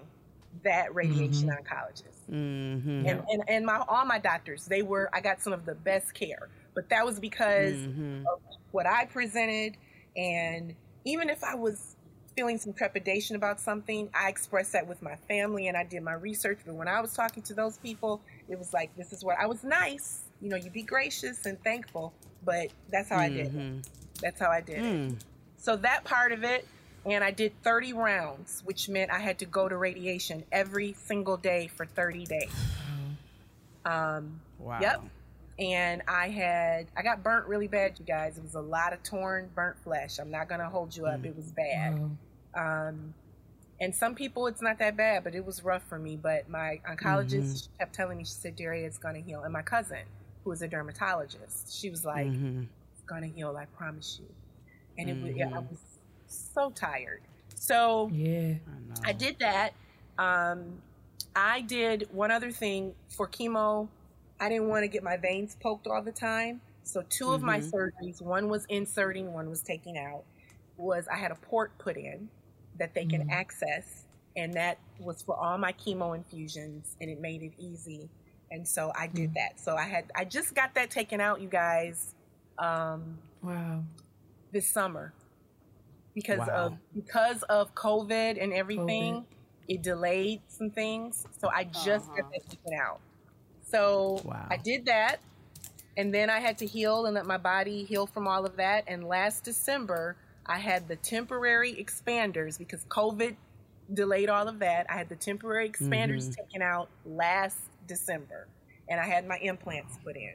that 0.62 0.94
radiation 0.94 1.48
oncologist 1.48 2.28
Mhm. 2.28 3.08
and, 3.08 3.22
and 3.28 3.42
and 3.48 3.64
my 3.64 3.84
all 3.86 4.04
my 4.04 4.18
doctors 4.18 4.64
they 4.66 4.82
were 4.82 5.08
i 5.12 5.20
got 5.20 5.40
some 5.40 5.52
of 5.52 5.64
the 5.64 5.76
best 5.76 6.12
care 6.12 6.48
but 6.74 6.88
that 6.88 7.06
was 7.06 7.20
because 7.20 7.74
Mhm. 7.76 8.22
of 8.26 8.40
what 8.72 8.84
i 8.84 9.04
presented 9.06 9.76
and 10.16 10.74
even 11.04 11.28
if 11.28 11.42
i 11.44 11.54
was 11.54 11.96
feeling 12.36 12.58
some 12.58 12.72
trepidation 12.72 13.36
about 13.36 13.60
something 13.60 14.08
i 14.14 14.28
expressed 14.28 14.72
that 14.72 14.86
with 14.86 15.02
my 15.02 15.16
family 15.28 15.68
and 15.68 15.76
i 15.76 15.84
did 15.84 16.02
my 16.02 16.12
research 16.14 16.58
but 16.64 16.74
when 16.74 16.88
i 16.88 17.00
was 17.00 17.12
talking 17.12 17.42
to 17.42 17.54
those 17.54 17.76
people 17.78 18.20
it 18.48 18.58
was 18.58 18.72
like 18.72 18.94
this 18.96 19.12
is 19.12 19.24
what 19.24 19.36
i 19.38 19.46
was 19.46 19.62
nice 19.64 20.20
you 20.40 20.48
know 20.48 20.56
you 20.56 20.70
be 20.70 20.82
gracious 20.82 21.44
and 21.46 21.62
thankful 21.62 22.12
but 22.44 22.68
that's 22.90 23.10
how 23.10 23.18
i 23.18 23.28
did 23.28 23.46
it 23.46 23.52
Mhm. 23.54 23.84
that's 24.22 24.40
how 24.40 24.50
i 24.50 24.60
did 24.60 24.78
it 24.78 24.84
Mm. 24.84 25.18
so 25.58 25.76
that 25.76 26.04
part 26.04 26.32
of 26.32 26.44
it 26.44 26.66
and 27.06 27.24
I 27.24 27.30
did 27.30 27.54
30 27.62 27.94
rounds, 27.94 28.60
which 28.66 28.86
meant 28.90 29.10
I 29.10 29.20
had 29.20 29.38
to 29.38 29.46
go 29.46 29.70
to 29.70 29.76
radiation 29.78 30.44
every 30.52 30.92
single 30.92 31.38
day 31.38 31.66
for 31.66 31.86
30 31.86 32.26
days. 32.26 32.52
Um, 33.86 34.42
Wow. 34.58 34.80
Yep. 34.80 35.04
And 35.60 36.00
I 36.08 36.28
had, 36.28 36.86
I 36.96 37.02
got 37.02 37.22
burnt 37.22 37.46
really 37.46 37.68
bad, 37.68 37.98
you 37.98 38.04
guys. 38.06 38.38
It 38.38 38.42
was 38.42 38.54
a 38.54 38.60
lot 38.60 38.92
of 38.94 39.02
torn, 39.02 39.50
burnt 39.54 39.76
flesh. 39.84 40.18
I'm 40.18 40.30
not 40.30 40.48
going 40.48 40.60
to 40.60 40.68
hold 40.68 40.96
you 40.96 41.06
up. 41.06 41.24
It 41.24 41.36
was 41.36 41.52
bad. 41.52 42.00
Wow. 42.56 42.88
Um, 42.88 43.14
and 43.78 43.94
some 43.94 44.14
people, 44.14 44.46
it's 44.46 44.62
not 44.62 44.78
that 44.78 44.96
bad, 44.96 45.22
but 45.22 45.34
it 45.34 45.44
was 45.44 45.62
rough 45.62 45.82
for 45.86 45.98
me. 45.98 46.16
But 46.16 46.48
my 46.48 46.80
oncologist 46.88 47.68
kept 47.78 47.94
telling 47.94 48.16
me, 48.18 48.24
she 48.24 48.32
said, 48.32 48.56
Daria, 48.56 48.86
it's 48.86 48.96
going 48.98 49.14
to 49.16 49.20
heal. 49.20 49.42
And 49.42 49.52
my 49.52 49.60
cousin, 49.62 49.98
who 50.44 50.52
is 50.52 50.62
a 50.62 50.68
dermatologist, 50.68 51.78
she 51.78 51.90
was 51.90 52.04
like, 52.06 52.26
Mhm. 52.28 52.66
it's 52.94 53.02
going 53.06 53.22
to 53.22 53.28
heal, 53.28 53.54
I 53.56 53.66
promise 53.66 54.18
you. 54.18 54.26
And 54.98 55.10
it 55.10 55.22
was, 55.22 55.34
yeah, 55.36 55.48
I 55.54 55.58
was 55.58 55.78
so 56.26 56.70
tired. 56.70 57.20
So 57.54 58.08
Yeah. 58.12 58.54
I. 59.04 59.10
I 59.10 59.12
did 59.12 59.38
that. 59.40 59.74
Um, 60.18 60.80
I 61.36 61.60
did 61.60 62.08
one 62.12 62.30
other 62.30 62.50
thing 62.50 62.94
for 63.10 63.28
chemo. 63.28 63.88
I 64.40 64.48
didn't 64.48 64.68
want 64.68 64.82
to 64.82 64.88
get 64.88 65.02
my 65.02 65.18
veins 65.18 65.56
poked 65.60 65.86
all 65.86 66.02
the 66.02 66.12
time. 66.12 66.62
So 66.82 67.04
2 67.08 67.32
of 67.32 67.42
my 67.42 67.60
mm-hmm. 67.60 67.76
surgeries, 67.76 68.22
one 68.22 68.48
was 68.48 68.64
inserting, 68.68 69.32
one 69.32 69.50
was 69.50 69.60
taking 69.60 69.98
out, 69.98 70.24
was 70.78 71.06
I 71.08 71.16
had 71.16 71.30
a 71.30 71.34
port 71.36 71.76
put 71.78 71.96
in 71.96 72.28
that 72.78 72.94
they 72.94 73.04
can 73.04 73.20
mm-hmm. 73.20 73.30
access. 73.30 74.06
And 74.36 74.54
that 74.54 74.78
was 74.98 75.22
for 75.22 75.36
all 75.36 75.58
my 75.58 75.72
chemo 75.72 76.16
infusions 76.16 76.96
and 77.00 77.10
it 77.10 77.20
made 77.20 77.42
it 77.42 77.52
easy. 77.58 78.08
And 78.50 78.66
so 78.66 78.92
I 78.98 79.06
did 79.06 79.30
mm-hmm. 79.30 79.34
that. 79.34 79.60
So 79.60 79.76
I 79.76 79.84
had 79.84 80.04
I 80.16 80.24
just 80.24 80.54
got 80.54 80.74
that 80.74 80.90
taken 80.90 81.20
out, 81.20 81.40
you 81.40 81.48
guys, 81.48 82.14
um, 82.58 83.18
Wow. 83.42 83.84
this 84.52 84.68
summer. 84.68 85.12
Because 86.14 86.40
Wow. 86.40 86.46
of 86.46 86.78
because 86.94 87.42
of 87.44 87.74
COVID 87.74 88.42
and 88.42 88.52
everything 88.52 89.14
COVID. 89.14 89.24
it 89.68 89.82
delayed 89.82 90.40
some 90.48 90.70
things. 90.70 91.26
So 91.38 91.48
I 91.48 91.64
just 91.64 92.08
got 92.08 92.32
that 92.32 92.48
taken 92.48 92.74
out. 92.80 93.00
So 93.70 94.20
Wow. 94.24 94.46
I 94.50 94.56
did 94.56 94.86
that. 94.86 95.20
And 95.96 96.14
then 96.14 96.30
I 96.30 96.38
had 96.40 96.58
to 96.58 96.66
heal 96.66 97.06
and 97.06 97.14
let 97.14 97.26
my 97.26 97.36
body 97.36 97.84
heal 97.84 98.06
from 98.06 98.26
all 98.26 98.46
of 98.46 98.56
that. 98.56 98.84
And 98.86 99.04
last 99.04 99.44
December, 99.44 100.16
I 100.46 100.58
had 100.58 100.88
the 100.88 100.96
temporary 100.96 101.74
expanders 101.74 102.58
because 102.58 102.84
COVID 102.84 103.36
delayed 103.92 104.28
all 104.28 104.48
of 104.48 104.60
that. 104.60 104.86
I 104.88 104.94
had 104.94 105.08
the 105.08 105.16
temporary 105.16 105.68
expanders 105.68 106.28
mm-hmm. 106.28 106.42
taken 106.42 106.62
out 106.62 106.88
last 107.04 107.58
December. 107.86 108.46
And 108.88 109.00
I 109.00 109.06
had 109.06 109.26
my 109.26 109.36
implants 109.38 109.98
put 110.04 110.16
in. 110.16 110.34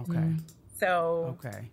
Okay. 0.00 0.12
Mm. 0.12 0.40
So 0.78 1.36
Okay. 1.44 1.68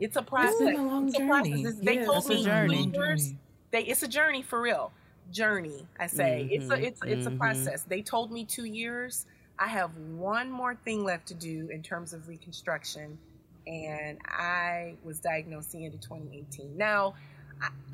it's 0.00 0.16
a 0.16 0.22
process. 0.22 0.58
been 0.58 0.76
a 0.76 0.82
long 0.84 1.08
It's 1.08 1.16
process. 1.16 1.46
journey. 1.48 1.60
It's- 1.60 1.80
They 1.82 1.94
Yeah, 1.96 2.04
told 2.04 2.16
it's 2.18 2.26
a 2.26 2.34
me 2.34 2.44
journey. 2.44 2.84
two. 2.92 2.98
Mm-hmm. 2.98 3.36
They, 3.70 3.82
it's 3.84 4.02
a 4.02 4.08
journey 4.08 4.42
for 4.42 4.60
real. 4.60 4.92
Journey, 5.30 5.86
I 5.98 6.06
say. 6.08 6.48
It's 6.50 6.66
a 6.66 6.74
mm-hmm. 6.74 6.84
it's 6.84 7.00
it's 7.04 7.26
a 7.26 7.30
process. 7.30 7.84
They 7.84 8.02
told 8.02 8.30
me 8.30 8.44
two 8.44 8.64
years. 8.66 9.24
I 9.58 9.68
have 9.68 9.96
one 9.96 10.50
more 10.50 10.74
thing 10.74 11.04
left 11.04 11.26
to 11.28 11.34
do 11.34 11.68
in 11.70 11.82
terms 11.82 12.12
of 12.12 12.28
reconstruction, 12.28 13.18
and 13.66 14.18
I 14.26 14.94
was 15.04 15.20
diagnosed 15.20 15.72
the 15.72 15.84
end 15.84 15.94
of 15.94 16.00
2018. 16.00 16.76
Now, 16.76 17.14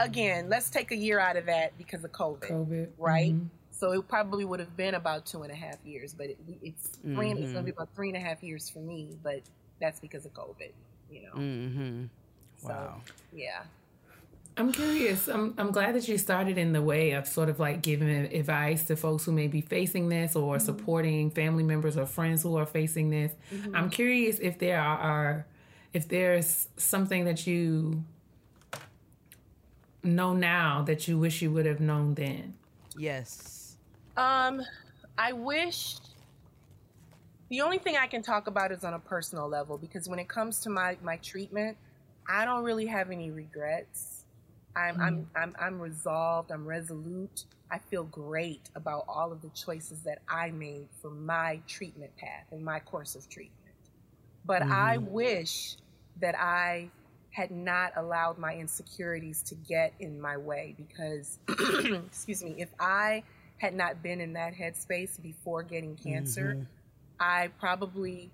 again, 0.01 0.48
let's 0.48 0.70
take 0.70 0.90
a 0.93 0.97
year 0.97 1.18
out 1.18 1.36
of 1.36 1.47
that 1.47 1.76
because 1.76 2.05
of 2.05 2.12
COVID, 2.12 2.48
COVID. 2.51 2.89
right? 2.98 3.35
Mhm. 3.35 3.48
So 3.70 3.93
it 3.93 4.09
probably 4.09 4.44
would 4.44 4.60
have 4.60 4.76
been 4.76 4.94
about 4.94 5.24
two 5.26 5.43
and 5.43 5.52
a 5.52 5.55
half 5.55 5.76
years, 5.85 6.12
but 6.14 6.26
it, 6.30 6.39
it's 6.62 6.89
3 6.89 7.30
it's 7.32 7.40
going 7.52 7.55
to 7.55 7.62
be 7.62 7.70
about 7.70 7.89
three 7.94 8.09
and 8.09 8.16
a 8.16 8.20
half 8.20 8.43
years 8.43 8.68
for 8.68 8.80
me. 8.80 9.16
But 9.22 9.43
that's 9.80 10.01
because 10.01 10.24
of 10.26 10.35
COVID, 10.35 10.72
you 11.10 11.22
know. 11.22 11.32
Mm-hmm. 11.35 12.05
So, 12.56 12.68
Wow. 12.68 13.01
yeah. 13.32 13.62
I'm 14.59 14.72
curious. 14.72 15.28
I'm, 15.28 15.55
I'm 15.56 15.70
glad 15.70 15.94
that 15.94 16.09
you 16.09 16.18
started 16.18 16.59
in 16.59 16.72
the 16.72 16.82
way 16.82 17.12
of 17.12 17.26
sort 17.28 17.48
of 17.48 17.60
like 17.60 17.80
giving 17.80 18.09
advice 18.09 18.85
to 18.86 18.97
folks 18.97 19.24
who 19.24 19.32
may 19.32 19.47
be 19.47 19.60
facing 19.60 20.09
this 20.09 20.35
or 20.35 20.56
Mm-hmm. 20.56 20.64
supporting 20.66 21.30
family 21.30 21.62
members 21.62 21.97
or 21.97 22.06
friends 22.06 22.43
who 22.43 22.56
are 22.56 22.66
facing 22.66 23.10
this. 23.10 23.32
I'm 23.72 23.89
curious 23.89 24.39
if 24.40 24.59
there 24.59 24.80
are, 24.80 25.47
if 25.93 26.09
there's 26.09 26.68
something 26.76 27.24
that 27.24 27.47
you 27.47 28.02
know 30.02 30.32
now 30.35 30.82
that 30.82 31.06
you 31.06 31.18
wish 31.18 31.40
you 31.43 31.52
would 31.52 31.66
have 31.66 31.80
known 31.80 32.14
then. 32.14 32.55
Yes. 32.97 33.76
Um, 34.16 34.62
I 35.16 35.32
wish 35.32 35.97
the 37.48 37.60
only 37.60 37.78
thing 37.78 37.97
I 37.97 38.06
can 38.06 38.22
talk 38.22 38.47
about 38.48 38.72
is 38.72 38.82
on 38.85 38.94
a 38.94 38.98
personal 38.98 39.48
level 39.48 39.78
because 39.78 40.09
when 40.09 40.18
it 40.18 40.28
comes 40.28 40.60
to 40.60 40.70
my 40.70 40.97
my 41.02 41.16
treatment, 41.18 41.76
I 42.28 42.44
don't 42.44 42.64
really 42.64 42.86
have 42.86 43.10
any 43.10 43.30
regrets. 43.30 44.17
I'm 44.78 45.00
I'm 45.00 45.14
mm-hmm. 45.16 45.42
I'm 45.42 45.55
I'm 45.59 45.80
resolved. 45.80 46.50
I'm 46.50 46.66
resolute. 46.66 47.44
I 47.70 47.78
feel 47.78 48.05
great 48.05 48.70
about 48.74 49.05
all 49.09 49.32
of 49.32 49.42
the 49.42 49.50
choices 49.50 50.00
that 50.02 50.20
I 50.28 50.50
made 50.50 50.88
for 51.02 51.10
my 51.10 51.60
treatment 51.66 52.16
path 52.16 52.46
and 52.50 52.64
my 52.64 52.80
course 52.80 53.14
of 53.14 53.28
treatment. 53.28 53.74
But 54.46 54.62
I 54.62 54.96
mm-hmm. 54.96 55.12
wish 55.12 55.76
that 56.20 56.34
I 56.38 56.90
had 57.30 57.50
not 57.50 57.92
allowed 57.96 58.38
my 58.38 58.55
insecurities 58.55 59.42
to 59.42 59.55
get 59.55 59.92
in 60.00 60.20
my 60.20 60.36
way 60.36 60.74
because, 60.76 61.38
excuse 62.06 62.42
me, 62.42 62.55
if 62.59 62.70
I 62.80 63.22
had 63.59 63.74
not 63.74 64.02
been 64.02 64.20
in 64.20 64.32
that 64.32 64.55
headspace 64.55 65.20
before 65.22 65.62
getting 65.62 65.94
cancer, 65.96 66.55
mm-hmm. 66.55 66.62
I 67.20 67.50
probably, 67.60 68.30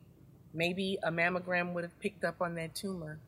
maybe 0.52 0.98
a 1.02 1.10
mammogram 1.10 1.72
would 1.72 1.84
have 1.84 1.98
picked 2.00 2.24
up 2.24 2.40
on 2.40 2.54
that 2.54 2.74
tumor. 2.74 3.18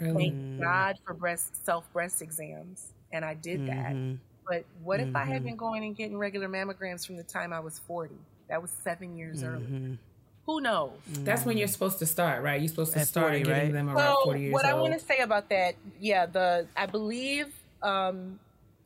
Really? 0.00 0.30
Thank 0.30 0.60
God 0.60 0.98
for 1.04 1.14
breast 1.14 1.64
self 1.64 1.90
breast 1.92 2.22
exams, 2.22 2.92
and 3.12 3.24
I 3.24 3.34
did 3.34 3.66
that. 3.66 3.92
Mhm. 3.94 4.18
But 4.48 4.64
what 4.82 5.00
if 5.00 5.14
I 5.16 5.24
had 5.24 5.42
been 5.42 5.56
going 5.56 5.84
and 5.84 5.96
getting 5.96 6.18
regular 6.18 6.48
mammograms 6.48 7.06
from 7.06 7.16
the 7.16 7.22
time 7.22 7.52
I 7.52 7.60
was 7.60 7.78
forty? 7.78 8.18
That 8.48 8.60
was 8.60 8.70
seven 8.70 9.16
years 9.16 9.42
early. 9.42 9.98
Who 10.46 10.60
knows? 10.60 10.92
That's 11.24 11.46
when 11.46 11.56
you're 11.56 11.68
supposed 11.68 11.98
to 12.00 12.06
start, 12.06 12.42
right? 12.42 12.60
You're 12.60 12.68
supposed 12.68 12.92
to 12.92 13.00
At 13.00 13.08
start 13.08 13.28
40, 13.28 13.44
getting 13.44 13.62
right? 13.64 13.72
them 13.72 13.88
around 13.88 14.14
So 14.16 14.24
40 14.24 14.40
years 14.40 14.52
what 14.52 14.66
I 14.66 14.74
want 14.74 14.92
to 14.92 14.98
say 15.00 15.18
about 15.20 15.48
that, 15.48 15.74
yeah, 15.98 16.26
the 16.26 16.66
I 16.76 16.84
believe 16.84 17.46
um, 17.82 18.38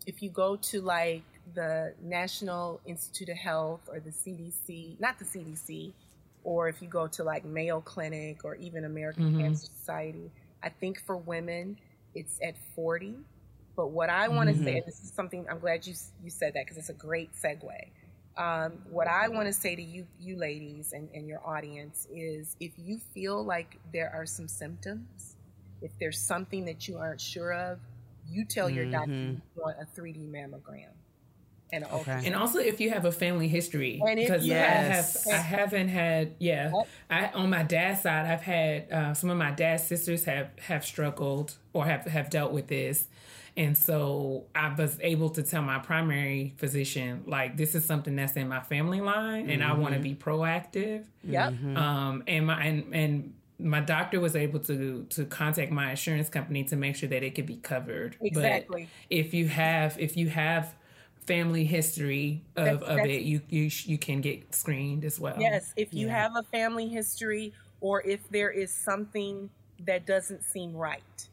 if 0.06 0.22
you 0.22 0.30
go 0.30 0.54
to 0.56 0.80
like 0.80 1.24
the 1.54 1.94
National 2.00 2.80
Institute 2.86 3.28
of 3.30 3.36
Health 3.38 3.80
or 3.88 3.98
the 3.98 4.10
CDC, 4.12 5.00
not 5.00 5.18
the 5.18 5.24
CDC, 5.24 5.92
or 6.44 6.68
if 6.68 6.80
you 6.80 6.86
go 6.86 7.08
to 7.08 7.24
like 7.24 7.44
Mayo 7.44 7.80
Clinic 7.80 8.44
or 8.44 8.54
even 8.54 8.84
American 8.84 9.32
Mhm. 9.34 9.40
Cancer 9.40 9.66
Society, 9.66 10.30
I 10.62 10.68
think 10.70 11.00
for 11.00 11.16
women 11.16 11.78
it's 12.14 12.38
at 12.42 12.56
40. 12.74 13.16
But 13.76 13.88
what 13.90 14.10
I 14.10 14.28
want 14.28 14.48
to 14.50 14.54
Mm-hmm. 14.54 14.64
say, 14.64 14.76
and 14.78 14.86
this 14.86 15.00
is 15.02 15.12
something 15.14 15.46
I'm 15.50 15.58
glad 15.60 15.86
you 15.86 15.94
you 16.22 16.30
said 16.30 16.54
that 16.54 16.64
because 16.66 16.78
it's 16.78 16.90
a 16.90 16.94
great 16.94 17.32
segue. 17.34 17.90
Um, 18.36 18.82
what 18.90 19.08
I 19.08 19.28
want 19.28 19.46
to 19.48 19.52
say 19.52 19.74
to 19.76 19.82
you, 19.82 20.06
you 20.18 20.36
ladies 20.36 20.92
and, 20.92 21.08
and 21.14 21.26
your 21.28 21.40
audience 21.46 22.06
is 22.10 22.56
if 22.60 22.72
you 22.78 22.98
feel 23.14 23.44
like 23.44 23.78
there 23.92 24.10
are 24.14 24.26
some 24.26 24.48
symptoms, 24.48 25.36
if 25.80 25.92
there's 25.98 26.18
something 26.20 26.64
that 26.66 26.88
you 26.88 26.98
aren't 26.98 27.20
sure 27.20 27.52
of, 27.52 27.80
you 28.26 28.44
tell 28.44 28.70
your 28.70 28.86
doctor 28.86 29.26
you 29.26 29.40
want 29.56 29.76
a 29.80 29.86
3D 30.00 30.28
mammogram 30.30 30.92
and 31.72 31.84
an 31.84 31.90
Okay. 31.92 32.22
And 32.24 32.34
also, 32.34 32.58
if 32.58 32.80
you 32.80 32.90
have 32.90 33.04
a 33.04 33.12
family 33.12 33.48
history, 33.48 34.00
because 34.14 34.46
you- 34.46 34.54
I 34.54 34.58
have, 34.58 35.16
I 35.30 35.36
haven't 35.36 35.88
had, 35.88 36.34
yeah, 36.38 36.72
I 37.10 37.28
on 37.28 37.50
my 37.50 37.62
dad's 37.62 38.02
side, 38.02 38.26
I've 38.26 38.42
had 38.42 38.90
uh, 38.90 39.14
some 39.14 39.30
of 39.30 39.36
my 39.36 39.50
dad's 39.50 39.84
sisters 39.84 40.24
have 40.24 40.50
have 40.60 40.84
struggled 40.84 41.54
or 41.72 41.84
have 41.84 42.04
have 42.06 42.30
dealt 42.30 42.52
with 42.52 42.68
this, 42.68 43.08
and 43.56 43.76
so 43.76 44.44
I 44.54 44.74
was 44.74 44.98
able 45.00 45.30
to 45.30 45.42
tell 45.42 45.62
my 45.62 45.78
primary 45.78 46.54
physician 46.56 47.24
like 47.26 47.56
this 47.56 47.74
is 47.74 47.84
something 47.84 48.16
that's 48.16 48.36
in 48.36 48.48
my 48.48 48.60
family 48.60 49.00
line, 49.00 49.50
and 49.50 49.62
I 49.62 49.72
want 49.74 49.94
to 49.94 50.00
be 50.00 50.14
proactive. 50.14 51.04
Yep. 51.24 51.54
Um, 51.76 52.22
and 52.26 52.46
my 52.46 52.64
and, 52.64 52.94
and 52.94 53.34
my 53.58 53.80
doctor 53.80 54.20
was 54.20 54.36
able 54.36 54.60
to 54.60 55.04
to 55.10 55.24
contact 55.24 55.72
my 55.72 55.90
insurance 55.90 56.28
company 56.28 56.64
to 56.64 56.76
make 56.76 56.96
sure 56.96 57.08
that 57.08 57.22
it 57.22 57.34
could 57.34 57.46
be 57.46 57.56
covered. 57.56 58.16
Exactly. 58.20 58.88
But 59.08 59.16
if 59.16 59.34
you 59.34 59.48
have 59.48 59.98
if 59.98 60.16
you 60.16 60.28
have 60.28 60.74
family 61.28 61.64
history 61.64 62.42
of, 62.56 62.64
That's- 62.64 62.82
of 62.82 62.96
that's- 62.96 63.08
it, 63.08 63.22
you 63.22 63.40
you 63.48 63.68
sh- 63.70 63.86
you 63.86 63.98
can 63.98 64.20
get 64.20 64.54
screened 64.54 65.04
as 65.04 65.20
well. 65.20 65.36
Yes, 65.38 65.72
if 65.76 65.94
you 65.94 66.08
have 66.08 66.32
a 66.34 66.42
family 66.42 66.88
history 66.88 67.52
or 67.80 68.02
if 68.02 68.28
there 68.30 68.50
is 68.50 68.72
something 68.72 69.48
that 69.86 70.06
doesn't 70.06 70.42
seem 70.42 70.74
right. 70.74 71.28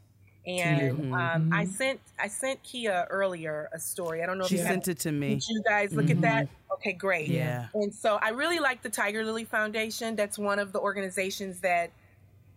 And 0.46 1.12
um, 1.12 1.50
I 1.52 1.66
sent 1.66 2.00
I 2.20 2.28
sent 2.28 2.62
Keia 2.62 3.08
earlier 3.10 3.68
a 3.74 3.80
story. 3.80 4.22
I 4.22 4.28
don't 4.28 4.38
know 4.38 4.46
She 4.46 4.56
if 4.56 4.62
you 4.62 4.68
sent 4.68 4.86
had, 4.86 4.98
it 4.98 5.00
to 5.00 5.12
me. 5.12 5.30
Did 5.30 5.48
you 5.50 5.64
guys 5.64 5.92
look 5.94 6.12
at 6.12 6.22
that? 6.22 6.48
Okay, 6.74 6.94
great. 6.94 7.30
Yeah. 7.30 7.68
And 7.74 7.92
so 7.92 8.20
I 8.22 8.30
really 8.30 8.60
like 8.60 8.84
the 8.84 8.90
Tiger 8.90 9.26
Lily 9.26 9.46
Foundation. 9.46 10.16
That's 10.16 10.38
one 10.38 10.60
of 10.60 10.72
the 10.72 10.80
organizations 10.80 11.62
that 11.62 11.90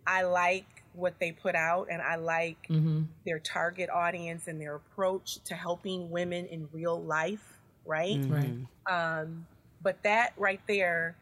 I 0.06 0.23
like 0.24 0.66
what 0.99 1.19
they 1.20 1.33
put 1.33 1.55
out 1.55 1.89
and 1.91 2.03
I 2.03 2.16
like 2.16 2.66
Mm-hmm. 2.70 3.05
their 3.27 3.39
target 3.41 3.91
audience 3.91 4.49
and 4.49 4.61
their 4.61 4.77
approach 4.77 5.39
to 5.45 5.55
helping 5.55 6.11
women 6.11 6.47
in 6.47 6.69
real 6.73 7.03
life, 7.03 7.61
right? 7.87 8.20
Right. 8.29 8.57
Um, 8.91 9.47
but 9.83 10.03
that 10.05 10.33
right 10.37 10.61
there, 10.69 11.16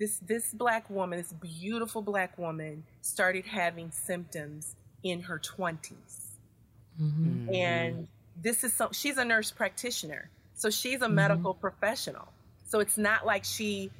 this 0.00 0.18
this 0.20 0.52
black 0.54 0.90
woman, 0.90 1.18
this 1.18 1.32
beautiful 1.34 2.02
black 2.02 2.38
woman, 2.38 2.84
started 3.02 3.46
having 3.46 3.90
symptoms 3.92 4.76
in 5.04 5.22
her 5.22 5.38
20s 5.40 6.36
Mm-hmm. 7.00 7.54
And 7.54 8.08
this 8.36 8.64
is 8.64 8.72
some, 8.74 8.92
she's 8.92 9.18
a 9.18 9.24
nurse 9.24 9.50
practitioner. 9.50 10.30
So 10.54 10.70
she's 10.70 11.02
a 11.02 11.06
Mm-hmm. 11.06 11.14
medical 11.14 11.54
professional. 11.54 12.34
So 12.66 12.80
it's 12.80 12.98
not 12.98 13.26
like 13.26 13.44
she, 13.44 13.90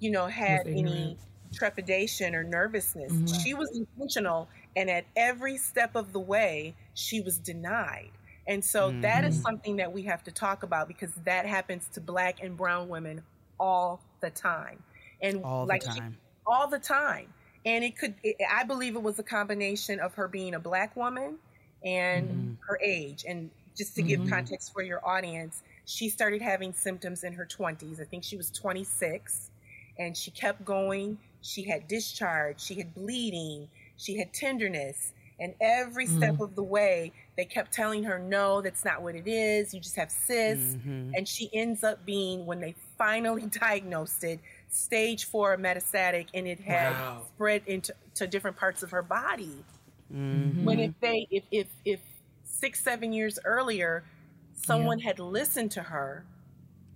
you 0.00 0.10
know, 0.10 0.26
had 0.26 0.66
any 0.66 1.18
trepidation 1.52 2.34
or 2.34 2.44
nervousness. 2.44 3.12
Mhm. 3.12 3.42
She 3.42 3.54
was 3.54 3.70
intentional. 3.74 4.48
And 4.76 4.90
at 4.90 5.04
every 5.16 5.56
step 5.56 5.94
of 5.94 6.12
the 6.12 6.20
way, 6.20 6.74
she 6.94 7.20
was 7.20 7.38
denied. 7.38 8.10
And 8.46 8.64
so 8.64 8.90
that 9.00 9.24
is 9.24 9.38
Mhm. 9.38 9.42
something 9.42 9.76
that 9.76 9.92
we 9.92 10.02
have 10.02 10.22
to 10.24 10.32
talk 10.32 10.62
about 10.62 10.88
because 10.88 11.14
that 11.24 11.46
happens 11.46 11.88
to 11.94 12.00
black 12.00 12.42
and 12.42 12.56
brown 12.56 12.88
women 12.88 13.22
all 13.58 14.00
the 14.20 14.30
time. 14.30 14.82
And 15.22 15.42
All 15.44 15.64
the 15.64 15.68
like 15.70 15.82
she- 15.82 15.98
time. 15.98 16.18
all 16.46 16.66
the 16.68 16.78
time. 16.78 17.32
And 17.64 17.82
it 17.82 17.96
could, 17.96 18.14
it, 18.22 18.36
I 18.50 18.64
believe 18.64 18.96
it 18.96 19.02
was 19.02 19.18
a 19.18 19.22
combination 19.22 19.98
of 20.00 20.12
her 20.14 20.28
being 20.28 20.54
a 20.54 20.60
black 20.60 20.94
woman 20.96 21.38
and 21.84 22.28
Mhm. 22.28 22.66
her 22.66 22.78
age. 22.82 23.24
And 23.26 23.50
just 23.74 23.94
to 23.96 24.02
give 24.02 24.20
Mhm. 24.20 24.28
context 24.28 24.72
for 24.74 24.82
your 24.82 25.06
audience, 25.06 25.62
she 25.86 26.10
started 26.10 26.42
having 26.42 26.72
symptoms 26.74 27.24
in 27.24 27.32
her 27.32 27.46
20s. 27.46 28.00
I 28.00 28.04
think 28.04 28.24
she 28.24 28.36
was 28.36 28.50
26 28.50 29.50
and 29.98 30.14
she 30.16 30.30
kept 30.30 30.64
going. 30.64 31.18
She 31.40 31.62
had 31.62 31.88
discharge, 31.88 32.60
she 32.60 32.74
had 32.74 32.94
bleeding, 32.94 33.68
she 33.96 34.18
had 34.18 34.32
tenderness. 34.32 35.12
And 35.40 35.54
every 35.60 36.06
step 36.06 36.38
of 36.40 36.54
the 36.54 36.62
way, 36.62 37.12
they 37.36 37.44
kept 37.44 37.72
telling 37.72 38.04
her, 38.04 38.20
no, 38.20 38.60
that's 38.62 38.84
not 38.84 39.02
what 39.02 39.16
it 39.16 39.26
is. 39.26 39.74
You 39.74 39.80
just 39.80 39.96
have 39.96 40.10
cysts. 40.10 40.76
Mhm. 40.76 41.12
And 41.16 41.26
she 41.28 41.50
ends 41.52 41.82
up 41.82 42.04
being, 42.06 42.46
when 42.46 42.60
they 42.60 42.74
finally 42.96 43.46
diagnosed 43.60 44.22
it, 44.22 44.38
stage 44.70 45.24
four 45.24 45.56
metastatic, 45.56 46.28
and 46.34 46.46
it 46.46 46.60
had 46.60 46.92
Wow. 46.92 47.22
spread 47.34 47.62
into 47.66 47.92
to 48.14 48.28
different 48.28 48.56
parts 48.56 48.84
of 48.84 48.90
her 48.92 49.02
body. 49.02 49.64
Mhm. 50.12 50.62
When 50.62 50.78
if 50.78 50.92
they, 51.00 51.26
if 51.30 51.42
if 51.50 51.66
if 51.84 52.00
six 52.44 52.80
seven 52.80 53.12
years 53.12 53.38
earlier, 53.44 54.04
someone 54.52 55.00
had 55.00 55.18
listened 55.18 55.72
to 55.72 55.82
her, 55.82 56.24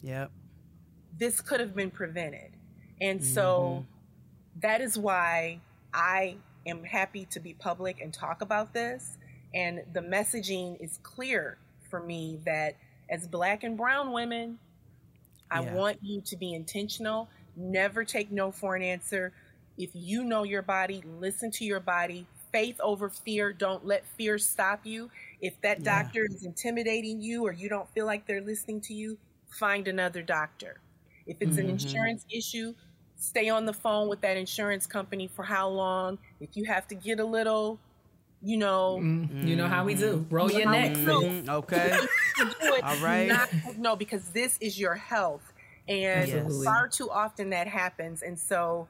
Yep. 0.02 0.30
this 1.18 1.40
could 1.40 1.58
have 1.58 1.74
been 1.74 1.90
prevented. 1.90 2.52
And 3.00 3.22
so 3.24 3.84
that 4.60 4.80
is 4.80 4.96
why 4.96 5.60
I 5.92 6.36
am 6.68 6.84
happy 6.84 7.26
to 7.26 7.40
be 7.40 7.54
public 7.54 8.00
and 8.00 8.12
talk 8.12 8.42
about 8.42 8.72
this. 8.74 9.18
And 9.54 9.80
the 9.92 10.00
messaging 10.00 10.76
is 10.80 10.98
clear 11.02 11.58
for 11.90 12.00
me 12.02 12.40
that 12.46 12.76
as 13.10 13.26
black 13.28 13.64
and 13.64 13.76
brown 13.76 14.12
women, 14.12 14.60
I 15.50 15.60
Yeah. 15.60 15.72
want 15.72 15.98
you 16.02 16.20
to 16.22 16.36
be 16.36 16.54
intentional. 16.54 17.30
Never 17.56 18.04
take 18.04 18.30
no 18.30 18.52
for 18.52 18.76
an 18.76 18.82
answer. 18.82 19.34
If 19.76 19.90
you 19.94 20.24
know 20.24 20.42
your 20.44 20.62
body, 20.62 21.02
listen 21.04 21.50
to 21.52 21.64
your 21.64 21.80
body. 21.80 22.28
Faith 22.52 22.76
over 22.80 23.10
fear. 23.10 23.52
Don't 23.52 23.84
let 23.84 24.06
fear 24.16 24.38
stop 24.38 24.84
you. 24.84 25.10
If 25.40 25.60
that 25.62 25.82
Yeah. 25.82 25.84
doctor 25.84 26.24
is 26.26 26.44
intimidating 26.44 27.20
you 27.20 27.44
or 27.46 27.52
you 27.52 27.68
don't 27.68 27.90
feel 27.92 28.06
like 28.06 28.26
they're 28.26 28.40
listening 28.42 28.80
to 28.82 28.94
you, 28.94 29.18
find 29.48 29.88
another 29.88 30.22
doctor. 30.22 30.82
If 31.26 31.38
it's 31.40 31.58
an 31.58 31.68
Mhm. 31.68 31.70
insurance 31.70 32.24
issue, 32.30 32.74
stay 33.18 33.48
on 33.48 33.66
the 33.66 33.72
phone 33.74 34.08
with 34.08 34.20
that 34.22 34.36
insurance 34.36 34.86
company 34.86 35.28
for 35.28 35.44
how 35.44 35.68
long. 35.68 36.18
If 36.40 36.50
you 36.56 36.64
have 36.66 36.86
to 36.88 36.94
get 36.94 37.20
a 37.20 37.24
little, 37.24 37.78
you 38.42 38.56
know, 38.58 39.00
Mm, 39.00 39.48
You 39.48 39.56
know 39.56 39.68
how 39.68 39.84
we 39.84 39.94
do. 39.94 40.26
Roll 40.30 40.50
your 40.50 40.66
How 40.66 40.72
neck. 40.72 40.94
do. 40.94 41.04
sis. 41.04 41.32
Mhm. 41.32 41.48
Okay. 41.48 41.92
All 42.84 42.96
right. 42.98 43.28
Not, 43.28 43.48
no, 43.78 43.96
because 43.96 44.30
this 44.32 44.58
is 44.60 44.78
your 44.78 44.94
health. 44.94 45.52
And 45.88 46.28
Yes. 46.28 46.64
far 46.64 46.88
too 46.88 47.10
often 47.10 47.50
that 47.50 47.66
happens. 47.68 48.22
And 48.22 48.38
so, 48.38 48.88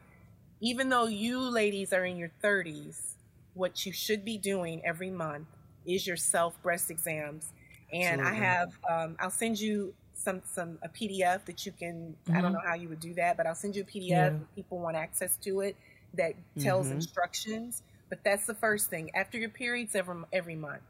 even 0.60 0.88
though 0.88 1.06
you 1.06 1.38
ladies 1.40 1.92
are 1.92 2.04
in 2.04 2.16
your 2.16 2.30
30s, 2.42 3.14
what 3.54 3.86
you 3.86 3.92
should 3.92 4.24
be 4.24 4.36
doing 4.38 4.82
every 4.84 5.10
month 5.10 5.46
is 5.86 6.06
your 6.06 6.16
self 6.16 6.60
breast 6.62 6.90
exams. 6.90 7.52
And 7.92 8.20
I 8.20 8.34
have, 8.34 8.68
um, 8.90 9.16
I'll 9.20 9.30
send 9.30 9.60
you 9.60 9.94
some, 10.18 10.42
some 10.44 10.78
a 10.82 10.88
PDF 10.88 11.44
that 11.44 11.64
you 11.64 11.70
can. 11.72 12.16
I 12.32 12.40
don't 12.40 12.50
Mhm. 12.50 12.54
know 12.54 12.60
how 12.66 12.74
you 12.74 12.88
would 12.88 13.00
do 13.00 13.14
that, 13.14 13.36
but 13.36 13.46
I'll 13.46 13.54
send 13.54 13.76
you 13.76 13.82
a 13.82 13.84
PDF 13.86 14.08
Yeah. 14.08 14.26
if 14.34 14.54
people 14.56 14.78
want 14.78 14.96
access 14.96 15.36
to 15.38 15.60
it 15.60 15.76
that 16.14 16.34
tells 16.58 16.88
Mhm. 16.88 16.92
instructions. 16.92 17.82
But 18.08 18.24
that's 18.24 18.46
the 18.46 18.54
first 18.54 18.90
thing. 18.90 19.14
After 19.14 19.38
your 19.38 19.50
periods 19.50 19.94
every 19.94 20.16
every 20.32 20.56
month, 20.56 20.82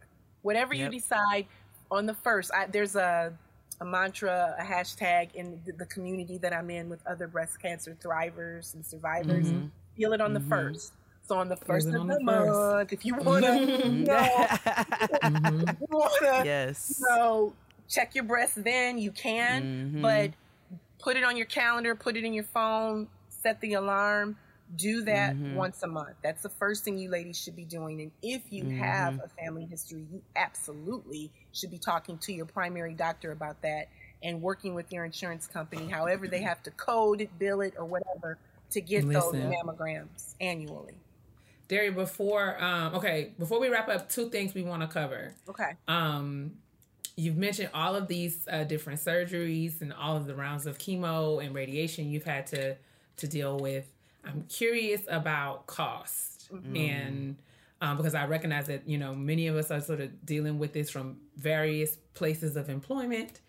whatever 0.42 0.72
Yep. 0.74 0.92
you 0.92 0.98
decide 1.00 1.46
on 1.90 2.06
the 2.06 2.14
first, 2.14 2.50
I, 2.54 2.66
there's 2.66 2.96
a 2.96 3.36
a 3.80 3.84
mantra, 3.84 4.56
a 4.58 4.62
hashtag 4.64 5.32
in 5.36 5.60
the, 5.64 5.70
the 5.72 5.86
community 5.86 6.36
that 6.38 6.52
I'm 6.52 6.68
in 6.68 6.88
with 6.88 7.06
other 7.06 7.28
breast 7.28 7.60
cancer 7.60 7.96
thrivers 8.00 8.74
and 8.74 8.84
survivors. 8.84 9.46
Mhm. 9.52 9.70
Feel 9.96 10.12
it 10.14 10.20
on 10.20 10.32
the 10.34 10.40
Mhm. 10.40 10.48
first. 10.48 10.94
So 11.22 11.36
on 11.38 11.48
the 11.48 11.56
first 11.56 11.86
of 11.86 11.92
the, 11.92 11.98
the 12.00 12.06
first. 12.14 12.24
month, 12.24 12.92
if 12.92 13.04
you 13.04 13.14
wanna, 13.14 13.50
know, 13.86 14.24
Mhm. 15.22 15.80
you 15.80 15.86
wanna, 15.90 16.44
yes. 16.44 16.96
you 16.98 17.06
know, 17.16 17.52
check 17.88 18.14
your 18.14 18.24
breast, 18.24 18.62
then 18.62 18.98
you 18.98 19.10
can. 19.12 19.66
Mhm. 19.92 20.02
But 20.02 20.34
put 20.98 21.16
it 21.16 21.24
on 21.24 21.36
your 21.36 21.46
calendar, 21.46 21.94
put 21.94 22.16
it 22.16 22.24
in 22.24 22.32
your 22.32 22.44
phone, 22.44 23.08
set 23.28 23.60
the 23.60 23.74
alarm. 23.74 24.36
Do 24.76 25.02
that 25.04 25.34
Mhm. 25.34 25.54
once 25.54 25.82
a 25.82 25.86
month. 25.86 26.16
That's 26.22 26.42
the 26.42 26.50
first 26.50 26.84
thing 26.84 26.98
you 26.98 27.08
ladies 27.08 27.40
should 27.40 27.56
be 27.56 27.64
doing. 27.64 28.02
And 28.02 28.12
if 28.20 28.52
you 28.52 28.68
have 28.68 29.14
Mhm. 29.14 29.24
a 29.24 29.28
family 29.28 29.64
history, 29.64 30.06
you 30.12 30.22
absolutely 30.36 31.30
should 31.52 31.70
be 31.70 31.78
talking 31.78 32.18
to 32.18 32.34
your 32.34 32.44
primary 32.44 32.92
doctor 32.92 33.32
about 33.32 33.62
that 33.62 33.88
and 34.22 34.42
working 34.42 34.74
with 34.74 34.92
your 34.92 35.06
insurance 35.06 35.46
company, 35.46 35.88
however 35.88 36.28
they 36.28 36.42
have 36.42 36.62
to 36.64 36.70
code 36.72 37.22
it, 37.22 37.38
bill 37.38 37.62
it, 37.62 37.74
or 37.78 37.86
whatever 37.86 38.36
to 38.70 38.80
get 38.82 39.06
Listen. 39.06 39.48
those 39.48 39.54
mammograms 39.54 40.34
annually. 40.40 41.00
Derry, 41.68 41.90
before 41.90 42.62
um, 42.62 42.94
okay, 42.94 43.32
before 43.38 43.60
we 43.60 43.68
wrap 43.68 43.88
up, 43.88 44.10
two 44.10 44.28
things 44.28 44.52
we 44.54 44.62
want 44.62 44.82
to 44.82 44.88
cover. 44.88 45.34
Okay. 45.48 45.76
Um, 45.86 46.52
you've 47.18 47.36
mentioned 47.36 47.68
all 47.74 47.96
of 47.96 48.06
these 48.06 48.46
uh, 48.50 48.62
different 48.64 49.00
surgeries 49.00 49.80
and 49.80 49.92
all 49.92 50.16
of 50.16 50.26
the 50.26 50.34
rounds 50.34 50.66
of 50.66 50.78
chemo 50.78 51.44
and 51.44 51.54
radiation 51.54 52.08
you've 52.08 52.24
had 52.24 52.46
to 52.46 52.76
to 53.16 53.26
deal 53.26 53.58
with. 53.58 53.92
I'm 54.24 54.44
curious 54.48 55.02
about 55.08 55.66
cost 55.66 56.48
and 56.76 57.36
um, 57.80 57.96
because 57.96 58.14
I 58.14 58.26
recognize 58.26 58.66
that 58.66 58.88
you 58.88 58.98
know 58.98 59.14
many 59.14 59.48
of 59.48 59.56
us 59.56 59.70
are 59.70 59.80
sort 59.80 60.00
of 60.00 60.24
dealing 60.24 60.58
with 60.58 60.72
this 60.72 60.90
from 60.90 61.16
various 61.36 61.96
places 62.14 62.56
of 62.56 62.68
employment, 62.68 63.40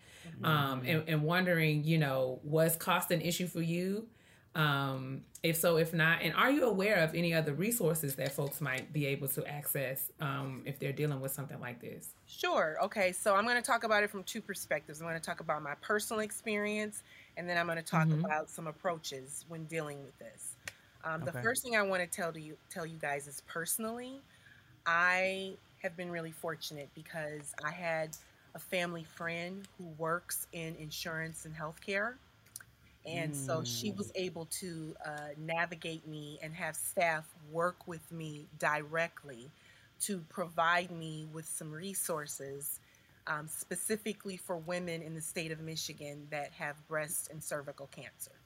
um, 0.44 0.82
and, 0.84 1.04
and 1.06 1.22
wondering 1.22 1.84
you 1.84 1.98
know 1.98 2.40
was 2.42 2.76
cost 2.76 3.10
an 3.10 3.20
issue 3.20 3.46
for 3.46 3.62
you? 3.62 4.06
Um, 4.54 5.26
if 5.42 5.56
so, 5.56 5.76
if 5.78 5.92
not, 5.94 6.22
and 6.22 6.34
are 6.34 6.50
you 6.50 6.64
aware 6.64 6.96
of 7.04 7.14
any 7.14 7.32
other 7.34 7.54
resources 7.54 8.16
that 8.16 8.32
folks 8.32 8.60
might 8.60 8.92
be 8.92 9.06
able 9.06 9.28
to 9.28 9.46
access 9.46 10.10
um, 10.20 10.64
if 10.66 10.78
they're 10.80 10.92
dealing 10.92 11.20
with 11.20 11.32
something 11.32 11.60
like 11.60 11.80
this? 11.80 12.14
Sure. 12.26 12.78
Okay. 12.84 13.12
So 13.12 13.34
I'm 13.34 13.44
going 13.44 13.56
to 13.56 13.62
talk 13.62 13.82
about 13.82 14.04
it 14.04 14.10
from 14.10 14.22
two 14.22 14.40
perspectives. 14.40 15.00
I'm 15.00 15.08
going 15.08 15.18
to 15.20 15.24
talk 15.24 15.40
about 15.40 15.62
my 15.62 15.74
personal 15.82 16.20
experience, 16.20 17.02
and 17.36 17.48
then 17.48 17.58
I'm 17.58 17.66
going 17.66 17.76
to 17.78 17.82
talk 17.82 18.08
Mhm. 18.08 18.24
about 18.24 18.50
some 18.50 18.66
approaches 18.68 19.44
when 19.48 19.66
dealing 19.66 20.02
with 20.04 20.16
this. 20.18 20.56
Um, 21.02 21.24
The 21.24 21.32
Okay. 21.32 21.42
first 21.42 21.62
thing 21.64 21.76
I 21.76 21.82
want 21.82 22.02
to 22.02 22.06
tell 22.08 22.32
to 22.32 22.40
you 22.40 22.58
tell 22.70 22.86
you 22.86 22.98
guys 22.98 23.26
is 23.26 23.40
personally, 23.40 24.24
I 24.86 25.58
have 25.78 25.96
been 25.96 26.10
really 26.10 26.32
fortunate 26.32 26.92
because 26.94 27.54
I 27.62 27.72
had 27.72 28.16
a 28.54 28.60
family 28.60 29.04
friend 29.04 29.68
who 29.78 29.88
works 29.90 30.46
in 30.52 30.76
insurance 30.76 31.44
and 31.46 31.54
healthcare. 31.56 32.18
And 33.10 33.36
so 33.36 33.64
she 33.64 33.92
was 33.92 34.12
able 34.14 34.46
to 34.60 34.94
uh, 35.04 35.28
navigate 35.36 36.06
me 36.06 36.38
and 36.42 36.54
have 36.54 36.76
staff 36.76 37.34
work 37.50 37.86
with 37.86 38.10
me 38.12 38.48
directly 38.58 39.52
to 40.00 40.22
provide 40.30 40.90
me 40.90 41.26
with 41.26 41.46
some 41.46 41.72
resources 41.72 42.80
um, 43.26 43.48
specifically 43.48 44.36
for 44.36 44.58
women 44.58 45.02
in 45.02 45.14
the 45.14 45.20
state 45.22 45.52
of 45.52 45.60
Michigan 45.60 46.28
that 46.30 46.52
have 46.54 46.86
breast 46.88 47.28
and 47.30 47.42
cervical 47.42 47.88
cancer. 47.88 48.40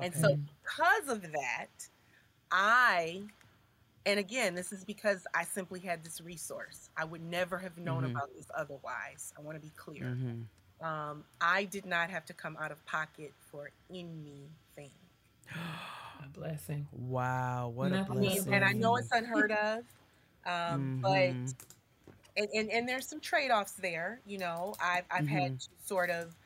And 0.00 0.14
so, 0.14 0.28
because 0.64 1.08
of 1.08 1.22
that, 1.32 1.68
I, 2.50 3.28
and 4.06 4.18
again, 4.20 4.54
this 4.54 4.72
is 4.72 4.84
because 4.84 5.26
I 5.34 5.44
simply 5.44 5.80
had 5.80 6.04
this 6.04 6.20
resource. 6.20 6.90
I 6.96 7.04
would 7.04 7.22
never 7.22 7.58
have 7.58 7.78
known 7.78 8.04
Mhm. 8.04 8.04
about 8.04 8.30
this 8.34 8.46
otherwise. 8.56 9.32
I 9.38 9.42
want 9.42 9.56
to 9.56 9.60
be 9.62 9.72
clear. 9.76 10.18
Mhm. 10.18 10.48
Um, 10.80 11.24
I 11.40 11.64
did 11.64 11.86
not 11.86 12.10
have 12.10 12.26
to 12.26 12.34
come 12.34 12.56
out 12.56 12.70
of 12.70 12.84
pocket 12.84 13.34
for 13.38 13.70
anything. 13.90 14.92
A 16.22 16.28
blessing. 16.28 16.88
Wow, 16.92 17.68
what 17.68 17.92
a 17.92 17.98
Nothing. 17.98 18.26
I 18.26 18.38
blessing. 18.38 18.54
and 18.54 18.64
I 18.64 18.72
know 18.72 18.96
it's 18.96 19.10
unheard 19.12 19.52
of, 19.52 19.84
um, 20.46 20.92
but 21.02 21.36
Mhm. 21.36 21.56
and, 22.36 22.48
and, 22.54 22.70
and 22.70 22.88
there's 22.88 23.08
some 23.08 23.20
trade-offs 23.20 23.74
there 23.74 24.20
you 24.26 24.38
know 24.38 24.76
i've, 24.80 25.04
I've 25.10 25.26
had 25.26 25.52
to 25.60 25.68
sort 25.84 26.10
of 26.10 26.36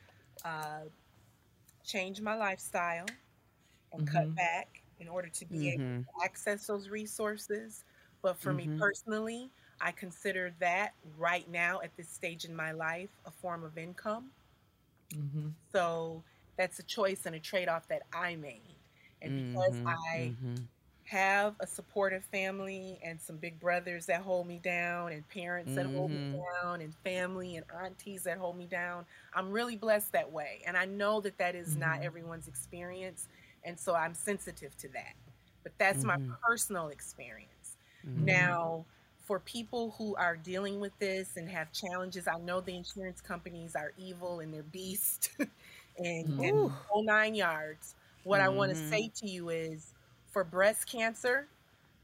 uh, 0.45 0.83
change 1.85 2.21
my 2.23 2.35
lifestyle 2.37 3.19
and 3.93 4.07
cut 4.07 4.29
Mhm. 4.29 4.37
back 4.37 4.83
in 5.01 5.09
order 5.09 5.29
to 5.31 5.47
be 5.47 5.69
able 5.71 5.79
Mhm. 5.79 6.07
to 6.07 6.25
access 6.25 6.67
those 6.67 6.89
resources 6.91 7.85
but 8.23 8.39
for 8.39 8.55
me 8.55 8.69
Mhm. 8.69 8.81
personally 8.81 9.53
i 9.81 9.93
consider 9.93 10.51
that 10.61 10.95
right 11.05 11.49
now 11.49 11.81
at 11.83 11.97
this 11.97 12.11
stage 12.11 12.45
in 12.45 12.55
my 12.55 12.73
life 12.73 13.11
a 13.25 13.31
form 13.31 13.65
of 13.65 13.79
income 13.79 14.33
hmm 15.13 15.51
so 15.73 16.25
that's 16.57 16.79
a 16.79 16.83
choice 16.83 17.27
and 17.27 17.35
a 17.35 17.41
trade-off 17.41 17.89
that 17.89 18.03
i 18.13 18.35
made 18.37 18.79
and 19.23 19.35
because 19.35 19.81
Mhm. 19.81 19.95
i 20.13 20.37
Mhm. 20.43 20.69
have 21.05 21.57
a 21.61 21.67
supportive 21.67 22.25
family 22.27 23.01
and 23.05 23.21
some 23.21 23.39
big 23.39 23.61
brothers 23.61 24.07
that 24.07 24.23
hold 24.23 24.47
me 24.47 24.59
down 24.59 25.13
and 25.13 25.29
parents 25.29 25.75
that 25.75 25.87
hold 25.87 26.13
me 26.13 26.21
Mhm. 26.21 26.47
down 26.65 26.81
and 26.83 26.97
family 27.05 27.57
and 27.57 27.67
aunties 27.83 28.25
that 28.25 28.39
hold 28.39 28.57
me 28.57 28.67
down. 28.67 29.07
I'm 29.35 29.51
really 29.51 29.77
blessed 29.77 30.13
that 30.13 30.33
way. 30.33 30.63
And 30.67 30.77
I 30.77 30.87
know 30.87 31.21
that 31.23 31.39
that 31.39 31.57
is 31.57 31.77
not 31.77 31.99
Mhm. 31.99 32.05
everyone's 32.05 32.49
experience. 32.49 33.29
And 33.65 33.79
so 33.81 33.95
I'm 33.97 34.15
sensitive 34.15 34.77
to 34.79 34.89
that. 34.91 35.15
But 35.65 35.75
that's 35.79 36.05
my 36.05 36.17
Mhm. 36.17 36.39
personal 36.47 36.89
experience. 36.89 37.77
Now, 38.15 38.87
for 39.31 39.39
people 39.39 39.95
who 39.97 40.17
are 40.17 40.37
dealing 40.37 40.81
with 40.81 40.91
this 40.99 41.37
and 41.37 41.49
have 41.49 41.71
challenges, 41.71 42.27
I 42.27 42.41
know 42.41 42.61
the 42.61 42.75
insurance 42.75 43.21
companies 43.21 43.77
are 43.77 43.93
evil 43.97 44.41
and 44.41 44.53
they're 44.53 44.65
beast 44.65 45.31
and, 45.39 46.27
mm-hmm. 46.27 46.41
and 46.43 46.71
whole 46.89 47.05
nine 47.05 47.37
yards. 47.37 47.95
What 48.25 48.41
I 48.41 48.49
want 48.49 48.73
to 48.73 48.77
Mhm. 48.77 48.91
say 48.91 49.09
to 49.21 49.31
you 49.31 49.51
is 49.51 49.95
for 50.33 50.43
breast 50.43 50.89
cancer, 50.89 51.47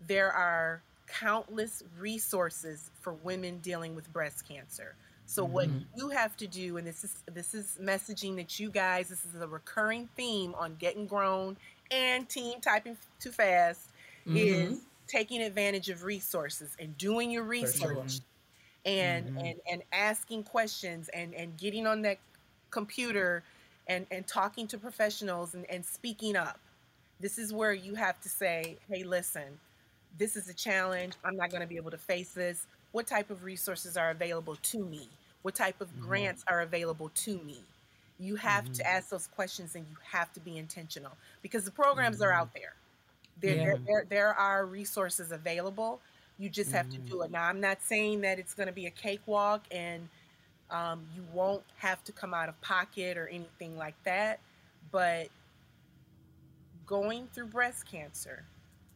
there 0.06 0.30
are 0.30 0.82
countless 1.08 1.82
resources 1.98 2.92
for 3.00 3.14
women 3.14 3.58
dealing 3.58 3.96
with 3.96 4.12
breast 4.12 4.46
cancer. 4.46 4.94
So 5.26 5.44
what 5.44 5.66
mm-hmm. 5.66 5.98
you 5.98 6.10
have 6.10 6.36
to 6.36 6.46
do, 6.46 6.76
and 6.76 6.86
this 6.86 7.02
is 7.02 7.24
this 7.26 7.54
is 7.54 7.76
messaging 7.82 8.36
that 8.36 8.60
you 8.60 8.70
guys, 8.70 9.08
this 9.08 9.26
is 9.26 9.34
a 9.42 9.48
recurring 9.48 10.08
theme 10.14 10.54
on 10.54 10.76
getting 10.76 11.08
grown 11.08 11.56
and 11.90 12.28
team 12.28 12.60
typing 12.60 12.96
too 13.18 13.32
fast, 13.32 13.90
mm-hmm. 14.24 14.36
is 14.36 14.82
taking 15.06 15.42
advantage 15.42 15.88
of 15.88 16.04
resources 16.04 16.76
and 16.78 16.96
doing 16.98 17.30
your 17.30 17.44
research 17.44 18.20
and 18.84 19.28
Mhm. 19.28 19.50
and 19.50 19.60
and 19.70 19.82
asking 19.92 20.44
questions 20.44 21.08
and 21.10 21.34
and 21.34 21.56
getting 21.58 21.86
on 21.86 22.02
that 22.02 22.18
computer 22.70 23.42
and 23.86 24.06
and 24.10 24.26
talking 24.26 24.66
to 24.68 24.78
professionals 24.78 25.54
and, 25.54 25.68
and 25.70 25.84
speaking 25.84 26.36
up. 26.36 26.58
This 27.20 27.38
is 27.38 27.52
where 27.52 27.72
you 27.72 27.94
have 27.94 28.20
to 28.20 28.28
say 28.28 28.78
hey 28.88 29.04
listen 29.04 29.58
this 30.18 30.36
is 30.36 30.48
a 30.48 30.54
challenge. 30.54 31.14
I'm 31.24 31.36
not 31.36 31.50
going 31.50 31.60
to 31.60 31.66
be 31.66 31.76
able 31.76 31.90
to 31.90 31.98
face 31.98 32.32
this. 32.32 32.66
What 32.92 33.06
type 33.06 33.30
of 33.30 33.44
resources 33.44 33.96
are 33.96 34.10
available 34.10 34.56
to 34.56 34.84
me? 34.84 35.08
What 35.42 35.54
type 35.54 35.80
of 35.80 35.88
mm-hmm. 35.88 36.06
grants 36.06 36.44
are 36.48 36.62
available 36.62 37.10
to 37.14 37.38
me? 37.38 37.58
You 38.18 38.36
have 38.36 38.64
to 38.64 38.82
mm-hmm. 38.82 38.96
ask 38.96 39.10
those 39.10 39.26
questions 39.26 39.74
and 39.74 39.84
you 39.90 39.96
have 40.10 40.32
to 40.32 40.40
be 40.40 40.56
intentional 40.56 41.12
because 41.42 41.64
the 41.64 41.70
programs 41.70 42.22
are 42.22 42.30
mm-hmm. 42.30 42.40
out 42.40 42.54
there 42.54 42.74
there, 43.40 43.56
Yeah. 43.56 43.64
there, 43.64 43.76
there, 43.86 44.04
there 44.08 44.34
are 44.34 44.66
resources 44.66 45.32
available. 45.32 46.00
You 46.38 46.48
just 46.50 46.72
have 46.72 46.88
to 46.90 46.98
do 47.10 47.22
it. 47.22 47.30
Now 47.30 47.44
i'm 47.44 47.60
not 47.60 47.82
saying 47.82 48.22
that 48.22 48.38
it's 48.38 48.54
going 48.54 48.68
to 48.68 48.72
be 48.74 48.86
a 48.86 48.90
cakewalk 48.90 49.64
and 49.70 50.08
um, 50.70 51.06
you 51.14 51.24
won't 51.32 51.64
have 51.76 52.02
to 52.04 52.12
come 52.12 52.34
out 52.34 52.48
of 52.48 52.60
pocket 52.62 53.16
or 53.18 53.28
anything 53.28 53.76
like 53.76 53.96
that 54.04 54.40
but 54.90 55.28
going 56.86 57.28
through 57.28 57.46
breast 57.46 57.86
cancer 57.86 58.44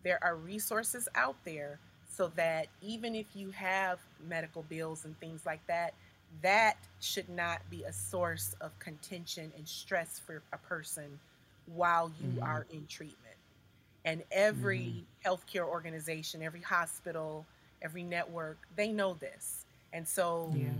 there 0.02 0.18
are 0.22 0.36
resources 0.36 1.08
out 1.14 1.36
there 1.44 1.80
so 2.08 2.28
that 2.36 2.68
even 2.82 3.14
if 3.14 3.26
you 3.34 3.50
have 3.50 3.98
medical 4.28 4.62
bills 4.64 5.04
and 5.04 5.18
things 5.20 5.44
like 5.46 5.64
that 5.66 5.94
that 6.42 6.76
should 7.00 7.28
not 7.28 7.60
be 7.70 7.84
a 7.84 7.92
source 7.92 8.54
of 8.60 8.78
contention 8.78 9.52
and 9.56 9.68
stress 9.68 10.20
for 10.24 10.42
a 10.52 10.58
person 10.58 11.20
while 11.66 12.12
you 12.20 12.38
are 12.42 12.66
in 12.70 12.86
treatment 12.86 13.36
and 14.04 14.22
every 14.30 15.06
healthcare 15.24 15.66
organization 15.66 16.42
every 16.42 16.62
hospital 16.62 17.46
every 17.82 18.02
network 18.02 18.66
they 18.76 18.92
know 18.92 19.14
this. 19.14 19.64
And 19.92 20.06
so 20.06 20.52
Yeah. 20.54 20.78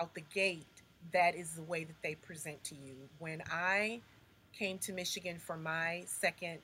out 0.00 0.14
the 0.14 0.22
gate 0.22 0.82
that 1.12 1.34
is 1.34 1.54
the 1.54 1.62
way 1.62 1.84
that 1.84 1.96
they 2.02 2.14
present 2.14 2.62
to 2.64 2.74
you. 2.74 3.08
When 3.18 3.42
i 3.50 4.02
came 4.52 4.78
to 4.78 4.92
michigan 4.92 5.38
for 5.38 5.56
my 5.56 6.04
second 6.06 6.60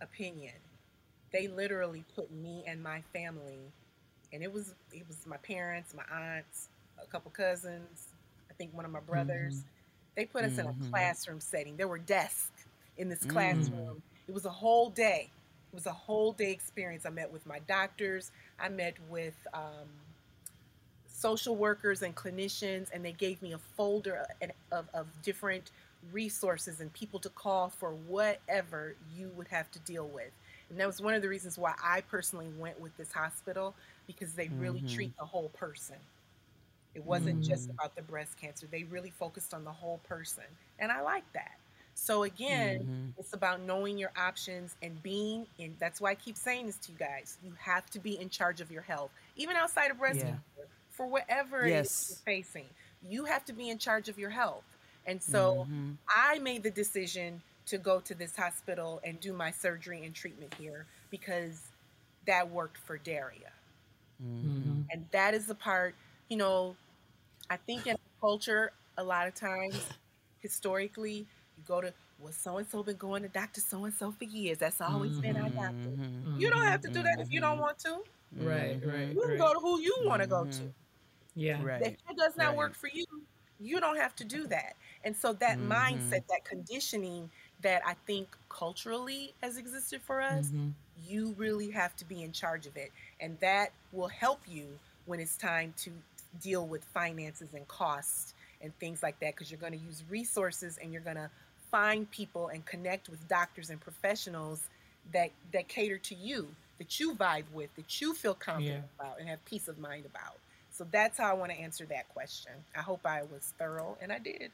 opinion 0.00 0.54
they 1.32 1.48
literally 1.48 2.04
put 2.14 2.30
me 2.32 2.64
and 2.66 2.82
my 2.82 3.02
family 3.12 3.72
and 4.32 4.42
it 4.42 4.52
was 4.52 4.74
it 4.92 5.06
was 5.08 5.26
my 5.26 5.36
parents 5.38 5.94
my 5.94 6.04
aunts 6.12 6.68
a 7.02 7.06
couple 7.06 7.30
cousins 7.30 8.08
i 8.50 8.54
think 8.54 8.74
one 8.74 8.84
of 8.84 8.90
my 8.90 9.00
brothers. 9.00 9.64
They 10.16 10.26
put 10.26 10.44
us 10.44 10.58
in 10.58 10.66
a 10.66 10.72
Mhm. 10.72 10.90
classroom 10.92 11.40
setting. 11.40 11.76
There 11.76 11.88
were 11.88 11.98
desks 11.98 12.66
in 12.96 13.08
this 13.08 13.24
Mm. 13.24 13.24
classroom. 13.24 14.02
It 14.26 14.32
was 14.32 14.46
a 14.46 14.50
whole 14.50 14.90
day 14.90 15.30
it 15.72 15.74
was 15.74 15.86
a 15.86 15.92
whole 15.92 16.32
day 16.32 16.50
experience. 16.52 17.04
I 17.06 17.10
met 17.10 17.30
with 17.32 17.46
my 17.46 17.58
doctors. 17.60 18.30
I 18.58 18.68
met 18.68 18.94
with 19.10 19.46
um, 19.52 19.88
social 21.06 21.56
workers 21.56 22.02
and 22.02 22.14
clinicians 22.14 22.88
and 22.92 23.04
they 23.04 23.12
gave 23.12 23.42
me 23.42 23.52
a 23.52 23.58
folder 23.58 24.24
of, 24.72 24.88
of, 24.94 25.06
different 25.22 25.72
resources 26.12 26.80
and 26.80 26.92
people 26.92 27.18
to 27.20 27.28
call 27.30 27.68
for 27.68 27.90
whatever 27.92 28.94
you 29.14 29.30
would 29.36 29.48
have 29.48 29.70
to 29.72 29.78
deal 29.80 30.06
with. 30.08 30.30
And 30.70 30.78
that 30.78 30.86
was 30.86 31.00
one 31.00 31.14
of 31.14 31.22
the 31.22 31.28
reasons 31.28 31.58
why 31.58 31.74
i 31.82 32.00
personally 32.02 32.48
went 32.58 32.78
with 32.80 32.96
this 32.96 33.12
hospital 33.12 33.74
because 34.06 34.34
they 34.34 34.48
really 34.60 34.82
Mhm. 34.82 34.88
treat 34.88 35.16
the 35.18 35.24
whole 35.24 35.48
person. 35.50 35.96
It 36.94 37.04
wasn't 37.04 37.42
just 37.42 37.68
Mhm. 37.68 37.74
about 37.74 37.96
the 37.96 38.02
breast 38.02 38.36
cancer. 38.38 38.66
They 38.70 38.84
really 38.84 39.10
focused 39.10 39.54
on 39.54 39.64
the 39.64 39.72
whole 39.72 39.98
person. 39.98 40.44
And 40.78 40.92
i 40.92 41.00
like 41.00 41.30
that 41.32 41.58
so 41.98 42.24
again 42.24 42.88
Mhm. 42.88 43.14
it's 43.18 43.34
about 43.34 43.60
knowing 43.62 43.98
your 43.98 44.12
options 44.16 44.76
and 44.82 45.02
being 45.02 45.46
in 45.58 45.76
that's 45.80 46.00
why 46.00 46.10
i 46.10 46.14
keep 46.14 46.36
saying 46.36 46.66
this 46.66 46.78
to 46.78 46.92
you 46.92 46.98
guys 46.98 47.38
you 47.44 47.52
have 47.58 47.88
to 47.90 47.98
be 48.00 48.18
in 48.20 48.28
charge 48.30 48.60
of 48.60 48.70
your 48.70 48.82
health 48.82 49.10
even 49.36 49.56
outside 49.56 49.90
of 49.90 49.98
breast 49.98 50.20
Yeah. 50.20 50.26
cancer 50.26 50.68
for 50.90 51.06
whatever 51.06 51.66
it 51.66 51.74
is 51.74 51.86
Yes. 51.86 52.08
you're 52.08 52.18
facing 52.24 52.66
you 53.02 53.24
have 53.24 53.44
to 53.44 53.52
be 53.52 53.70
in 53.70 53.78
charge 53.78 54.08
of 54.08 54.18
your 54.18 54.30
health 54.30 54.64
and 55.06 55.22
so 55.22 55.66
Mhm. 55.68 55.98
I 56.14 56.38
made 56.38 56.62
the 56.62 56.70
decision 56.70 57.42
to 57.66 57.78
go 57.78 58.00
to 58.00 58.14
this 58.14 58.36
hospital 58.36 59.00
and 59.04 59.20
do 59.20 59.32
my 59.32 59.50
surgery 59.50 60.04
and 60.04 60.14
treatment 60.14 60.54
here 60.54 60.86
because 61.10 61.72
that 62.26 62.50
worked 62.50 62.78
for 62.78 62.98
Daria. 62.98 63.52
Mhm. 64.42 64.90
And 64.92 65.06
that 65.12 65.34
is 65.34 65.46
the 65.46 65.54
part, 65.54 65.94
you 66.28 66.36
know, 66.36 66.76
I 67.50 67.56
think 67.56 67.86
in 67.86 67.96
culture, 68.20 68.72
a 68.98 69.04
lot 69.04 69.26
of 69.28 69.34
times, 69.34 69.88
historically, 70.40 71.26
you 71.58 71.64
go 71.66 71.80
to, 71.80 71.92
well, 72.20 72.32
so 72.32 72.56
and 72.58 72.66
so 72.68 72.82
been 72.82 72.96
going 72.96 73.22
to 73.22 73.28
Dr. 73.28 73.60
So 73.60 73.84
and 73.84 73.94
so 73.94 74.12
for 74.12 74.24
years. 74.24 74.58
That's 74.58 74.80
always 74.80 75.18
been 75.18 75.36
our 75.36 75.50
doctor. 75.50 75.74
Mhm. 75.74 76.40
You 76.40 76.50
don't 76.50 76.62
have 76.64 76.80
to 76.82 76.88
do 76.88 77.02
that 77.02 77.20
if 77.20 77.30
you 77.32 77.40
don't 77.40 77.58
want 77.58 77.78
to. 77.80 78.02
Right, 78.36 78.80
right, 78.84 79.08
You 79.08 79.20
can 79.20 79.30
right. 79.30 79.38
go 79.38 79.54
to 79.54 79.60
who 79.60 79.80
you 79.80 79.96
want 80.04 80.22
to 80.22 80.28
go 80.28 80.44
to. 80.44 80.72
Yeah. 81.34 81.62
Right. 81.62 81.82
If 81.82 81.92
it 82.10 82.16
does 82.16 82.36
not 82.36 82.48
right. 82.48 82.56
work 82.56 82.74
for 82.74 82.88
you, 82.88 83.04
you 83.60 83.80
don't 83.80 83.96
have 83.96 84.14
to 84.16 84.24
do 84.24 84.46
that. 84.48 84.76
And 85.04 85.16
so 85.16 85.32
that 85.34 85.58
mindset, 85.58 86.26
that 86.28 86.44
conditioning 86.44 87.30
that 87.62 87.82
I 87.86 87.94
think 88.06 88.36
culturally 88.48 89.34
has 89.42 89.56
existed 89.56 90.00
for 90.02 90.20
us, 90.20 90.48
Mhm. 90.48 90.72
you 91.06 91.34
really 91.38 91.70
have 91.70 91.96
to 91.96 92.04
be 92.04 92.22
in 92.22 92.32
charge 92.32 92.66
of 92.66 92.76
it. 92.76 92.92
And 93.20 93.38
that 93.40 93.72
will 93.92 94.08
help 94.08 94.40
you 94.46 94.78
when 95.06 95.20
it's 95.20 95.36
time 95.36 95.72
to 95.78 95.92
deal 96.40 96.66
with 96.66 96.84
finances 96.84 97.54
and 97.54 97.66
costs 97.68 98.34
and 98.60 98.76
things 98.78 99.02
like 99.02 99.18
that 99.20 99.34
because 99.34 99.50
you're 99.50 99.60
going 99.60 99.72
to 99.72 99.78
use 99.78 100.04
resources 100.08 100.78
and 100.78 100.92
you're 100.92 101.02
going 101.02 101.16
to 101.16 101.30
find 101.70 102.10
people 102.10 102.48
and 102.48 102.64
connect 102.64 103.08
with 103.08 103.26
doctors 103.28 103.70
and 103.70 103.80
professionals 103.80 104.62
that 105.12 105.30
that 105.52 105.68
cater 105.68 105.98
to 105.98 106.14
you, 106.14 106.48
that 106.78 106.98
you 107.00 107.14
vibe 107.14 107.44
with, 107.52 107.74
that 107.76 108.00
you 108.00 108.14
feel 108.14 108.34
confident 108.34 108.84
about 108.98 109.18
and 109.18 109.28
have 109.28 109.44
peace 109.44 109.68
of 109.68 109.78
mind 109.78 110.04
about. 110.06 110.36
So 110.70 110.86
that's 110.90 111.18
how 111.18 111.30
I 111.30 111.32
want 111.34 111.50
to 111.50 111.58
answer 111.58 111.86
that 111.86 112.08
question. 112.10 112.52
I 112.76 112.80
hope 112.80 113.00
I 113.04 113.22
was 113.22 113.52
thorough 113.58 113.96
and 114.00 114.12
I 114.12 114.18
did. 114.18 114.50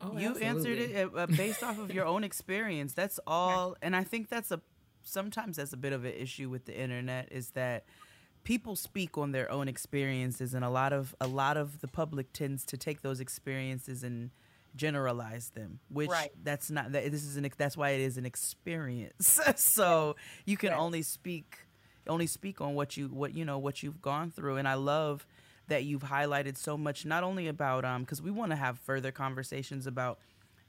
Oh, 0.00 0.18
you 0.18 0.34
answered 0.36 0.78
it 0.78 0.96
uh, 0.96 1.16
uh, 1.16 1.26
based 1.26 1.62
off 1.62 1.78
of 1.78 1.92
your 1.92 2.04
own 2.14 2.24
experience. 2.24 2.92
That's 2.94 3.20
all, 3.26 3.76
and 3.80 3.94
I 3.94 4.02
think 4.02 4.28
that's 4.28 4.50
a 4.50 4.60
sometimes 5.02 5.56
that's 5.56 5.72
a 5.72 5.76
bit 5.76 5.92
of 5.92 6.04
an 6.04 6.12
issue 6.12 6.48
with 6.48 6.64
the 6.64 6.78
internet 6.78 7.28
is 7.30 7.50
that 7.50 7.84
people 8.42 8.76
speak 8.76 9.16
on 9.16 9.32
their 9.32 9.50
own 9.50 9.68
experiences, 9.68 10.52
and 10.52 10.64
a 10.64 10.70
lot 10.70 10.92
of 10.92 11.14
a 11.20 11.26
lot 11.26 11.56
of 11.56 11.80
the 11.80 11.88
public 11.88 12.32
tends 12.32 12.64
to 12.66 12.76
take 12.76 13.02
those 13.02 13.20
experiences 13.20 14.02
and 14.02 14.30
generalize 14.74 15.50
them, 15.50 15.80
which 15.88 16.10
Right. 16.10 16.30
that's 16.42 16.70
not 16.70 16.92
that 16.92 17.10
this 17.10 17.24
is 17.24 17.36
an 17.36 17.48
that's 17.56 17.76
why 17.76 17.90
it 17.90 18.00
is 18.00 18.16
an 18.18 18.26
experience. 18.26 19.40
so 19.56 20.16
you 20.44 20.56
can 20.56 20.70
Right. 20.70 20.78
only 20.78 21.02
speak 21.02 21.58
only 22.06 22.26
speak 22.26 22.60
on 22.60 22.74
what 22.74 22.96
you 22.96 23.08
what 23.08 23.34
you 23.34 23.44
know 23.44 23.58
what 23.58 23.82
you've 23.82 24.00
gone 24.02 24.30
through, 24.30 24.56
and 24.56 24.68
I 24.68 24.74
love 24.74 25.26
that 25.68 25.84
you've 25.84 26.02
highlighted 26.02 26.56
so 26.56 26.76
much 26.76 27.04
not 27.06 27.22
only 27.24 27.48
about 27.48 27.84
um 27.84 28.02
because 28.02 28.20
we 28.22 28.30
want 28.30 28.50
to 28.52 28.56
have 28.56 28.78
further 28.80 29.10
conversations 29.12 29.86
about 29.86 30.18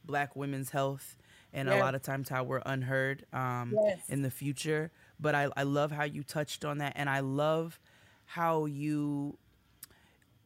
black 0.03 0.35
women's 0.35 0.69
health 0.69 1.17
and 1.53 1.67
a 1.69 1.75
lot 1.75 1.95
of 1.95 2.01
times 2.01 2.29
how 2.29 2.43
we're 2.43 2.61
unheard 2.65 3.25
um 3.33 3.79
Yes. 3.85 4.01
in 4.09 4.21
the 4.21 4.29
future 4.29 4.91
but 5.19 5.33
I, 5.35 5.49
I 5.57 5.63
love 5.63 5.91
how 5.91 6.03
you 6.03 6.23
touched 6.23 6.63
on 6.63 6.77
that 6.77 6.93
and 6.95 7.09
i 7.09 7.19
love 7.21 7.79
how 8.25 8.65
you 8.65 9.37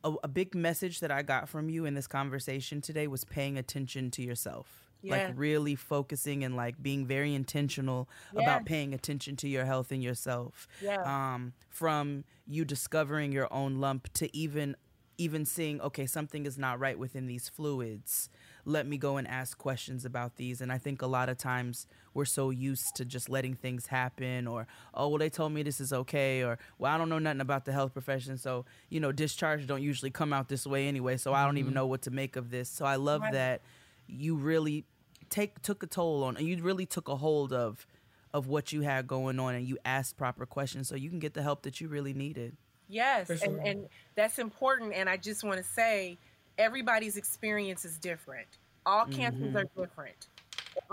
a, 0.04 0.14
a 0.24 0.28
big 0.28 0.56
message 0.56 1.00
that 1.02 1.12
i 1.12 1.22
got 1.22 1.48
from 1.50 1.70
you 1.70 1.86
in 1.86 1.94
this 1.94 2.08
conversation 2.08 2.82
today 2.82 3.08
was 3.08 3.24
paying 3.26 3.58
attention 3.58 4.10
to 4.12 4.22
yourself 4.22 4.90
Yeah. 5.02 5.28
like 5.28 5.38
really 5.38 5.76
focusing 5.76 6.44
and 6.44 6.56
like 6.56 6.82
being 6.82 7.06
very 7.06 7.34
intentional 7.34 8.10
Yeah. 8.34 8.42
about 8.42 8.66
paying 8.66 8.94
attention 8.94 9.36
to 9.38 9.48
your 9.48 9.66
health 9.66 9.92
and 9.92 10.02
yourself 10.04 10.68
Yeah. 10.82 11.02
um, 11.04 11.54
from 11.70 12.24
you 12.48 12.66
discovering 12.66 13.32
your 13.32 13.52
own 13.54 13.80
lump 13.80 14.12
to 14.14 14.36
even 14.36 14.76
even 15.18 15.44
seeing 15.46 15.82
okay 15.82 16.06
something 16.06 16.46
is 16.46 16.58
not 16.58 16.80
right 16.80 16.98
within 16.98 17.28
these 17.28 17.50
fluids 17.50 18.30
let 18.70 18.88
me 18.88 18.98
go 18.98 19.18
and 19.18 19.28
ask 19.28 19.58
questions 19.58 20.06
about 20.06 20.36
these. 20.36 20.62
And 20.62 20.72
I 20.72 20.78
think 20.78 21.02
a 21.02 21.08
lot 21.08 21.28
of 21.30 21.38
times 21.38 21.88
we're 22.14 22.26
so 22.26 22.50
used 22.50 22.96
to 22.96 23.06
just 23.06 23.30
letting 23.30 23.56
things 23.56 23.88
happen 23.88 24.48
or, 24.48 24.68
oh, 24.94 25.10
well, 25.10 25.18
they 25.18 25.30
told 25.30 25.52
me 25.52 25.64
this 25.64 25.82
is 25.82 25.92
okay. 25.92 26.44
Or, 26.44 26.58
well, 26.78 26.94
I 26.94 26.98
don't 26.98 27.10
know 27.10 27.20
nothing 27.20 27.42
about 27.42 27.66
the 27.66 27.72
health 27.72 27.94
profession. 27.94 28.38
So, 28.38 28.66
you 28.90 29.00
know, 29.00 29.12
discharge 29.12 29.66
don't 29.68 29.82
usually 29.82 30.12
come 30.12 30.32
out 30.32 30.48
this 30.50 30.66
way 30.66 30.88
anyway. 30.88 31.18
So 31.18 31.34
I 31.34 31.46
don't 31.46 31.58
even 31.58 31.70
mm-hmm. 31.70 31.76
know 31.76 31.88
what 31.88 32.04
to 32.04 32.12
make 32.12 32.36
of 32.36 32.52
this. 32.52 32.70
So 32.70 32.86
I 32.86 32.96
love 32.96 33.22
Right. 33.22 33.34
that 33.34 33.62
you 34.08 34.36
really 34.36 34.86
take 35.30 35.62
took 35.62 35.84
a 35.84 35.88
toll 35.88 36.24
on 36.24 36.38
and 36.38 36.48
you 36.48 36.62
really 36.64 36.86
took 36.86 37.08
a 37.08 37.16
hold 37.16 37.54
of 37.54 37.86
of 38.34 38.48
what 38.48 38.72
you 38.72 38.82
had 38.82 39.08
going 39.08 39.40
on 39.40 39.56
and 39.56 39.68
you 39.68 39.78
asked 39.84 40.18
proper 40.18 40.46
questions 40.46 40.88
so 40.88 40.96
you 40.96 41.10
can 41.10 41.20
get 41.20 41.34
the 41.34 41.42
help 41.42 41.64
that 41.64 41.82
you 41.82 41.88
really 41.88 42.14
needed. 42.14 42.56
Yes, 42.88 43.28
For 43.28 43.34
and, 43.34 43.60
and 43.60 43.90
that's 44.16 44.40
important. 44.40 44.94
And 44.94 45.08
I 45.08 45.18
just 45.18 45.44
want 45.44 45.58
to 45.58 45.64
say, 45.64 46.18
everybody's 46.60 47.18
experience 47.18 47.86
is 47.86 47.98
different. 47.98 48.48
All 48.86 49.06
cancers 49.06 49.56
are 49.56 49.66
different. 49.76 50.28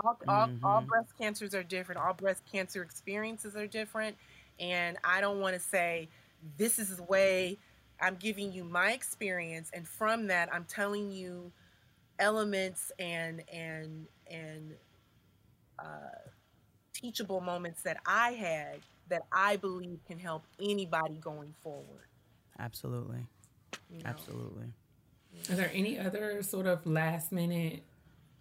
All, 0.03 0.17
all, 0.27 0.49
all 0.63 0.81
breast 0.81 1.09
cancers 1.19 1.53
are 1.53 1.63
different. 1.63 2.01
All 2.01 2.13
breast 2.13 2.41
cancer 2.51 2.81
experiences 2.81 3.55
are 3.55 3.67
different. 3.67 4.15
And 4.59 4.97
I 5.03 5.21
don't 5.21 5.39
want 5.39 5.53
to 5.55 5.59
say, 5.59 6.07
this 6.57 6.79
is 6.79 6.97
the 6.97 7.03
way 7.03 7.57
I'm 8.01 8.15
giving 8.15 8.51
you 8.51 8.63
my 8.63 8.93
experience. 8.93 9.69
And 9.73 9.87
from 9.87 10.27
that, 10.27 10.53
I'm 10.53 10.65
telling 10.65 11.11
you 11.11 11.51
elements 12.17 12.91
and, 12.97 13.43
and, 13.51 14.07
and, 14.29 14.73
uh, 15.79 15.83
teachable 16.93 17.41
moments 17.41 17.83
that 17.83 17.97
I 18.07 18.31
had 18.31 18.79
that 19.09 19.23
I 19.31 19.57
believe 19.57 19.99
can 20.07 20.17
help 20.17 20.43
anybody 20.59 21.15
going 21.21 21.53
forward. 21.61 22.07
Absolutely. 22.59 23.19
you 23.91 23.99
know? 23.99 24.09
Absolutely. 24.09 24.65
Are 25.49 25.55
there 25.55 25.71
any 25.73 25.97
other 25.97 26.43
sort 26.43 26.65
of 26.65 26.85
last 26.85 27.31
minute, 27.31 27.83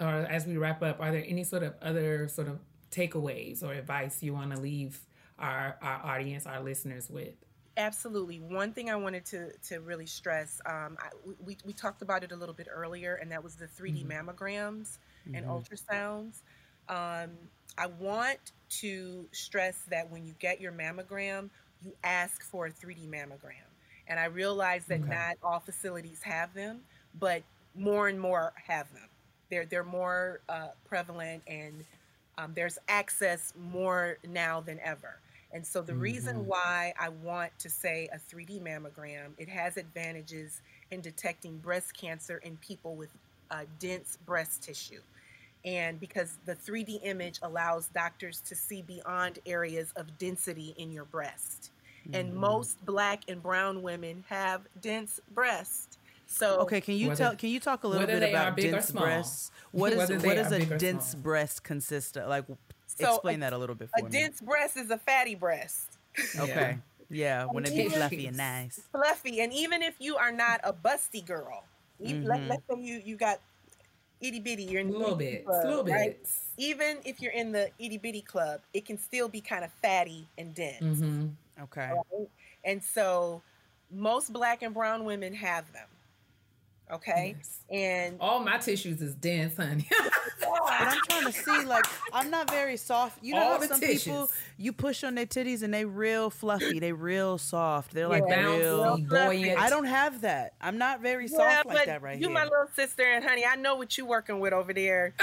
or 0.00 0.06
as 0.08 0.46
we 0.46 0.56
wrap 0.56 0.82
up, 0.82 1.00
are 1.00 1.12
there 1.12 1.24
any 1.26 1.44
sort 1.44 1.62
of 1.62 1.74
other 1.80 2.28
sort 2.28 2.48
of 2.48 2.58
takeaways 2.90 3.62
or 3.62 3.72
advice 3.72 4.22
you 4.22 4.32
want 4.32 4.54
to 4.54 4.60
leave 4.60 5.00
our 5.38 5.76
our 5.82 6.04
audience, 6.04 6.46
our 6.46 6.60
listeners 6.60 7.10
with? 7.10 7.34
Absolutely. 7.78 8.40
One 8.40 8.72
thing 8.72 8.90
I 8.90 8.96
wanted 8.96 9.26
to 9.26 9.52
to 9.68 9.80
really 9.80 10.06
stress, 10.06 10.60
um, 10.66 10.96
I, 10.98 11.08
we 11.44 11.56
we 11.64 11.72
talked 11.72 12.02
about 12.02 12.24
it 12.24 12.32
a 12.32 12.36
little 12.36 12.54
bit 12.54 12.68
earlier, 12.70 13.16
and 13.16 13.30
that 13.32 13.42
was 13.42 13.56
the 13.56 13.66
3D 13.66 14.06
mammograms 14.06 14.98
and 15.34 15.44
ultrasounds. 15.44 16.42
Um, 16.88 17.32
I 17.78 17.86
want 17.98 18.38
to 18.80 19.28
stress 19.32 19.76
that 19.90 20.10
when 20.10 20.24
you 20.24 20.34
get 20.38 20.60
your 20.60 20.72
mammogram, 20.72 21.50
you 21.82 21.92
ask 22.02 22.42
for 22.42 22.66
a 22.66 22.70
3D 22.70 23.08
mammogram. 23.08 23.68
And 24.08 24.18
I 24.20 24.26
realize 24.26 24.86
that 24.86 25.02
Okay. 25.02 25.08
not 25.08 25.36
all 25.42 25.60
facilities 25.60 26.22
have 26.22 26.54
them, 26.54 26.82
but 27.18 27.42
more 27.74 28.08
and 28.08 28.20
more 28.20 28.52
have 28.66 28.92
them. 28.92 29.08
They're 29.50 29.66
they're 29.66 29.84
more 29.84 30.40
uh, 30.48 30.68
prevalent, 30.84 31.42
and 31.46 31.84
um, 32.38 32.52
there's 32.54 32.78
access 32.88 33.52
more 33.56 34.18
now 34.26 34.60
than 34.60 34.78
ever. 34.80 35.20
And 35.52 35.66
so 35.66 35.82
the 35.82 35.94
reason 35.96 36.46
why 36.46 36.92
I 36.98 37.08
want 37.08 37.52
to 37.60 37.70
say 37.70 38.08
a 38.12 38.18
3D 38.18 38.60
mammogram, 38.60 39.32
it 39.38 39.48
has 39.48 39.76
advantages 39.76 40.60
in 40.90 41.00
detecting 41.00 41.58
breast 41.58 41.96
cancer 41.96 42.38
in 42.38 42.56
people 42.58 42.96
with 42.96 43.10
uh, 43.50 43.64
dense 43.78 44.18
breast 44.26 44.62
tissue. 44.62 45.00
And 45.64 45.98
because 46.00 46.38
the 46.44 46.54
3D 46.54 47.00
image 47.02 47.38
allows 47.42 47.88
doctors 47.88 48.40
to 48.42 48.54
see 48.54 48.82
beyond 48.82 49.38
areas 49.46 49.92
of 49.96 50.18
density 50.18 50.74
in 50.78 50.90
your 50.92 51.04
breast. 51.04 51.70
And 52.12 52.34
most 52.34 52.84
black 52.84 53.22
and 53.28 53.42
brown 53.42 53.82
women 53.82 54.24
have 54.28 54.62
dense 54.80 55.20
breasts. 55.34 55.98
So 56.26 56.60
Okay, 56.60 56.80
can 56.80 56.94
you 56.96 57.08
Whether- 57.08 57.24
tell? 57.24 57.36
Can 57.36 57.50
you 57.50 57.60
talk 57.60 57.84
a 57.84 57.88
little 57.88 58.06
bit 58.06 58.22
about 58.28 58.56
dense 58.56 58.86
small. 58.86 59.04
breasts? 59.04 59.50
What 59.72 59.92
is 59.92 59.98
Whether 59.98 60.18
they 60.18 60.28
what 60.28 60.34
does 60.36 60.52
a 60.52 60.64
dense 60.78 61.10
small. 61.10 61.22
breast 61.22 61.62
consist 61.62 62.16
of? 62.16 62.28
Like, 62.28 62.44
So 62.86 63.14
explain 63.14 63.36
a- 63.36 63.46
that 63.46 63.52
a 63.52 63.58
little 63.58 63.74
bit 63.76 63.90
a 63.94 64.00
for 64.00 64.08
me. 64.08 64.08
A 64.08 64.22
dense 64.22 64.40
breast 64.40 64.76
is 64.76 64.90
a 64.90 64.98
fatty 64.98 65.34
breast. 65.34 65.98
Okay, 66.38 66.78
yeah, 67.10 67.44
when 67.44 67.64
it 67.64 67.74
be 67.74 67.88
fluffy 67.90 68.26
and 68.26 68.36
nice. 68.36 68.80
fluffy. 68.90 69.40
And 69.40 69.52
even 69.52 69.82
if 69.82 69.94
you 69.98 70.16
are 70.16 70.32
not 70.32 70.60
a 70.64 70.72
busty 70.72 71.24
girl, 71.24 71.62
you, 72.00 72.22
let, 72.22 72.40
let's 72.48 72.62
say 72.68 72.80
you, 72.80 73.02
you 73.04 73.16
got 73.16 73.40
itty 74.20 74.40
bitty, 74.40 74.64
you're 74.64 74.80
in 74.80 74.88
A 74.88 74.92
the 74.92 74.98
little 74.98 75.14
bit, 75.14 75.44
club, 75.44 75.64
a 75.64 75.68
little 75.68 75.84
right? 75.84 76.18
bit. 76.22 76.28
Even 76.56 76.98
if 77.04 77.20
you're 77.20 77.32
in 77.32 77.52
the 77.52 77.70
itty 77.78 77.98
bitty 77.98 78.22
club, 78.22 78.62
it 78.72 78.84
can 78.86 78.98
still 78.98 79.28
be 79.28 79.40
kind 79.42 79.62
of 79.64 79.70
fatty 79.82 80.26
and 80.38 80.54
dense. 80.54 80.80
Mm-hmm. 81.00 81.26
Okay, 81.62 81.90
right? 81.92 82.28
And 82.64 82.82
so 82.82 83.42
most 83.90 84.32
black 84.32 84.62
and 84.62 84.74
brown 84.74 85.04
women 85.04 85.34
have 85.34 85.72
them. 85.72 85.88
Okay. 86.92 87.34
Yes. 87.36 87.58
And 87.68 88.16
All 88.20 88.38
my 88.40 88.58
tissues 88.58 89.02
is 89.02 89.12
dense, 89.14 89.56
honey. 89.56 89.88
but 90.40 90.48
I'm 90.68 90.96
trying 91.08 91.24
to 91.24 91.32
see. 91.32 91.64
Like, 91.64 91.84
I'm 92.12 92.30
not 92.30 92.48
very 92.48 92.76
soft. 92.76 93.24
You 93.24 93.34
know 93.34 93.40
All 93.42 93.60
how 93.60 93.66
some 93.66 93.80
tissues. 93.80 94.04
people 94.04 94.30
you 94.56 94.72
push 94.72 95.02
on 95.02 95.16
their 95.16 95.26
titties 95.26 95.62
and 95.64 95.74
they 95.74 95.84
real 95.84 96.30
fluffy, 96.30 96.78
they 96.78 96.92
real 96.92 97.38
soft. 97.38 97.92
They're 97.92 98.06
like 98.06 98.22
Yeah, 98.28 98.56
real. 98.56 98.78
Bouncy, 98.98 99.08
buoyant. 99.08 99.58
I 99.60 99.68
don't 99.68 99.86
have 99.86 100.20
that. 100.20 100.54
I'm 100.60 100.78
not 100.78 101.00
very 101.02 101.26
yeah, 101.26 101.36
soft 101.36 101.66
but 101.66 101.74
like 101.74 101.86
that 101.86 102.02
right 102.02 102.20
you 102.20 102.28
here. 102.28 102.34
my 102.34 102.44
little 102.44 102.68
sister 102.76 103.02
and 103.02 103.24
honey, 103.24 103.44
I 103.44 103.56
know 103.56 103.74
what 103.74 103.98
you 103.98 104.06
working 104.06 104.38
with 104.38 104.52
over 104.52 104.72
there. 104.72 105.12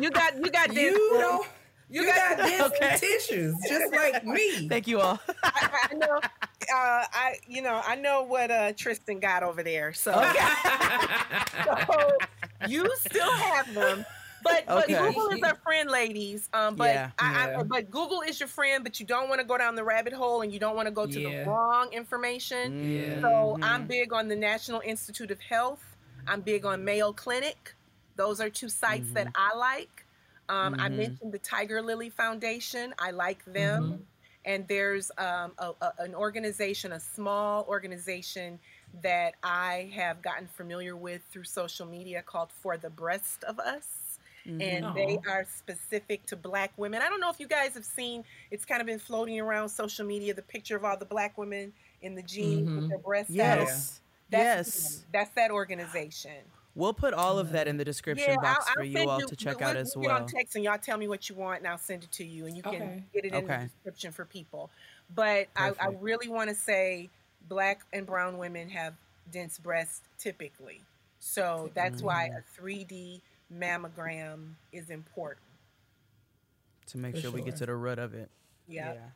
you 0.00 0.10
got 0.10 0.36
you 0.38 0.50
got 0.50 0.68
dense 0.72 0.78
you 0.78 1.08
breasts. 1.10 1.20
know, 1.20 1.44
you 1.90 2.06
got 2.06 2.44
dense 2.44 2.72
Okay. 2.82 2.96
tissues, 2.96 3.64
just 3.68 3.92
like 3.92 4.24
me. 4.24 4.68
Thank 4.68 4.86
you 4.88 5.00
all. 5.00 5.20
I, 5.44 5.88
I 5.90 5.94
know, 5.94 6.18
uh, 6.18 7.04
I 7.12 7.34
you 7.46 7.62
know, 7.62 7.82
I 7.86 7.96
know 7.96 8.22
what 8.24 8.50
uh, 8.50 8.72
Tristan 8.76 9.20
got 9.20 9.42
over 9.42 9.62
there. 9.62 9.92
So, 9.94 10.12
so 11.64 12.26
you 12.60 12.90
still 12.98 13.36
have 13.38 13.72
them, 13.74 14.06
but 14.42 14.64
but 14.72 14.94
Google 14.96 15.28
is 15.30 15.42
our 15.42 15.56
friend, 15.64 15.90
ladies. 15.90 16.48
Um, 16.52 16.76
but 16.76 16.86
Yeah. 16.94 17.10
I, 17.18 17.48
I, 17.58 17.62
but 17.64 17.90
Google 17.90 18.22
is 18.22 18.40
your 18.40 18.48
friend, 18.48 18.84
but 18.84 19.00
you 19.00 19.06
don't 19.06 19.28
want 19.28 19.40
to 19.40 19.46
go 19.46 19.58
down 19.58 19.74
the 19.76 19.84
rabbit 19.84 20.12
hole 20.12 20.42
and 20.42 20.52
you 20.52 20.60
don't 20.60 20.76
want 20.76 20.86
to 20.86 20.92
go 20.92 21.06
to 21.06 21.20
Yeah. 21.20 21.28
the 21.44 21.50
wrong 21.50 21.92
information. 21.92 22.74
Yeah. 22.80 23.20
So 23.22 23.28
Mhm. 23.28 23.58
I'm 23.62 23.86
big 23.86 24.12
on 24.12 24.28
the 24.28 24.36
National 24.36 24.80
Institute 24.80 25.30
of 25.30 25.40
Health. 25.40 25.96
I'm 26.26 26.42
big 26.42 26.64
on 26.64 26.84
Mayo 26.84 27.12
Clinic. 27.12 27.74
Those 28.16 28.40
are 28.40 28.50
two 28.50 28.68
sites 28.68 29.12
that 29.12 29.28
I 29.34 29.54
like. 29.56 29.99
Um, 30.50 30.74
I 30.78 30.88
Mhm. 30.88 30.96
mentioned 30.96 31.32
the 31.32 31.38
Tiger 31.38 31.80
Lily 31.82 32.10
Foundation. 32.10 32.94
I 32.98 33.10
like 33.12 33.44
them. 33.44 34.06
And 34.44 34.66
there's 34.68 35.10
um, 35.18 35.52
a, 35.58 35.72
a- 35.82 35.94
an 35.98 36.14
organization, 36.14 36.92
a 36.92 37.00
small 37.00 37.64
organization 37.68 38.58
that 39.02 39.34
I 39.42 39.90
have 39.94 40.22
gotten 40.22 40.48
familiar 40.48 40.96
with 40.96 41.22
through 41.30 41.44
social 41.44 41.86
media 41.86 42.22
called 42.22 42.50
For 42.52 42.76
the 42.76 42.90
Breast 42.90 43.44
of 43.44 43.58
Us. 43.60 44.18
And 44.46 44.86
they 44.96 45.18
are 45.28 45.44
specific 45.56 46.26
to 46.26 46.36
black 46.36 46.72
women. 46.78 47.02
I 47.02 47.08
don't 47.10 47.20
know 47.20 47.30
if 47.30 47.38
you 47.38 47.46
guys 47.46 47.74
have 47.74 47.84
seen, 47.84 48.24
it's 48.50 48.64
kind 48.64 48.80
of 48.80 48.86
been 48.86 48.98
floating 48.98 49.38
around 49.38 49.68
social 49.68 50.04
media, 50.06 50.32
the 50.34 50.42
picture 50.42 50.76
of 50.76 50.84
all 50.84 50.96
the 50.96 51.04
black 51.04 51.36
women 51.38 51.72
in 52.02 52.14
the 52.14 52.22
jeans 52.22 52.66
with 52.74 52.84
Mhm. 52.84 52.88
their 52.88 52.98
breasts 52.98 53.30
out. 53.32 53.36
Yes. 53.36 54.00
That's 54.30 54.42
yes. 54.68 54.94
them. 54.96 55.04
That's 55.12 55.30
that 55.36 55.50
organization. 55.50 56.38
We'll 56.76 56.92
put 56.94 57.12
all 57.14 57.38
of 57.38 57.50
that 57.52 57.66
in 57.66 57.76
the 57.78 57.84
description 57.84 58.36
box 58.36 58.70
for 58.70 58.84
you 58.84 58.96
send 58.96 59.10
all 59.10 59.20
to 59.20 59.36
check 59.36 59.58
we'll- 59.58 59.68
out 59.68 59.74
we'll 59.74 59.82
as 59.82 59.94
get 59.94 59.98
well. 60.06 60.16
on 60.22 60.26
text 60.26 60.54
and 60.54 60.64
y'all 60.64 60.78
tell 60.78 60.96
me 60.96 61.08
what 61.08 61.28
you 61.28 61.34
want, 61.34 61.58
and 61.58 61.66
I'll 61.68 61.78
send 61.78 62.04
it 62.04 62.12
to 62.12 62.24
you, 62.24 62.46
and 62.46 62.56
you 62.56 62.62
can 62.62 62.74
Okay. 62.74 63.04
get 63.12 63.24
it 63.24 63.34
in 63.34 63.44
Okay. 63.44 63.56
the 63.64 63.68
description 63.68 64.12
for 64.12 64.24
people. 64.24 64.70
But 65.14 65.48
I, 65.56 65.72
I 65.80 65.88
really 65.88 66.28
want 66.28 66.48
to 66.50 66.54
say, 66.54 67.10
black 67.48 67.80
and 67.92 68.06
brown 68.06 68.38
women 68.38 68.68
have 68.70 68.94
dense 69.32 69.58
breasts 69.58 70.02
typically, 70.18 70.82
so 71.18 71.70
that's 71.74 72.02
why 72.02 72.30
Mm. 72.32 72.38
a 72.38 72.42
3D 72.60 73.20
mammogram 73.52 74.54
is 74.72 74.90
important. 74.90 75.46
to 76.86 76.98
make 76.98 77.14
For 77.14 77.20
sure 77.20 77.30
we 77.30 77.42
get 77.42 77.54
to 77.56 77.66
the 77.66 77.74
root 77.76 78.00
of 78.00 78.14
it. 78.14 78.28
Yep. 78.66 79.12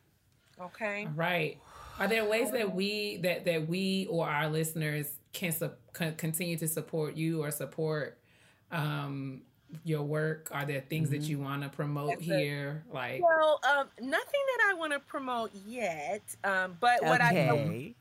Okay. 0.61 1.09
Right. 1.17 1.59
Are 1.99 2.07
there 2.07 2.25
ways 2.25 2.53
that 2.53 2.73
we 2.73 3.17
that 3.19 3.45
that 3.47 3.67
we 3.67 4.07
or 4.09 4.29
our 4.29 4.49
listeners 4.49 5.19
can, 5.35 5.53
sup- 5.53 5.81
can 5.95 6.17
continue 6.17 6.59
to 6.59 6.69
support 6.69 7.17
you 7.17 7.43
or 7.45 7.51
support 7.51 8.21
um, 8.71 9.43
your 9.85 10.03
work? 10.03 10.49
Are 10.53 10.65
there 10.67 10.81
things 10.83 11.11
that 11.11 11.29
you 11.29 11.41
want 11.41 11.63
to 11.65 11.69
promote 11.71 12.21
That's 12.21 12.31
it. 12.31 12.49
here? 12.49 12.85
Like, 12.91 13.31
Well, 13.39 13.61
um, 13.69 13.91
nothing 14.01 14.43
that 14.59 14.71
I 14.71 14.75
want 14.77 14.93
to 14.95 15.01
promote 15.01 15.55
yet, 15.55 16.35
um, 16.45 16.79
but 16.81 17.05
what 17.07 17.21
I 17.23 17.33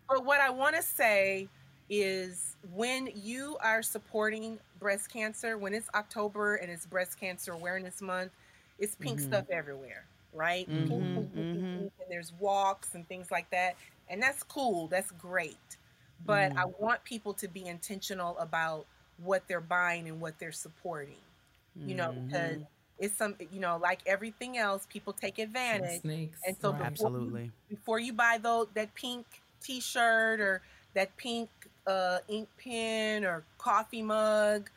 But 0.09 0.25
what 0.25 0.41
I 0.41 0.51
want 0.51 0.75
to 0.77 0.83
say 0.83 1.51
is 1.89 2.57
when 2.63 3.07
you 3.15 3.57
are 3.61 3.83
supporting 3.83 4.59
breast 4.75 5.09
cancer, 5.11 5.57
when 5.57 5.73
it's 5.73 5.89
October 5.95 6.55
and 6.57 6.71
it's 6.71 6.85
breast 6.87 7.19
cancer 7.19 7.53
awareness 7.53 8.01
month, 8.01 8.33
it's 8.79 8.95
pink 8.95 9.19
Mhm. 9.19 9.21
stuff 9.21 9.45
everywhere, 9.51 10.09
right? 10.33 10.71
Pink, 10.85 11.11
Mhm, 11.11 11.13
pink, 11.13 11.33
pink, 11.35 11.51
pink, 11.51 11.65
mhm. 11.65 11.73
pink, 11.73 11.93
and 11.99 12.07
there's 12.11 12.33
walks 12.33 12.95
and 12.95 13.07
things 13.07 13.31
like 13.31 13.49
that. 13.51 13.75
And 14.09 14.21
that's 14.21 14.43
cool, 14.43 14.87
that's 14.89 15.11
great. 15.11 15.77
But 16.25 16.55
I 16.57 16.65
want 16.65 17.03
people 17.03 17.33
to 17.35 17.47
be 17.47 17.65
intentional 17.67 18.37
about 18.37 18.85
what 19.17 19.47
they're 19.47 19.59
buying 19.61 20.07
and 20.07 20.19
what 20.21 20.39
they're 20.39 20.51
supporting, 20.51 21.21
you 21.75 21.95
know, 21.95 22.11
Mhm. 22.11 22.25
because 22.27 22.61
it's 22.99 23.15
some, 23.17 23.35
you 23.51 23.59
know, 23.59 23.77
like 23.77 23.99
everything 24.05 24.57
else, 24.57 24.85
people 24.89 25.13
take 25.13 25.39
advantage 25.39 26.01
snakes. 26.01 26.39
and 26.47 26.55
so 26.61 26.69
right. 26.71 26.77
before- 26.91 27.07
Absolutely. 27.07 27.51
before 27.69 27.99
you 27.99 28.13
buy 28.13 28.37
those 28.37 28.67
that 28.73 28.93
pink 28.95 29.25
t-shirt 29.61 30.39
or 30.39 30.61
that 30.93 31.15
pink 31.17 31.49
uh, 31.87 32.19
ink 32.29 32.47
pen 32.57 33.25
or 33.25 33.43
coffee 33.57 34.01
mug 34.01 34.69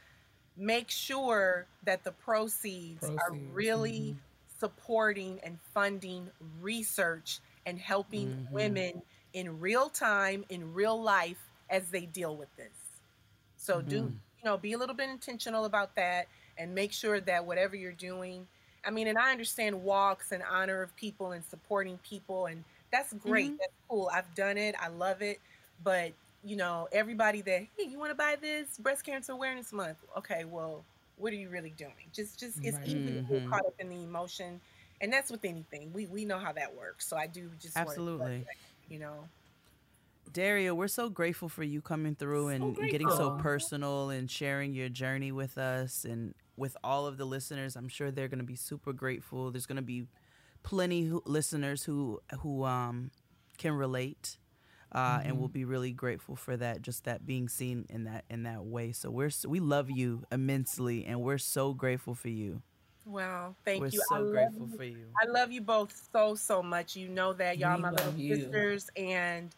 make 0.57 0.91
sure 0.91 1.67
that 1.85 2.03
the 2.03 2.11
proceeds, 2.13 3.05
are 3.05 3.17
Proceeds, 3.29 3.53
really 3.55 4.17
supporting 4.59 5.39
and 5.45 5.61
funding 5.75 6.31
research 6.61 7.41
and 7.67 7.79
helping 7.79 8.29
Mhm. 8.35 8.51
women 8.51 9.03
in 9.37 9.61
real 9.61 9.91
time, 9.91 10.45
in 10.51 10.75
real 10.75 11.01
life, 11.03 11.53
as 11.71 11.91
they 11.93 12.07
deal 12.07 12.37
with 12.39 12.55
this. 12.57 13.03
So 13.57 13.83
do 13.83 13.97
Mhm. 13.97 14.21
you 14.39 14.45
know 14.45 14.59
be 14.59 14.73
a 14.73 14.79
little 14.79 14.95
bit 14.97 15.09
intentional 15.11 15.65
about 15.65 15.97
that 15.97 16.29
and 16.57 16.75
make 16.75 16.93
sure 16.93 17.21
that 17.21 17.47
whatever 17.47 17.77
you're 17.77 17.93
doing 17.93 18.49
i 18.85 18.91
mean 18.91 19.09
and 19.09 19.19
i 19.19 19.33
understand 19.33 19.83
walks 19.83 20.31
in 20.33 20.43
honor 20.43 20.83
of 20.83 20.95
people 20.97 21.33
and 21.33 21.45
supporting 21.45 21.99
people 21.99 22.47
and 22.47 22.65
that's 22.93 23.13
great 23.15 23.53
Mhm. 23.53 23.59
that's 23.59 23.73
cool 23.91 24.11
i've 24.13 24.35
done 24.35 24.59
it 24.59 24.75
i 24.81 24.89
love 24.89 25.23
it 25.23 25.41
but 25.79 26.15
you 26.43 26.57
know 26.57 26.89
everybody 26.93 27.41
that 27.43 27.63
hey 27.77 27.85
you 27.85 27.99
want 27.99 28.11
to 28.11 28.15
buy 28.15 28.37
this 28.41 28.79
breast 28.79 29.05
cancer 29.05 29.33
awareness 29.33 29.73
month 29.73 29.99
okay 30.17 30.45
well 30.45 30.87
what 31.17 31.33
are 31.33 31.37
you 31.37 31.49
really 31.51 31.71
doing 31.71 32.11
just 32.13 32.39
just 32.39 32.61
it's 32.63 32.79
Right. 32.79 32.85
easy 32.85 33.13
to 33.13 33.23
get 33.33 33.45
caught 33.45 33.67
up 33.67 33.75
in 33.79 33.89
the 33.89 34.03
emotion 34.03 34.61
and 35.01 35.13
that's 35.13 35.31
with 35.31 35.45
anything 35.45 35.93
we 35.93 36.07
we 36.07 36.25
know 36.25 36.39
how 36.39 36.53
that 36.53 36.75
works 36.75 37.07
so 37.09 37.17
i 37.17 37.27
do 37.27 37.51
just 37.59 37.77
Absolutely. 37.77 38.49
You 38.89 38.99
know 38.99 39.29
Daria, 40.33 40.75
we're 40.75 40.89
so 40.89 41.09
grateful 41.09 41.49
for 41.49 41.63
you 41.63 41.81
coming 41.81 42.15
through 42.15 42.49
and 42.49 42.77
getting 42.91 43.09
so 43.11 43.31
personal 43.33 44.11
and 44.11 44.31
sharing 44.31 44.75
your 44.75 44.89
journey 44.89 45.33
with 45.33 45.57
us 45.57 46.05
and 46.05 46.35
with 46.57 46.77
all 46.83 47.07
of 47.07 47.17
the 47.17 47.25
listeners. 47.25 47.77
I'm 47.77 47.89
sure 47.89 48.11
they're 48.11 48.29
going 48.29 48.41
to 48.41 48.45
be 48.45 48.57
super 48.57 48.93
grateful. 48.93 49.51
There's 49.51 49.67
going 49.67 49.77
to 49.77 49.83
be 49.83 50.07
plenty 50.63 51.05
who, 51.05 51.23
listeners 51.27 51.85
who 51.85 52.21
who 52.41 52.65
um, 52.65 53.11
can 53.59 53.73
relate. 53.73 54.39
Uh, 54.93 55.21
and 55.25 55.39
we'll 55.39 55.49
be 55.49 55.65
really 55.65 55.93
grateful 55.93 56.37
for 56.37 56.57
that, 56.57 56.81
just 56.81 57.05
that 57.05 57.27
being 57.27 57.49
seen 57.49 57.85
in 57.91 58.05
that 58.05 58.25
in 58.31 58.45
that 58.45 58.65
way. 58.65 58.93
So 58.93 59.11
we're 59.11 59.31
we 59.47 59.61
love 59.61 59.91
you 59.91 60.25
immensely, 60.31 61.05
and 61.05 61.21
we're 61.23 61.39
so 61.39 61.75
grateful 61.75 62.15
for 62.15 62.29
you. 62.29 62.63
Well 63.07 63.55
thank 63.65 63.81
we're 63.81 63.89
you 63.93 64.03
I 64.11 64.17
so 64.17 64.23
love 64.23 64.31
grateful 64.33 64.69
you. 64.73 64.77
for 64.77 64.85
you. 64.85 65.07
I 65.23 65.27
love 65.29 65.53
you 65.53 65.61
both 65.63 65.95
so 66.13 66.35
so 66.35 66.63
much. 66.63 66.97
You 66.97 67.09
know 67.09 67.33
that 67.35 67.59
y'all 67.59 67.77
We 67.77 67.83
my 67.83 67.91
little 67.91 68.15
you. 68.17 68.37
sisters, 68.37 68.91
and 68.97 69.51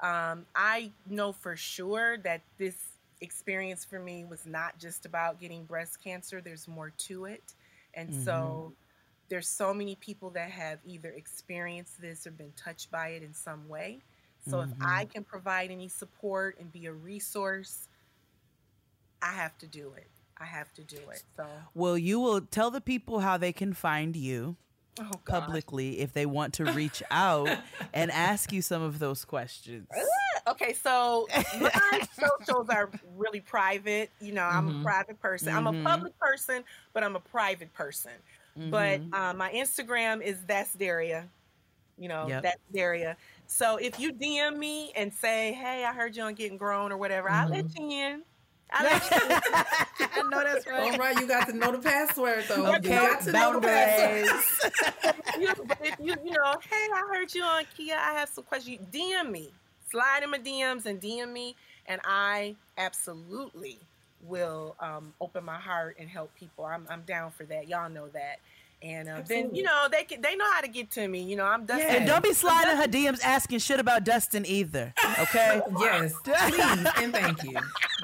um, 0.00 0.46
I 0.54 0.92
know 1.08 1.32
for 1.32 1.56
sure 1.56 2.18
that 2.18 2.42
this 2.58 2.76
experience 3.20 3.84
for 3.84 3.98
me 4.00 4.24
was 4.24 4.46
not 4.46 4.78
just 4.78 5.06
about 5.06 5.40
getting 5.40 5.64
breast 5.64 6.02
cancer. 6.02 6.40
There's 6.40 6.68
more 6.68 6.92
to 7.08 7.26
it, 7.26 7.54
and 7.94 8.12
so 8.14 8.72
there's 9.28 9.48
so 9.48 9.74
many 9.74 9.96
people 9.96 10.30
that 10.30 10.50
have 10.50 10.78
either 10.86 11.10
experienced 11.10 12.00
this 12.00 12.26
or 12.26 12.32
been 12.32 12.52
touched 12.56 12.90
by 12.90 13.08
it 13.08 13.22
in 13.22 13.34
some 13.34 13.68
way. 13.68 14.00
So 14.48 14.60
if 14.60 14.70
I 14.80 15.06
can 15.06 15.24
provide 15.24 15.70
any 15.70 15.88
support 15.88 16.58
and 16.58 16.72
be 16.72 16.86
a 16.86 16.92
resource, 16.92 17.88
I 19.22 19.32
have 19.32 19.56
to 19.58 19.66
do 19.66 19.92
it. 19.96 20.11
I 20.40 20.44
have 20.44 20.72
to 20.74 20.82
do 20.84 20.96
it. 21.10 21.22
So 21.36 21.46
Well, 21.74 21.96
you 21.96 22.20
will 22.20 22.40
tell 22.40 22.70
the 22.70 22.80
people 22.80 23.20
how 23.20 23.36
they 23.36 23.52
can 23.52 23.72
find 23.72 24.16
you. 24.16 24.56
oh 25.00 25.20
publicly 25.26 26.00
if 26.00 26.12
they 26.12 26.26
want 26.26 26.52
to 26.54 26.64
reach 26.74 27.02
out 27.10 27.48
and 27.94 28.10
ask 28.10 28.52
you 28.52 28.60
some 28.60 28.82
of 28.82 28.98
those 28.98 29.24
questions. 29.24 29.86
Okay, 30.46 30.74
so 30.74 31.28
my 31.60 32.00
socials 32.12 32.68
are 32.68 32.90
really 33.16 33.40
private. 33.40 34.10
You 34.20 34.32
know, 34.32 34.42
I'm 34.44 34.68
Mhm. 34.68 34.80
a 34.80 34.84
private 34.84 35.20
person. 35.20 35.48
I'm 35.54 35.66
a 35.66 35.72
Mhm. 35.72 35.84
public 35.84 36.18
person, 36.18 36.64
but 36.92 37.02
I'm 37.04 37.16
a 37.16 37.20
private 37.20 37.72
person. 37.72 38.12
But 38.56 39.00
Mhm. 39.00 39.14
uh, 39.14 39.34
my 39.34 39.50
Instagram 39.52 40.20
is 40.22 40.44
that's 40.44 40.72
Daria. 40.74 41.28
You 41.96 42.08
know, 42.08 42.26
Yep. 42.28 42.42
that's 42.42 42.62
Daria. 42.74 43.16
So 43.46 43.76
if 43.76 43.98
you 43.98 44.12
DM 44.12 44.58
me 44.58 44.92
and 44.96 45.12
say, 45.12 45.52
"Hey, 45.52 45.84
I 45.84 45.92
heard 45.92 46.16
you 46.16 46.22
on 46.24 46.34
Getting 46.34 46.58
Grown" 46.58 46.90
or 46.92 46.96
whatever, 46.98 47.30
I'll 47.30 47.48
let 47.50 47.64
you 47.76 47.88
in. 47.90 48.24
I'll 48.72 48.88
let 48.88 49.10
you 49.10 49.16
in. 49.30 49.40
I 50.14 50.22
know 50.22 50.42
that's 50.44 50.66
right. 50.66 50.82
All 50.82 50.96
right, 50.96 51.16
you 51.16 51.26
got 51.28 51.46
to 51.48 51.52
know 51.52 51.72
the 51.72 51.78
password 51.78 52.48
though. 52.48 52.74
You 52.74 52.78
Okay, 52.78 52.94
got 53.00 53.22
to 53.22 53.32
know 53.32 53.52
the 53.54 53.60
password. 53.60 54.28
you, 55.34 55.48
but 55.66 55.78
if 55.82 55.94
you, 55.98 56.16
you 56.24 56.32
know, 56.32 56.56
hey, 56.70 56.88
I 56.94 57.02
heard 57.12 57.34
you 57.34 57.42
on 57.42 57.64
Kia. 57.76 57.96
I 57.96 58.12
have 58.14 58.28
some 58.28 58.44
questions. 58.44 58.78
You 58.94 59.00
DM 59.24 59.30
me, 59.30 59.50
slide 59.90 60.20
in 60.22 60.30
my 60.30 60.38
DMs 60.38 60.86
and 60.86 61.00
DM 61.00 61.32
me, 61.32 61.56
and 61.86 62.00
I 62.04 62.56
absolutely 62.78 63.78
will 64.26 64.76
um, 64.80 65.14
open 65.20 65.44
my 65.44 65.58
heart 65.58 65.96
and 65.98 66.08
help 66.08 66.34
people. 66.36 66.64
I'm, 66.64 66.86
I'm 66.90 67.02
down 67.02 67.32
for 67.32 67.44
that. 67.44 67.68
Y'all 67.68 67.90
know 67.90 68.08
that. 68.08 68.38
And 68.82 69.08
uh, 69.08 69.20
then 69.26 69.54
you 69.54 69.62
know 69.62 69.86
they 69.90 70.04
can, 70.04 70.20
they 70.20 70.34
know 70.34 70.50
how 70.52 70.60
to 70.60 70.68
get 70.68 70.90
to 70.92 71.06
me. 71.06 71.22
You 71.22 71.36
know 71.36 71.44
I'm 71.44 71.64
Dustin. 71.64 71.86
Yeah. 71.88 71.94
And 71.96 72.06
don't 72.06 72.22
be 72.22 72.32
sliding 72.32 72.76
her 72.76 72.86
DMs 72.88 73.22
asking 73.22 73.60
shit 73.60 73.78
about 73.80 74.04
Dustin 74.04 74.44
either. 74.46 74.92
Okay? 75.20 75.60
Yes, 75.80 76.14
please 76.24 76.86
and 76.96 77.12
thank 77.12 77.42
you. 77.44 77.56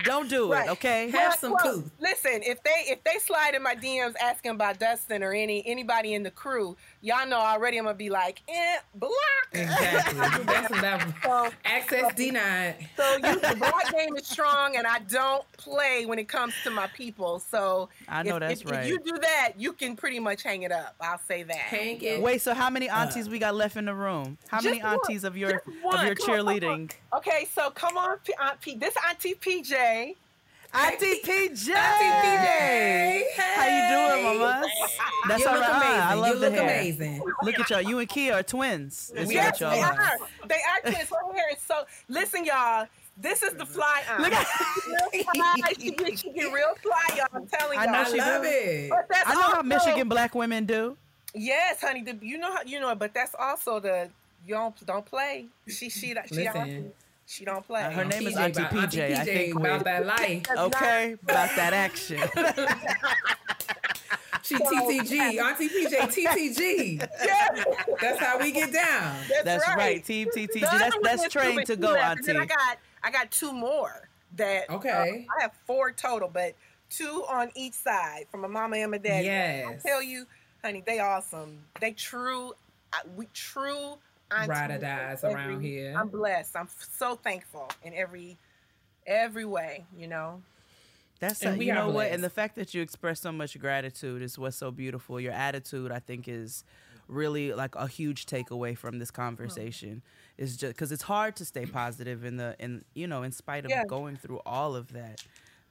don't 0.05 0.28
do 0.28 0.52
Right. 0.52 0.66
it, 0.68 0.72
okay? 0.72 1.10
Have 1.10 1.34
some 1.34 1.52
Well, 1.52 1.62
couth. 1.82 1.90
Listen, 2.00 2.40
if 2.42 2.62
they 2.62 2.84
if 2.86 3.02
they 3.05 3.18
slide 3.18 3.55
in 3.55 3.62
my 3.62 3.74
DMs 3.74 4.14
asking 4.20 4.52
about 4.52 4.78
Dustin 4.78 5.22
or 5.22 5.32
any 5.32 5.62
anybody 5.66 6.14
in 6.14 6.22
the 6.22 6.30
crew, 6.30 6.76
y'all 7.02 7.26
know 7.26 7.38
already 7.38 7.78
I'm 7.78 7.84
gonna 7.84 7.96
be 7.96 8.10
like, 8.10 8.42
eh, 8.48 8.76
block. 8.94 9.12
Exactly. 9.52 10.18
That's 10.44 10.70
about 10.78 11.02
So, 11.22 11.50
access 11.64 12.14
denied. 12.14 12.76
So 12.96 13.16
you, 13.16 13.40
the 13.40 13.56
block 13.59 13.92
game 13.92 14.16
is 14.16 14.26
strong, 14.26 14.76
and 14.76 14.86
I 14.86 14.98
don't 15.00 15.44
play 15.56 16.05
when 16.06 16.18
it 16.18 16.28
comes 16.28 16.55
to 16.64 16.70
my 16.70 16.86
people. 16.88 17.38
So 17.40 17.88
I 18.09 18.22
know 18.22 18.36
if, 18.36 18.40
that's 18.40 18.60
if, 18.62 18.72
if 18.72 18.86
you 18.88 18.98
do 19.00 19.18
that, 19.18 19.52
you 19.56 19.72
can 19.72 19.96
pretty 19.96 20.18
much 20.20 20.42
hang 20.42 20.62
it 20.62 20.68
up. 20.73 20.95
I'll 21.01 21.19
say 21.27 21.43
that. 21.45 21.57
Hang 21.57 22.01
it. 22.03 22.20
Wait, 22.23 22.40
so 22.40 22.55
how 22.55 22.70
many 22.70 22.89
uh. 22.89 23.01
aunties 23.03 23.28
we 23.28 23.39
got 23.39 23.55
left 23.55 23.77
in 23.77 23.85
the 23.86 23.95
room? 23.95 24.39
How 24.49 24.61
many 24.61 24.78
Just 24.78 24.85
one. 24.85 24.95
aunties 24.95 25.24
of 25.24 25.36
your 25.36 25.57
of 25.57 26.05
your 26.05 26.15
Come 26.15 26.31
on, 26.31 26.39
on. 26.40 26.61
cheerleading? 26.61 26.90
Okay, 27.16 27.47
so 27.55 27.70
come 27.70 27.97
on, 27.97 28.19
P- 28.24 28.35
Aunt 28.40 28.61
P. 28.61 28.74
This 28.77 28.95
Auntie 29.09 29.35
PJ. 29.35 30.15
Auntie 30.74 31.20
PJ. 31.24 31.70
Auntie 31.70 31.74
Hey, 31.74 33.24
How 33.36 33.65
you 33.66 34.23
doing, 34.23 34.39
mama? 34.39 34.66
That's 35.28 35.40
you 35.40 35.49
all 35.49 35.55
look 35.55 35.65
ah, 35.65 35.70
right. 35.70 35.78
amazing. 35.78 36.03
I 36.03 36.15
love 36.15 36.28
you 36.28 36.35
the 36.35 36.40
look 36.40 36.53
hair. 36.53 36.62
amazing. 36.65 37.23
Look 37.43 37.59
at 37.61 37.70
y'all. 37.70 37.81
You 37.81 37.99
and 38.01 38.09
Keia 38.09 38.35
are 38.35 38.43
twins. 38.43 39.11
Let's 39.15 39.28
We 39.28 39.35
look 39.36 39.45
are 39.45 39.49
at 39.49 39.61
y'all. 39.61 39.70
They 39.70 39.81
twins. 39.81 39.99
are. 39.99 40.49
They 40.49 40.55
are 40.57 40.81
twins. 40.93 41.09
Her 41.09 41.35
hair 41.35 41.53
is 41.53 41.62
so. 41.62 41.85
Listen, 42.09 42.45
y'all. 42.45 42.86
This 43.20 43.43
is 43.43 43.55
the 43.55 43.66
fly 43.66 44.03
aunt. 44.11 44.23
Look 44.23 44.32
at- 44.32 44.47
Real 45.12 45.24
fly. 45.35 45.55
She 45.78 45.90
get, 45.90 46.19
she 46.19 46.31
get 46.32 46.53
real 46.53 46.74
fly, 46.82 47.16
y'all. 47.16 47.27
I'm 47.35 47.47
telling 47.49 47.78
y'all. 47.78 47.86
know 47.93 47.99
I 47.99 48.05
she 48.05 48.19
love 48.19 48.43
do. 48.43 48.49
it. 48.49 48.90
But 48.90 49.07
that's 49.11 49.28
I 49.31 49.35
know 49.35 49.40
how 49.43 49.62
Michigan 49.62 50.09
black 50.09 50.35
women 50.35 50.66
do. 50.66 50.97
Yes, 51.35 51.81
honey. 51.81 52.03
The, 52.03 52.16
you 52.23 52.39
know 52.39 52.53
how 52.55 52.62
you 52.65 52.78
know, 52.81 52.95
but 52.95 53.12
that's 53.15 53.35
also 53.39 53.81
the 53.81 54.09
you 54.47 54.55
don't 54.55 54.86
don't 54.86 55.05
play. 55.05 55.47
She 55.66 55.90
she 55.90 55.90
she 55.90 56.15
Listen. 56.15 56.93
she 57.27 57.45
don't 57.45 57.66
play. 57.66 57.82
Uh, 57.82 57.90
her 57.90 58.05
name 58.05 58.27
is 58.28 58.35
PJ 58.35 58.39
Auntie 58.40 58.61
about- 58.62 58.73
PJ. 58.93 59.15
I 59.19 59.24
think 59.24 59.57
about 59.57 59.78
we- 59.81 59.85
that 59.85 60.07
life. 60.07 60.43
Okay, 60.57 61.12
about 61.23 61.51
that 61.57 61.73
action. 61.73 62.20
She 64.43 64.55
TTG, 64.55 65.39
Auntie 65.43 65.69
PJ, 65.69 65.95
TTG. 65.99 67.09
yeah. 67.23 67.65
That's 68.01 68.19
how 68.19 68.39
we 68.39 68.51
get 68.51 68.73
down. 68.73 69.16
That's 69.45 69.66
right. 69.77 70.03
Team 70.03 70.28
TTG. 70.35 70.61
That's 70.61 70.97
that's 71.03 71.28
trained 71.31 71.66
to 71.66 71.77
go, 71.77 71.89
Two 71.89 71.93
left, 71.95 72.28
I 72.28 72.32
Auntie. 72.32 72.47
got 72.47 72.78
I 73.02 73.10
got 73.10 73.30
two 73.30 73.52
more 73.52 74.08
that 74.36 74.70
Okay. 74.70 74.90
uh, 74.90 75.36
I 75.38 75.42
have 75.42 75.52
four 75.66 75.90
total, 75.92 76.28
but 76.28 76.54
two 76.90 77.24
on 77.28 77.50
each 77.54 77.74
side 77.74 78.26
from 78.30 78.40
my 78.42 78.48
mama 78.48 78.76
and 78.76 78.90
my 78.90 78.98
daddy. 78.98 79.28
I 79.28 79.32
Yes. 79.32 79.82
tell 79.84 80.02
you, 80.02 80.26
honey, 80.62 80.82
they 80.86 81.00
awesome. 81.00 81.58
They 81.80 81.92
true. 81.92 82.52
We 83.16 83.26
true. 83.34 83.98
aunties 84.30 84.48
Ride 84.48 84.70
or 84.70 84.78
dies 84.78 85.24
in 85.24 85.30
around 85.30 85.62
here. 85.62 85.94
I'm 85.96 86.08
blessed. 86.08 86.56
I'm 86.56 86.68
so 86.92 87.16
thankful 87.16 87.68
in 87.82 87.94
every 87.94 88.36
every 89.06 89.44
way. 89.44 89.84
You 89.96 90.08
know. 90.08 90.42
That's 91.20 91.42
And 91.42 91.58
we 91.58 91.66
you 91.66 91.72
are 91.72 91.76
know 91.76 91.90
what, 91.90 92.12
and 92.12 92.22
the 92.22 92.30
fact 92.30 92.54
that 92.56 92.74
you 92.74 92.82
express 92.82 93.20
so 93.20 93.32
much 93.32 93.58
gratitude 93.58 94.22
is 94.22 94.38
what's 94.38 94.56
so 94.56 94.70
beautiful. 94.70 95.18
Your 95.18 95.32
attitude, 95.32 95.90
I 95.90 95.98
think, 95.98 96.28
is 96.28 96.62
really 97.09 97.52
like 97.52 97.74
a 97.74 97.86
huge 97.89 98.26
takeaway 98.26 98.76
from 98.76 98.98
this 98.98 99.10
conversation. 99.10 100.02
Is 100.36 100.56
just 100.56 100.74
because 100.74 100.93
it's 100.93 101.02
hard 101.02 101.36
to 101.36 101.44
stay 101.44 101.66
positive 101.66 102.24
in 102.24 102.36
the 102.36 102.55
in 102.59 102.85
you 102.94 103.06
know 103.06 103.22
in 103.22 103.32
spite 103.32 103.64
of 103.64 103.70
Yeah. 103.70 103.85
going 103.86 104.16
through 104.16 104.40
all 104.47 104.76
of 104.76 104.93
that. 104.93 105.22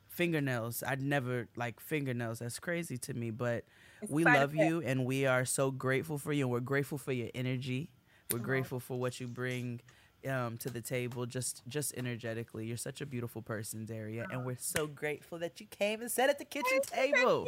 Fingernails, 0.09 0.81
I'd 0.85 1.01
never 1.01 1.47
like 1.55 1.79
fingernails. 1.79 2.39
That's 2.39 2.59
crazy 2.59 2.97
to 2.97 3.13
me, 3.13 3.29
but 3.29 3.65
In 4.01 4.07
we 4.09 4.23
love 4.25 4.55
you 4.55 4.81
and 4.81 5.05
we 5.05 5.27
are 5.27 5.45
so 5.45 5.69
grateful 5.69 6.17
for 6.17 6.33
you. 6.33 6.45
And 6.45 6.51
we're 6.51 6.59
grateful 6.59 6.97
for 6.97 7.11
your 7.11 7.29
energy. 7.35 7.89
We're 8.31 8.39
grateful 8.39 8.79
for 8.79 8.97
what 8.99 9.19
you 9.19 9.27
bring 9.27 9.79
um, 10.27 10.57
to 10.57 10.69
the 10.71 10.81
table, 10.81 11.25
just 11.27 11.61
just 11.67 11.93
energetically. 11.95 12.65
You're 12.65 12.77
such 12.77 12.99
a 13.01 13.05
beautiful 13.05 13.41
person, 13.43 13.85
Daria, 13.85 14.25
and 14.31 14.43
we're 14.43 14.57
so 14.59 14.87
grateful 14.87 15.37
that 15.39 15.59
you 15.61 15.67
came 15.67 16.01
and 16.01 16.11
sat 16.11 16.29
at 16.29 16.39
the 16.39 16.45
kitchen 16.45 16.79
table. 16.81 17.45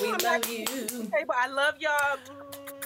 We 0.00 0.08
I'm 0.10 0.18
love 0.18 0.46
you. 0.48 0.64
Table. 0.64 1.34
I 1.36 1.48
love 1.48 1.74
y'all. 1.78 2.79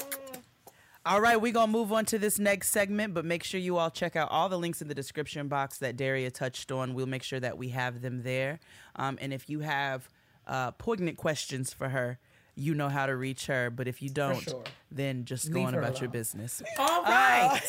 All 1.06 1.20
right, 1.20 1.38
we're 1.38 1.52
gonna 1.52 1.70
move 1.70 1.92
on 1.92 2.06
to 2.06 2.18
this 2.18 2.38
next 2.38 2.70
segment, 2.70 3.12
but 3.12 3.26
make 3.26 3.44
sure 3.44 3.60
you 3.60 3.76
all 3.76 3.90
check 3.90 4.16
out 4.16 4.30
all 4.30 4.48
the 4.48 4.58
links 4.58 4.80
in 4.80 4.88
the 4.88 4.94
description 4.94 5.48
box 5.48 5.76
that 5.78 5.98
Daria 5.98 6.30
touched 6.30 6.72
on. 6.72 6.94
We'll 6.94 7.04
make 7.06 7.22
sure 7.22 7.38
that 7.40 7.58
we 7.58 7.68
have 7.68 8.00
them 8.00 8.22
there. 8.22 8.58
Um, 8.96 9.18
and 9.20 9.30
if 9.30 9.50
you 9.50 9.60
have 9.60 10.08
uh, 10.46 10.70
poignant 10.70 11.18
questions 11.18 11.74
for 11.74 11.90
her, 11.90 12.18
you 12.54 12.74
know 12.74 12.88
how 12.88 13.04
to 13.04 13.16
reach 13.16 13.46
her. 13.46 13.68
But 13.68 13.86
if 13.86 14.00
you 14.00 14.08
don't, 14.08 14.40
sure. 14.40 14.64
then 14.90 15.26
just 15.26 15.52
go 15.52 15.64
on 15.64 15.74
her 15.74 15.80
about 15.80 16.00
your 16.00 16.08
business. 16.08 16.62
All 16.78 17.02
right. 17.02 17.60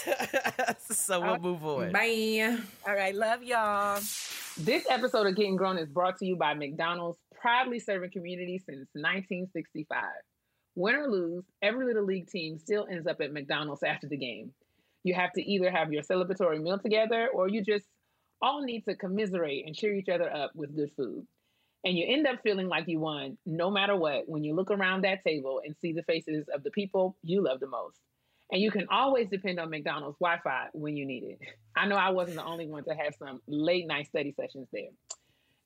so 0.89 1.19
we'll 1.19 1.39
move 1.39 1.65
on. 1.65 1.91
Bye. 1.91 2.57
All 2.87 2.95
right, 2.95 3.13
love 3.13 3.43
y'all. 3.43 3.99
This 4.57 4.85
episode 4.89 5.27
of 5.27 5.35
Getting 5.35 5.57
Grown 5.57 5.77
is 5.77 5.89
brought 5.89 6.17
to 6.19 6.25
you 6.25 6.37
by 6.37 6.53
McDonald's 6.53 7.19
proudly 7.33 7.79
serving 7.79 8.11
communities 8.11 8.63
since 8.65 8.87
1965. 8.93 10.03
Win 10.75 10.95
or 10.95 11.07
lose, 11.09 11.45
every 11.61 11.85
Little 11.85 12.05
League 12.05 12.27
team 12.27 12.59
still 12.59 12.85
ends 12.89 13.07
up 13.07 13.21
at 13.21 13.31
McDonald's 13.31 13.83
after 13.83 14.07
the 14.07 14.17
game. 14.17 14.51
You 15.03 15.13
have 15.13 15.31
to 15.33 15.41
either 15.41 15.71
have 15.71 15.93
your 15.93 16.03
celebratory 16.03 16.61
meal 16.61 16.79
together 16.79 17.29
or 17.33 17.47
you 17.47 17.63
just 17.63 17.85
all 18.41 18.61
need 18.63 18.83
to 18.85 18.95
commiserate 18.95 19.65
and 19.65 19.75
cheer 19.75 19.93
each 19.93 20.09
other 20.09 20.31
up 20.31 20.51
with 20.55 20.75
good 20.75 20.91
food. 20.97 21.25
And 21.85 21.97
you 21.97 22.05
end 22.09 22.25
up 22.27 22.41
feeling 22.43 22.67
like 22.67 22.87
you 22.87 22.99
won 22.99 23.37
no 23.45 23.69
matter 23.69 23.95
what 23.95 24.27
when 24.27 24.43
you 24.43 24.55
look 24.55 24.71
around 24.71 25.03
that 25.03 25.23
table 25.23 25.61
and 25.63 25.75
see 25.79 25.93
the 25.93 26.03
faces 26.03 26.45
of 26.53 26.63
the 26.63 26.71
people 26.71 27.15
you 27.21 27.43
love 27.43 27.59
the 27.59 27.67
most. 27.67 27.99
And 28.51 28.61
you 28.61 28.71
can 28.71 28.87
always 28.91 29.29
depend 29.29 29.59
on 29.59 29.69
McDonald's 29.69 30.17
Wi 30.19 30.39
Fi 30.43 30.67
when 30.73 30.97
you 30.97 31.05
need 31.05 31.23
it. 31.23 31.39
I 31.75 31.87
know 31.87 31.95
I 31.95 32.09
wasn't 32.09 32.37
the 32.37 32.45
only 32.45 32.67
one 32.67 32.83
to 32.85 32.93
have 32.93 33.15
some 33.15 33.41
late 33.47 33.87
night 33.87 34.07
study 34.07 34.33
sessions 34.39 34.67
there. 34.73 34.89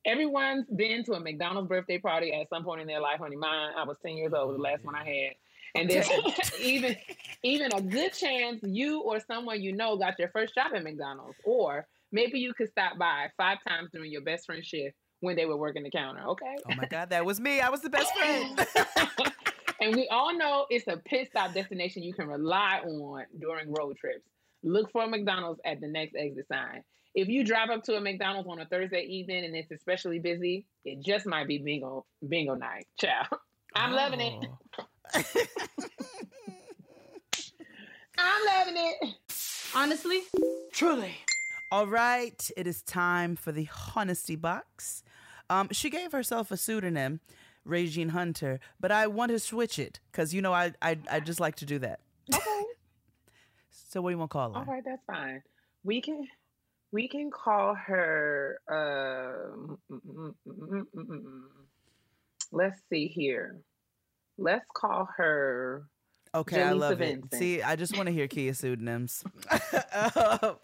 Everyone's 0.06 0.66
been 0.74 1.04
to 1.04 1.12
a 1.12 1.20
McDonald's 1.20 1.68
birthday 1.68 1.98
party 1.98 2.32
at 2.32 2.48
some 2.48 2.64
point 2.64 2.80
in 2.80 2.86
their 2.86 3.00
life. 3.00 3.18
Honey, 3.20 3.36
mine, 3.36 3.72
I 3.76 3.84
was 3.84 3.96
10 4.04 4.16
years 4.16 4.32
old, 4.32 4.54
the 4.54 4.62
last 4.62 4.84
one 4.84 4.94
I 4.94 5.04
had. 5.04 5.32
And 5.74 5.88
there's 5.88 6.08
even 6.60 6.96
even 7.42 7.72
a 7.72 7.80
good 7.80 8.12
chance 8.12 8.60
you 8.62 9.00
or 9.02 9.20
someone 9.20 9.62
you 9.62 9.72
know 9.72 9.96
got 9.96 10.18
your 10.18 10.28
first 10.28 10.54
job 10.54 10.72
at 10.74 10.82
McDonald's. 10.82 11.36
Or 11.44 11.86
maybe 12.12 12.38
you 12.38 12.54
could 12.54 12.68
stop 12.70 12.98
by 12.98 13.28
five 13.36 13.58
times 13.66 13.90
during 13.92 14.10
your 14.10 14.22
best 14.22 14.46
friend 14.46 14.64
shift 14.64 14.96
when 15.20 15.36
they 15.36 15.44
were 15.44 15.56
working 15.56 15.82
the 15.82 15.90
counter, 15.90 16.22
okay? 16.28 16.56
Oh 16.66 16.74
my 16.76 16.86
God, 16.86 17.10
that 17.10 17.24
was 17.24 17.40
me. 17.40 17.60
I 17.60 17.68
was 17.68 17.82
the 17.82 17.90
best 17.90 18.12
friend. 18.16 18.66
and 19.80 19.94
we 19.94 20.08
all 20.08 20.36
know 20.36 20.66
it's 20.70 20.86
a 20.88 20.96
pit 20.96 21.28
stop 21.30 21.54
destination 21.54 22.02
you 22.02 22.14
can 22.14 22.26
rely 22.26 22.80
on 22.84 23.24
during 23.38 23.72
road 23.72 23.96
trips. 23.98 24.24
Look 24.62 24.90
for 24.90 25.04
a 25.04 25.08
McDonald's 25.08 25.60
at 25.64 25.80
the 25.80 25.88
next 25.88 26.14
exit 26.16 26.46
sign. 26.48 26.82
If 27.14 27.28
you 27.28 27.44
drive 27.44 27.70
up 27.70 27.82
to 27.84 27.96
a 27.96 28.00
McDonald's 28.00 28.48
on 28.48 28.60
a 28.60 28.66
Thursday 28.66 29.02
evening 29.02 29.44
and 29.44 29.56
it's 29.56 29.70
especially 29.70 30.18
busy, 30.20 30.66
it 30.84 31.04
just 31.04 31.26
might 31.26 31.48
be 31.48 31.58
bingo 31.58 32.06
bingo 32.26 32.54
night. 32.54 32.86
Ciao. 33.00 33.26
I'm 33.74 33.92
loving 33.92 34.20
it. 34.20 34.46
Oh. 34.78 34.84
I'm 38.18 38.46
loving 38.46 38.74
it. 38.76 39.14
Honestly, 39.74 40.20
Truly. 40.72 41.14
All 41.72 41.86
right, 41.86 42.50
it 42.56 42.66
is 42.66 42.82
time 42.82 43.36
for 43.36 43.52
the 43.52 43.68
honesty 43.94 44.34
box. 44.34 45.04
Um, 45.48 45.68
she 45.70 45.88
gave 45.90 46.10
herself 46.12 46.50
a 46.50 46.56
pseudonym, 46.56 47.20
Regine 47.64 48.08
Hunter, 48.08 48.60
but 48.80 48.90
I 48.90 49.06
want 49.06 49.30
to 49.30 49.38
switch 49.38 49.78
it 49.78 50.00
because 50.10 50.34
you 50.34 50.42
know 50.42 50.52
I 50.52 50.72
I 50.82 50.98
I 51.10 51.20
just 51.20 51.38
like 51.38 51.56
to 51.56 51.66
do 51.66 51.78
that. 51.80 52.00
Okay. 52.32 52.40
So 53.72 54.00
what 54.00 54.10
do 54.10 54.14
you 54.14 54.18
want 54.18 54.30
to 54.30 54.32
call 54.32 54.52
her? 54.52 54.58
All 54.60 54.64
right, 54.66 54.84
that's 54.84 55.02
fine. 55.04 55.42
We 55.82 56.00
can 56.00 56.24
we 56.92 57.08
can 57.08 57.30
call 57.30 57.74
her 57.74 58.58
um 58.68 59.78
mm, 59.90 60.34
mm, 60.46 60.84
mm, 60.94 61.42
let's 62.52 62.80
see 62.90 63.06
here. 63.06 63.56
Let's 64.38 64.64
call 64.74 65.08
her 65.16 65.84
Okay, 66.34 66.62
I 66.62 66.72
love 66.72 66.98
Vincent. 66.98 67.32
it. 67.32 67.36
See, 67.36 67.62
I 67.62 67.74
just 67.76 67.96
want 67.96 68.06
to 68.06 68.12
hear 68.12 68.28
Keia 68.28 68.54
pseudonyms. 68.54 69.24
so 69.50 70.56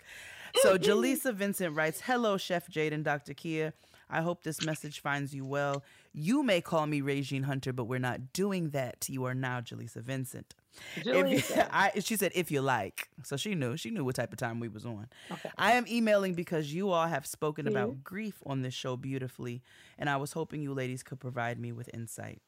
Jaleesa 0.78 1.34
Vincent 1.34 1.74
writes, 1.74 2.00
"Hello, 2.00 2.36
Chef 2.36 2.68
Jade 2.68 2.92
and 2.92 3.04
Dr. 3.04 3.34
Keia. 3.34 3.72
I 4.08 4.22
hope 4.22 4.44
this 4.44 4.64
message 4.64 5.00
finds 5.00 5.34
you 5.34 5.44
well. 5.44 5.82
You 6.12 6.44
may 6.44 6.60
call 6.60 6.86
me 6.86 7.00
Regine 7.00 7.42
Hunter, 7.42 7.72
but 7.72 7.84
we're 7.84 7.98
not 7.98 8.32
doing 8.32 8.70
that. 8.70 9.08
You 9.08 9.24
are 9.24 9.34
now 9.34 9.60
Jaleesa 9.60 10.02
Vincent. 10.02 10.54
If 10.96 11.50
I, 11.72 11.92
she 12.00 12.16
said, 12.16 12.32
if 12.34 12.50
you 12.50 12.60
like. 12.60 13.08
So 13.22 13.36
she 13.36 13.54
knew. 13.54 13.76
She 13.76 13.90
knew 13.90 14.04
what 14.04 14.14
type 14.16 14.32
of 14.32 14.38
time 14.38 14.60
we 14.60 14.68
was 14.68 14.84
on. 14.84 15.08
Okay. 15.30 15.50
I 15.58 15.72
am 15.72 15.86
emailing 15.88 16.34
because 16.34 16.72
you 16.72 16.90
all 16.90 17.06
have 17.06 17.26
spoken 17.26 17.66
Yeah. 17.66 17.72
about 17.72 18.04
grief 18.04 18.42
on 18.46 18.62
this 18.62 18.74
show 18.74 18.96
beautifully, 18.96 19.62
and 19.98 20.08
I 20.10 20.16
was 20.16 20.32
hoping 20.32 20.62
you 20.62 20.74
ladies 20.74 21.02
could 21.02 21.20
provide 21.20 21.58
me 21.58 21.72
with 21.72 21.90
insight. 21.94 22.40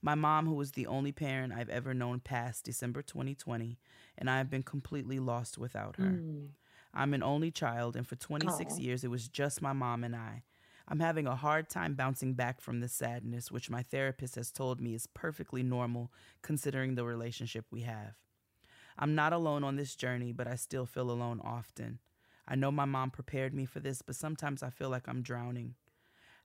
My 0.00 0.14
mom, 0.14 0.46
who 0.46 0.54
was 0.54 0.72
the 0.72 0.86
only 0.86 1.10
parent 1.10 1.52
I've 1.52 1.68
ever 1.68 1.92
known, 1.92 2.20
passed 2.20 2.64
December 2.64 3.02
2020, 3.02 3.78
and 4.16 4.30
I 4.30 4.38
have 4.38 4.48
been 4.48 4.62
completely 4.62 5.18
lost 5.18 5.58
without 5.58 5.96
her. 5.96 6.04
Mm. 6.04 6.48
I'm 6.94 7.14
an 7.14 7.22
only 7.22 7.50
child, 7.50 7.96
and 7.96 8.06
for 8.06 8.14
26 8.16 8.74
Aw. 8.74 8.76
years, 8.78 9.02
it 9.04 9.10
was 9.10 9.28
just 9.28 9.60
my 9.60 9.72
mom 9.72 10.04
and 10.04 10.14
I. 10.16 10.44
I'm 10.90 11.00
having 11.00 11.26
a 11.26 11.36
hard 11.36 11.68
time 11.68 11.94
bouncing 11.94 12.32
back 12.32 12.62
from 12.62 12.80
this 12.80 12.94
sadness, 12.94 13.50
which 13.52 13.68
my 13.68 13.82
therapist 13.82 14.36
has 14.36 14.50
told 14.50 14.80
me 14.80 14.94
is 14.94 15.06
perfectly 15.06 15.62
normal 15.62 16.10
considering 16.40 16.94
the 16.94 17.04
relationship 17.04 17.66
we 17.70 17.82
have. 17.82 18.14
I'm 18.98 19.14
not 19.14 19.34
alone 19.34 19.64
on 19.64 19.76
this 19.76 19.94
journey, 19.94 20.32
but 20.32 20.48
I 20.48 20.56
still 20.56 20.86
feel 20.86 21.10
alone 21.10 21.42
often. 21.44 21.98
I 22.48 22.54
know 22.54 22.70
my 22.70 22.86
mom 22.86 23.10
prepared 23.10 23.52
me 23.52 23.66
for 23.66 23.80
this, 23.80 24.00
but 24.00 24.16
sometimes 24.16 24.62
I 24.62 24.70
feel 24.70 24.88
like 24.88 25.06
I'm 25.06 25.20
drowning. 25.20 25.74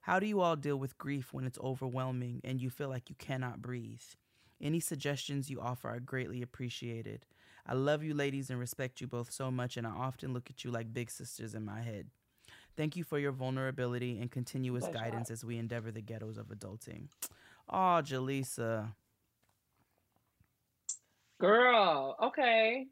How 0.02 0.20
do 0.20 0.26
you 0.26 0.42
all 0.42 0.56
deal 0.56 0.76
with 0.76 0.98
grief 0.98 1.32
when 1.32 1.46
it's 1.46 1.58
overwhelming 1.60 2.42
and 2.44 2.60
you 2.60 2.68
feel 2.68 2.90
like 2.90 3.08
you 3.08 3.16
cannot 3.18 3.62
breathe? 3.62 4.02
Any 4.60 4.78
suggestions 4.78 5.48
you 5.48 5.58
offer 5.58 5.88
are 5.88 6.00
greatly 6.00 6.42
appreciated. 6.42 7.24
I 7.66 7.72
love 7.72 8.02
you 8.02 8.12
ladies 8.12 8.50
and 8.50 8.60
respect 8.60 9.00
you 9.00 9.06
both 9.06 9.32
so 9.32 9.50
much, 9.50 9.78
and 9.78 9.86
I 9.86 9.90
often 9.90 10.34
look 10.34 10.50
at 10.50 10.64
you 10.64 10.70
like 10.70 10.92
big 10.92 11.10
sisters 11.10 11.54
in 11.54 11.64
my 11.64 11.80
head. 11.80 12.08
Thank 12.76 12.96
you 12.96 13.04
for 13.04 13.18
your 13.18 13.32
vulnerability 13.32 14.18
and 14.20 14.30
continuous 14.30 14.84
That's 14.84 14.96
guidance 14.96 15.30
right. 15.30 15.34
as 15.34 15.44
we 15.44 15.58
endeavor 15.58 15.90
the 15.92 16.00
ghettos 16.00 16.38
of 16.38 16.46
adulting. 16.48 17.06
Oh, 17.68 18.00
Jaleesa. 18.02 18.88
Girl, 21.40 22.16
okay. 22.22 22.86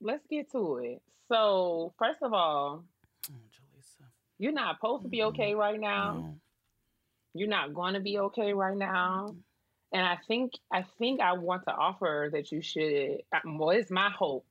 Let's 0.00 0.26
get 0.28 0.50
to 0.52 0.76
it. 0.78 1.02
So, 1.28 1.92
first 1.98 2.22
of 2.22 2.32
all, 2.32 2.84
Oh, 3.30 3.34
Jaleesa. 3.34 4.04
you're 4.38 4.52
not 4.52 4.76
supposed 4.76 5.02
to 5.04 5.08
be 5.08 5.22
okay 5.24 5.54
right 5.54 5.78
now. 5.78 6.14
No. 6.14 6.34
You're 7.34 7.48
not 7.48 7.74
going 7.74 7.94
to 7.94 8.00
be 8.00 8.18
okay 8.18 8.52
right 8.52 8.76
now. 8.76 9.34
And 9.92 10.02
I 10.06 10.18
think 10.28 10.52
I 10.72 10.84
think 10.98 11.20
I 11.20 11.32
want 11.34 11.64
to 11.64 11.72
offer 11.72 12.28
that 12.32 12.50
you 12.52 12.62
should. 12.62 13.22
Well, 13.44 13.70
it's 13.70 13.90
my 13.90 14.08
hope. 14.10 14.46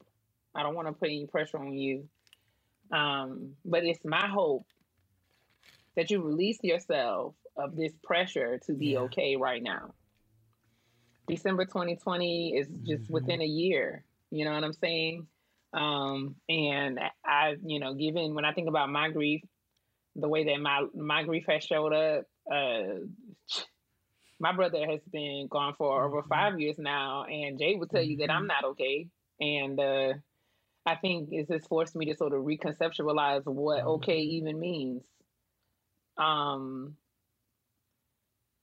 I 0.55 0.63
don't 0.63 0.75
want 0.75 0.87
to 0.87 0.93
put 0.93 1.07
any 1.09 1.25
pressure 1.27 1.57
on 1.59 1.73
you, 1.73 2.07
um, 2.91 3.55
but 3.65 3.83
it's 3.85 4.03
my 4.05 4.27
hope 4.27 4.65
that 5.95 6.11
you 6.11 6.21
release 6.21 6.59
yourself 6.63 7.35
of 7.57 7.75
this 7.75 7.93
pressure 8.03 8.59
to 8.67 8.73
be 8.73 8.89
Yeah. 8.93 8.99
okay 9.01 9.35
right 9.35 9.61
now. 9.63 9.93
December 11.27 11.65
2020 11.65 12.55
is 12.57 12.67
just 12.83 13.07
Mhm. 13.07 13.09
within 13.09 13.41
a 13.41 13.45
year. 13.45 14.05
You 14.31 14.45
know 14.45 14.53
what 14.53 14.63
I'm 14.63 14.73
saying? 14.73 15.27
Um, 15.73 16.35
and 16.49 16.99
I, 17.25 17.57
you 17.63 17.79
know, 17.79 17.93
given 17.93 18.35
when 18.35 18.45
I 18.45 18.53
think 18.53 18.67
about 18.67 18.89
my 18.89 19.09
grief, 19.09 19.43
the 20.15 20.29
way 20.29 20.45
that 20.45 20.59
my 20.59 20.85
my 20.95 21.23
grief 21.23 21.45
has 21.47 21.63
showed 21.63 21.93
up, 21.93 22.25
uh, 22.51 22.99
my 24.39 24.53
brother 24.53 24.85
has 24.87 25.01
been 25.11 25.47
gone 25.49 25.75
for 25.75 26.03
over 26.05 26.23
Mhm. 26.23 26.29
five 26.29 26.59
years 26.59 26.77
now, 26.79 27.25
and 27.25 27.59
Jay 27.59 27.75
will 27.75 27.87
tell 27.87 28.01
you 28.01 28.17
that 28.17 28.31
I'm 28.31 28.47
not 28.47 28.63
okay. 28.65 29.09
And 29.39 29.79
uh, 29.79 30.13
I 30.85 30.95
think 30.95 31.29
it's 31.31 31.49
just 31.49 31.67
forced 31.67 31.95
me 31.95 32.05
to 32.07 32.15
sort 32.15 32.33
of 32.33 32.43
reconceptualize 32.43 33.45
what 33.45 33.83
okay 33.83 34.19
even 34.19 34.59
means. 34.59 35.03
Um, 36.17 36.97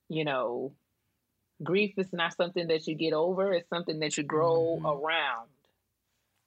you 0.09 0.25
know, 0.25 0.75
grief 1.63 1.95
is 1.99 2.13
not 2.13 2.35
something 2.37 2.69
that 2.69 2.87
you 2.87 2.95
get 2.95 3.13
over; 3.13 3.53
it's 3.53 3.69
something 3.69 4.01
that 4.01 4.17
you 4.17 4.25
grow 4.25 4.79
Mhm. 4.83 4.85
around. 5.03 5.51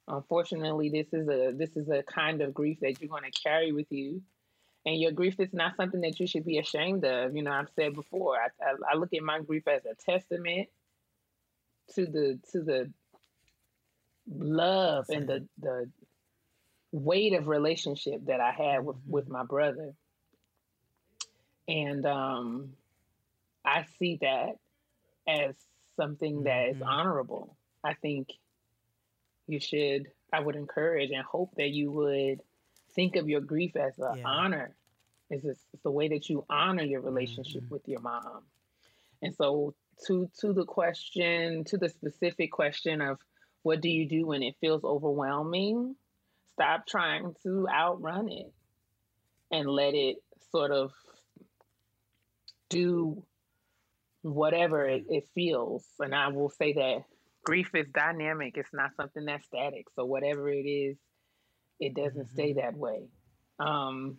Unfortunately, 0.08 0.90
this 0.90 1.12
is 1.12 1.28
a 1.28 1.52
this 1.52 1.76
is 1.76 1.88
a 1.88 2.02
kind 2.02 2.42
of 2.42 2.54
grief 2.54 2.80
that 2.80 3.00
you're 3.00 3.08
going 3.08 3.30
to 3.30 3.42
carry 3.42 3.72
with 3.72 3.90
you, 3.90 4.22
and 4.86 5.00
your 5.00 5.12
grief 5.12 5.38
is 5.40 5.52
not 5.52 5.76
something 5.76 6.00
that 6.02 6.18
you 6.20 6.26
should 6.26 6.44
be 6.44 6.58
ashamed 6.58 7.04
of. 7.04 7.36
You 7.36 7.42
know, 7.42 7.52
I've 7.52 7.70
said 7.70 7.94
before, 7.94 8.36
I, 8.36 8.48
I, 8.64 8.74
I 8.92 8.96
look 8.96 9.12
at 9.14 9.22
my 9.22 9.40
grief 9.40 9.68
as 9.68 9.84
a 9.86 9.94
testament 9.94 10.68
to 11.94 12.06
the 12.06 12.40
to 12.52 12.62
the 12.62 12.92
love 14.30 15.06
and 15.10 15.28
the 15.28 15.48
the 15.60 15.90
weight 16.92 17.34
of 17.34 17.46
relationship 17.48 18.24
that 18.26 18.40
I 18.40 18.52
had 18.52 18.84
with 18.84 18.96
with 19.06 19.28
my 19.28 19.44
brother, 19.44 19.94
and 21.68 22.04
um, 22.06 22.70
I 23.64 23.84
see 23.98 24.18
that 24.20 24.56
as 25.28 25.54
something 25.96 26.44
that 26.44 26.68
is 26.70 26.76
Mhm. 26.78 26.86
honorable. 26.86 27.56
I 27.84 27.94
think 27.94 28.28
you 29.46 29.60
should. 29.60 30.10
I 30.32 30.40
would 30.40 30.56
encourage 30.56 31.10
and 31.10 31.24
hope 31.24 31.54
that 31.56 31.70
you 31.70 31.90
would 31.90 32.40
think 32.94 33.16
of 33.16 33.28
your 33.28 33.40
grief 33.40 33.76
as 33.76 33.98
an 33.98 34.18
Yeah. 34.18 34.28
honor. 34.28 34.76
It's, 35.28 35.44
just, 35.44 35.66
it's 35.72 35.82
the 35.82 35.90
way 35.90 36.08
that 36.08 36.28
you 36.28 36.44
honor 36.48 36.82
your 36.82 37.00
relationship 37.00 37.62
Mhm. 37.64 37.70
with 37.70 37.86
your 37.88 38.00
mom. 38.00 38.44
And 39.22 39.34
so, 39.34 39.74
to 40.06 40.28
to 40.40 40.52
the 40.52 40.64
question, 40.64 41.62
to 41.64 41.76
the 41.76 41.88
specific 41.88 42.50
question 42.52 43.00
of 43.00 43.20
what 43.62 43.80
do 43.80 43.88
you 43.88 44.08
do 44.08 44.26
when 44.26 44.42
it 44.42 44.56
feels 44.60 44.84
overwhelming? 44.84 45.96
Stop 46.54 46.86
trying 46.86 47.34
to 47.42 47.66
outrun 47.68 48.28
it 48.28 48.52
and 49.50 49.68
let 49.68 49.94
it 49.94 50.16
sort 50.50 50.70
of 50.70 50.92
do 52.68 53.22
whatever 54.22 54.84
it, 54.84 55.04
it 55.08 55.28
feels. 55.34 55.84
And 55.98 56.14
I 56.14 56.28
will 56.28 56.50
say 56.50 56.72
that 56.74 57.04
grief 57.44 57.70
is 57.74 57.86
dynamic, 57.92 58.56
it's 58.56 58.72
not 58.72 58.94
something 58.96 59.24
that's 59.24 59.46
static. 59.46 59.86
So, 59.96 60.04
whatever 60.04 60.48
it 60.50 60.66
is, 60.66 60.96
it 61.78 61.94
doesn't 61.94 62.28
stay 62.30 62.54
that 62.54 62.76
way. 62.76 63.08
Um, 63.58 64.18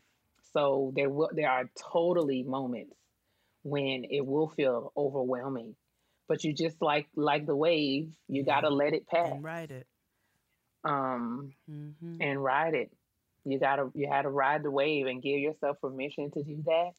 so, 0.53 0.91
there, 0.95 1.09
will, 1.09 1.29
there 1.33 1.49
are 1.49 1.69
totally 1.91 2.43
moments 2.43 2.95
when 3.63 4.05
it 4.09 4.25
will 4.25 4.49
feel 4.49 4.91
overwhelming. 4.97 5.75
But 6.31 6.45
you 6.45 6.53
just 6.53 6.81
like 6.81 7.07
like 7.13 7.45
the 7.45 7.57
wave, 7.57 8.15
you 8.29 8.45
gotta 8.45 8.69
let 8.69 8.93
it 8.93 9.05
pass. 9.05 9.31
And 9.33 9.43
ride 9.43 9.69
it. 9.69 9.85
Um 10.85 11.51
hmm 11.67 12.21
and 12.21 12.41
ride 12.41 12.73
it. 12.73 12.89
You 13.43 13.59
gotta 13.59 13.89
you 13.93 14.07
had 14.09 14.21
to 14.21 14.29
ride 14.29 14.63
the 14.63 14.71
wave 14.71 15.07
and 15.07 15.21
give 15.21 15.39
yourself 15.39 15.81
permission 15.81 16.31
to 16.31 16.41
do 16.41 16.63
that 16.67 16.91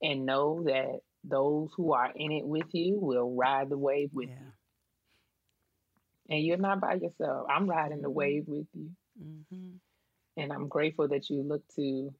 and 0.00 0.24
know 0.24 0.62
that 0.64 1.00
those 1.24 1.68
who 1.76 1.92
are 1.92 2.10
in 2.16 2.32
it 2.32 2.46
with 2.46 2.68
you 2.72 2.98
will 2.98 3.34
ride 3.34 3.68
the 3.68 3.76
wave 3.76 4.08
with 4.14 4.30
Yeah. 4.30 4.36
you. 6.28 6.36
And 6.36 6.42
you're 6.42 6.56
not 6.56 6.80
by 6.80 6.94
yourself. 6.94 7.48
I'm 7.50 7.68
riding 7.68 8.00
the 8.00 8.08
wave 8.08 8.44
with 8.46 8.66
you. 8.72 8.92
hmm 9.20 9.76
And 10.38 10.54
I'm 10.54 10.68
grateful 10.68 11.08
that 11.08 11.28
you 11.28 11.42
look 11.42 11.62
to 11.76 12.14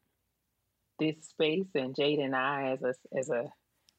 this 0.99 1.27
space 1.27 1.71
and 1.75 1.97
Jade 1.97 2.19
and 2.19 2.37
I 2.37 2.73
as 2.73 2.83
a 2.83 3.19
as 3.19 3.31
a 3.31 3.51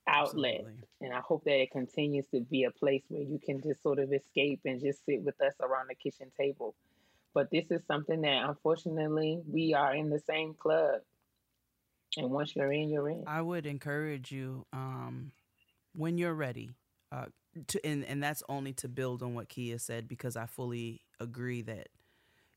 outlet. 0.07 0.55
Absolutely. 0.59 0.83
And 1.01 1.13
I 1.13 1.19
hope 1.19 1.43
that 1.45 1.61
it 1.61 1.71
continues 1.71 2.25
to 2.27 2.41
be 2.41 2.63
a 2.63 2.71
place 2.71 3.03
where 3.09 3.21
you 3.21 3.39
can 3.43 3.61
just 3.61 3.81
sort 3.81 3.99
of 3.99 4.11
escape 4.13 4.61
and 4.65 4.81
just 4.81 5.05
sit 5.05 5.21
with 5.21 5.39
us 5.41 5.53
around 5.61 5.89
the 5.89 5.95
kitchen 5.95 6.31
table. 6.37 6.75
But 7.33 7.49
this 7.51 7.71
is 7.71 7.81
something 7.87 8.21
that 8.21 8.49
unfortunately 8.49 9.41
we 9.47 9.73
are 9.73 9.95
in 9.95 10.09
the 10.09 10.19
same 10.19 10.53
club. 10.53 11.01
And 12.17 12.29
once 12.29 12.55
you're 12.55 12.73
in, 12.73 12.89
you're 12.89 13.09
in. 13.09 13.23
I 13.25 13.41
would 13.41 13.65
encourage 13.65 14.31
you 14.31 14.65
um, 14.73 15.31
when 15.95 16.17
you're 16.17 16.33
ready. 16.33 16.71
Uh, 17.11 17.25
to 17.67 17.85
and, 17.85 18.05
and 18.05 18.21
that's 18.21 18.43
only 18.47 18.73
to 18.73 18.87
build 18.87 19.21
on 19.23 19.33
what 19.33 19.49
Keia 19.49 19.79
said 19.79 20.07
because 20.07 20.35
I 20.35 20.45
fully 20.45 21.01
agree 21.19 21.61
that 21.63 21.89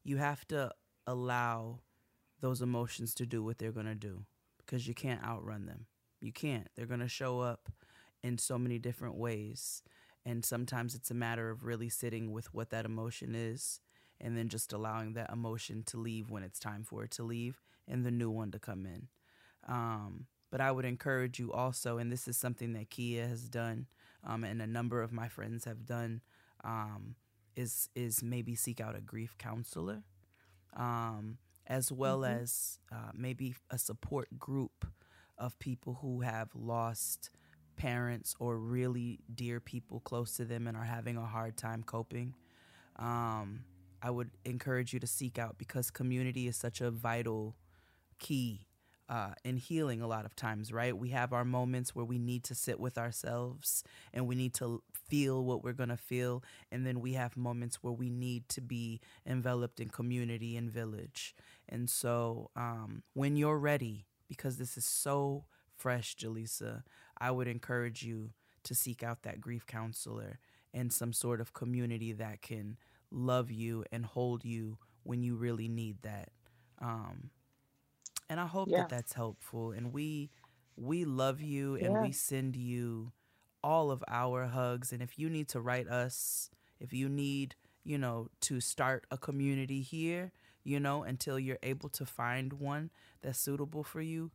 you 0.04 0.18
have 0.18 0.46
to 0.48 0.70
allow 1.06 1.80
those 2.40 2.62
emotions 2.62 3.14
to 3.14 3.26
do 3.26 3.42
what 3.42 3.58
they're 3.58 3.72
going 3.72 3.86
to 3.86 3.94
do 3.94 4.24
because 4.58 4.86
you 4.86 4.94
can't 4.94 5.22
outrun 5.24 5.66
them. 5.66 5.86
You 6.24 6.32
can't. 6.32 6.68
They're 6.74 6.86
going 6.86 7.00
to 7.00 7.08
show 7.08 7.40
up 7.40 7.68
in 8.22 8.38
so 8.38 8.58
many 8.58 8.78
different 8.78 9.16
ways. 9.16 9.82
And 10.24 10.42
sometimes 10.42 10.94
it's 10.94 11.10
a 11.10 11.14
matter 11.14 11.50
of 11.50 11.64
really 11.64 11.90
sitting 11.90 12.32
with 12.32 12.54
what 12.54 12.70
that 12.70 12.86
emotion 12.86 13.34
is 13.34 13.80
and 14.20 14.36
then 14.36 14.48
just 14.48 14.72
allowing 14.72 15.12
that 15.12 15.30
emotion 15.30 15.82
to 15.84 15.98
leave 15.98 16.30
when 16.30 16.42
it's 16.42 16.58
time 16.58 16.82
for 16.82 17.04
it 17.04 17.10
to 17.12 17.22
leave 17.22 17.60
and 17.86 18.06
the 18.06 18.10
new 18.10 18.30
one 18.30 18.50
to 18.52 18.58
come 18.58 18.86
in. 18.86 19.08
Um, 19.68 20.26
but 20.50 20.62
I 20.62 20.70
would 20.70 20.86
encourage 20.86 21.38
you 21.38 21.52
also, 21.52 21.98
and 21.98 22.10
this 22.10 22.26
is 22.26 22.38
something 22.38 22.72
that 22.72 22.88
Keia 22.88 23.28
has 23.28 23.48
done, 23.48 23.86
um, 24.26 24.44
and 24.44 24.62
a 24.62 24.66
number 24.66 25.02
of 25.02 25.12
my 25.12 25.28
friends 25.28 25.66
have 25.66 25.84
done, 25.84 26.22
um, 26.62 27.16
is 27.56 27.88
is 27.94 28.22
maybe 28.22 28.54
seek 28.54 28.80
out 28.80 28.96
a 28.96 29.00
grief 29.00 29.36
counselor, 29.36 30.04
um, 30.76 31.38
as 31.66 31.90
well 31.90 32.24
as 32.24 32.78
uh, 32.92 33.10
maybe 33.14 33.54
a 33.70 33.78
support 33.78 34.38
group 34.38 34.86
of 35.38 35.58
people 35.58 35.98
who 36.00 36.20
have 36.20 36.48
lost 36.54 37.30
parents 37.76 38.34
or 38.38 38.56
really 38.58 39.18
dear 39.34 39.60
people 39.60 40.00
close 40.00 40.36
to 40.36 40.44
them 40.44 40.66
and 40.66 40.76
are 40.76 40.84
having 40.84 41.16
a 41.16 41.26
hard 41.26 41.56
time 41.56 41.82
coping. 41.82 42.34
Um, 42.96 43.64
I 44.02 44.10
would 44.10 44.30
encourage 44.44 44.92
you 44.92 45.00
to 45.00 45.06
seek 45.06 45.38
out 45.38 45.58
because 45.58 45.90
community 45.90 46.46
is 46.46 46.56
such 46.56 46.80
a 46.80 46.90
vital 46.90 47.56
key 48.18 48.66
uh, 49.08 49.32
in 49.44 49.56
healing 49.56 50.00
a 50.00 50.06
lot 50.06 50.24
of 50.24 50.34
times, 50.34 50.72
right? 50.72 50.96
We 50.96 51.10
have 51.10 51.32
our 51.32 51.44
moments 51.44 51.94
where 51.94 52.04
we 52.04 52.18
need 52.18 52.44
to 52.44 52.54
sit 52.54 52.80
with 52.80 52.96
ourselves 52.96 53.84
and 54.12 54.26
we 54.26 54.34
need 54.34 54.54
to 54.54 54.82
feel 54.92 55.44
what 55.44 55.62
we're 55.62 55.72
going 55.72 55.90
to 55.90 55.96
feel. 55.96 56.42
And 56.72 56.86
then 56.86 57.00
we 57.00 57.12
have 57.14 57.36
moments 57.36 57.82
where 57.82 57.92
we 57.92 58.08
need 58.08 58.48
to 58.50 58.60
be 58.60 59.00
enveloped 59.26 59.80
in 59.80 59.88
community 59.88 60.56
and 60.56 60.70
village. 60.70 61.34
And 61.68 61.90
so 61.90 62.50
um, 62.56 63.02
when 63.12 63.36
you're 63.36 63.58
ready, 63.58 64.06
because 64.36 64.56
this 64.58 64.76
is 64.76 64.84
so 64.84 65.44
fresh, 65.76 66.16
Jaleesa, 66.16 66.82
I 67.18 67.30
would 67.30 67.48
encourage 67.48 68.02
you 68.02 68.30
to 68.64 68.74
seek 68.74 69.02
out 69.02 69.22
that 69.22 69.40
grief 69.40 69.66
counselor 69.66 70.38
and 70.72 70.92
some 70.92 71.12
sort 71.12 71.40
of 71.40 71.52
community 71.52 72.12
that 72.12 72.42
can 72.42 72.76
love 73.10 73.50
you 73.50 73.84
and 73.92 74.04
hold 74.04 74.44
you 74.44 74.78
when 75.04 75.22
you 75.22 75.36
really 75.36 75.68
need 75.68 76.02
that. 76.02 76.30
Um, 76.80 77.30
and 78.28 78.40
I 78.40 78.46
hope 78.46 78.72
Yeah. 78.72 78.74
that 78.74 78.88
that's 78.88 79.12
helpful. 79.12 79.72
And 79.72 79.92
we 79.92 80.30
we 80.76 81.04
love 81.04 81.40
you 81.40 81.76
and 81.76 81.96
Yeah. 81.96 81.98
we 81.98 82.12
send 82.12 82.56
you 82.56 83.12
all 83.62 83.90
of 83.90 84.02
our 84.08 84.46
hugs. 84.46 84.92
And 84.92 85.02
if 85.02 85.18
you 85.18 85.28
need 85.28 85.48
to 85.48 85.60
write 85.60 85.88
us, 85.88 86.50
if 86.80 86.92
you 86.92 87.08
need, 87.08 87.54
you 87.84 87.98
know, 87.98 88.28
to 88.42 88.60
start 88.60 89.06
a 89.10 89.18
community 89.18 89.82
here, 89.82 90.32
you 90.64 90.80
know, 90.80 91.02
until 91.02 91.38
you're 91.38 91.58
able 91.62 91.88
to 91.90 92.06
find 92.06 92.54
one 92.54 92.90
that's 93.22 93.38
suitable 93.38 93.84
for 93.84 94.00
you, 94.00 94.30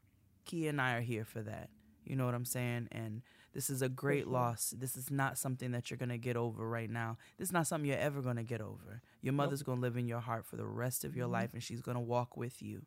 Keia 0.48 0.70
and 0.70 0.82
I 0.82 0.96
are 0.96 1.02
here 1.02 1.26
for 1.26 1.42
that. 1.42 1.70
You 2.06 2.16
know 2.16 2.26
what 2.26 2.36
I'm 2.36 2.46
saying? 2.46 2.88
And 2.92 3.22
this 3.54 3.70
is 3.70 3.82
a 3.82 3.90
great 3.90 4.28
loss. 4.28 4.74
This 4.78 4.96
is 4.96 5.12
not 5.12 5.38
something 5.38 5.72
that 5.72 5.90
you're 5.90 5.98
going 5.98 6.10
to 6.10 6.18
get 6.18 6.38
over 6.38 6.68
right 6.68 6.90
now. 6.90 7.18
This 7.38 7.50
is 7.50 7.54
not 7.54 7.68
something 7.68 7.90
you're 7.90 8.00
ever 8.00 8.22
going 8.22 8.38
to 8.38 8.44
get 8.44 8.62
over. 8.62 9.02
Your 9.22 9.34
mother's 9.34 9.64
going 9.64 9.78
to 9.80 9.82
live 9.82 9.98
in 9.98 10.08
your 10.08 10.20
heart 10.20 10.46
for 10.46 10.56
the 10.56 10.66
rest 10.66 11.04
of 11.04 11.16
your 11.16 11.28
life 11.28 11.54
and 11.54 11.64
she's 11.64 11.82
going 11.82 11.96
to 11.96 12.02
walk 12.02 12.38
with 12.38 12.62
you. 12.62 12.84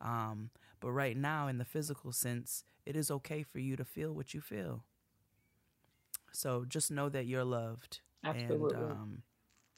Um, 0.00 0.50
but 0.80 0.92
right 0.92 1.16
now, 1.16 1.48
in 1.48 1.58
the 1.58 1.64
physical 1.64 2.12
sense, 2.12 2.64
it 2.86 2.96
is 2.96 3.10
okay 3.10 3.42
for 3.42 3.58
you 3.58 3.76
to 3.76 3.84
feel 3.84 4.12
what 4.12 4.34
you 4.34 4.40
feel. 4.40 4.84
So 6.32 6.64
just 6.66 6.90
know 6.90 7.08
that 7.08 7.26
you're 7.26 7.44
loved 7.44 8.00
Absolutely. 8.24 8.74
and 8.82 8.92
um, 8.92 9.22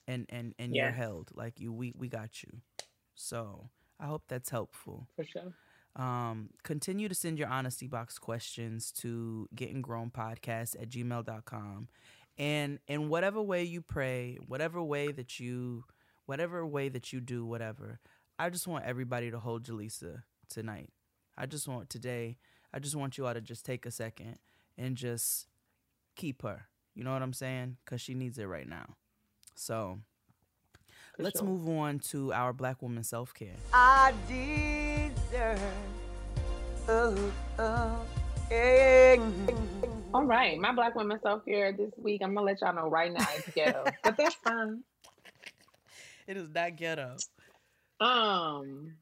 and 0.06 0.26
and 0.28 0.54
and 0.58 0.74
you're 0.74 0.90
held. 0.90 1.30
Like 1.34 1.60
you, 1.60 1.72
we 1.72 1.92
we 1.96 2.08
got 2.08 2.42
you. 2.42 2.60
So 3.20 3.68
I 4.00 4.06
hope 4.06 4.24
that's 4.28 4.48
helpful. 4.48 5.06
For 5.14 5.24
sure. 5.24 5.52
Um, 5.94 6.50
continue 6.62 7.08
to 7.08 7.14
send 7.14 7.38
your 7.38 7.48
honesty 7.48 7.86
box 7.86 8.18
questions 8.18 8.90
to 8.92 9.48
getting 9.54 9.82
grown 9.82 10.10
podcast 10.10 10.80
at 10.80 10.88
gmail.com. 10.88 11.88
And 12.38 12.78
in 12.88 13.08
whatever 13.10 13.42
way 13.42 13.64
you 13.64 13.82
pray, 13.82 14.38
whatever 14.46 14.82
way 14.82 15.12
that 15.12 15.38
you, 15.38 15.84
whatever 16.24 16.64
way 16.64 16.88
that 16.88 17.12
you 17.12 17.20
do, 17.20 17.44
whatever, 17.44 18.00
I 18.38 18.48
just 18.48 18.66
want 18.66 18.86
everybody 18.86 19.30
to 19.30 19.38
hold 19.38 19.64
Jaleesa 19.64 20.22
tonight. 20.48 20.90
I 21.36 21.44
just 21.44 21.68
want 21.68 21.90
today, 21.90 22.38
I 22.72 22.78
just 22.78 22.96
want 22.96 23.18
you 23.18 23.26
all 23.26 23.34
to 23.34 23.40
just 23.40 23.66
take 23.66 23.84
a 23.84 23.90
second 23.90 24.38
and 24.78 24.96
just 24.96 25.46
keep 26.16 26.42
her. 26.42 26.68
You 26.94 27.04
know 27.04 27.12
what 27.12 27.22
I'm 27.22 27.34
saying? 27.34 27.76
Because 27.84 28.00
she 28.00 28.14
needs 28.14 28.38
it 28.38 28.44
right 28.44 28.68
now. 28.68 28.96
So 29.56 29.98
For 31.20 31.24
let's 31.24 31.40
sure. 31.40 31.48
move 31.48 31.68
on 31.68 31.98
to 32.10 32.32
our 32.32 32.54
black 32.54 32.80
woman 32.80 33.04
self 33.04 33.34
care. 33.34 33.56
I 33.74 34.14
deserve. 34.26 35.60
Oh, 36.88 37.32
oh, 37.58 38.00
yeah. 38.50 39.16
All 40.14 40.24
right. 40.24 40.58
My 40.58 40.72
black 40.72 40.94
woman 40.94 41.20
self 41.22 41.44
care 41.44 41.72
this 41.72 41.92
week, 41.98 42.22
I'm 42.24 42.34
gonna 42.34 42.46
let 42.46 42.62
y'all 42.62 42.74
know 42.74 42.88
right 42.88 43.12
now 43.12 43.26
it's 43.36 43.48
ghetto. 43.54 43.84
but 44.02 44.16
that's 44.16 44.34
fine. 44.36 44.82
It 46.26 46.38
is 46.38 46.48
not 46.54 46.76
ghetto. 46.76 47.16
Um, 48.00 48.94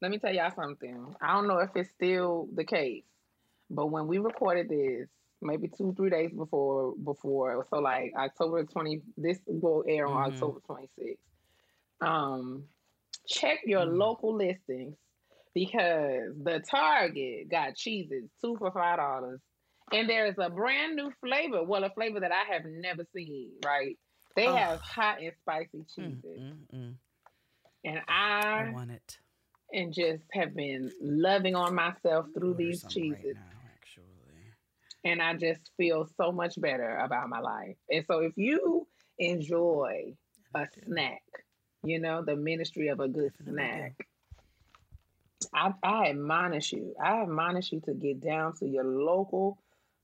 let 0.00 0.12
me 0.12 0.18
tell 0.18 0.32
y'all 0.32 0.52
something. 0.54 1.16
I 1.20 1.32
don't 1.32 1.48
know 1.48 1.58
if 1.58 1.70
it's 1.74 1.90
still 1.90 2.48
the 2.54 2.64
case, 2.64 3.02
but 3.68 3.86
when 3.86 4.06
we 4.06 4.18
recorded 4.18 4.68
this, 4.68 5.08
maybe 5.40 5.68
two, 5.68 5.94
three 5.96 6.10
days 6.10 6.32
before, 6.32 6.94
before, 6.96 7.66
so 7.70 7.78
like 7.78 8.12
October 8.16 8.64
twenty, 8.64 9.02
this 9.16 9.38
will 9.46 9.84
air 9.86 10.06
on 10.06 10.30
Mhm. 10.30 10.34
October 10.34 10.60
twenty 10.60 10.88
sixth. 10.98 11.22
Um, 12.00 12.68
check 13.26 13.60
your 13.64 13.84
Mhm. 13.86 13.96
local 13.98 14.34
listings 14.34 14.96
because 15.54 16.36
the 16.42 16.60
Target 16.60 17.48
got 17.48 17.76
cheeses 17.76 18.30
two 18.40 18.56
for 18.56 18.70
five 18.70 18.98
dollars, 18.98 19.40
and 19.92 20.08
there 20.08 20.26
is 20.26 20.36
a 20.38 20.50
brand 20.50 20.96
new 20.96 21.10
flavor. 21.20 21.62
Well, 21.64 21.84
a 21.84 21.90
flavor 21.90 22.20
that 22.20 22.32
I 22.32 22.44
have 22.52 22.64
never 22.64 23.04
seen. 23.14 23.52
Right? 23.64 23.98
They 24.36 24.46
Ugh. 24.46 24.56
have 24.56 24.80
hot 24.80 25.20
and 25.20 25.32
spicy 25.40 25.84
cheeses, 25.94 26.40
mm, 26.40 26.66
mm. 26.72 26.94
and 27.84 28.00
I 28.06 28.66
I 28.68 28.70
want 28.72 28.90
it. 28.92 29.18
and 29.72 29.92
just 29.92 30.22
have 30.32 30.54
been 30.54 30.90
loving 31.00 31.54
on 31.56 31.74
myself 31.74 32.26
through 32.34 32.54
these 32.54 32.84
cheeses. 32.84 33.36
right. 33.36 33.47
And 35.04 35.22
I 35.22 35.34
just 35.34 35.70
feel 35.76 36.08
so 36.16 36.32
much 36.32 36.60
better 36.60 36.96
about 36.98 37.28
my 37.28 37.40
life. 37.40 37.76
And 37.90 38.04
so 38.06 38.18
if 38.20 38.32
you 38.36 38.86
enjoy 39.18 40.14
a 40.54 40.66
snack, 40.84 41.22
you 41.84 42.00
know, 42.00 42.22
the 42.24 42.36
ministry 42.36 42.88
of 42.88 43.00
a 43.00 43.08
good 43.08 43.32
snack, 43.44 43.94
I, 45.54 45.72
I 45.82 46.08
admonish 46.10 46.72
you. 46.72 46.94
I 47.02 47.22
admonish 47.22 47.72
you 47.72 47.80
to 47.86 47.94
get 47.94 48.20
down 48.20 48.56
to 48.56 48.66
your 48.66 48.84
local 48.84 49.58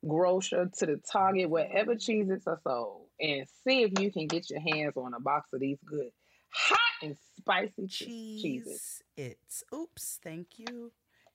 grocer, 0.07 0.71
to 0.79 0.87
the 0.87 1.01
Target, 1.11 1.51
wherever 1.51 1.97
cheeses 1.97 2.45
are 2.47 2.61
sold, 2.63 3.07
and 3.21 3.47
see 3.67 3.83
if 3.83 3.99
you 4.01 4.13
can 4.13 4.27
get 4.27 4.49
your 4.51 4.61
hands 4.61 4.95
on 4.97 5.15
a 5.15 5.21
box 5.21 5.53
of 5.53 5.61
these 5.61 5.79
good 5.85 6.11
hot 6.51 6.79
and 7.03 7.17
spicy 7.39 7.87
che- 7.89 8.05
cheeses. 8.41 8.43
Cheese. 8.65 9.03
It's 9.17 9.65
oops. 9.75 10.21
Thank 10.23 10.59
you. 10.59 10.93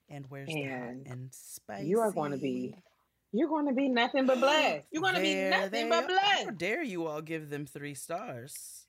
And 0.10 0.26
where's 0.30 0.48
the 0.48 0.64
hot 0.64 0.72
And 0.72 1.07
and 1.07 1.30
spicy? 1.34 1.88
you 1.88 1.99
are 1.99 2.11
going 2.11 2.31
to 2.31 2.38
be 2.38 2.76
You're 3.31 3.49
going 3.49 3.68
to 3.68 3.73
be 3.73 3.89
nothing 3.89 4.26
but 4.26 4.39
blessed. 4.39 4.85
You're 4.91 5.03
going 5.03 5.15
to 5.15 5.22
be 5.22 5.35
nothing 5.35 5.89
but 5.89 6.07
blessed. 6.07 6.45
How 6.45 6.51
dare 6.51 6.84
you 6.84 7.06
all 7.06 7.22
give 7.22 7.49
them 7.49 7.65
three 7.65 7.93
stars? 7.93 8.88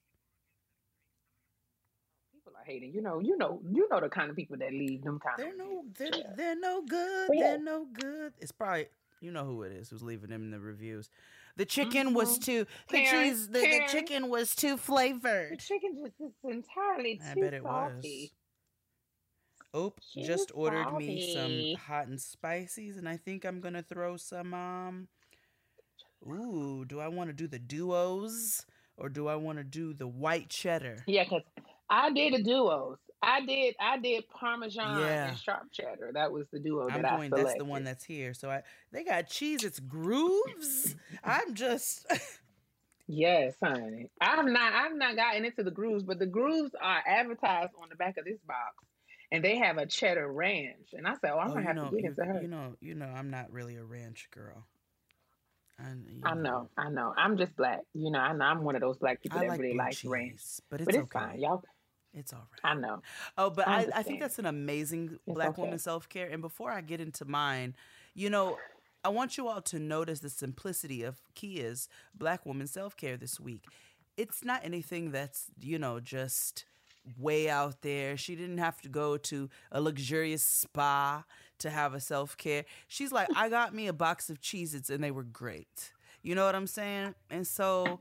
People 2.33 2.53
are 2.57 2.65
hating. 2.65 2.95
You 2.95 3.03
know, 3.03 3.21
you 3.21 3.37
know, 3.37 3.61
you 3.71 3.87
know 3.91 4.01
the 4.01 4.09
kind 4.09 4.31
of 4.31 4.37
people 4.37 4.57
that 4.59 4.73
leave 4.73 5.03
them 5.05 5.19
kind 5.19 5.37
They're 5.39 5.53
of 5.53 5.59
no, 5.59 5.85
they're, 5.99 6.09
Yeah. 6.15 6.33
they're 6.37 6.59
no 6.59 6.83
good. 6.89 7.29
Yeah. 7.33 7.41
They're 7.49 7.63
no 7.63 7.87
good. 7.93 8.33
It's 8.39 8.53
probably 8.53 8.87
You 9.21 9.31
know 9.31 9.45
who 9.45 9.63
it 9.63 9.73
is 9.73 9.91
who's 9.91 10.03
leaving 10.03 10.31
them 10.31 10.43
in 10.43 10.51
the 10.51 10.61
reviews. 10.61 11.11
The 11.57 11.67
chicken 11.67 12.09
mm-hmm. 12.09 12.17
was 12.17 12.39
too 12.39 12.67
the 12.89 12.97
Karen, 12.97 13.25
cheese 13.25 13.49
the, 13.49 13.61
the 13.61 13.83
chicken 13.89 14.31
was 14.31 14.55
too 14.55 14.79
flavored. 14.79 15.53
The 15.53 15.57
chicken 15.57 15.97
just 16.03 16.15
is 16.19 16.33
entirely 16.45 17.21
I 17.23 17.35
too 17.35 17.41
bet 17.43 17.55
it 17.55 17.63
salty. 17.63 18.33
Oop, 19.77 20.01
just 20.17 20.51
ordered 20.55 20.93
me 20.97 21.21
some 21.33 21.81
hot 21.81 22.09
and 22.09 22.21
spices, 22.21 22.97
and 22.97 23.09
I 23.09 23.17
think 23.17 23.45
I'm 23.45 23.61
gonna 23.61 23.83
throw 23.83 24.17
some 24.17 24.53
um 24.53 25.09
Ooh, 26.29 26.85
do 26.85 27.01
I 27.01 27.09
want 27.09 27.31
to 27.31 27.35
do 27.35 27.47
the 27.47 27.59
duos 27.59 28.67
or 28.97 29.09
do 29.09 29.29
I 29.29 29.37
want 29.37 29.59
to 29.59 29.65
do 29.65 29.95
the 29.95 30.07
white 30.07 30.51
cheddar? 30.51 31.05
Yeah, 31.07 31.25
because 31.25 31.43
I 31.89 32.11
did 32.13 32.35
the 32.35 32.43
duos. 32.43 32.99
I 33.23 33.45
did 33.45 33.75
I 33.81 33.99
did 33.99 34.29
Parmesan 34.29 35.01
Yeah. 35.01 35.29
and 35.29 35.39
sharp 35.39 35.73
cheddar. 35.73 36.11
That 36.15 36.33
was 36.33 36.47
the 36.53 36.59
duo 36.59 36.89
I'm 36.89 37.03
that 37.03 37.13
I 37.13 37.17
selected. 37.29 37.47
That's 37.47 37.59
the 37.59 37.65
one 37.65 37.85
that's 37.85 38.05
here. 38.05 38.35
So 38.35 38.51
I 38.51 38.63
they 38.93 39.05
got 39.05 39.29
cheese. 39.29 39.65
It's 39.65 39.81
grooves. 39.81 40.97
I'm 41.25 41.55
just. 41.55 42.07
Yes, 43.13 43.55
honey. 43.61 44.09
I've 44.21 44.45
not 44.45 44.73
I've 44.73 44.95
not 44.95 45.17
gotten 45.17 45.45
into 45.45 45.65
the 45.65 45.71
grooves, 45.73 46.05
but 46.05 46.21
the 46.21 46.27
grooves 46.27 46.73
are 46.81 47.03
advertised 47.05 47.73
on 47.83 47.89
the 47.89 47.97
back 47.97 48.17
of 48.19 48.25
this 48.25 48.39
box. 48.47 48.77
And 49.33 49.45
they 49.45 49.59
have 49.59 49.79
a 49.79 49.87
cheddar 49.87 50.31
ranch. 50.33 50.93
And 50.93 51.07
I 51.07 51.15
said, 51.15 51.33
Oh, 51.33 51.39
I'm 51.39 51.53
oh, 51.53 51.55
gonna 51.55 51.67
have 51.67 51.77
know, 51.77 51.85
to 51.85 51.91
get 51.91 52.05
you, 52.05 52.11
into 52.11 52.25
her. 52.25 52.43
you 52.43 52.49
know, 52.49 52.77
you 52.81 52.95
know, 52.95 53.07
I'm 53.07 53.31
not 53.31 53.53
really 53.53 53.77
a 53.77 53.85
ranch 53.85 54.29
girl. 54.31 54.67
I, 55.79 55.93
you 56.09 56.23
I 56.25 56.35
know, 56.35 56.71
I 56.77 56.91
know. 56.91 57.15
I'm 57.17 57.37
just 57.39 57.57
black. 57.57 57.81
You 57.95 58.11
know, 58.11 58.19
I 58.19 58.33
know 58.33 58.45
I'm 58.45 58.63
one 58.65 58.75
of 58.77 58.81
those 58.83 58.99
black 58.99 59.23
people 59.23 59.41
I 59.41 59.41
that 59.41 59.49
like 59.49 59.61
really 59.61 59.75
likes 59.75 60.05
ranch. 60.05 60.43
but 60.71 60.81
it's, 60.81 60.87
But 60.87 60.95
it's 60.95 61.05
okay. 61.05 61.11
fine. 61.13 61.41
Y'all 61.41 61.63
It's 62.15 62.33
all 62.33 62.49
right. 62.53 62.63
I 62.63 62.75
know. 62.75 63.03
Oh, 63.39 63.51
but 63.51 63.69
I 63.69 63.81
I, 63.81 63.89
I 63.97 64.03
think 64.03 64.21
that's 64.21 64.39
an 64.39 64.47
amazing 64.47 65.19
It's 65.27 65.35
black 65.35 65.51
okay. 65.51 65.63
woman 65.63 65.79
self 65.79 66.09
care. 66.09 66.29
And 66.29 66.43
before 66.43 66.71
I 66.73 66.81
get 66.81 67.01
into 67.01 67.25
mine, 67.25 67.75
you 68.15 68.31
know, 68.31 68.59
I 69.05 69.09
want 69.11 69.39
you 69.39 69.49
all 69.49 69.63
to 69.63 69.79
notice 69.79 70.21
the 70.21 70.31
simplicity 70.31 71.03
of 71.03 71.21
Keia's 71.35 71.89
black 72.15 72.45
woman 72.47 72.67
self 72.67 72.97
care 72.97 73.17
this 73.17 73.41
week. 73.41 73.71
It's 74.17 74.45
not 74.45 74.65
anything 74.65 75.13
that's, 75.13 75.47
you 75.61 75.79
know, 75.79 76.01
just 76.01 76.65
way 77.19 77.49
out 77.49 77.83
there. 77.83 78.17
She 78.17 78.37
didn't 78.37 78.59
have 78.59 78.81
to 78.83 78.89
go 78.89 79.17
to 79.17 79.49
a 79.73 79.81
luxurious 79.81 80.43
spa 80.43 81.25
to 81.59 81.71
have 81.71 81.95
a 81.95 82.01
self 82.01 82.37
care. 82.37 82.65
She's 82.89 83.13
like, 83.13 83.29
I 83.37 83.49
got 83.49 83.75
me 83.75 83.87
a 83.87 83.93
box 83.93 84.31
of 84.31 84.41
Cheez 84.41 84.75
Its 84.75 84.91
and 84.91 85.03
they 85.03 85.11
were 85.11 85.23
great. 85.25 85.93
You 86.23 86.35
know 86.35 86.45
what 86.45 86.55
I'm 86.55 86.67
saying? 86.67 87.15
And 87.31 87.47
so 87.47 87.99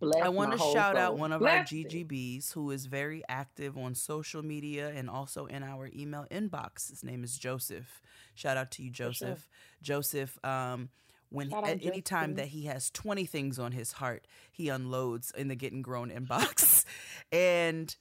Bless 0.00 0.22
I 0.22 0.28
want 0.30 0.52
to 0.52 0.58
shout 0.58 0.96
out 0.96 1.16
one 1.16 1.30
of 1.32 1.40
Bless 1.40 1.52
our 1.52 1.78
it. 1.78 1.88
GGBs 1.88 2.52
who 2.52 2.72
is 2.72 2.86
very 2.86 3.22
active 3.28 3.78
on 3.78 3.94
social 3.94 4.42
media 4.42 4.92
and 4.94 5.08
also 5.08 5.46
in 5.46 5.62
our 5.62 5.88
email 5.94 6.26
inbox. 6.30 6.90
His 6.90 7.04
name 7.04 7.22
is 7.22 7.38
Joseph. 7.38 8.02
Shout 8.34 8.56
out 8.56 8.72
to 8.72 8.82
you, 8.82 8.92
sure. 8.92 9.08
Joseph. 9.08 9.48
Joseph, 9.80 10.44
um, 10.44 10.88
when 11.32 11.52
at 11.52 11.84
any 11.84 12.00
time 12.02 12.34
that 12.34 12.48
he 12.48 12.64
has 12.66 12.90
20 12.90 13.24
things 13.26 13.58
on 13.58 13.72
his 13.72 13.92
heart, 13.92 14.26
he 14.50 14.68
unloads 14.68 15.32
in 15.36 15.48
the 15.48 15.54
Getting 15.56 15.82
Grown 15.82 16.10
inbox. 16.10 16.84
and 17.32 17.94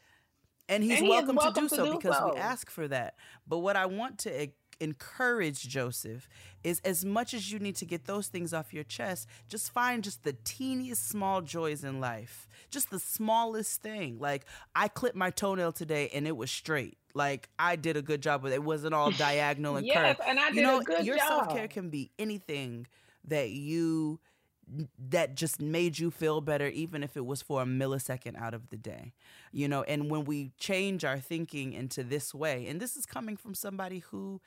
and 0.69 0.83
he's 0.83 0.99
And 0.99 1.05
he 1.07 1.13
is 1.13 1.25
welcome, 1.27 1.37
to 1.37 1.51
do 1.61 1.67
to 1.69 1.75
so 1.75 1.85
do 1.85 1.97
because 1.97 2.17
so. 2.17 2.31
we 2.33 2.39
ask 2.39 2.69
for 2.69 2.87
that. 2.87 3.15
But 3.47 3.59
what 3.59 3.75
I 3.75 3.85
want 3.87 4.19
to 4.19 4.43
e- 4.43 4.53
encourage 4.79 5.67
Joseph 5.67 6.27
is 6.63 6.79
as 6.85 7.03
much 7.03 7.33
as 7.33 7.51
you 7.51 7.59
need 7.59 7.75
to 7.77 7.85
get 7.85 8.05
those 8.05 8.27
things 8.27 8.53
off 8.53 8.73
your 8.73 8.83
chest, 8.83 9.27
just 9.49 9.71
find 9.73 10.03
just 10.03 10.23
the 10.23 10.33
teeniest 10.43 11.07
small 11.09 11.41
joys 11.41 11.83
in 11.83 11.99
life. 11.99 12.47
Just 12.69 12.89
the 12.89 12.99
smallest 12.99 13.81
thing. 13.81 14.17
Like 14.19 14.45
I 14.75 14.87
clipped 14.87 15.15
my 15.17 15.29
toenail 15.29 15.71
today 15.73 16.09
and 16.13 16.25
it 16.27 16.37
was 16.37 16.49
straight. 16.51 16.97
Like 17.13 17.49
I 17.59 17.75
did 17.75 17.97
a 17.97 18.01
good 18.01 18.21
job 18.21 18.41
with 18.43 18.53
it. 18.53 18.57
It 18.57 18.63
wasn't 18.63 18.93
all 18.93 19.11
diagonal 19.27 19.75
and 19.75 19.85
Yes, 19.85 20.17
curved. 20.17 20.29
and 20.29 20.39
I 20.39 20.47
you 20.49 20.53
did 20.55 20.63
a 20.63 20.67
know, 20.67 20.81
good 20.81 21.05
your 21.05 21.17
job. 21.17 21.27
self-care 21.27 21.67
can 21.67 21.89
be 21.89 22.11
anything 22.17 22.87
that 23.25 23.49
you 23.49 24.19
that 24.97 25.35
just 25.35 25.59
made 25.59 25.99
you 25.99 26.09
feel 26.09 26.39
better 26.39 26.67
even 26.67 27.03
if 27.03 27.17
it 27.17 27.25
was 27.25 27.41
for 27.41 27.61
a 27.61 27.65
millisecond 27.65 28.39
out 28.39 28.53
of 28.53 28.69
the 28.69 28.77
day 28.77 29.13
you 29.51 29.67
know? 29.67 29.83
And 29.83 30.09
when 30.09 30.23
we 30.23 30.51
change 30.57 31.03
our 31.03 31.19
thinking 31.19 31.73
into 31.73 32.03
this 32.03 32.33
way 32.33 32.67
and 32.67 32.79
this 32.79 32.95
is 32.95 33.05
coming 33.05 33.35
from 33.35 33.53
somebody 33.53 33.99
who 33.99 34.39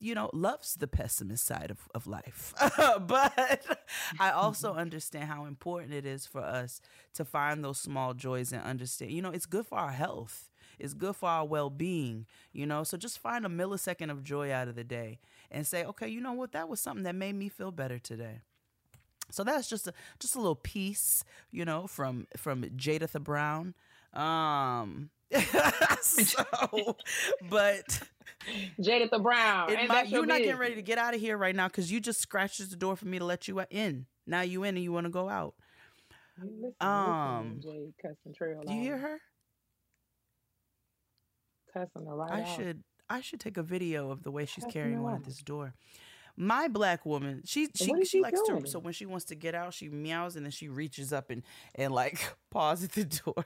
you 0.00 0.14
know 0.14 0.28
loves 0.32 0.74
the 0.74 0.86
pessimist 0.86 1.46
side 1.46 1.70
of, 1.70 1.88
of 1.94 2.06
life. 2.06 2.52
But 3.06 3.78
i 4.20 4.30
also 4.30 4.70
mm-hmm. 4.70 4.80
understand 4.80 5.28
how 5.28 5.46
important 5.46 5.92
it 5.92 6.04
is 6.04 6.26
for 6.26 6.40
us 6.40 6.80
to 7.14 7.24
find 7.24 7.64
those 7.64 7.78
small 7.78 8.12
joys 8.14 8.52
and 8.52 8.62
understand 8.62 9.12
you 9.12 9.22
know 9.22 9.30
it's 9.30 9.46
good 9.46 9.66
for 9.66 9.78
our 9.78 9.92
health 9.92 10.50
it's 10.78 10.94
good 10.94 11.16
for 11.16 11.28
our 11.28 11.44
well-being 11.46 12.26
you 12.52 12.66
know 12.66 12.82
so 12.82 12.96
just 12.96 13.18
find 13.18 13.44
a 13.44 13.48
millisecond 13.48 14.10
of 14.10 14.22
joy 14.22 14.52
out 14.52 14.68
of 14.68 14.74
the 14.74 14.84
day 14.84 15.18
and 15.50 15.66
say 15.66 15.84
okay 15.84 16.08
you 16.08 16.20
know 16.20 16.32
what 16.32 16.52
that 16.52 16.68
was 16.68 16.80
something 16.80 17.04
that 17.04 17.14
made 17.14 17.34
me 17.34 17.48
feel 17.48 17.70
better 17.70 17.98
today 17.98 18.40
so 19.30 19.44
that's 19.44 19.68
just 19.68 19.86
a 19.86 19.92
just 20.18 20.34
a 20.34 20.38
little 20.38 20.54
piece, 20.54 21.24
you 21.50 21.64
know, 21.64 21.86
from 21.86 22.26
from 22.36 22.62
Jaditha 22.62 23.22
Brown. 23.22 23.74
Um 24.12 25.10
so 26.00 26.96
but 27.50 28.02
Jaditha 28.80 29.22
Brown. 29.22 29.70
it 29.70 29.78
and 29.78 29.88
might, 29.88 29.94
that's 29.94 30.10
you're 30.10 30.26
not 30.26 30.38
getting 30.38 30.56
ready 30.56 30.74
to 30.74 30.82
get 30.82 30.98
out 30.98 31.14
of 31.14 31.20
here 31.20 31.36
right 31.36 31.54
now 31.54 31.68
because 31.68 31.90
you 31.90 32.00
just 32.00 32.20
scratched 32.20 32.58
the 32.70 32.76
door 32.76 32.96
for 32.96 33.06
me 33.06 33.18
to 33.18 33.24
let 33.24 33.48
you 33.48 33.60
in. 33.70 34.06
Now 34.26 34.42
you 34.42 34.62
in 34.64 34.76
and 34.76 34.84
you 34.84 34.92
want 34.92 35.06
to 35.06 35.10
go 35.10 35.28
out. 35.28 35.54
Listen, 36.40 36.74
Um, 36.80 37.60
listen, 37.64 37.94
Jay 38.02 38.32
trail 38.36 38.62
Do 38.66 38.72
you 38.74 38.80
hear 38.80 38.98
her? 38.98 39.20
Cussing 41.74 42.06
her 42.06 42.14
right 42.16 42.32
I 42.32 42.40
out. 42.42 42.56
should 42.56 42.84
I 43.10 43.20
should 43.20 43.40
take 43.40 43.56
a 43.58 43.62
video 43.62 44.10
of 44.10 44.22
the 44.22 44.30
way 44.30 44.46
she's 44.46 44.64
Cussing 44.64 44.70
carrying 44.72 44.96
her 44.98 45.04
on 45.06 45.12
at 45.14 45.16
out. 45.16 45.24
this 45.24 45.38
door. 45.42 45.74
My 46.36 46.66
black 46.68 47.04
woman, 47.06 47.42
she 47.44 47.68
she 47.76 47.90
What 47.92 48.00
is 48.02 48.08
she 48.08 48.18
she 48.18 48.22
likes 48.22 48.40
doing? 48.42 48.62
to 48.64 48.68
so 48.70 48.78
when 48.80 48.92
she 48.92 49.06
wants 49.06 49.26
to 49.26 49.34
get 49.36 49.54
out, 49.54 49.72
she 49.74 49.88
meows 49.88 50.34
and 50.36 50.44
then 50.46 50.50
she 50.50 50.68
reaches 50.68 51.12
up 51.12 51.30
and 51.30 51.42
and 51.76 51.92
like 51.92 52.18
paws 52.50 52.82
at 52.82 52.92
the 52.92 53.04
door. 53.04 53.44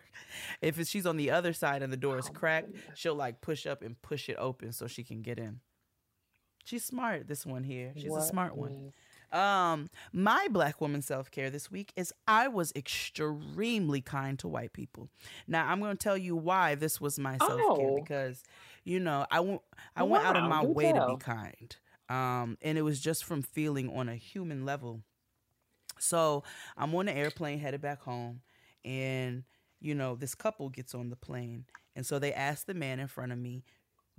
If 0.62 0.78
it's, 0.78 0.88
she's 0.88 1.04
on 1.06 1.16
the 1.18 1.30
other 1.30 1.52
side 1.52 1.82
and 1.82 1.92
the 1.92 1.96
door 1.98 2.14
Oh 2.16 2.18
is 2.18 2.28
cracked, 2.30 2.70
she'll 2.94 3.14
like 3.14 3.40
push 3.42 3.66
up 3.66 3.82
and 3.82 4.00
push 4.00 4.28
it 4.30 4.36
open 4.38 4.72
so 4.72 4.86
she 4.86 5.04
can 5.04 5.20
get 5.22 5.38
in. 5.38 5.60
She's 6.64 6.84
smart, 6.84 7.26
this 7.28 7.44
one 7.46 7.64
here. 7.64 7.92
She's 7.96 8.06
a 8.06 8.10
What 8.10 8.22
smart 8.24 8.56
one. 8.56 8.72
is- 8.72 8.92
Um, 9.32 9.88
my 10.12 10.48
black 10.50 10.80
woman 10.80 11.02
self 11.02 11.30
care 11.30 11.50
this 11.50 11.70
week 11.70 11.92
is 11.96 12.12
I 12.26 12.48
was 12.48 12.72
extremely 12.74 14.00
kind 14.00 14.38
to 14.38 14.48
white 14.48 14.72
people. 14.72 15.08
Now 15.46 15.66
I'm 15.68 15.80
going 15.80 15.96
to 15.96 16.02
tell 16.02 16.16
you 16.16 16.34
why 16.36 16.74
this 16.76 17.00
was 17.00 17.18
my 17.18 17.36
self 17.38 17.50
care 17.76 17.88
Oh. 17.90 18.00
because, 18.00 18.42
you 18.84 19.00
know, 19.00 19.26
I 19.30 19.40
went 19.40 19.60
I 19.94 20.02
went 20.04 20.24
out 20.24 20.36
of 20.36 20.44
my 20.44 20.64
way 20.64 20.92
to 20.92 21.06
be 21.08 21.16
kind. 21.18 21.76
Um, 22.08 22.56
and 22.62 22.78
it 22.78 22.82
was 22.82 23.00
just 23.00 23.24
from 23.24 23.42
feeling 23.42 23.94
on 23.94 24.08
a 24.08 24.14
human 24.16 24.64
level. 24.64 25.02
So 25.98 26.42
I'm 26.76 26.94
on 26.94 27.06
the 27.06 27.12
airplane 27.16 27.58
headed 27.58 27.82
back 27.82 28.00
home, 28.02 28.40
and 28.84 29.44
you 29.80 29.94
know 29.94 30.14
this 30.14 30.34
couple 30.34 30.68
gets 30.70 30.94
on 30.94 31.10
the 31.10 31.16
plane, 31.16 31.64
and 31.96 32.06
so 32.06 32.18
they 32.18 32.32
ask 32.32 32.66
the 32.66 32.72
man 32.74 32.98
in 33.00 33.08
front 33.08 33.32
of 33.32 33.38
me, 33.38 33.64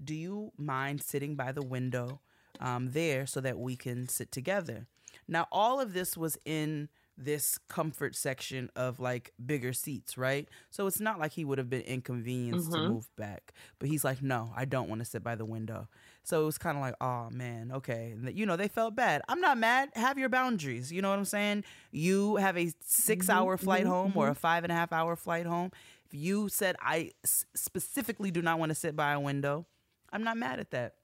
"Do 0.03 0.13
you 0.13 0.51
mind 0.57 1.01
sitting 1.01 1.35
by 1.35 1.51
the 1.51 1.61
window 1.63 2.19
um, 2.59 2.91
there 2.91 3.25
so 3.25 3.39
that 3.41 3.57
we 3.57 3.75
can 3.75 4.07
sit 4.07 4.31
together?" 4.31 4.87
Now 5.29 5.47
all 5.51 5.79
of 5.79 5.93
this 5.93 6.17
was 6.17 6.37
in 6.45 6.89
this 7.17 7.57
comfort 7.67 8.15
section 8.15 8.69
of 8.77 8.99
like 8.99 9.33
bigger 9.45 9.73
seats, 9.73 10.17
right? 10.17 10.47
So 10.69 10.87
it's 10.87 11.01
not 11.01 11.19
like 11.19 11.33
he 11.33 11.43
would 11.43 11.57
have 11.57 11.69
been 11.69 11.81
inconvenienced 11.81 12.71
to 12.71 12.77
Mhm. 12.77 12.87
move 12.87 13.15
back, 13.17 13.53
but 13.77 13.89
he's 13.89 14.05
like, 14.05 14.21
"No, 14.21 14.53
I 14.55 14.63
don't 14.63 14.87
want 14.87 14.99
to 14.99 15.05
sit 15.05 15.21
by 15.21 15.35
the 15.35 15.43
window." 15.45 15.89
So 16.23 16.43
it 16.43 16.45
was 16.45 16.57
kind 16.57 16.77
of 16.77 16.81
like, 16.81 16.95
oh 17.01 17.29
man, 17.31 17.71
okay. 17.71 18.11
And, 18.11 18.37
you 18.37 18.45
know, 18.45 18.55
they 18.55 18.67
felt 18.67 18.95
bad. 18.95 19.21
I'm 19.27 19.41
not 19.41 19.57
mad. 19.57 19.89
Have 19.95 20.17
your 20.17 20.29
boundaries. 20.29 20.91
You 20.91 21.01
know 21.01 21.09
what 21.09 21.19
I'm 21.19 21.25
saying? 21.25 21.63
You 21.91 22.37
have 22.37 22.57
a 22.57 22.71
6 22.85 23.25
mm-hmm, 23.27 23.37
hour 23.37 23.57
flight 23.57 23.81
mm-hmm, 23.83 23.91
home 23.91 24.13
or 24.15 24.27
a 24.27 24.31
mm-hmm. 24.31 24.39
five 24.39 24.63
and 24.63 24.71
a 24.71 24.75
half 24.75 24.93
hour 24.93 25.15
flight 25.15 25.45
home. 25.45 25.71
If 26.05 26.13
you 26.13 26.47
said, 26.49 26.75
I 26.81 27.11
s- 27.23 27.45
specifically 27.55 28.31
do 28.31 28.41
not 28.41 28.59
want 28.59 28.69
to 28.69 28.75
sit 28.75 28.95
by 28.95 29.13
a 29.13 29.19
window, 29.19 29.65
I'm 30.11 30.23
not 30.23 30.37
mad 30.37 30.59
at 30.59 30.71
that. 30.71 30.95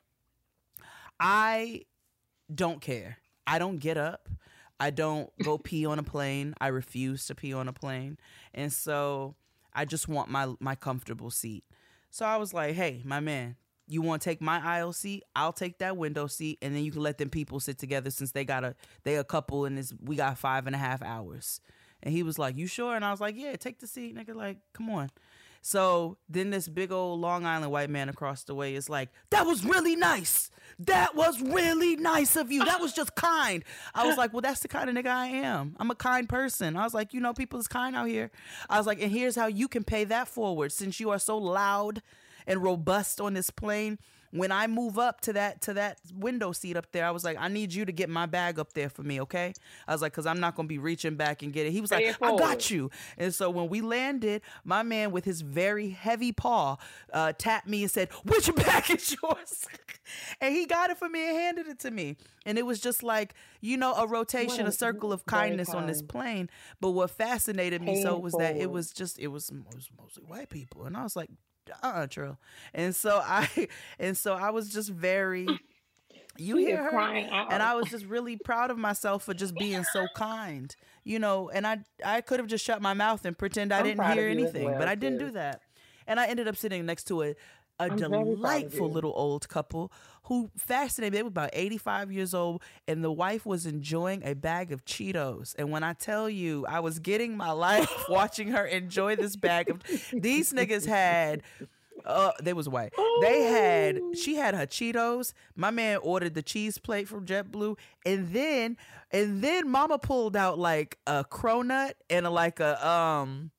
I 1.19 1.85
don't 2.53 2.81
care. 2.81 3.18
I 3.47 3.59
don't 3.59 3.77
get 3.77 3.97
up. 3.97 4.30
I 4.80 4.89
don't 4.89 5.30
go 5.43 5.57
pee 5.63 5.85
on 5.85 5.99
a 5.99 6.03
plane. 6.03 6.53
I 6.59 6.67
refuse 6.67 7.26
to 7.27 7.35
pee 7.35 7.53
on 7.53 7.67
a 7.67 7.73
plane. 7.73 8.17
And 8.53 8.72
so 8.72 9.35
I 9.73 9.85
just 9.85 10.07
want 10.07 10.30
my 10.30 10.53
my 10.59 10.76
comfortable 10.76 11.31
seat. 11.31 11.63
So 12.09 12.26
I 12.26 12.38
was 12.38 12.53
like, 12.53 12.76
"Hey, 12.76 13.01
my 13.03 13.19
man, 13.19 13.55
you 13.88 14.01
want 14.01 14.22
to 14.22 14.30
take 14.30 14.41
my 14.41 14.59
aisle 14.63 14.93
seat? 14.93 15.23
I'll 15.35 15.53
take 15.53 15.80
that 15.80 15.97
window 15.97 16.27
seat, 16.27 16.59
and 16.61 16.76
then 16.76 16.84
you 16.84 16.91
can 16.91 17.01
let 17.01 17.17
them 17.17 17.30
people 17.30 17.59
sit 17.59 17.77
together 17.77 18.09
since 18.09 18.31
they 18.31 18.45
got 18.45 18.63
a 18.63 18.76
they 19.03 19.17
a 19.17 19.23
couple 19.23 19.65
and 19.65 19.77
it's 19.77 19.93
we 20.01 20.15
got 20.15 20.38
five 20.38 20.67
and 20.67 20.76
a 20.76 20.80
half 20.80 21.01
hours." 21.01 21.59
And 22.03 22.13
he 22.13 22.23
was 22.23 22.38
like, 22.38 22.57
"You 22.57 22.67
sure?" 22.67 22.95
And 22.95 23.03
I 23.03 23.11
was 23.11 23.22
like, 23.22 23.35
"Yeah, 23.38 23.55
take 23.55 23.80
the 23.80 23.88
seat, 23.88 24.15
nigga. 24.15 24.35
Like, 24.35 24.57
come 24.73 24.89
on." 24.89 25.09
So 25.68 26.20
then 26.30 26.52
this 26.52 26.68
big 26.68 26.92
old 26.92 27.22
Long 27.22 27.44
Island 27.44 27.72
white 27.72 27.90
man 27.90 28.08
across 28.08 28.44
the 28.44 28.54
way 28.54 28.76
is 28.76 28.88
like, 28.88 29.10
"That 29.32 29.48
was 29.48 29.66
really 29.66 29.96
nice. 29.96 30.52
That 30.78 31.16
was 31.16 31.42
really 31.42 31.96
nice 31.96 32.36
of 32.36 32.52
you. 32.52 32.64
That 32.64 32.80
was 32.80 32.94
just 32.94 33.16
kind." 33.16 33.64
I 33.96 34.06
was 34.06 34.16
like, 34.16 34.32
"Well, 34.32 34.44
that's 34.44 34.60
the 34.60 34.68
kind 34.68 34.92
of 34.92 34.96
nigga 34.96 35.10
I 35.10 35.26
am. 35.26 35.76
I'm 35.80 35.90
a 35.90 35.96
kind 35.96 36.30
person." 36.30 36.78
I 36.78 36.84
was 36.84 36.94
like, 36.94 37.16
"You 37.16 37.20
know, 37.20 37.34
people 37.34 37.60
is 37.60 37.68
kind 37.68 37.96
out 37.96 38.08
here." 38.08 38.30
I 38.70 38.78
was 38.78 38.86
like, 38.86 39.02
"And 39.02 39.12
here's 39.12 39.36
how 39.36 39.48
you 39.48 39.68
can 39.68 39.84
pay 39.84 40.04
that 40.04 40.28
forward 40.28 40.72
since 40.72 41.00
you 41.00 41.10
are 41.10 41.18
so 41.18 41.36
loud 41.36 42.04
and 42.46 42.62
robust 42.62 43.20
on 43.20 43.34
this 43.34 43.50
plane." 43.50 43.98
When 44.36 44.52
I 44.52 44.68
move 44.68 44.99
up 44.99 45.22
to 45.22 45.34
that 45.34 45.62
to 45.62 45.74
that 45.76 45.99
window 46.14 46.52
seat 46.52 46.76
up 46.78 46.91
there, 46.91 47.06
I 47.06 47.12
was 47.12 47.24
like, 47.24 47.38
I 47.40 47.48
need 47.48 47.74
you 47.74 47.86
to 47.86 47.91
get 47.91 48.10
my 48.10 48.26
bag 48.26 48.60
up 48.60 48.74
there 48.74 48.90
for 48.90 49.03
me, 49.03 49.22
okay? 49.22 49.53
I 49.88 49.94
was 49.94 50.02
like, 50.02 50.14
cause 50.14 50.26
I'm 50.26 50.40
not 50.40 50.56
gonna 50.56 50.68
be 50.68 50.78
reaching 50.78 51.16
back 51.16 51.41
and 51.44 51.53
get 51.53 51.66
it. 51.66 51.72
He 51.72 51.82
was 51.82 51.91
like, 51.91 52.03
I 52.22 52.36
got 52.38 52.70
you. 52.70 52.91
And 53.18 53.34
so 53.34 53.49
when 53.49 53.70
we 53.70 53.82
landed, 53.82 54.41
my 54.64 54.84
man 54.84 55.12
with 55.12 55.26
his 55.26 55.41
very 55.41 55.90
heavy 55.90 56.32
paw 56.32 56.78
uh, 57.14 57.34
tapped 57.38 57.68
me 57.68 57.82
and 57.84 57.91
said, 57.91 58.10
"Which 58.26 58.53
bag 58.56 58.90
is 58.91 59.16
yours?" 59.22 59.66
and 60.41 60.53
he 60.53 60.66
got 60.66 60.90
it 60.90 60.98
for 60.98 61.10
me 61.10 61.28
and 61.30 61.38
handed 61.38 61.68
it 61.68 61.80
to 61.80 61.91
me. 61.91 62.18
And 62.45 62.57
it 62.57 62.66
was 62.66 62.80
just 62.80 63.02
like 63.03 63.34
you 63.62 63.78
know 63.78 63.94
a 63.94 64.06
rotation, 64.07 64.66
a- 64.66 64.70
a 64.70 64.72
circle 64.72 65.12
of 65.14 65.26
kindness 65.26 65.70
on 65.70 65.88
this 65.88 66.02
plane. 66.02 66.49
But 66.82 66.91
what 66.91 67.10
fascinated 67.12 67.82
me 67.82 68.02
so 68.03 68.18
was 68.18 68.34
that 68.34 68.56
it 68.57 68.70
was 68.72 68.91
just 68.91 69.18
it 69.20 69.28
was, 69.28 69.49
it 69.49 69.76
was 69.76 69.90
mostly 69.98 70.24
white 70.24 70.49
people, 70.49 70.86
and 70.86 70.95
I 70.98 71.03
was 71.03 71.16
like, 71.16 71.30
uh-uh, 71.84 72.08
Trill. 72.08 72.38
And 72.74 72.96
so 72.96 73.22
I 73.24 73.68
and 74.00 74.18
so 74.18 74.34
I 74.34 74.50
was 74.52 74.70
just 74.70 74.90
very. 74.90 75.48
You 76.38 76.58
hear 76.58 76.84
her, 76.84 76.90
crying 76.90 77.30
out. 77.30 77.54
and 77.54 77.64
I 77.64 77.76
was 77.76 77.90
just 77.90 78.06
really 78.06 78.36
proud 78.36 78.70
of 78.70 78.78
myself 78.78 79.24
for 79.24 79.34
just 79.34 79.56
being 79.56 79.86
so 79.86 80.06
kind, 80.16 80.76
you 81.06 81.18
know. 81.18 81.50
And 81.50 81.66
I 81.66 81.80
I 82.04 82.20
could 82.22 82.40
have 82.40 82.48
just 82.48 82.66
shut 82.66 82.82
my 82.82 82.94
mouth 82.94 83.24
and 83.26 83.38
pretend 83.38 83.72
I 83.72 83.80
I'm 83.80 83.86
didn't 83.86 84.04
hear 84.12 84.28
of 84.28 84.38
you 84.38 84.46
as 84.46 84.54
anything, 84.54 84.66
well, 84.66 84.78
but 84.78 84.88
I 84.90 84.96
didn't 84.96 85.20
sis. 85.20 85.30
do 85.30 85.34
that. 85.36 85.62
And 86.08 86.20
I 86.20 86.28
ended 86.28 86.48
up 86.50 86.58
sitting 86.58 86.86
next 86.86 87.06
to 87.06 87.24
a 87.24 87.36
a 87.80 87.90
I'm 87.90 87.98
very 87.98 88.10
proud 88.10 88.28
of 88.28 88.36
delightful 88.36 88.90
little 88.92 89.14
old 89.16 89.48
couple 89.50 89.92
who 90.26 90.49
fascinated 90.57 91.14
me. 91.14 91.19
They 91.19 91.23
were 91.23 91.27
about 91.30 91.52
85 91.53 92.11
years 92.11 92.34
old, 92.34 92.61
and 92.88 93.03
the 93.03 93.11
wife 93.11 93.45
was 93.45 93.65
enjoying 93.65 94.23
a 94.23 94.34
bag 94.34 94.72
of 94.72 94.85
Cheetos. 94.85 95.56
And 95.57 95.72
when 95.72 95.84
I 95.84 95.93
tell 95.93 96.30
you, 96.30 96.65
I 96.68 96.80
was 96.80 96.99
getting 96.99 97.38
my 97.38 97.52
life 97.52 97.91
watching 98.10 98.49
her 98.49 98.65
enjoy 98.65 99.15
this 99.15 99.35
bag 99.35 99.69
of 99.69 99.81
these 100.14 100.52
niggas 100.52 100.85
had 100.85 101.43
uh 102.06 102.31
they 102.43 102.53
was 102.53 102.68
white. 102.68 102.93
They 103.22 103.43
had 103.43 103.99
she 104.18 104.35
had 104.35 104.53
her 104.56 104.65
Cheetos. 104.68 105.34
My 105.56 105.72
man 105.72 105.99
ordered 106.02 106.34
the 106.34 106.43
cheese 106.43 106.77
plate 106.77 107.07
from 107.07 107.26
JetBlue, 107.26 107.77
and 108.06 108.31
then 108.34 108.77
and 109.11 109.41
then 109.41 109.69
Mama 109.69 109.97
pulled 109.97 110.35
out 110.35 110.60
like 110.60 110.97
a 111.07 111.23
cronut 111.23 111.93
and 112.10 112.26
a, 112.26 112.30
like 112.30 112.60
a 112.60 112.85
um 112.88 113.52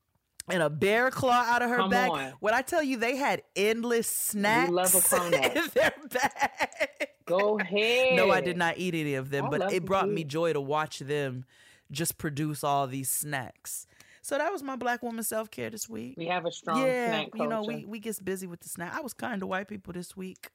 and 0.49 0.63
a 0.63 0.71
bear 0.71 1.11
claw 1.11 1.33
out 1.33 1.63
of 1.63 1.71
her 1.71 1.79
Come 1.79 1.91
bag. 1.91 2.11
on. 2.11 2.33
When 2.41 2.55
I 2.55 2.63
tell 2.63 2.83
you 2.83 2.97
they 2.99 3.17
had 3.17 3.43
endless 3.55 4.07
snacks 4.09 4.71
love 4.71 4.95
a 4.95 4.99
cronut. 4.99 5.57
in 5.57 5.65
their 5.75 5.93
bag. 6.11 7.09
Go 7.27 7.59
ahead. 7.59 8.17
No, 8.17 8.31
I 8.31 8.41
did 8.41 8.57
not 8.57 8.79
eat 8.79 8.95
any 8.95 9.15
of 9.15 9.31
them, 9.31 9.47
I 9.47 9.49
but 9.49 9.73
it 9.73 9.85
brought 9.85 10.09
me 10.09 10.23
joy 10.25 10.53
to 10.53 10.61
watch 10.61 11.01
them 11.01 11.45
just 11.91 12.19
produce 12.19 12.63
all 12.65 12.87
these 12.87 13.09
snacks. 13.09 13.87
So 14.23 14.39
that 14.39 14.51
was 14.53 14.63
my 14.63 14.75
black 14.77 15.03
woman 15.03 15.23
self 15.23 15.51
care 15.51 15.71
this 15.71 15.89
week. 15.89 16.15
We 16.17 16.27
have 16.27 16.47
a 16.47 16.53
strong 16.53 16.85
yeah, 16.85 17.09
snack 17.11 17.31
culture. 17.31 17.45
you 17.45 17.49
know, 17.49 17.63
we 17.63 17.85
we 17.85 18.01
get 18.01 18.25
busy 18.25 18.47
with 18.47 18.61
the 18.61 18.69
snack. 18.69 18.93
I 18.93 19.01
was 19.01 19.13
kind 19.13 19.41
to 19.41 19.47
white 19.47 19.69
people 19.69 19.93
this 19.93 20.17
week. 20.17 20.51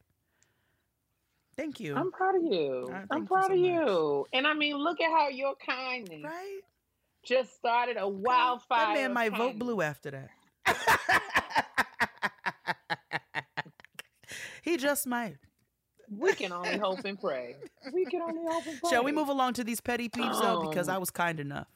Thank 1.55 1.79
you. 1.79 1.95
I'm 1.95 2.11
proud 2.11 2.35
of 2.35 2.43
you. 2.43 2.87
Uh, 2.89 2.95
I'm 2.95 3.07
thank 3.07 3.21
you 3.23 3.27
proud 3.27 3.45
so 3.47 3.53
of 3.53 3.59
much. 3.59 3.69
you. 3.69 4.25
And 4.33 4.47
I 4.47 4.53
mean, 4.53 4.75
look 4.77 4.99
at 4.99 5.09
how 5.11 5.29
your 5.29 5.55
kindness 5.65 6.23
right? 6.23 6.59
Just 7.23 7.55
started 7.55 7.97
a 7.97 8.07
wildfire. 8.07 8.87
That 8.87 8.93
man 8.95 9.05
of 9.07 9.11
might 9.13 9.29
vote 9.31 9.37
kindness. 9.37 9.59
blue 9.59 9.81
after 9.81 10.11
that. 10.11 10.29
he 14.61 14.77
just 14.77 15.07
might. 15.07 15.37
We 16.09 16.33
can 16.33 16.51
only 16.51 16.77
hope 16.77 17.05
and 17.05 17.19
pray. 17.19 17.55
We 17.93 18.05
can 18.05 18.21
only 18.21 18.41
hope 18.45 18.65
and 18.67 18.79
pray. 18.81 18.89
Shall 18.89 19.03
we 19.03 19.11
move 19.11 19.29
along 19.29 19.53
to 19.53 19.63
these 19.63 19.79
petty 19.79 20.09
peeves 20.09 20.41
though? 20.41 20.67
Because 20.69 20.89
Um, 20.89 20.95
I 20.95 20.97
was 20.97 21.09
kind 21.09 21.39
enough. 21.39 21.67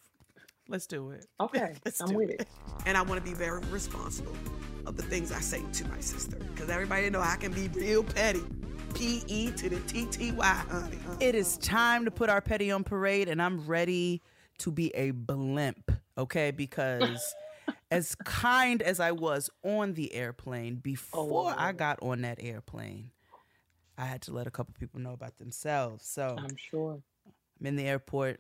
Let's 0.68 0.88
do 0.88 1.12
it. 1.12 1.26
Okay, 1.40 1.76
Let's 1.86 2.02
I'm 2.02 2.14
with 2.14 2.32
it. 2.32 2.42
it. 2.42 2.48
and 2.86 2.98
I 2.98 3.02
want 3.02 3.24
to 3.24 3.30
be 3.30 3.36
very 3.36 3.62
responsible 3.72 4.34
of 4.86 4.98
the 4.98 5.04
things 5.04 5.32
I 5.32 5.40
say 5.40 5.64
to 5.74 5.88
my 5.88 6.00
sister 6.00 6.38
because 6.38 6.70
everybody 6.70 7.10
know 7.10 7.22
I 7.22 7.38
can 7.38 7.52
be 7.54 7.68
real 7.70 8.04
petty. 8.04 8.44
P 8.94 9.24
E 9.28 9.52
to 9.52 9.70
the 9.70 9.80
T 9.82 10.06
T 10.06 10.32
Y, 10.32 10.46
honey. 10.46 10.98
It 11.20 11.36
is 11.36 11.58
time 11.58 12.06
to 12.06 12.12
put 12.12 12.30
our 12.30 12.42
petty 12.42 12.72
on 12.72 12.84
parade, 12.84 13.28
and 13.28 13.42
I'm 13.42 13.66
ready 13.66 14.22
to 14.60 14.72
be 14.72 14.94
a 14.96 15.12
blimp, 15.12 15.92
okay? 16.18 16.52
Because 16.52 17.36
as 17.92 18.16
kind 18.26 18.82
as 18.82 19.00
I 19.00 19.12
was 19.12 19.50
on 19.64 19.94
the 19.94 20.14
airplane, 20.14 20.76
before 20.76 21.54
I 21.58 21.72
got 21.74 22.00
on 22.02 22.22
that 22.22 22.40
airplane, 22.42 23.12
I 23.98 24.06
had 24.06 24.22
to 24.24 24.34
let 24.34 24.48
a 24.48 24.52
couple 24.52 24.74
people 24.78 25.00
know 25.02 25.14
about 25.14 25.38
themselves. 25.38 26.06
So 26.08 26.44
I'm 26.44 26.56
sure. 26.56 27.02
I'm 27.60 27.68
in 27.68 27.76
the 27.76 27.84
airport 27.88 28.40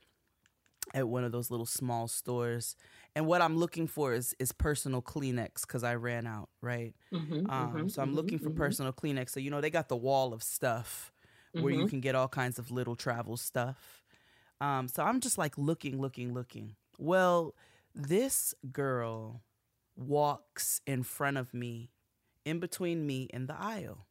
at 0.93 1.07
one 1.07 1.23
of 1.23 1.31
those 1.31 1.49
little 1.51 1.65
small 1.65 2.07
stores, 2.07 2.75
and 3.15 3.25
what 3.25 3.41
I'm 3.41 3.57
looking 3.57 3.87
for 3.87 4.13
is 4.13 4.35
is 4.39 4.51
personal 4.51 5.01
Kleenex 5.01 5.61
because 5.61 5.83
I 5.83 5.95
ran 5.95 6.27
out, 6.27 6.49
right? 6.61 6.93
Mm-hmm, 7.13 7.45
Um, 7.49 7.89
so 7.89 8.01
I'm 8.01 8.15
looking 8.15 8.39
for 8.39 8.49
personal 8.49 8.93
Kleenex. 8.93 9.29
So 9.31 9.39
you 9.39 9.49
know 9.51 9.61
they 9.61 9.69
got 9.69 9.89
the 9.89 9.95
wall 9.97 10.33
of 10.33 10.43
stuff 10.43 11.11
where 11.57 11.71
Mm-hmm. 11.71 11.81
you 11.81 11.85
can 11.87 12.01
get 12.01 12.15
all 12.15 12.27
kinds 12.27 12.59
of 12.59 12.71
little 12.71 12.95
travel 12.95 13.37
stuff. 13.37 14.03
Um, 14.61 14.87
so 14.87 15.03
I'm 15.03 15.19
just 15.19 15.37
like 15.37 15.57
looking, 15.57 15.99
looking, 15.99 16.33
looking. 16.33 16.75
Well, 16.97 17.53
this 17.93 18.53
girl 18.71 19.41
walks 19.95 20.81
in 20.85 21.03
front 21.03 21.37
of 21.37 21.53
me, 21.53 21.91
in 22.45 22.59
between 22.59 23.05
me 23.05 23.29
and 23.33 23.47
the 23.47 23.55
aisle. 23.59 24.05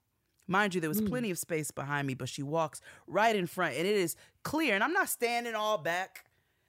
Mind 0.47 0.75
you, 0.75 0.81
there 0.81 0.91
was 0.91 1.01
Hmm. 1.01 1.07
plenty 1.07 1.31
of 1.31 1.39
space 1.39 1.71
behind 1.71 2.07
me, 2.07 2.15
but 2.15 2.29
she 2.29 2.43
walks 2.43 2.81
right 3.07 3.35
in 3.35 3.47
front, 3.47 3.77
and 3.77 3.87
it 3.87 3.97
is 3.97 4.17
clear. 4.43 4.75
And 4.75 4.85
I'm 4.85 4.93
not 4.93 5.09
standing 5.09 5.55
all 5.55 5.79
back. 5.79 6.27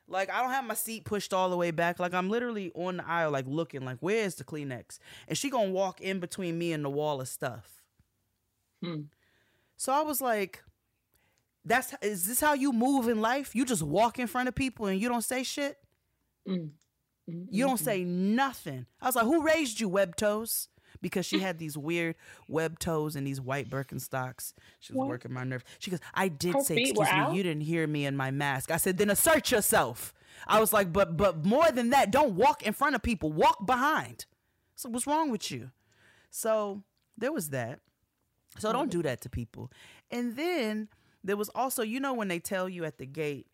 Like 0.08 0.30
I 0.30 0.42
don't 0.42 0.52
have 0.52 0.66
my 0.66 0.76
seat 0.76 1.04
pushed 1.04 1.34
all 1.34 1.50
the 1.50 1.58
way 1.58 1.72
back. 1.72 2.00
Like 2.00 2.14
I'm 2.14 2.30
literally 2.30 2.72
on 2.76 2.98
the 2.98 3.08
aisle, 3.08 3.32
like 3.32 3.48
looking, 3.48 3.84
like 3.84 3.98
where's 4.00 4.36
the 4.36 4.44
Kleenex? 4.44 5.00
And 5.28 5.38
she 5.38 5.50
gonna 5.50 5.72
walk 5.72 6.00
in 6.00 6.20
between 6.20 6.58
me 6.58 6.72
and 6.74 6.86
the 6.86 6.90
wall 6.90 7.20
of 7.20 7.28
stuff. 7.28 7.82
Hmm. 8.84 9.04
So 9.78 9.92
I 9.92 10.02
was 10.02 10.22
like, 10.22 10.64
"That's 11.66 11.94
is 12.02 12.26
this 12.28 12.40
how 12.40 12.54
you 12.54 12.72
move 12.72 13.08
in 13.10 13.22
life? 13.22 13.56
You 13.56 13.66
just 13.66 13.82
walk 13.82 14.20
in 14.20 14.28
front 14.28 14.48
of 14.48 14.56
people 14.56 14.86
and 14.86 15.00
you 15.02 15.10
don't 15.10 15.24
say 15.24 15.44
shit. 15.44 15.78
Mm. 16.48 16.72
You 17.28 17.66
don't 17.66 17.80
say 17.80 18.04
nothing." 18.04 18.86
I 19.02 19.08
was 19.08 19.16
like, 19.16 19.26
"Who 19.26 19.42
raised 19.44 19.80
you, 19.80 19.90
web 19.90 20.16
toes?" 20.16 20.70
Because 21.02 21.26
she 21.26 21.40
had 21.40 21.58
these 21.60 21.78
weird 21.78 22.16
web 22.48 22.80
toes 22.80 23.16
and 23.16 23.28
these 23.28 23.42
white 23.42 23.70
Birkenstocks. 23.70 24.54
She 24.80 24.94
was 24.94 25.00
What? 25.00 25.08
working 25.10 25.34
my 25.34 25.44
nerve. 25.44 25.64
She 25.80 25.92
goes, 25.92 26.00
"I 26.14 26.30
did 26.30 26.54
Her 26.56 26.62
say, 26.62 26.78
excuse 26.78 27.00
me, 27.00 27.06
out? 27.10 27.34
you 27.36 27.44
didn't 27.44 27.64
hear 27.64 27.86
me 27.86 28.06
in 28.06 28.16
my 28.16 28.32
mask." 28.32 28.72
I 28.72 28.78
said, 28.78 28.98
"Then 28.98 29.10
assert 29.10 29.52
yourself." 29.52 30.14
I 30.48 30.60
was 30.60 30.72
like, 30.72 30.94
"But 30.94 31.18
but 31.18 31.46
more 31.46 31.72
than 31.72 31.90
that, 31.90 32.12
don't 32.12 32.36
walk 32.36 32.64
in 32.64 32.74
front 32.74 32.96
of 32.96 33.02
people. 33.02 33.32
Walk 33.32 33.66
behind." 33.66 34.26
So 34.76 34.90
what's 34.90 35.06
wrong 35.08 35.32
with 35.32 35.52
you? 35.52 35.72
So 36.30 36.84
there 37.18 37.32
was 37.34 37.50
that. 37.50 37.82
So 38.60 38.72
don't 38.72 38.92
do 38.92 39.02
that 39.04 39.22
to 39.22 39.30
people. 39.30 39.72
And 40.12 40.36
then 40.38 40.90
there 41.26 41.38
was 41.38 41.50
also, 41.56 41.82
you 41.84 42.00
know, 42.00 42.14
when 42.14 42.28
they 42.28 42.40
tell 42.40 42.70
you 42.70 42.86
at 42.86 42.98
the 42.98 43.06
gate, 43.06 43.48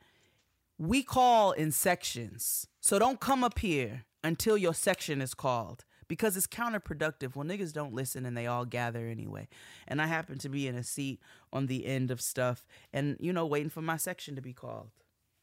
we 0.77 1.03
call 1.03 1.51
in 1.51 1.71
sections. 1.71 2.67
So 2.81 2.99
don't 2.99 3.19
come 3.19 3.43
up 3.43 3.59
here 3.59 4.03
until 4.23 4.57
your 4.57 4.73
section 4.73 5.21
is 5.21 5.33
called 5.33 5.85
because 6.07 6.35
it's 6.35 6.47
counterproductive 6.47 7.35
Well, 7.35 7.45
niggas 7.47 7.71
don't 7.73 7.93
listen 7.93 8.25
and 8.25 8.35
they 8.35 8.45
all 8.47 8.65
gather 8.65 9.07
anyway. 9.07 9.47
And 9.87 10.01
I 10.01 10.07
happen 10.07 10.37
to 10.39 10.49
be 10.49 10.67
in 10.67 10.75
a 10.75 10.83
seat 10.83 11.21
on 11.53 11.67
the 11.67 11.85
end 11.85 12.11
of 12.11 12.19
stuff 12.19 12.67
and, 12.91 13.15
you 13.19 13.31
know, 13.31 13.45
waiting 13.45 13.69
for 13.69 13.81
my 13.81 13.97
section 13.97 14.35
to 14.35 14.41
be 14.41 14.53
called. 14.53 14.89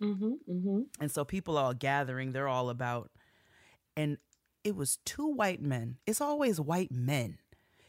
Mm-hmm. 0.02 0.32
Mm-hmm. 0.50 0.80
And 1.00 1.10
so 1.10 1.24
people 1.24 1.56
are 1.56 1.72
gathering, 1.74 2.32
they're 2.32 2.48
all 2.48 2.68
about. 2.68 3.10
And 3.96 4.18
it 4.64 4.76
was 4.76 4.98
two 5.04 5.26
white 5.26 5.62
men. 5.62 5.96
It's 6.06 6.20
always 6.20 6.60
white 6.60 6.92
men. 6.92 7.38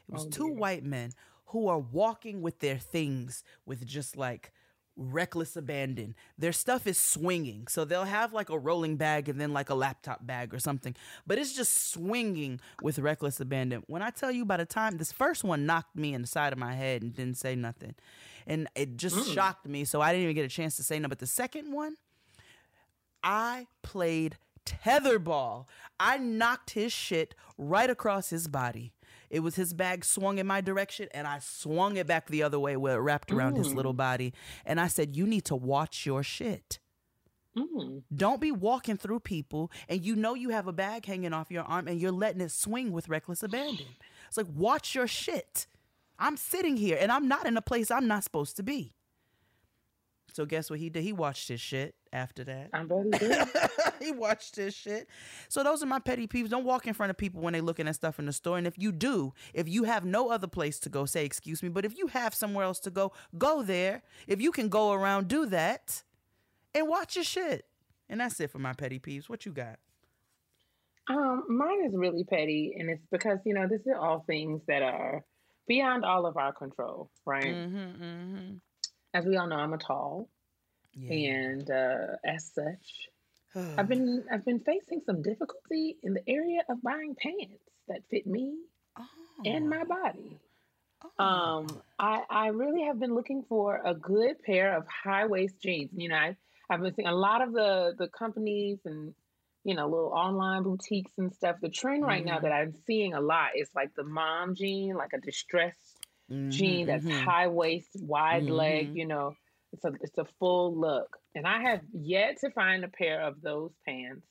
It 0.08 0.14
was 0.14 0.26
Oh, 0.26 0.30
two 0.30 0.48
dear. 0.48 0.54
white 0.56 0.84
men 0.84 1.12
who 1.50 1.68
are 1.68 1.80
walking 1.80 2.42
with 2.42 2.60
their 2.60 2.78
things 2.78 3.44
with 3.66 3.86
just 3.86 4.16
like 4.16 4.52
reckless 4.96 5.56
abandon. 5.56 6.14
Their 6.38 6.52
stuff 6.52 6.86
is 6.86 6.98
swinging. 6.98 7.68
So 7.68 7.86
they'll 7.86 8.04
have 8.04 8.34
like 8.34 8.50
a 8.50 8.58
rolling 8.58 8.98
bag 8.98 9.30
and 9.30 9.40
then 9.40 9.54
like 9.54 9.70
a 9.70 9.76
laptop 9.76 10.28
bag 10.28 10.54
or 10.54 10.60
something. 10.60 10.96
But 11.26 11.40
it's 11.40 11.56
just 11.56 11.92
swinging 11.92 12.60
with 12.82 13.00
reckless 13.00 13.40
abandon. 13.40 13.84
When 13.88 14.02
I 14.02 14.10
tell 14.10 14.32
you 14.32 14.46
by 14.46 14.58
the 14.58 14.66
time 14.66 14.98
this 14.98 15.12
first 15.12 15.44
one 15.44 15.66
knocked 15.66 15.96
me 15.96 16.14
in 16.14 16.22
the 16.22 16.28
side 16.28 16.54
of 16.54 16.60
my 16.60 16.74
head 16.74 17.02
and 17.02 17.16
didn't 17.16 17.38
say 17.38 17.56
nothing. 17.56 17.96
And 18.46 18.68
it 18.76 18.98
just 18.98 19.16
mm. 19.16 19.34
shocked 19.34 19.68
me. 19.68 19.86
So 19.86 20.02
I 20.02 20.12
didn't 20.12 20.24
even 20.24 20.36
get 20.36 20.46
a 20.46 20.50
chance 20.50 20.76
to 20.78 20.84
say 20.84 21.00
no. 21.00 21.08
But 21.08 21.20
the 21.20 21.28
second 21.28 21.72
one, 21.72 21.96
I 23.24 23.68
played 23.82 24.38
tetherball. 24.66 25.66
I 26.00 26.18
knocked 26.18 26.72
his 26.72 26.92
shit 26.92 27.34
right 27.58 27.90
across 27.90 28.30
his 28.30 28.48
body. 28.48 28.92
It 29.30 29.42
was 29.42 29.56
his 29.56 29.74
bag 29.74 30.04
swung 30.04 30.40
in 30.40 30.48
my 30.48 30.62
direction, 30.62 31.08
and 31.14 31.28
I 31.28 31.40
swung 31.40 31.98
it 31.98 32.08
back 32.08 32.28
the 32.28 32.44
other 32.44 32.60
way 32.60 32.76
where 32.78 32.98
it 32.98 33.02
wrapped 33.02 33.32
around 33.32 33.58
his 33.58 33.74
little 33.74 33.94
body. 33.94 34.34
And 34.66 34.80
I 34.80 34.88
said, 34.88 35.16
You 35.16 35.28
need 35.28 35.46
to 35.46 35.56
watch 35.56 36.06
your 36.06 36.24
shit. 36.24 36.80
Mm. 37.58 38.04
Don't 38.16 38.40
be 38.40 38.52
walking 38.52 38.96
through 38.98 39.22
people 39.22 39.72
and 39.88 40.06
you 40.06 40.16
know 40.16 40.36
you 40.36 40.50
have 40.50 40.68
a 40.68 40.72
bag 40.72 41.06
hanging 41.06 41.34
off 41.34 41.50
your 41.50 41.64
arm 41.64 41.88
and 41.88 42.00
you're 42.00 42.12
letting 42.12 42.42
it 42.42 42.52
swing 42.52 42.92
with 42.92 43.10
reckless 43.10 43.42
abandon. 43.42 43.88
It's 44.28 44.38
like, 44.38 44.46
watch 44.54 44.94
your 44.94 45.08
shit. 45.08 45.66
I'm 46.20 46.38
sitting 46.38 46.78
here 46.78 46.98
and 47.00 47.12
I'm 47.12 47.28
not 47.28 47.48
in 47.48 47.58
a 47.58 47.62
place 47.62 47.90
I'm 47.90 48.08
not 48.08 48.24
supposed 48.24 48.56
to 48.58 48.64
be. 48.64 48.94
So 50.32 50.46
guess 50.46 50.70
what 50.70 50.80
he 50.80 50.90
did? 50.90 51.04
He 51.04 51.12
watched 51.12 51.48
his 51.48 51.60
shit 51.60 51.96
after 52.12 52.44
that. 52.44 52.70
I 52.74 52.84
bet 52.84 53.96
he 54.02 54.12
watched 54.12 54.56
his 54.56 54.74
shit. 54.74 55.08
So 55.48 55.64
those 55.64 55.84
are 55.84 55.86
my 55.86 56.00
petty 56.00 56.28
peeves. 56.28 56.50
Don't 56.50 56.66
walk 56.66 56.88
in 56.88 56.94
front 56.94 57.10
of 57.10 57.18
people 57.18 57.42
when 57.42 57.54
they're 57.54 57.62
looking 57.62 57.88
at 57.88 57.96
stuff 57.96 58.20
in 58.20 58.26
the 58.26 58.34
store. 58.34 58.58
And 58.58 58.68
if 58.68 58.78
you 58.78 58.92
do, 58.92 59.34
if 59.54 59.68
you 59.68 59.84
have 59.84 60.06
no 60.06 60.30
other 60.30 60.48
place 60.48 60.80
to 60.82 60.90
go, 60.90 61.06
say 61.06 61.26
excuse 61.26 61.62
me. 61.62 61.70
But 61.70 61.86
if 61.86 61.98
you 61.98 62.08
have 62.08 62.34
somewhere 62.34 62.66
else 62.66 62.80
to 62.82 62.92
go, 62.92 63.12
go 63.38 63.62
there. 63.62 64.02
If 64.28 64.42
you 64.42 64.52
can 64.52 64.70
go 64.70 64.92
around, 64.92 65.28
do 65.28 65.46
that, 65.48 66.04
and 66.74 66.88
watch 66.88 67.16
your 67.16 67.26
shit. 67.26 67.66
And 68.10 68.20
that's 68.20 68.40
it 68.40 68.50
for 68.50 68.60
my 68.60 68.74
petty 68.74 69.00
peeves. 69.00 69.30
What 69.30 69.46
you 69.46 69.52
got? 69.52 69.80
Um, 71.10 71.44
mine 71.50 71.86
is 71.86 71.94
really 71.96 72.24
petty, 72.24 72.76
and 72.78 72.90
it's 72.90 73.06
because 73.12 73.40
you 73.44 73.56
know 73.56 73.68
this 73.68 73.82
is 73.82 73.94
all 74.00 74.24
things 74.28 74.62
that 74.68 74.84
are 74.84 75.24
beyond 75.68 76.06
all 76.06 76.28
of 76.28 76.38
our 76.38 76.54
control, 76.54 77.10
right? 77.26 77.46
Mm-hmm, 77.46 78.04
mm-hmm. 78.04 78.54
As 79.16 79.26
we 79.26 79.38
all 79.38 79.48
know, 79.48 79.56
I'm 79.56 79.74
a 79.74 79.80
tall, 79.80 80.30
and 81.08 81.70
uh, 81.70 82.18
as 82.26 82.52
such, 82.54 83.10
I've 83.78 83.88
been 83.90 84.26
I've 84.32 84.46
been 84.46 84.60
facing 84.60 85.02
some 85.06 85.22
difficulty 85.22 85.98
in 86.04 86.14
the 86.14 86.24
area 86.30 86.62
of 86.70 86.82
buying 86.84 87.16
pants 87.16 87.64
that 87.88 88.04
fit 88.10 88.28
me 88.28 88.60
and 89.46 89.70
my 89.70 89.84
body. 89.84 90.40
Um, 91.20 91.82
I 92.00 92.24
I 92.30 92.48
really 92.48 92.84
have 92.84 93.00
been 93.00 93.14
looking 93.14 93.44
for 93.50 93.82
a 93.86 93.94
good 93.96 94.42
pair 94.44 94.76
of 94.78 94.88
high 94.88 95.26
waist 95.28 95.62
jeans. 95.62 95.92
You 95.94 96.10
know, 96.10 96.16
I 96.16 96.38
I've 96.70 96.82
been 96.82 96.94
seeing 96.94 97.08
a 97.08 97.16
lot 97.16 97.42
of 97.42 97.54
the 97.54 97.96
the 97.98 98.08
companies 98.10 98.80
and 98.86 99.14
you 99.64 99.76
know 99.76 99.88
little 99.88 100.14
online 100.14 100.64
boutiques 100.64 101.14
and 101.18 101.34
stuff. 101.34 101.58
The 101.62 101.70
trend 101.70 102.06
right 102.06 102.24
now 102.24 102.40
Mhm. 102.40 102.42
that 102.42 102.52
I'm 102.52 102.74
seeing 102.74 103.14
a 103.14 103.22
lot 103.22 103.52
is 103.58 103.70
like 103.76 103.94
the 103.96 104.04
mom 104.04 104.56
jean, 104.56 104.96
like 104.96 105.14
a 105.14 105.20
distressed 105.20 105.98
jean 106.50 106.88
Mhm, 106.88 106.88
that's 106.88 107.08
mhm. 107.08 107.10
high 107.10 107.48
waist, 107.48 107.90
wide 108.00 108.50
leg. 108.50 108.92
Mhm. 108.92 108.96
You 108.96 109.08
know, 109.08 109.36
it's 109.74 109.86
a 109.86 109.92
it's 110.02 110.18
a 110.18 110.26
full 110.40 110.76
look, 110.76 111.18
and 111.36 111.46
I 111.48 111.62
have 111.62 111.82
yet 111.94 112.38
to 112.42 112.52
find 112.52 112.84
a 112.84 112.88
pair 112.88 113.22
of 113.22 113.42
those 113.42 113.72
pants 113.86 114.26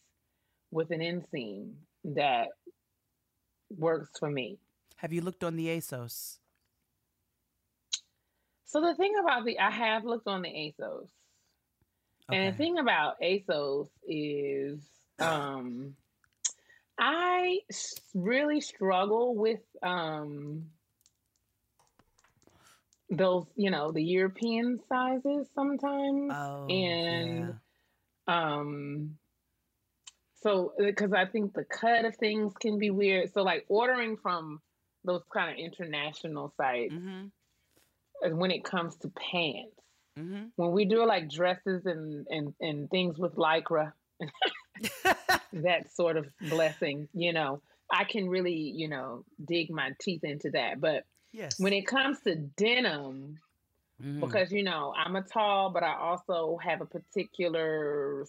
with 0.70 0.90
an 0.90 1.00
inseam 1.00 1.72
that 2.04 2.48
works 3.76 4.10
for 4.18 4.30
me. 4.30 4.58
Have 4.96 5.12
you 5.12 5.20
looked 5.20 5.44
on 5.44 5.56
the 5.56 5.68
ASOS? 5.68 6.38
So 8.64 8.80
the 8.82 8.94
thing 8.94 9.14
about 9.20 9.44
the 9.44 9.58
I 9.58 9.70
have 9.70 10.04
looked 10.04 10.28
on 10.28 10.42
the 10.42 10.48
ASOS. 10.48 11.08
And 12.30 12.52
the 12.52 12.56
thing 12.56 12.78
about 12.78 13.18
ASOS 13.22 13.88
is 14.06 14.80
um 15.18 15.94
I 16.98 17.60
really 18.14 18.60
struggle 18.60 19.34
with 19.34 19.62
um 19.82 20.66
those, 23.10 23.46
you 23.56 23.70
know, 23.70 23.90
the 23.92 24.02
European 24.02 24.80
sizes 24.88 25.46
sometimes. 25.54 26.32
Oh, 26.34 26.66
and 26.68 27.54
um 28.26 29.16
so 30.42 30.72
because 30.78 31.12
I 31.12 31.24
think 31.26 31.54
the 31.54 31.64
cut 31.64 32.04
of 32.04 32.14
things 32.16 32.52
can 32.60 32.78
be 32.78 32.90
weird. 32.90 33.32
So 33.32 33.42
like 33.42 33.64
ordering 33.68 34.16
from 34.16 34.60
those 35.04 35.22
kind 35.32 35.50
of 35.50 35.56
international 35.58 36.52
sites 36.56 36.92
Mm-hmm. 36.94 37.26
uh, 38.24 38.36
when 38.36 38.50
it 38.50 38.64
comes 38.64 38.96
to 38.98 39.08
pants 39.08 39.72
Mm-hmm. 40.18 40.46
when 40.56 40.72
we 40.72 40.84
do 40.84 41.06
like 41.06 41.30
dresses 41.30 41.86
and 41.86 42.26
and 42.28 42.52
and 42.60 42.90
things 42.90 43.16
with 43.18 43.36
lycra 43.36 43.92
that 45.52 45.94
sort 45.94 46.16
of 46.16 46.26
blessing 46.40 47.08
you 47.14 47.32
know 47.32 47.62
i 47.92 48.02
can 48.02 48.28
really 48.28 48.52
you 48.74 48.88
know 48.88 49.24
dig 49.46 49.70
my 49.70 49.92
teeth 50.00 50.24
into 50.24 50.50
that 50.50 50.80
but 50.80 51.04
Yes. 51.32 51.58
when 51.60 51.72
it 51.72 51.86
comes 51.86 52.20
to 52.20 52.34
denim 52.36 53.38
Mhm. 54.02 54.20
because 54.20 54.52
you 54.52 54.62
know 54.62 54.94
i'm 54.96 55.16
a 55.16 55.22
tall 55.22 55.70
but 55.70 55.82
i 55.82 55.92
also 55.96 56.56
have 56.62 56.80
a 56.80 56.86
particular 56.86 58.26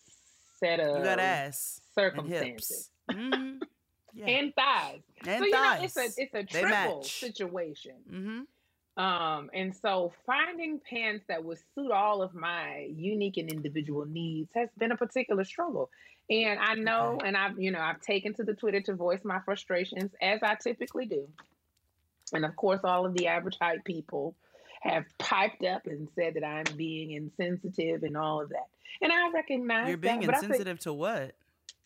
set 0.59 0.79
of 0.79 0.97
you 0.97 1.03
got 1.03 1.19
ass 1.19 1.79
circumstances 1.93 2.89
hips. 3.07 3.17
Mm-hmm. 3.17 3.57
Yeah. 4.15 4.25
and 4.25 4.55
thighs 4.55 5.01
And 5.27 5.39
so 5.39 5.45
you 5.45 5.51
know 5.51 5.77
it's 5.81 5.95
a 5.95 6.05
it's 6.17 6.33
a 6.33 6.41
They 6.41 6.61
triple 6.63 7.03
situation 7.03 7.97
Mm-hmm. 8.11 8.41
Um, 9.01 9.49
and 9.53 9.73
so 9.73 10.11
finding 10.25 10.79
pants 10.79 11.23
that 11.27 11.43
would 11.45 11.59
suit 11.73 11.91
all 11.91 12.21
of 12.21 12.33
my 12.33 12.89
unique 12.93 13.37
and 13.37 13.49
individual 13.49 14.05
needs 14.05 14.49
has 14.55 14.67
been 14.77 14.91
a 14.91 14.97
particular 14.97 15.45
struggle. 15.45 15.89
And 16.29 16.59
I 16.59 16.73
know, 16.73 17.17
and 17.23 17.37
I've, 17.37 17.57
you 17.57 17.71
know, 17.71 17.79
I've 17.79 18.01
taken 18.01 18.33
to 18.33 18.43
the 18.43 18.53
Twitter 18.55 18.81
to 18.81 18.95
voice 18.95 19.23
my 19.23 19.39
frustrations 19.39 20.11
as 20.21 20.41
I 20.43 20.55
typically 20.55 21.05
do. 21.05 21.29
And 22.33 22.45
of 22.45 22.55
course, 22.55 22.81
all 22.83 23.05
of 23.05 23.13
the 23.15 23.27
average 23.27 23.57
height 23.61 23.83
people 23.83 24.35
have 24.81 25.05
piped 25.17 25.63
up 25.65 25.87
and 25.87 26.07
said 26.15 26.35
that 26.35 26.43
I'm 26.45 26.75
being 26.77 27.11
insensitive 27.11 28.03
and 28.03 28.15
all 28.15 28.41
of 28.41 28.49
that. 28.49 28.67
And 29.01 29.11
I 29.11 29.29
recognize 29.31 29.89
You're 29.89 29.97
being 29.97 30.21
that, 30.21 30.25
but 30.27 30.35
I 30.35 30.39
said- 30.39 30.45
insensitive 30.51 30.79
to 30.81 30.93
what? 30.93 31.31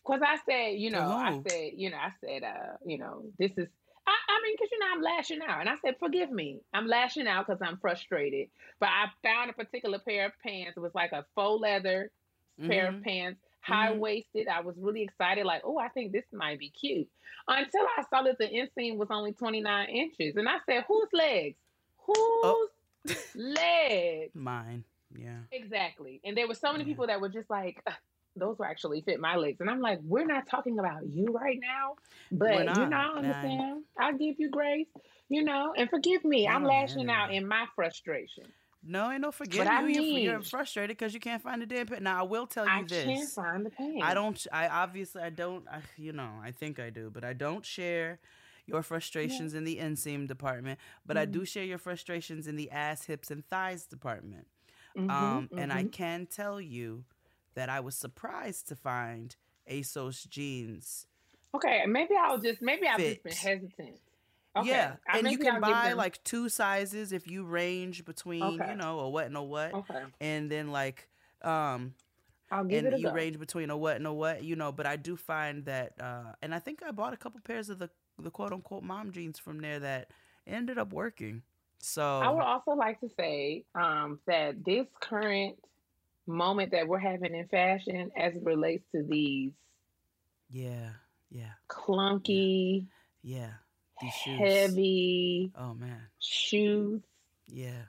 Cause 0.04 0.20
I 0.22 0.36
said, 0.44 0.78
you 0.78 0.90
know, 0.90 1.00
I 1.00 1.40
said, 1.48 1.70
you 1.76 1.88
know, 1.90 1.96
I 1.96 2.10
said, 2.20 2.42
uh, 2.42 2.76
you 2.84 2.98
know, 2.98 3.22
this 3.38 3.52
is, 3.56 3.66
I, 4.06 4.12
I 4.28 4.40
mean, 4.42 4.56
cause 4.58 4.68
you 4.70 4.78
know, 4.78 4.86
I'm 4.94 5.00
lashing 5.00 5.40
out, 5.48 5.60
and 5.60 5.68
I 5.68 5.76
said, 5.82 5.96
forgive 5.98 6.30
me, 6.30 6.60
I'm 6.74 6.86
lashing 6.86 7.26
out 7.26 7.46
because 7.46 7.62
I'm 7.62 7.78
frustrated. 7.78 8.48
But 8.80 8.90
I 8.90 9.06
found 9.26 9.48
a 9.48 9.54
particular 9.54 9.98
pair 9.98 10.26
of 10.26 10.32
pants. 10.42 10.76
It 10.76 10.80
was 10.80 10.94
like 10.94 11.12
a 11.12 11.24
faux 11.34 11.58
leather 11.58 12.10
pair 12.66 12.88
of 12.88 12.96
Mhm. 12.96 13.02
pants, 13.04 13.40
high 13.64 13.90
mm-hmm. 13.90 14.00
waisted. 14.00 14.48
I 14.48 14.60
was 14.60 14.74
really 14.78 15.02
excited, 15.02 15.46
like, 15.46 15.62
oh, 15.64 15.78
I 15.78 15.88
think 15.88 16.12
this 16.12 16.24
might 16.32 16.58
be 16.58 16.70
cute. 16.70 17.08
Until 17.48 17.86
I 17.96 18.02
saw 18.10 18.22
that 18.22 18.38
the 18.38 18.46
inseam 18.46 18.96
was 18.96 19.08
only 19.10 19.32
29 19.32 19.88
inches, 19.88 20.36
and 20.36 20.48
I 20.48 20.56
said, 20.66 20.84
whose 20.86 21.08
legs? 21.12 21.56
Oh. 22.08 22.68
Whose 23.06 23.16
Oh. 23.16 23.34
legs? 23.34 24.34
Mine. 24.34 24.84
Yeah. 25.16 25.38
Exactly. 25.52 26.20
And 26.24 26.36
there 26.36 26.48
were 26.48 26.54
so 26.54 26.72
many 26.72 26.84
people 26.84 27.06
that 27.06 27.20
were 27.20 27.28
just 27.28 27.48
like, 27.50 27.82
those 28.36 28.58
will 28.58 28.64
actually 28.66 29.00
fit 29.02 29.20
my 29.20 29.36
legs. 29.36 29.60
And 29.60 29.70
I'm 29.70 29.80
like, 29.80 30.00
we're 30.02 30.26
not 30.26 30.46
talking 30.48 30.78
about 30.78 31.06
you 31.06 31.26
right 31.26 31.58
now. 31.60 31.94
But 32.32 32.58
you 32.58 32.64
know, 32.64 32.72
not. 32.86 32.92
I 32.92 33.06
Nah. 33.12 33.16
understand. 33.18 33.84
I 33.98 34.12
give 34.12 34.36
you 34.38 34.50
grace, 34.50 34.88
you 35.28 35.44
know, 35.44 35.72
and 35.76 35.88
forgive 35.88 36.24
me. 36.24 36.48
I'm 36.48 36.64
lashing 36.64 37.08
out 37.10 37.32
in 37.32 37.46
my 37.46 37.66
frustration. 37.76 38.44
No, 38.86 39.10
ain't 39.10 39.22
no 39.22 39.32
forgetting 39.32 39.72
I 39.72 39.82
you. 39.88 40.16
You're, 40.16 40.42
frustrated 40.42 40.96
because 40.96 41.14
you 41.14 41.20
can't 41.20 41.42
find 41.42 41.62
the 41.62 41.66
damn 41.66 41.86
pants. 41.86 42.02
Now 42.02 42.20
I 42.20 42.22
will 42.22 42.46
tell 42.46 42.68
you 42.68 42.72
I 42.72 42.82
this. 42.84 43.04
can't 43.04 43.34
find 43.34 43.64
the 43.66 43.70
pants. 43.70 44.02
I 44.02 44.14
don't. 44.14 44.46
I 44.52 44.68
obviously 44.68 45.22
I 45.22 45.30
don't. 45.30 45.66
I, 45.68 45.82
you 45.96 46.12
know, 46.12 46.30
I 46.42 46.50
think 46.52 46.78
I 46.78 46.90
do, 46.90 47.10
but 47.10 47.24
I 47.24 47.32
don't 47.32 47.64
share 47.64 48.20
your 48.66 48.82
frustrations 48.82 49.54
in 49.54 49.64
the 49.64 49.78
inseam 49.78 50.26
department. 50.26 50.78
But 51.06 51.16
I 51.16 51.24
Mm-hmm. 51.24 51.32
do 51.32 51.44
share 51.44 51.64
your 51.64 51.78
frustrations 51.78 52.46
in 52.46 52.56
the 52.56 52.70
ass, 52.70 53.04
hips, 53.06 53.30
and 53.30 53.46
thighs 53.48 53.86
department. 53.86 54.46
Mhm, 54.96 55.08
um, 55.08 55.50
and 55.56 55.72
I 55.72 55.84
mhm. 55.84 55.90
can 55.92 56.26
tell 56.26 56.60
you 56.60 57.04
that 57.54 57.68
I 57.68 57.80
was 57.80 57.96
surprised 57.96 58.68
to 58.68 58.76
find 58.76 59.36
ASOS 59.70 60.28
jeans. 60.28 61.06
Okay, 61.54 61.84
maybe 61.86 62.14
I'll 62.16 62.38
just 62.40 62.60
maybe 62.62 62.86
I've 62.86 63.04
just 63.04 63.22
been 63.22 63.36
hesitant. 63.36 64.00
Okay. 64.56 64.68
Yeah, 64.68 64.96
I- 65.08 65.18
and 65.18 65.30
you 65.30 65.38
can 65.38 65.60
buy 65.60 65.88
them- 65.88 65.96
like 65.98 66.22
two 66.24 66.48
sizes 66.48 67.12
if 67.12 67.26
you 67.28 67.44
range 67.44 68.04
between 68.04 68.42
Okay. 68.42 68.70
you 68.70 68.76
know 68.76 69.00
a 69.00 69.08
what 69.10 69.26
and 69.26 69.36
a 69.36 69.42
what, 69.42 69.72
Okay. 69.74 70.04
and 70.20 70.50
then 70.50 70.70
like 70.70 71.08
um 71.42 71.94
I'll 72.50 72.64
give 72.64 72.84
and 72.84 72.88
it 72.88 72.94
a 72.94 72.98
you 72.98 73.04
go. 73.08 73.12
range 73.12 73.38
between 73.38 73.70
a 73.70 73.76
what 73.76 73.96
and 73.96 74.06
a 74.06 74.12
what, 74.12 74.44
you 74.44 74.54
know. 74.54 74.70
But 74.70 74.86
I 74.86 74.96
do 74.96 75.16
find 75.16 75.64
that, 75.64 75.94
uh, 76.00 76.34
and 76.42 76.54
I 76.54 76.58
think 76.60 76.82
I 76.84 76.92
bought 76.92 77.12
a 77.12 77.16
couple 77.16 77.40
pairs 77.40 77.68
of 77.68 77.78
the 77.78 77.90
the 78.18 78.30
quote 78.30 78.52
unquote 78.52 78.84
mom 78.84 79.10
jeans 79.10 79.38
from 79.40 79.58
there 79.60 79.80
that 79.80 80.12
ended 80.46 80.78
up 80.78 80.92
working. 80.92 81.42
So 81.80 82.02
I 82.02 82.28
would 82.30 82.42
also 82.44 82.72
like 82.72 83.00
to 83.00 83.08
say 83.18 83.64
um, 83.74 84.20
that 84.26 84.64
this 84.64 84.86
current 85.00 85.58
moment 86.26 86.70
that 86.72 86.86
we're 86.86 86.98
having 86.98 87.34
in 87.34 87.48
fashion, 87.48 88.12
as 88.16 88.36
it 88.36 88.44
relates 88.44 88.84
to 88.92 89.02
these 89.02 89.52
yeah, 90.48 90.90
yeah, 91.30 91.54
clunky, 91.68 92.86
yeah, 93.22 93.54
these 94.00 94.12
shoes. 94.14 94.38
heavy 94.38 95.52
Oh 95.58 95.74
man, 95.74 96.00
shoes, 96.18 97.02
yeah. 97.48 97.82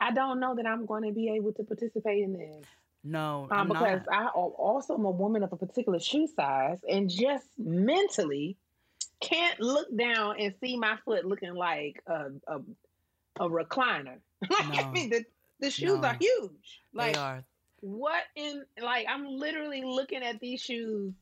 I 0.00 0.10
don't 0.12 0.40
know 0.40 0.54
that 0.56 0.66
I'm 0.66 0.84
going 0.86 1.04
to 1.04 1.12
be 1.12 1.30
able 1.30 1.52
to 1.52 1.62
participate 1.62 2.22
in 2.24 2.32
this. 2.32 2.64
No, 3.04 3.48
Um, 3.50 3.68
because 3.68 4.00
not. 4.06 4.14
I 4.14 4.26
also 4.28 4.94
am 4.94 5.04
a 5.04 5.10
woman 5.10 5.42
of 5.42 5.52
a 5.52 5.56
particular 5.56 5.98
shoe 6.00 6.26
size, 6.28 6.78
and 6.88 7.08
just 7.10 7.46
mentally 7.58 8.56
can't 9.20 9.58
look 9.60 9.86
down 9.96 10.36
and 10.40 10.54
see 10.60 10.76
my 10.76 10.96
foot 11.04 11.24
looking 11.24 11.54
like 11.54 12.02
a 12.06 12.30
a, 12.48 12.56
a 13.40 13.48
recliner. 13.48 14.18
like 14.50 14.86
I 14.86 14.90
mean, 14.90 15.10
the 15.10 15.24
the 15.60 15.70
shoes 15.70 16.00
No. 16.00 16.08
are 16.08 16.16
huge. 16.20 16.82
Like 16.92 17.14
they 17.14 17.20
are. 17.20 17.44
what 17.80 18.22
in 18.36 18.64
like 18.80 19.06
I'm 19.08 19.26
literally 19.26 19.82
looking 19.84 20.22
at 20.22 20.40
these 20.40 20.60
shoes, 20.60 21.12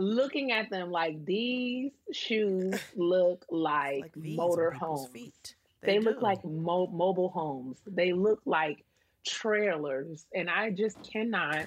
looking 0.00 0.52
at 0.52 0.70
them 0.70 0.90
like 0.90 1.24
these 1.24 1.92
shoes 2.12 2.80
look 2.96 3.44
like, 3.50 4.02
Like 4.02 4.16
motor 4.16 4.70
homes. 4.70 5.08
feet. 5.08 5.54
They, 5.82 5.98
look 5.98 6.20
like 6.20 6.44
mo- 6.44 6.88
mobile 6.92 7.30
homes. 7.30 7.78
They 7.86 8.12
look 8.12 8.40
like 8.44 8.84
trailers, 9.26 10.26
and 10.34 10.50
I 10.50 10.70
just 10.70 11.02
cannot. 11.10 11.66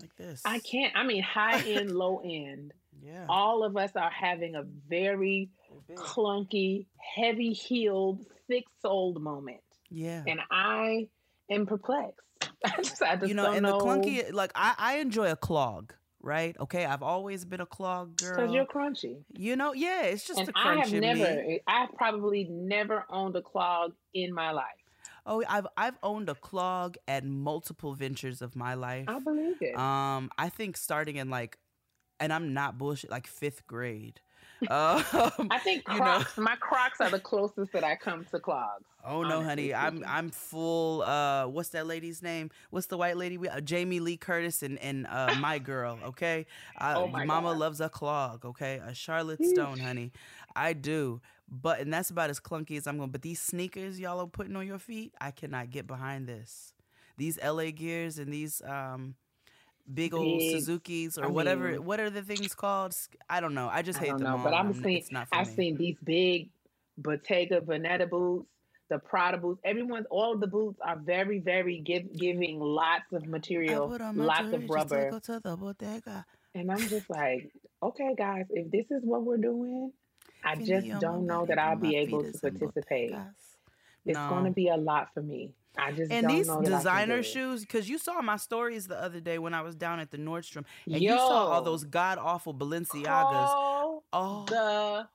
like 0.00 0.16
this. 0.16 0.42
I 0.44 0.58
can't. 0.58 0.94
I 0.96 1.04
mean, 1.04 1.22
high 1.22 1.60
end, 1.66 1.92
low 1.92 2.20
end. 2.24 2.72
Yeah. 3.02 3.24
All 3.28 3.64
of 3.64 3.76
us 3.76 3.92
are 3.96 4.10
having 4.10 4.54
a 4.54 4.64
very 4.88 5.48
clunky, 5.94 6.86
heavy 6.98 7.52
heeled, 7.52 8.26
thick 8.48 8.64
soled 8.82 9.22
moment. 9.22 9.60
Yeah. 9.90 10.22
And 10.26 10.40
I 10.50 11.08
am 11.50 11.66
perplexed. 11.66 12.20
I 12.64 12.76
just, 12.82 13.02
I 13.02 13.16
just 13.16 13.28
you 13.28 13.34
know, 13.34 13.52
and 13.52 13.62
know. 13.62 13.78
the 13.78 13.84
clunky, 13.84 14.32
like 14.32 14.52
I, 14.54 14.74
I 14.76 14.96
enjoy 14.98 15.30
a 15.30 15.36
clog, 15.36 15.94
right? 16.22 16.56
Okay, 16.60 16.84
I've 16.84 17.02
always 17.02 17.44
been 17.44 17.60
a 17.60 17.66
clog 17.66 18.16
girl. 18.16 18.36
because 18.36 18.52
you're 18.52 18.66
crunchy. 18.66 19.16
you 19.36 19.56
know, 19.56 19.72
yeah, 19.72 20.02
it's 20.02 20.26
just 20.26 20.38
and 20.38 20.48
the 20.48 20.52
I 20.54 20.76
have 20.76 20.92
never, 20.92 21.18
me. 21.18 21.60
I've 21.66 21.92
probably 21.94 22.44
never 22.44 23.04
owned 23.08 23.36
a 23.36 23.42
clog 23.42 23.92
in 24.14 24.32
my 24.34 24.52
life. 24.52 24.66
Oh, 25.26 25.42
I've 25.48 25.66
I've 25.76 25.98
owned 26.02 26.28
a 26.28 26.34
clog 26.34 26.96
at 27.06 27.24
multiple 27.24 27.94
ventures 27.94 28.42
of 28.42 28.56
my 28.56 28.74
life. 28.74 29.04
I 29.08 29.18
believe 29.18 29.56
it. 29.60 29.76
Um, 29.76 30.30
I 30.38 30.48
think 30.48 30.76
starting 30.76 31.16
in 31.16 31.30
like, 31.30 31.58
and 32.18 32.32
I'm 32.32 32.54
not 32.54 32.78
bullshit, 32.78 33.10
like 33.10 33.26
fifth 33.26 33.66
grade. 33.66 34.20
Um, 34.68 35.48
I 35.50 35.58
think 35.62 35.82
you 35.88 35.94
know- 35.94 36.00
Crocs, 36.04 36.36
my 36.38 36.56
Crocs 36.56 37.00
are 37.00 37.10
the 37.10 37.18
closest 37.20 37.72
that 37.72 37.82
I 37.84 37.96
come 37.96 38.24
to 38.30 38.38
clogs. 38.38 38.84
Oh 39.04 39.22
no, 39.22 39.42
honey, 39.42 39.72
I'm. 39.72 40.04
I'm 40.06 40.28
full. 40.30 41.00
Uh, 41.02 41.46
what's 41.46 41.70
that 41.70 41.86
lady's 41.86 42.22
name? 42.22 42.50
What's 42.68 42.86
the 42.86 42.98
white 42.98 43.16
lady? 43.16 43.38
We 43.38 43.48
uh, 43.48 43.60
Jamie 43.62 44.00
Lee 44.00 44.18
Curtis 44.18 44.62
and 44.62 44.78
and 44.80 45.06
uh, 45.06 45.34
my 45.40 45.58
girl. 45.58 45.98
Okay, 46.04 46.44
uh, 46.78 46.94
Oh 46.98 47.06
my 47.06 47.24
Mama 47.24 47.48
God. 47.52 47.58
loves 47.58 47.80
a 47.80 47.88
clog. 47.88 48.44
Okay, 48.44 48.80
a 48.86 48.92
Charlotte 48.94 49.42
Stone, 49.42 49.78
honey. 49.78 50.12
I 50.54 50.74
do, 50.74 51.22
but 51.48 51.80
and 51.80 51.90
that's 51.92 52.10
about 52.10 52.28
as 52.28 52.38
clunky 52.40 52.76
as 52.76 52.86
I'm 52.86 52.98
going. 52.98 53.10
But 53.10 53.22
these 53.22 53.40
sneakers 53.40 53.98
y'all 53.98 54.20
are 54.20 54.26
putting 54.26 54.54
on 54.56 54.66
your 54.66 54.78
feet, 54.78 55.14
I 55.20 55.30
cannot 55.30 55.70
get 55.70 55.86
behind 55.86 56.26
this. 56.26 56.74
These 57.16 57.38
LA 57.42 57.70
gears 57.70 58.18
and 58.18 58.30
these 58.32 58.60
um 58.62 59.14
big 59.94 60.14
old 60.14 60.38
Big- 60.38 60.52
Suzuki's 60.60 61.18
or 61.18 61.24
I 61.24 61.28
whatever. 61.28 61.72
mean- 61.72 61.84
what 61.84 62.00
are 62.00 62.10
the 62.10 62.22
things 62.22 62.54
called? 62.54 62.94
I 63.28 63.40
don't 63.40 63.54
know. 63.54 63.68
I 63.70 63.82
just 63.82 63.98
I 63.98 64.02
hate 64.04 64.10
don't 64.10 64.22
them 64.22 64.38
know, 64.38 64.44
but 64.44 64.54
I'm 64.54 64.72
seeing. 64.74 64.96
it's 64.98 65.10
not 65.12 65.28
for 65.28 65.36
I've 65.36 65.48
me. 65.48 65.54
seen 65.54 65.76
these 65.76 65.96
big 66.04 66.50
Bottega 66.98 67.60
Veneta 67.60 68.08
boots, 68.08 68.46
the 68.88 68.98
Prada 68.98 69.38
boots. 69.38 69.60
Everyone's 69.64 70.06
all 70.10 70.36
the 70.36 70.46
boots 70.46 70.78
are 70.84 70.96
very, 70.96 71.38
very 71.38 71.78
give, 71.80 72.12
giving 72.16 72.58
lots 72.60 73.12
of 73.12 73.26
material, 73.26 73.88
put 73.88 74.00
on 74.00 74.16
my 74.16 74.24
lots 74.24 74.52
of 74.52 74.68
rubber, 74.68 75.10
go 75.10 75.18
to 75.20 75.40
the 75.40 75.56
bodega. 75.56 76.26
and 76.54 76.70
I'm 76.70 76.78
just 76.88 77.08
like, 77.08 77.50
okay, 77.82 78.14
guys, 78.16 78.46
if 78.50 78.70
this 78.70 78.86
is 78.90 79.02
what 79.04 79.22
we're 79.24 79.36
doing, 79.38 79.92
I 80.44 80.56
just 80.56 80.88
don't 81.00 81.26
know 81.26 81.46
that 81.46 81.58
I'll 81.58 81.76
be 81.76 81.96
able 81.96 82.22
to 82.24 82.32
participate. 82.38 83.14
It's 84.06 84.18
going 84.18 84.44
to 84.46 84.50
be 84.50 84.68
a 84.68 84.76
lot 84.76 85.08
for 85.14 85.22
me. 85.22 85.52
I 85.78 85.92
just 85.92 86.10
And 86.10 86.28
these 86.28 86.48
know 86.48 86.54
that 86.54 86.60
I 86.60 86.64
can 86.64 86.72
designer 86.78 87.22
shoes, 87.22 87.60
because 87.62 87.88
you 87.88 87.98
saw 87.98 88.20
my 88.20 88.36
stories 88.36 88.86
the 88.86 89.00
other 89.00 89.20
day 89.20 89.38
when 89.38 89.54
I 89.54 89.62
was 89.62 89.74
down 89.74 90.00
at 90.00 90.10
the 90.10 90.18
Nordstrom, 90.18 90.64
and 90.86 91.00
you 91.00 91.10
saw 91.10 91.48
all 91.48 91.62
those 91.62 91.84
god 91.84 92.18
awful 92.18 92.54
Balenciagas. 92.54 93.04
Call 93.04 94.04
Oh, 94.12 94.44
the 94.46 95.08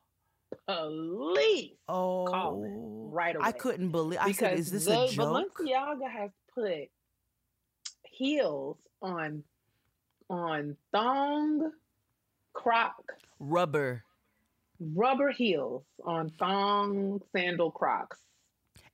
police 0.68 1.74
oh, 1.90 2.26
calling 2.26 3.12
right 3.12 3.36
away. 3.36 3.46
I 3.46 3.52
couldn't 3.52 3.90
believe. 3.90 4.20
I 4.22 4.32
said, 4.32 4.58
"Is 4.58 4.72
this 4.72 4.88
a 4.88 5.08
joke?" 5.10 5.58
Balenciaga 5.58 6.10
has 6.10 6.32
put 6.54 6.90
heels 8.04 8.78
on 9.02 9.44
on 10.30 10.78
thong 10.92 11.72
croc 12.54 12.96
Rubber 13.40 14.04
rubber 14.80 15.32
heels 15.32 15.84
on 16.04 16.30
thong 16.32 17.22
sandal 17.32 17.72
crocs. 17.72 18.20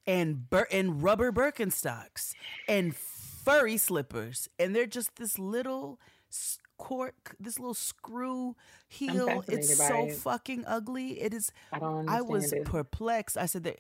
And 0.07 0.49
bur- 0.49 0.67
and 0.71 1.03
rubber 1.03 1.31
Birkenstocks 1.31 2.33
and 2.67 2.95
furry 2.95 3.77
slippers, 3.77 4.49
and 4.59 4.75
they're 4.75 4.85
just 4.85 5.15
this 5.15 5.37
little 5.39 5.99
cork, 6.77 7.35
this 7.39 7.59
little 7.59 7.73
screw 7.73 8.55
heel. 8.87 9.43
It's 9.47 9.77
so 9.77 10.07
it. 10.07 10.13
fucking 10.15 10.65
ugly. 10.67 11.21
It 11.21 11.33
is. 11.33 11.51
I 11.71 11.79
don't 11.79 12.09
I 12.09 12.21
was 12.21 12.51
it. 12.51 12.65
perplexed. 12.65 13.37
I 13.37 13.45
said 13.45 13.63
that. 13.63 13.79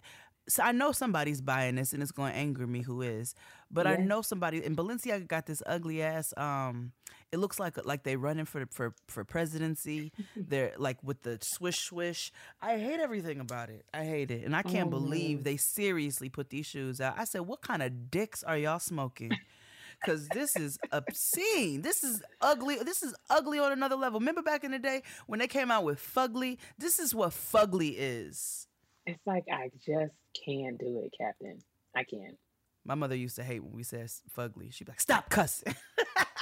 So 0.49 0.63
I 0.63 0.71
know 0.71 0.91
somebody's 0.91 1.39
buying 1.39 1.75
this, 1.75 1.93
and 1.93 2.01
it's 2.01 2.11
going 2.11 2.33
to 2.33 2.37
anger 2.37 2.65
me. 2.65 2.81
Who 2.81 3.01
is? 3.01 3.35
But 3.69 3.87
I 3.87 3.95
know 3.95 4.21
somebody. 4.21 4.63
And 4.63 4.75
Balenciaga 4.75 5.27
got 5.27 5.45
this 5.45 5.61
ugly 5.65 6.01
ass. 6.01 6.33
Um, 6.35 6.91
it 7.31 7.37
looks 7.39 7.59
like 7.59 7.83
like 7.85 8.03
they 8.03 8.15
running 8.15 8.45
for 8.45 8.65
for 8.71 8.93
for 9.07 9.23
presidency. 9.23 10.11
They're 10.35 10.73
like 10.77 10.97
with 11.03 11.21
the 11.23 11.37
swish 11.41 11.79
swish. 11.79 12.31
I 12.61 12.77
hate 12.77 12.99
everything 12.99 13.39
about 13.39 13.69
it. 13.69 13.85
I 13.93 14.03
hate 14.05 14.31
it, 14.31 14.43
and 14.45 14.55
I 14.55 14.63
can't 14.63 14.87
Oh, 14.87 14.91
believe 14.91 15.37
man. 15.37 15.43
they 15.43 15.57
seriously 15.57 16.29
put 16.29 16.49
these 16.49 16.65
shoes 16.65 16.99
out. 16.99 17.15
I 17.17 17.23
said, 17.25 17.41
what 17.41 17.61
kind 17.61 17.81
of 17.81 18.09
dicks 18.11 18.43
are 18.43 18.57
y'all 18.57 18.79
smoking? 18.79 19.31
Cause 20.05 20.27
this 20.29 20.55
is 20.55 20.79
obscene. 20.91 21.83
This 21.83 22.03
is 22.03 22.23
ugly. 22.41 22.75
This 22.83 23.03
is 23.03 23.13
ugly 23.29 23.59
on 23.59 23.71
another 23.71 23.95
level. 23.95 24.19
Remember 24.19 24.41
back 24.41 24.63
in 24.63 24.71
the 24.71 24.79
day 24.79 25.03
when 25.27 25.39
they 25.39 25.47
came 25.47 25.69
out 25.69 25.83
with 25.83 25.99
fugly? 25.99 26.57
This 26.79 26.97
is 26.97 27.13
what 27.13 27.29
fugly 27.31 27.93
is. 27.95 28.67
It's 29.05 29.21
like 29.27 29.43
I 29.51 29.69
just 29.85 30.13
can't 30.43 30.79
do 30.79 31.03
it, 31.05 31.13
Captain. 31.15 31.59
I 31.95 32.03
can't. 32.03 32.35
My 32.83 32.95
mother 32.95 33.15
used 33.15 33.35
to 33.35 33.43
hate 33.43 33.63
when 33.63 33.73
we 33.73 33.83
said 33.83 34.09
fugly. 34.35 34.73
She'd 34.73 34.85
be 34.85 34.91
like, 34.91 35.01
"Stop 35.01 35.29
cussing." 35.29 35.75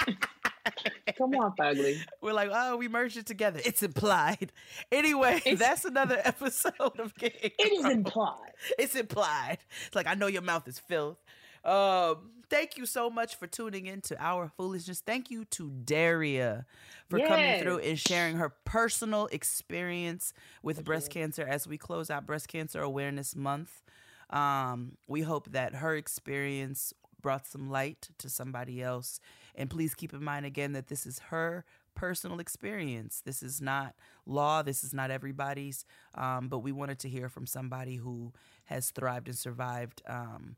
Come 1.18 1.34
on, 1.34 1.54
Fugly. 1.56 1.98
We're 2.20 2.32
like, 2.32 2.50
"Oh, 2.52 2.76
we 2.76 2.88
merged 2.88 3.16
it 3.16 3.26
together. 3.26 3.60
It's 3.64 3.82
implied." 3.82 4.52
Anyway, 4.92 5.36
It's- 5.44 5.58
that's 5.58 5.84
another 5.84 6.20
episode 6.24 6.98
of 6.98 7.14
Getting 7.16 7.50
It 7.58 7.72
is 7.72 7.84
implied. 7.84 8.52
It's 8.78 8.94
implied. 8.94 9.58
It's 9.86 9.94
like 9.94 10.06
I 10.06 10.14
know 10.14 10.26
your 10.26 10.42
mouth 10.42 10.66
is 10.68 10.78
filth. 10.78 11.18
Um, 11.64 12.30
thank 12.48 12.78
you 12.78 12.86
so 12.86 13.10
much 13.10 13.36
for 13.36 13.46
tuning 13.46 13.86
in 13.86 14.00
to 14.02 14.16
our 14.22 14.50
foolishness. 14.56 15.00
Thank 15.00 15.30
you 15.30 15.44
to 15.46 15.70
Daria 15.84 16.64
for 17.10 17.18
coming 17.20 17.60
through 17.62 17.78
and 17.80 17.98
sharing 17.98 18.36
her 18.36 18.48
personal 18.64 19.26
experience 19.30 20.32
with 20.62 20.84
breast 20.84 21.10
cancer 21.10 21.42
as 21.46 21.66
we 21.66 21.76
close 21.76 22.08
out 22.10 22.24
Breast 22.26 22.48
Cancer 22.48 22.80
Awareness 22.80 23.36
Month. 23.36 23.82
Um, 24.30 24.96
we 25.06 25.20
hope 25.22 25.50
that 25.52 25.74
her 25.74 25.96
experience 25.96 26.94
brought 27.20 27.46
some 27.46 27.68
light 27.68 28.08
to 28.18 28.30
somebody 28.30 28.82
else. 28.82 29.20
And 29.54 29.70
please 29.70 29.94
keep 29.94 30.12
in 30.12 30.22
mind 30.22 30.46
again 30.46 30.72
that 30.72 30.88
this 30.88 31.06
is 31.06 31.18
her 31.30 31.64
personal 31.94 32.40
experience. 32.40 33.22
This 33.24 33.42
is 33.42 33.60
not 33.60 33.94
law. 34.26 34.62
This 34.62 34.84
is 34.84 34.94
not 34.94 35.10
everybody's. 35.10 35.84
Um, 36.14 36.48
but 36.48 36.58
we 36.60 36.72
wanted 36.72 36.98
to 37.00 37.08
hear 37.08 37.28
from 37.28 37.46
somebody 37.46 37.96
who 37.96 38.32
has 38.66 38.90
thrived 38.90 39.28
and 39.28 39.36
survived. 39.36 40.02
Um, 40.08 40.56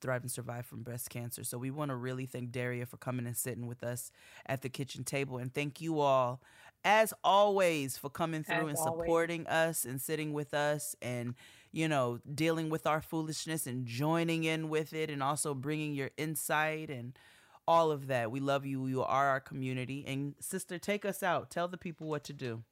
thrived 0.00 0.24
and 0.24 0.30
survived 0.30 0.66
from 0.66 0.82
breast 0.82 1.10
cancer. 1.10 1.44
So 1.44 1.58
we 1.58 1.70
want 1.70 1.90
to 1.90 1.96
really 1.96 2.26
thank 2.26 2.52
Daria 2.52 2.86
for 2.86 2.96
coming 2.96 3.26
and 3.26 3.36
sitting 3.36 3.66
with 3.66 3.82
us 3.82 4.10
at 4.46 4.62
the 4.62 4.68
kitchen 4.68 5.04
table. 5.04 5.38
And 5.38 5.52
thank 5.52 5.80
you 5.80 6.00
all, 6.00 6.40
as 6.84 7.12
always, 7.24 7.96
for 7.96 8.08
coming 8.08 8.44
through 8.44 8.68
As 8.68 8.68
and 8.68 8.78
always. 8.78 9.04
supporting 9.04 9.46
us 9.46 9.84
and 9.84 10.00
sitting 10.00 10.32
with 10.32 10.54
us 10.54 10.94
and, 11.02 11.34
you 11.72 11.88
know, 11.88 12.20
dealing 12.34 12.70
with 12.70 12.86
our 12.86 13.00
foolishness 13.00 13.66
and 13.66 13.86
joining 13.86 14.44
in 14.44 14.68
with 14.68 14.92
it 14.92 15.10
and 15.10 15.22
also 15.22 15.54
bringing 15.54 15.94
your 15.94 16.10
insight 16.16 16.88
and 16.88 17.18
all 17.66 17.90
of 17.90 18.08
that. 18.08 18.30
We 18.30 18.40
love 18.40 18.66
you. 18.66 18.86
You 18.86 19.02
are 19.02 19.28
our 19.28 19.40
community. 19.40 20.04
And 20.06 20.34
sister, 20.40 20.78
take 20.78 21.04
us 21.04 21.22
out. 21.22 21.50
Tell 21.50 21.68
the 21.68 21.78
people 21.78 22.08
what 22.08 22.24
to 22.24 22.32
do. 22.32 22.62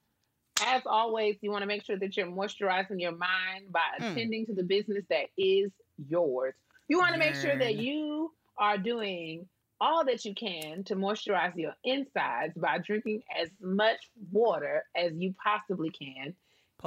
As 0.65 0.83
always, 0.87 1.37
you 1.41 1.51
want 1.51 1.63
to 1.63 1.67
make 1.67 1.85
sure 1.85 1.99
that 1.99 2.17
you're 2.17 2.27
moisturizing 2.27 3.01
your 3.01 3.17
mind 3.17 3.73
by 3.73 3.81
Mm. 3.99 4.13
attending 4.13 4.47
to 4.47 4.55
the 4.55 4.63
business 4.63 5.05
that 5.09 5.27
is 5.37 5.73
yours. 6.09 6.55
You 6.89 6.99
want 6.99 7.15
to 7.15 7.19
make 7.19 7.35
sure 7.35 7.57
that 7.59 7.75
you 7.75 8.33
are 8.59 8.79
doing 8.79 9.49
all 9.81 10.05
that 10.05 10.25
you 10.25 10.35
can 10.35 10.85
to 10.85 10.95
moisturize 10.95 11.57
your 11.57 11.75
insides 11.83 12.55
by 12.57 12.79
drinking 12.79 13.23
as 13.37 13.51
much 13.61 13.99
water 14.31 14.85
as 14.95 15.13
you 15.17 15.35
possibly 15.43 15.91
can 15.91 16.37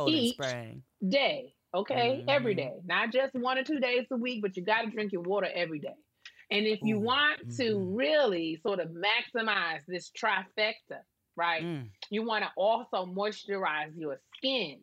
Each 0.08 0.34
spraying. 0.36 0.84
day. 1.10 1.54
Okay, 1.74 2.24
every 2.30 2.54
Mhm. 2.54 2.58
day, 2.58 2.82
not 2.86 3.12
just 3.12 3.34
one 3.34 3.58
or 3.58 3.64
two 3.66 3.82
days 3.82 4.06
a 4.12 4.16
week, 4.16 4.42
but 4.42 4.56
you 4.56 4.64
got 4.64 4.84
to 4.84 4.90
drink 4.92 5.12
your 5.12 5.24
water 5.24 5.48
every 5.54 5.80
day. 5.80 5.96
And 6.52 6.66
if 6.66 6.80
you 6.84 6.98
Ooh, 6.98 7.02
want 7.02 7.40
to 7.58 7.64
mhm. 7.64 7.98
really 7.98 8.60
sort 8.62 8.80
of 8.80 8.90
maximize 8.90 9.82
this 9.88 10.12
trifecta, 10.12 11.00
right? 11.36 11.64
Mm. 11.64 11.90
You 12.10 12.24
want 12.24 12.44
to 12.44 12.52
also 12.56 13.06
moisturize 13.06 13.92
your 13.98 14.20
skin 14.38 14.80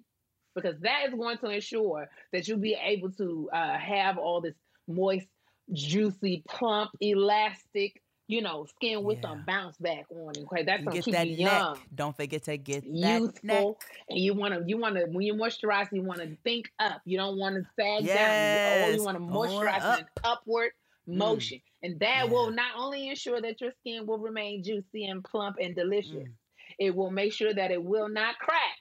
because 0.54 0.78
that 0.80 1.04
is 1.08 1.14
going 1.14 1.38
to 1.38 1.48
ensure 1.48 2.08
that 2.32 2.48
you'll 2.48 2.58
be 2.58 2.76
able 2.82 3.10
to 3.12 3.48
uh, 3.52 3.78
have 3.78 4.18
all 4.18 4.40
this 4.40 4.54
moist, 4.88 5.26
juicy, 5.72 6.42
plump, 6.48 6.90
elastic, 7.00 8.02
you 8.28 8.42
know, 8.42 8.64
skin 8.66 9.02
with 9.04 9.18
Yeah. 9.22 9.30
some 9.30 9.44
bounce 9.46 9.76
back 9.78 10.06
on. 10.10 10.36
It. 10.36 10.44
Okay, 10.44 10.64
that's 10.64 10.84
gonna 10.84 11.00
keep 11.02 11.14
that 11.14 11.26
you 11.28 11.44
neck. 11.44 11.52
young 11.52 11.78
Don't 11.94 12.16
forget 12.16 12.42
to 12.44 12.56
get 12.56 12.82
that 12.82 12.90
youthful 12.90 13.78
neck. 13.78 13.90
and 14.08 14.18
you 14.18 14.34
want 14.34 14.54
to 14.54 14.62
you 14.66 14.78
want 14.78 14.96
to 14.96 15.04
when 15.06 15.22
you 15.22 15.34
moisturize 15.34 15.88
you 15.92 16.02
want 16.02 16.20
to 16.20 16.36
think 16.44 16.70
up 16.78 17.00
you 17.04 17.16
don't 17.18 17.38
want 17.38 17.54
to 17.56 17.62
sag 17.78 18.06
down 18.06 18.40
you, 18.40 18.58
oh, 18.64 18.90
you 18.90 19.02
want 19.02 19.16
to 19.16 19.22
moisturize 19.22 19.78
in 19.98 20.00
an 20.00 20.06
upward 20.24 20.70
Mm. 21.08 21.16
motion 21.16 21.60
and 21.82 21.98
that 22.00 22.28
will 22.30 22.50
not 22.52 22.72
only 22.76 23.08
ensure 23.08 23.40
that 23.40 23.60
your 23.60 23.72
skin 23.80 24.06
will 24.06 24.18
remain 24.18 24.62
juicy 24.62 25.06
and 25.06 25.24
plump 25.24 25.56
and 25.60 25.74
delicious 25.74 26.12
Mm. 26.28 26.32
it 26.78 26.94
will 26.94 27.10
make 27.10 27.32
sure 27.32 27.52
that 27.52 27.70
it 27.72 27.82
will 27.82 28.08
not 28.08 28.38
crack 28.38 28.78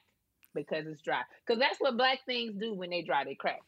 because 0.54 0.86
it's 0.86 1.02
dry 1.02 1.22
because 1.44 1.58
that's 1.58 1.78
what 1.80 1.96
black 1.96 2.20
things 2.26 2.54
do 2.60 2.74
when 2.74 2.90
they 2.90 3.02
dry 3.02 3.24
they 3.24 3.34
crack 3.34 3.60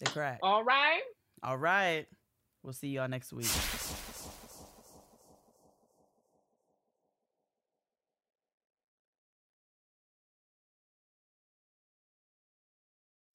They 0.00 0.10
crack. 0.10 0.38
all 0.42 0.64
right 0.64 1.02
All 1.42 1.58
right. 1.58 2.06
We'll 2.64 2.72
see 2.72 2.88
y'all 2.88 3.08
next 3.08 3.32
week. 3.32 3.46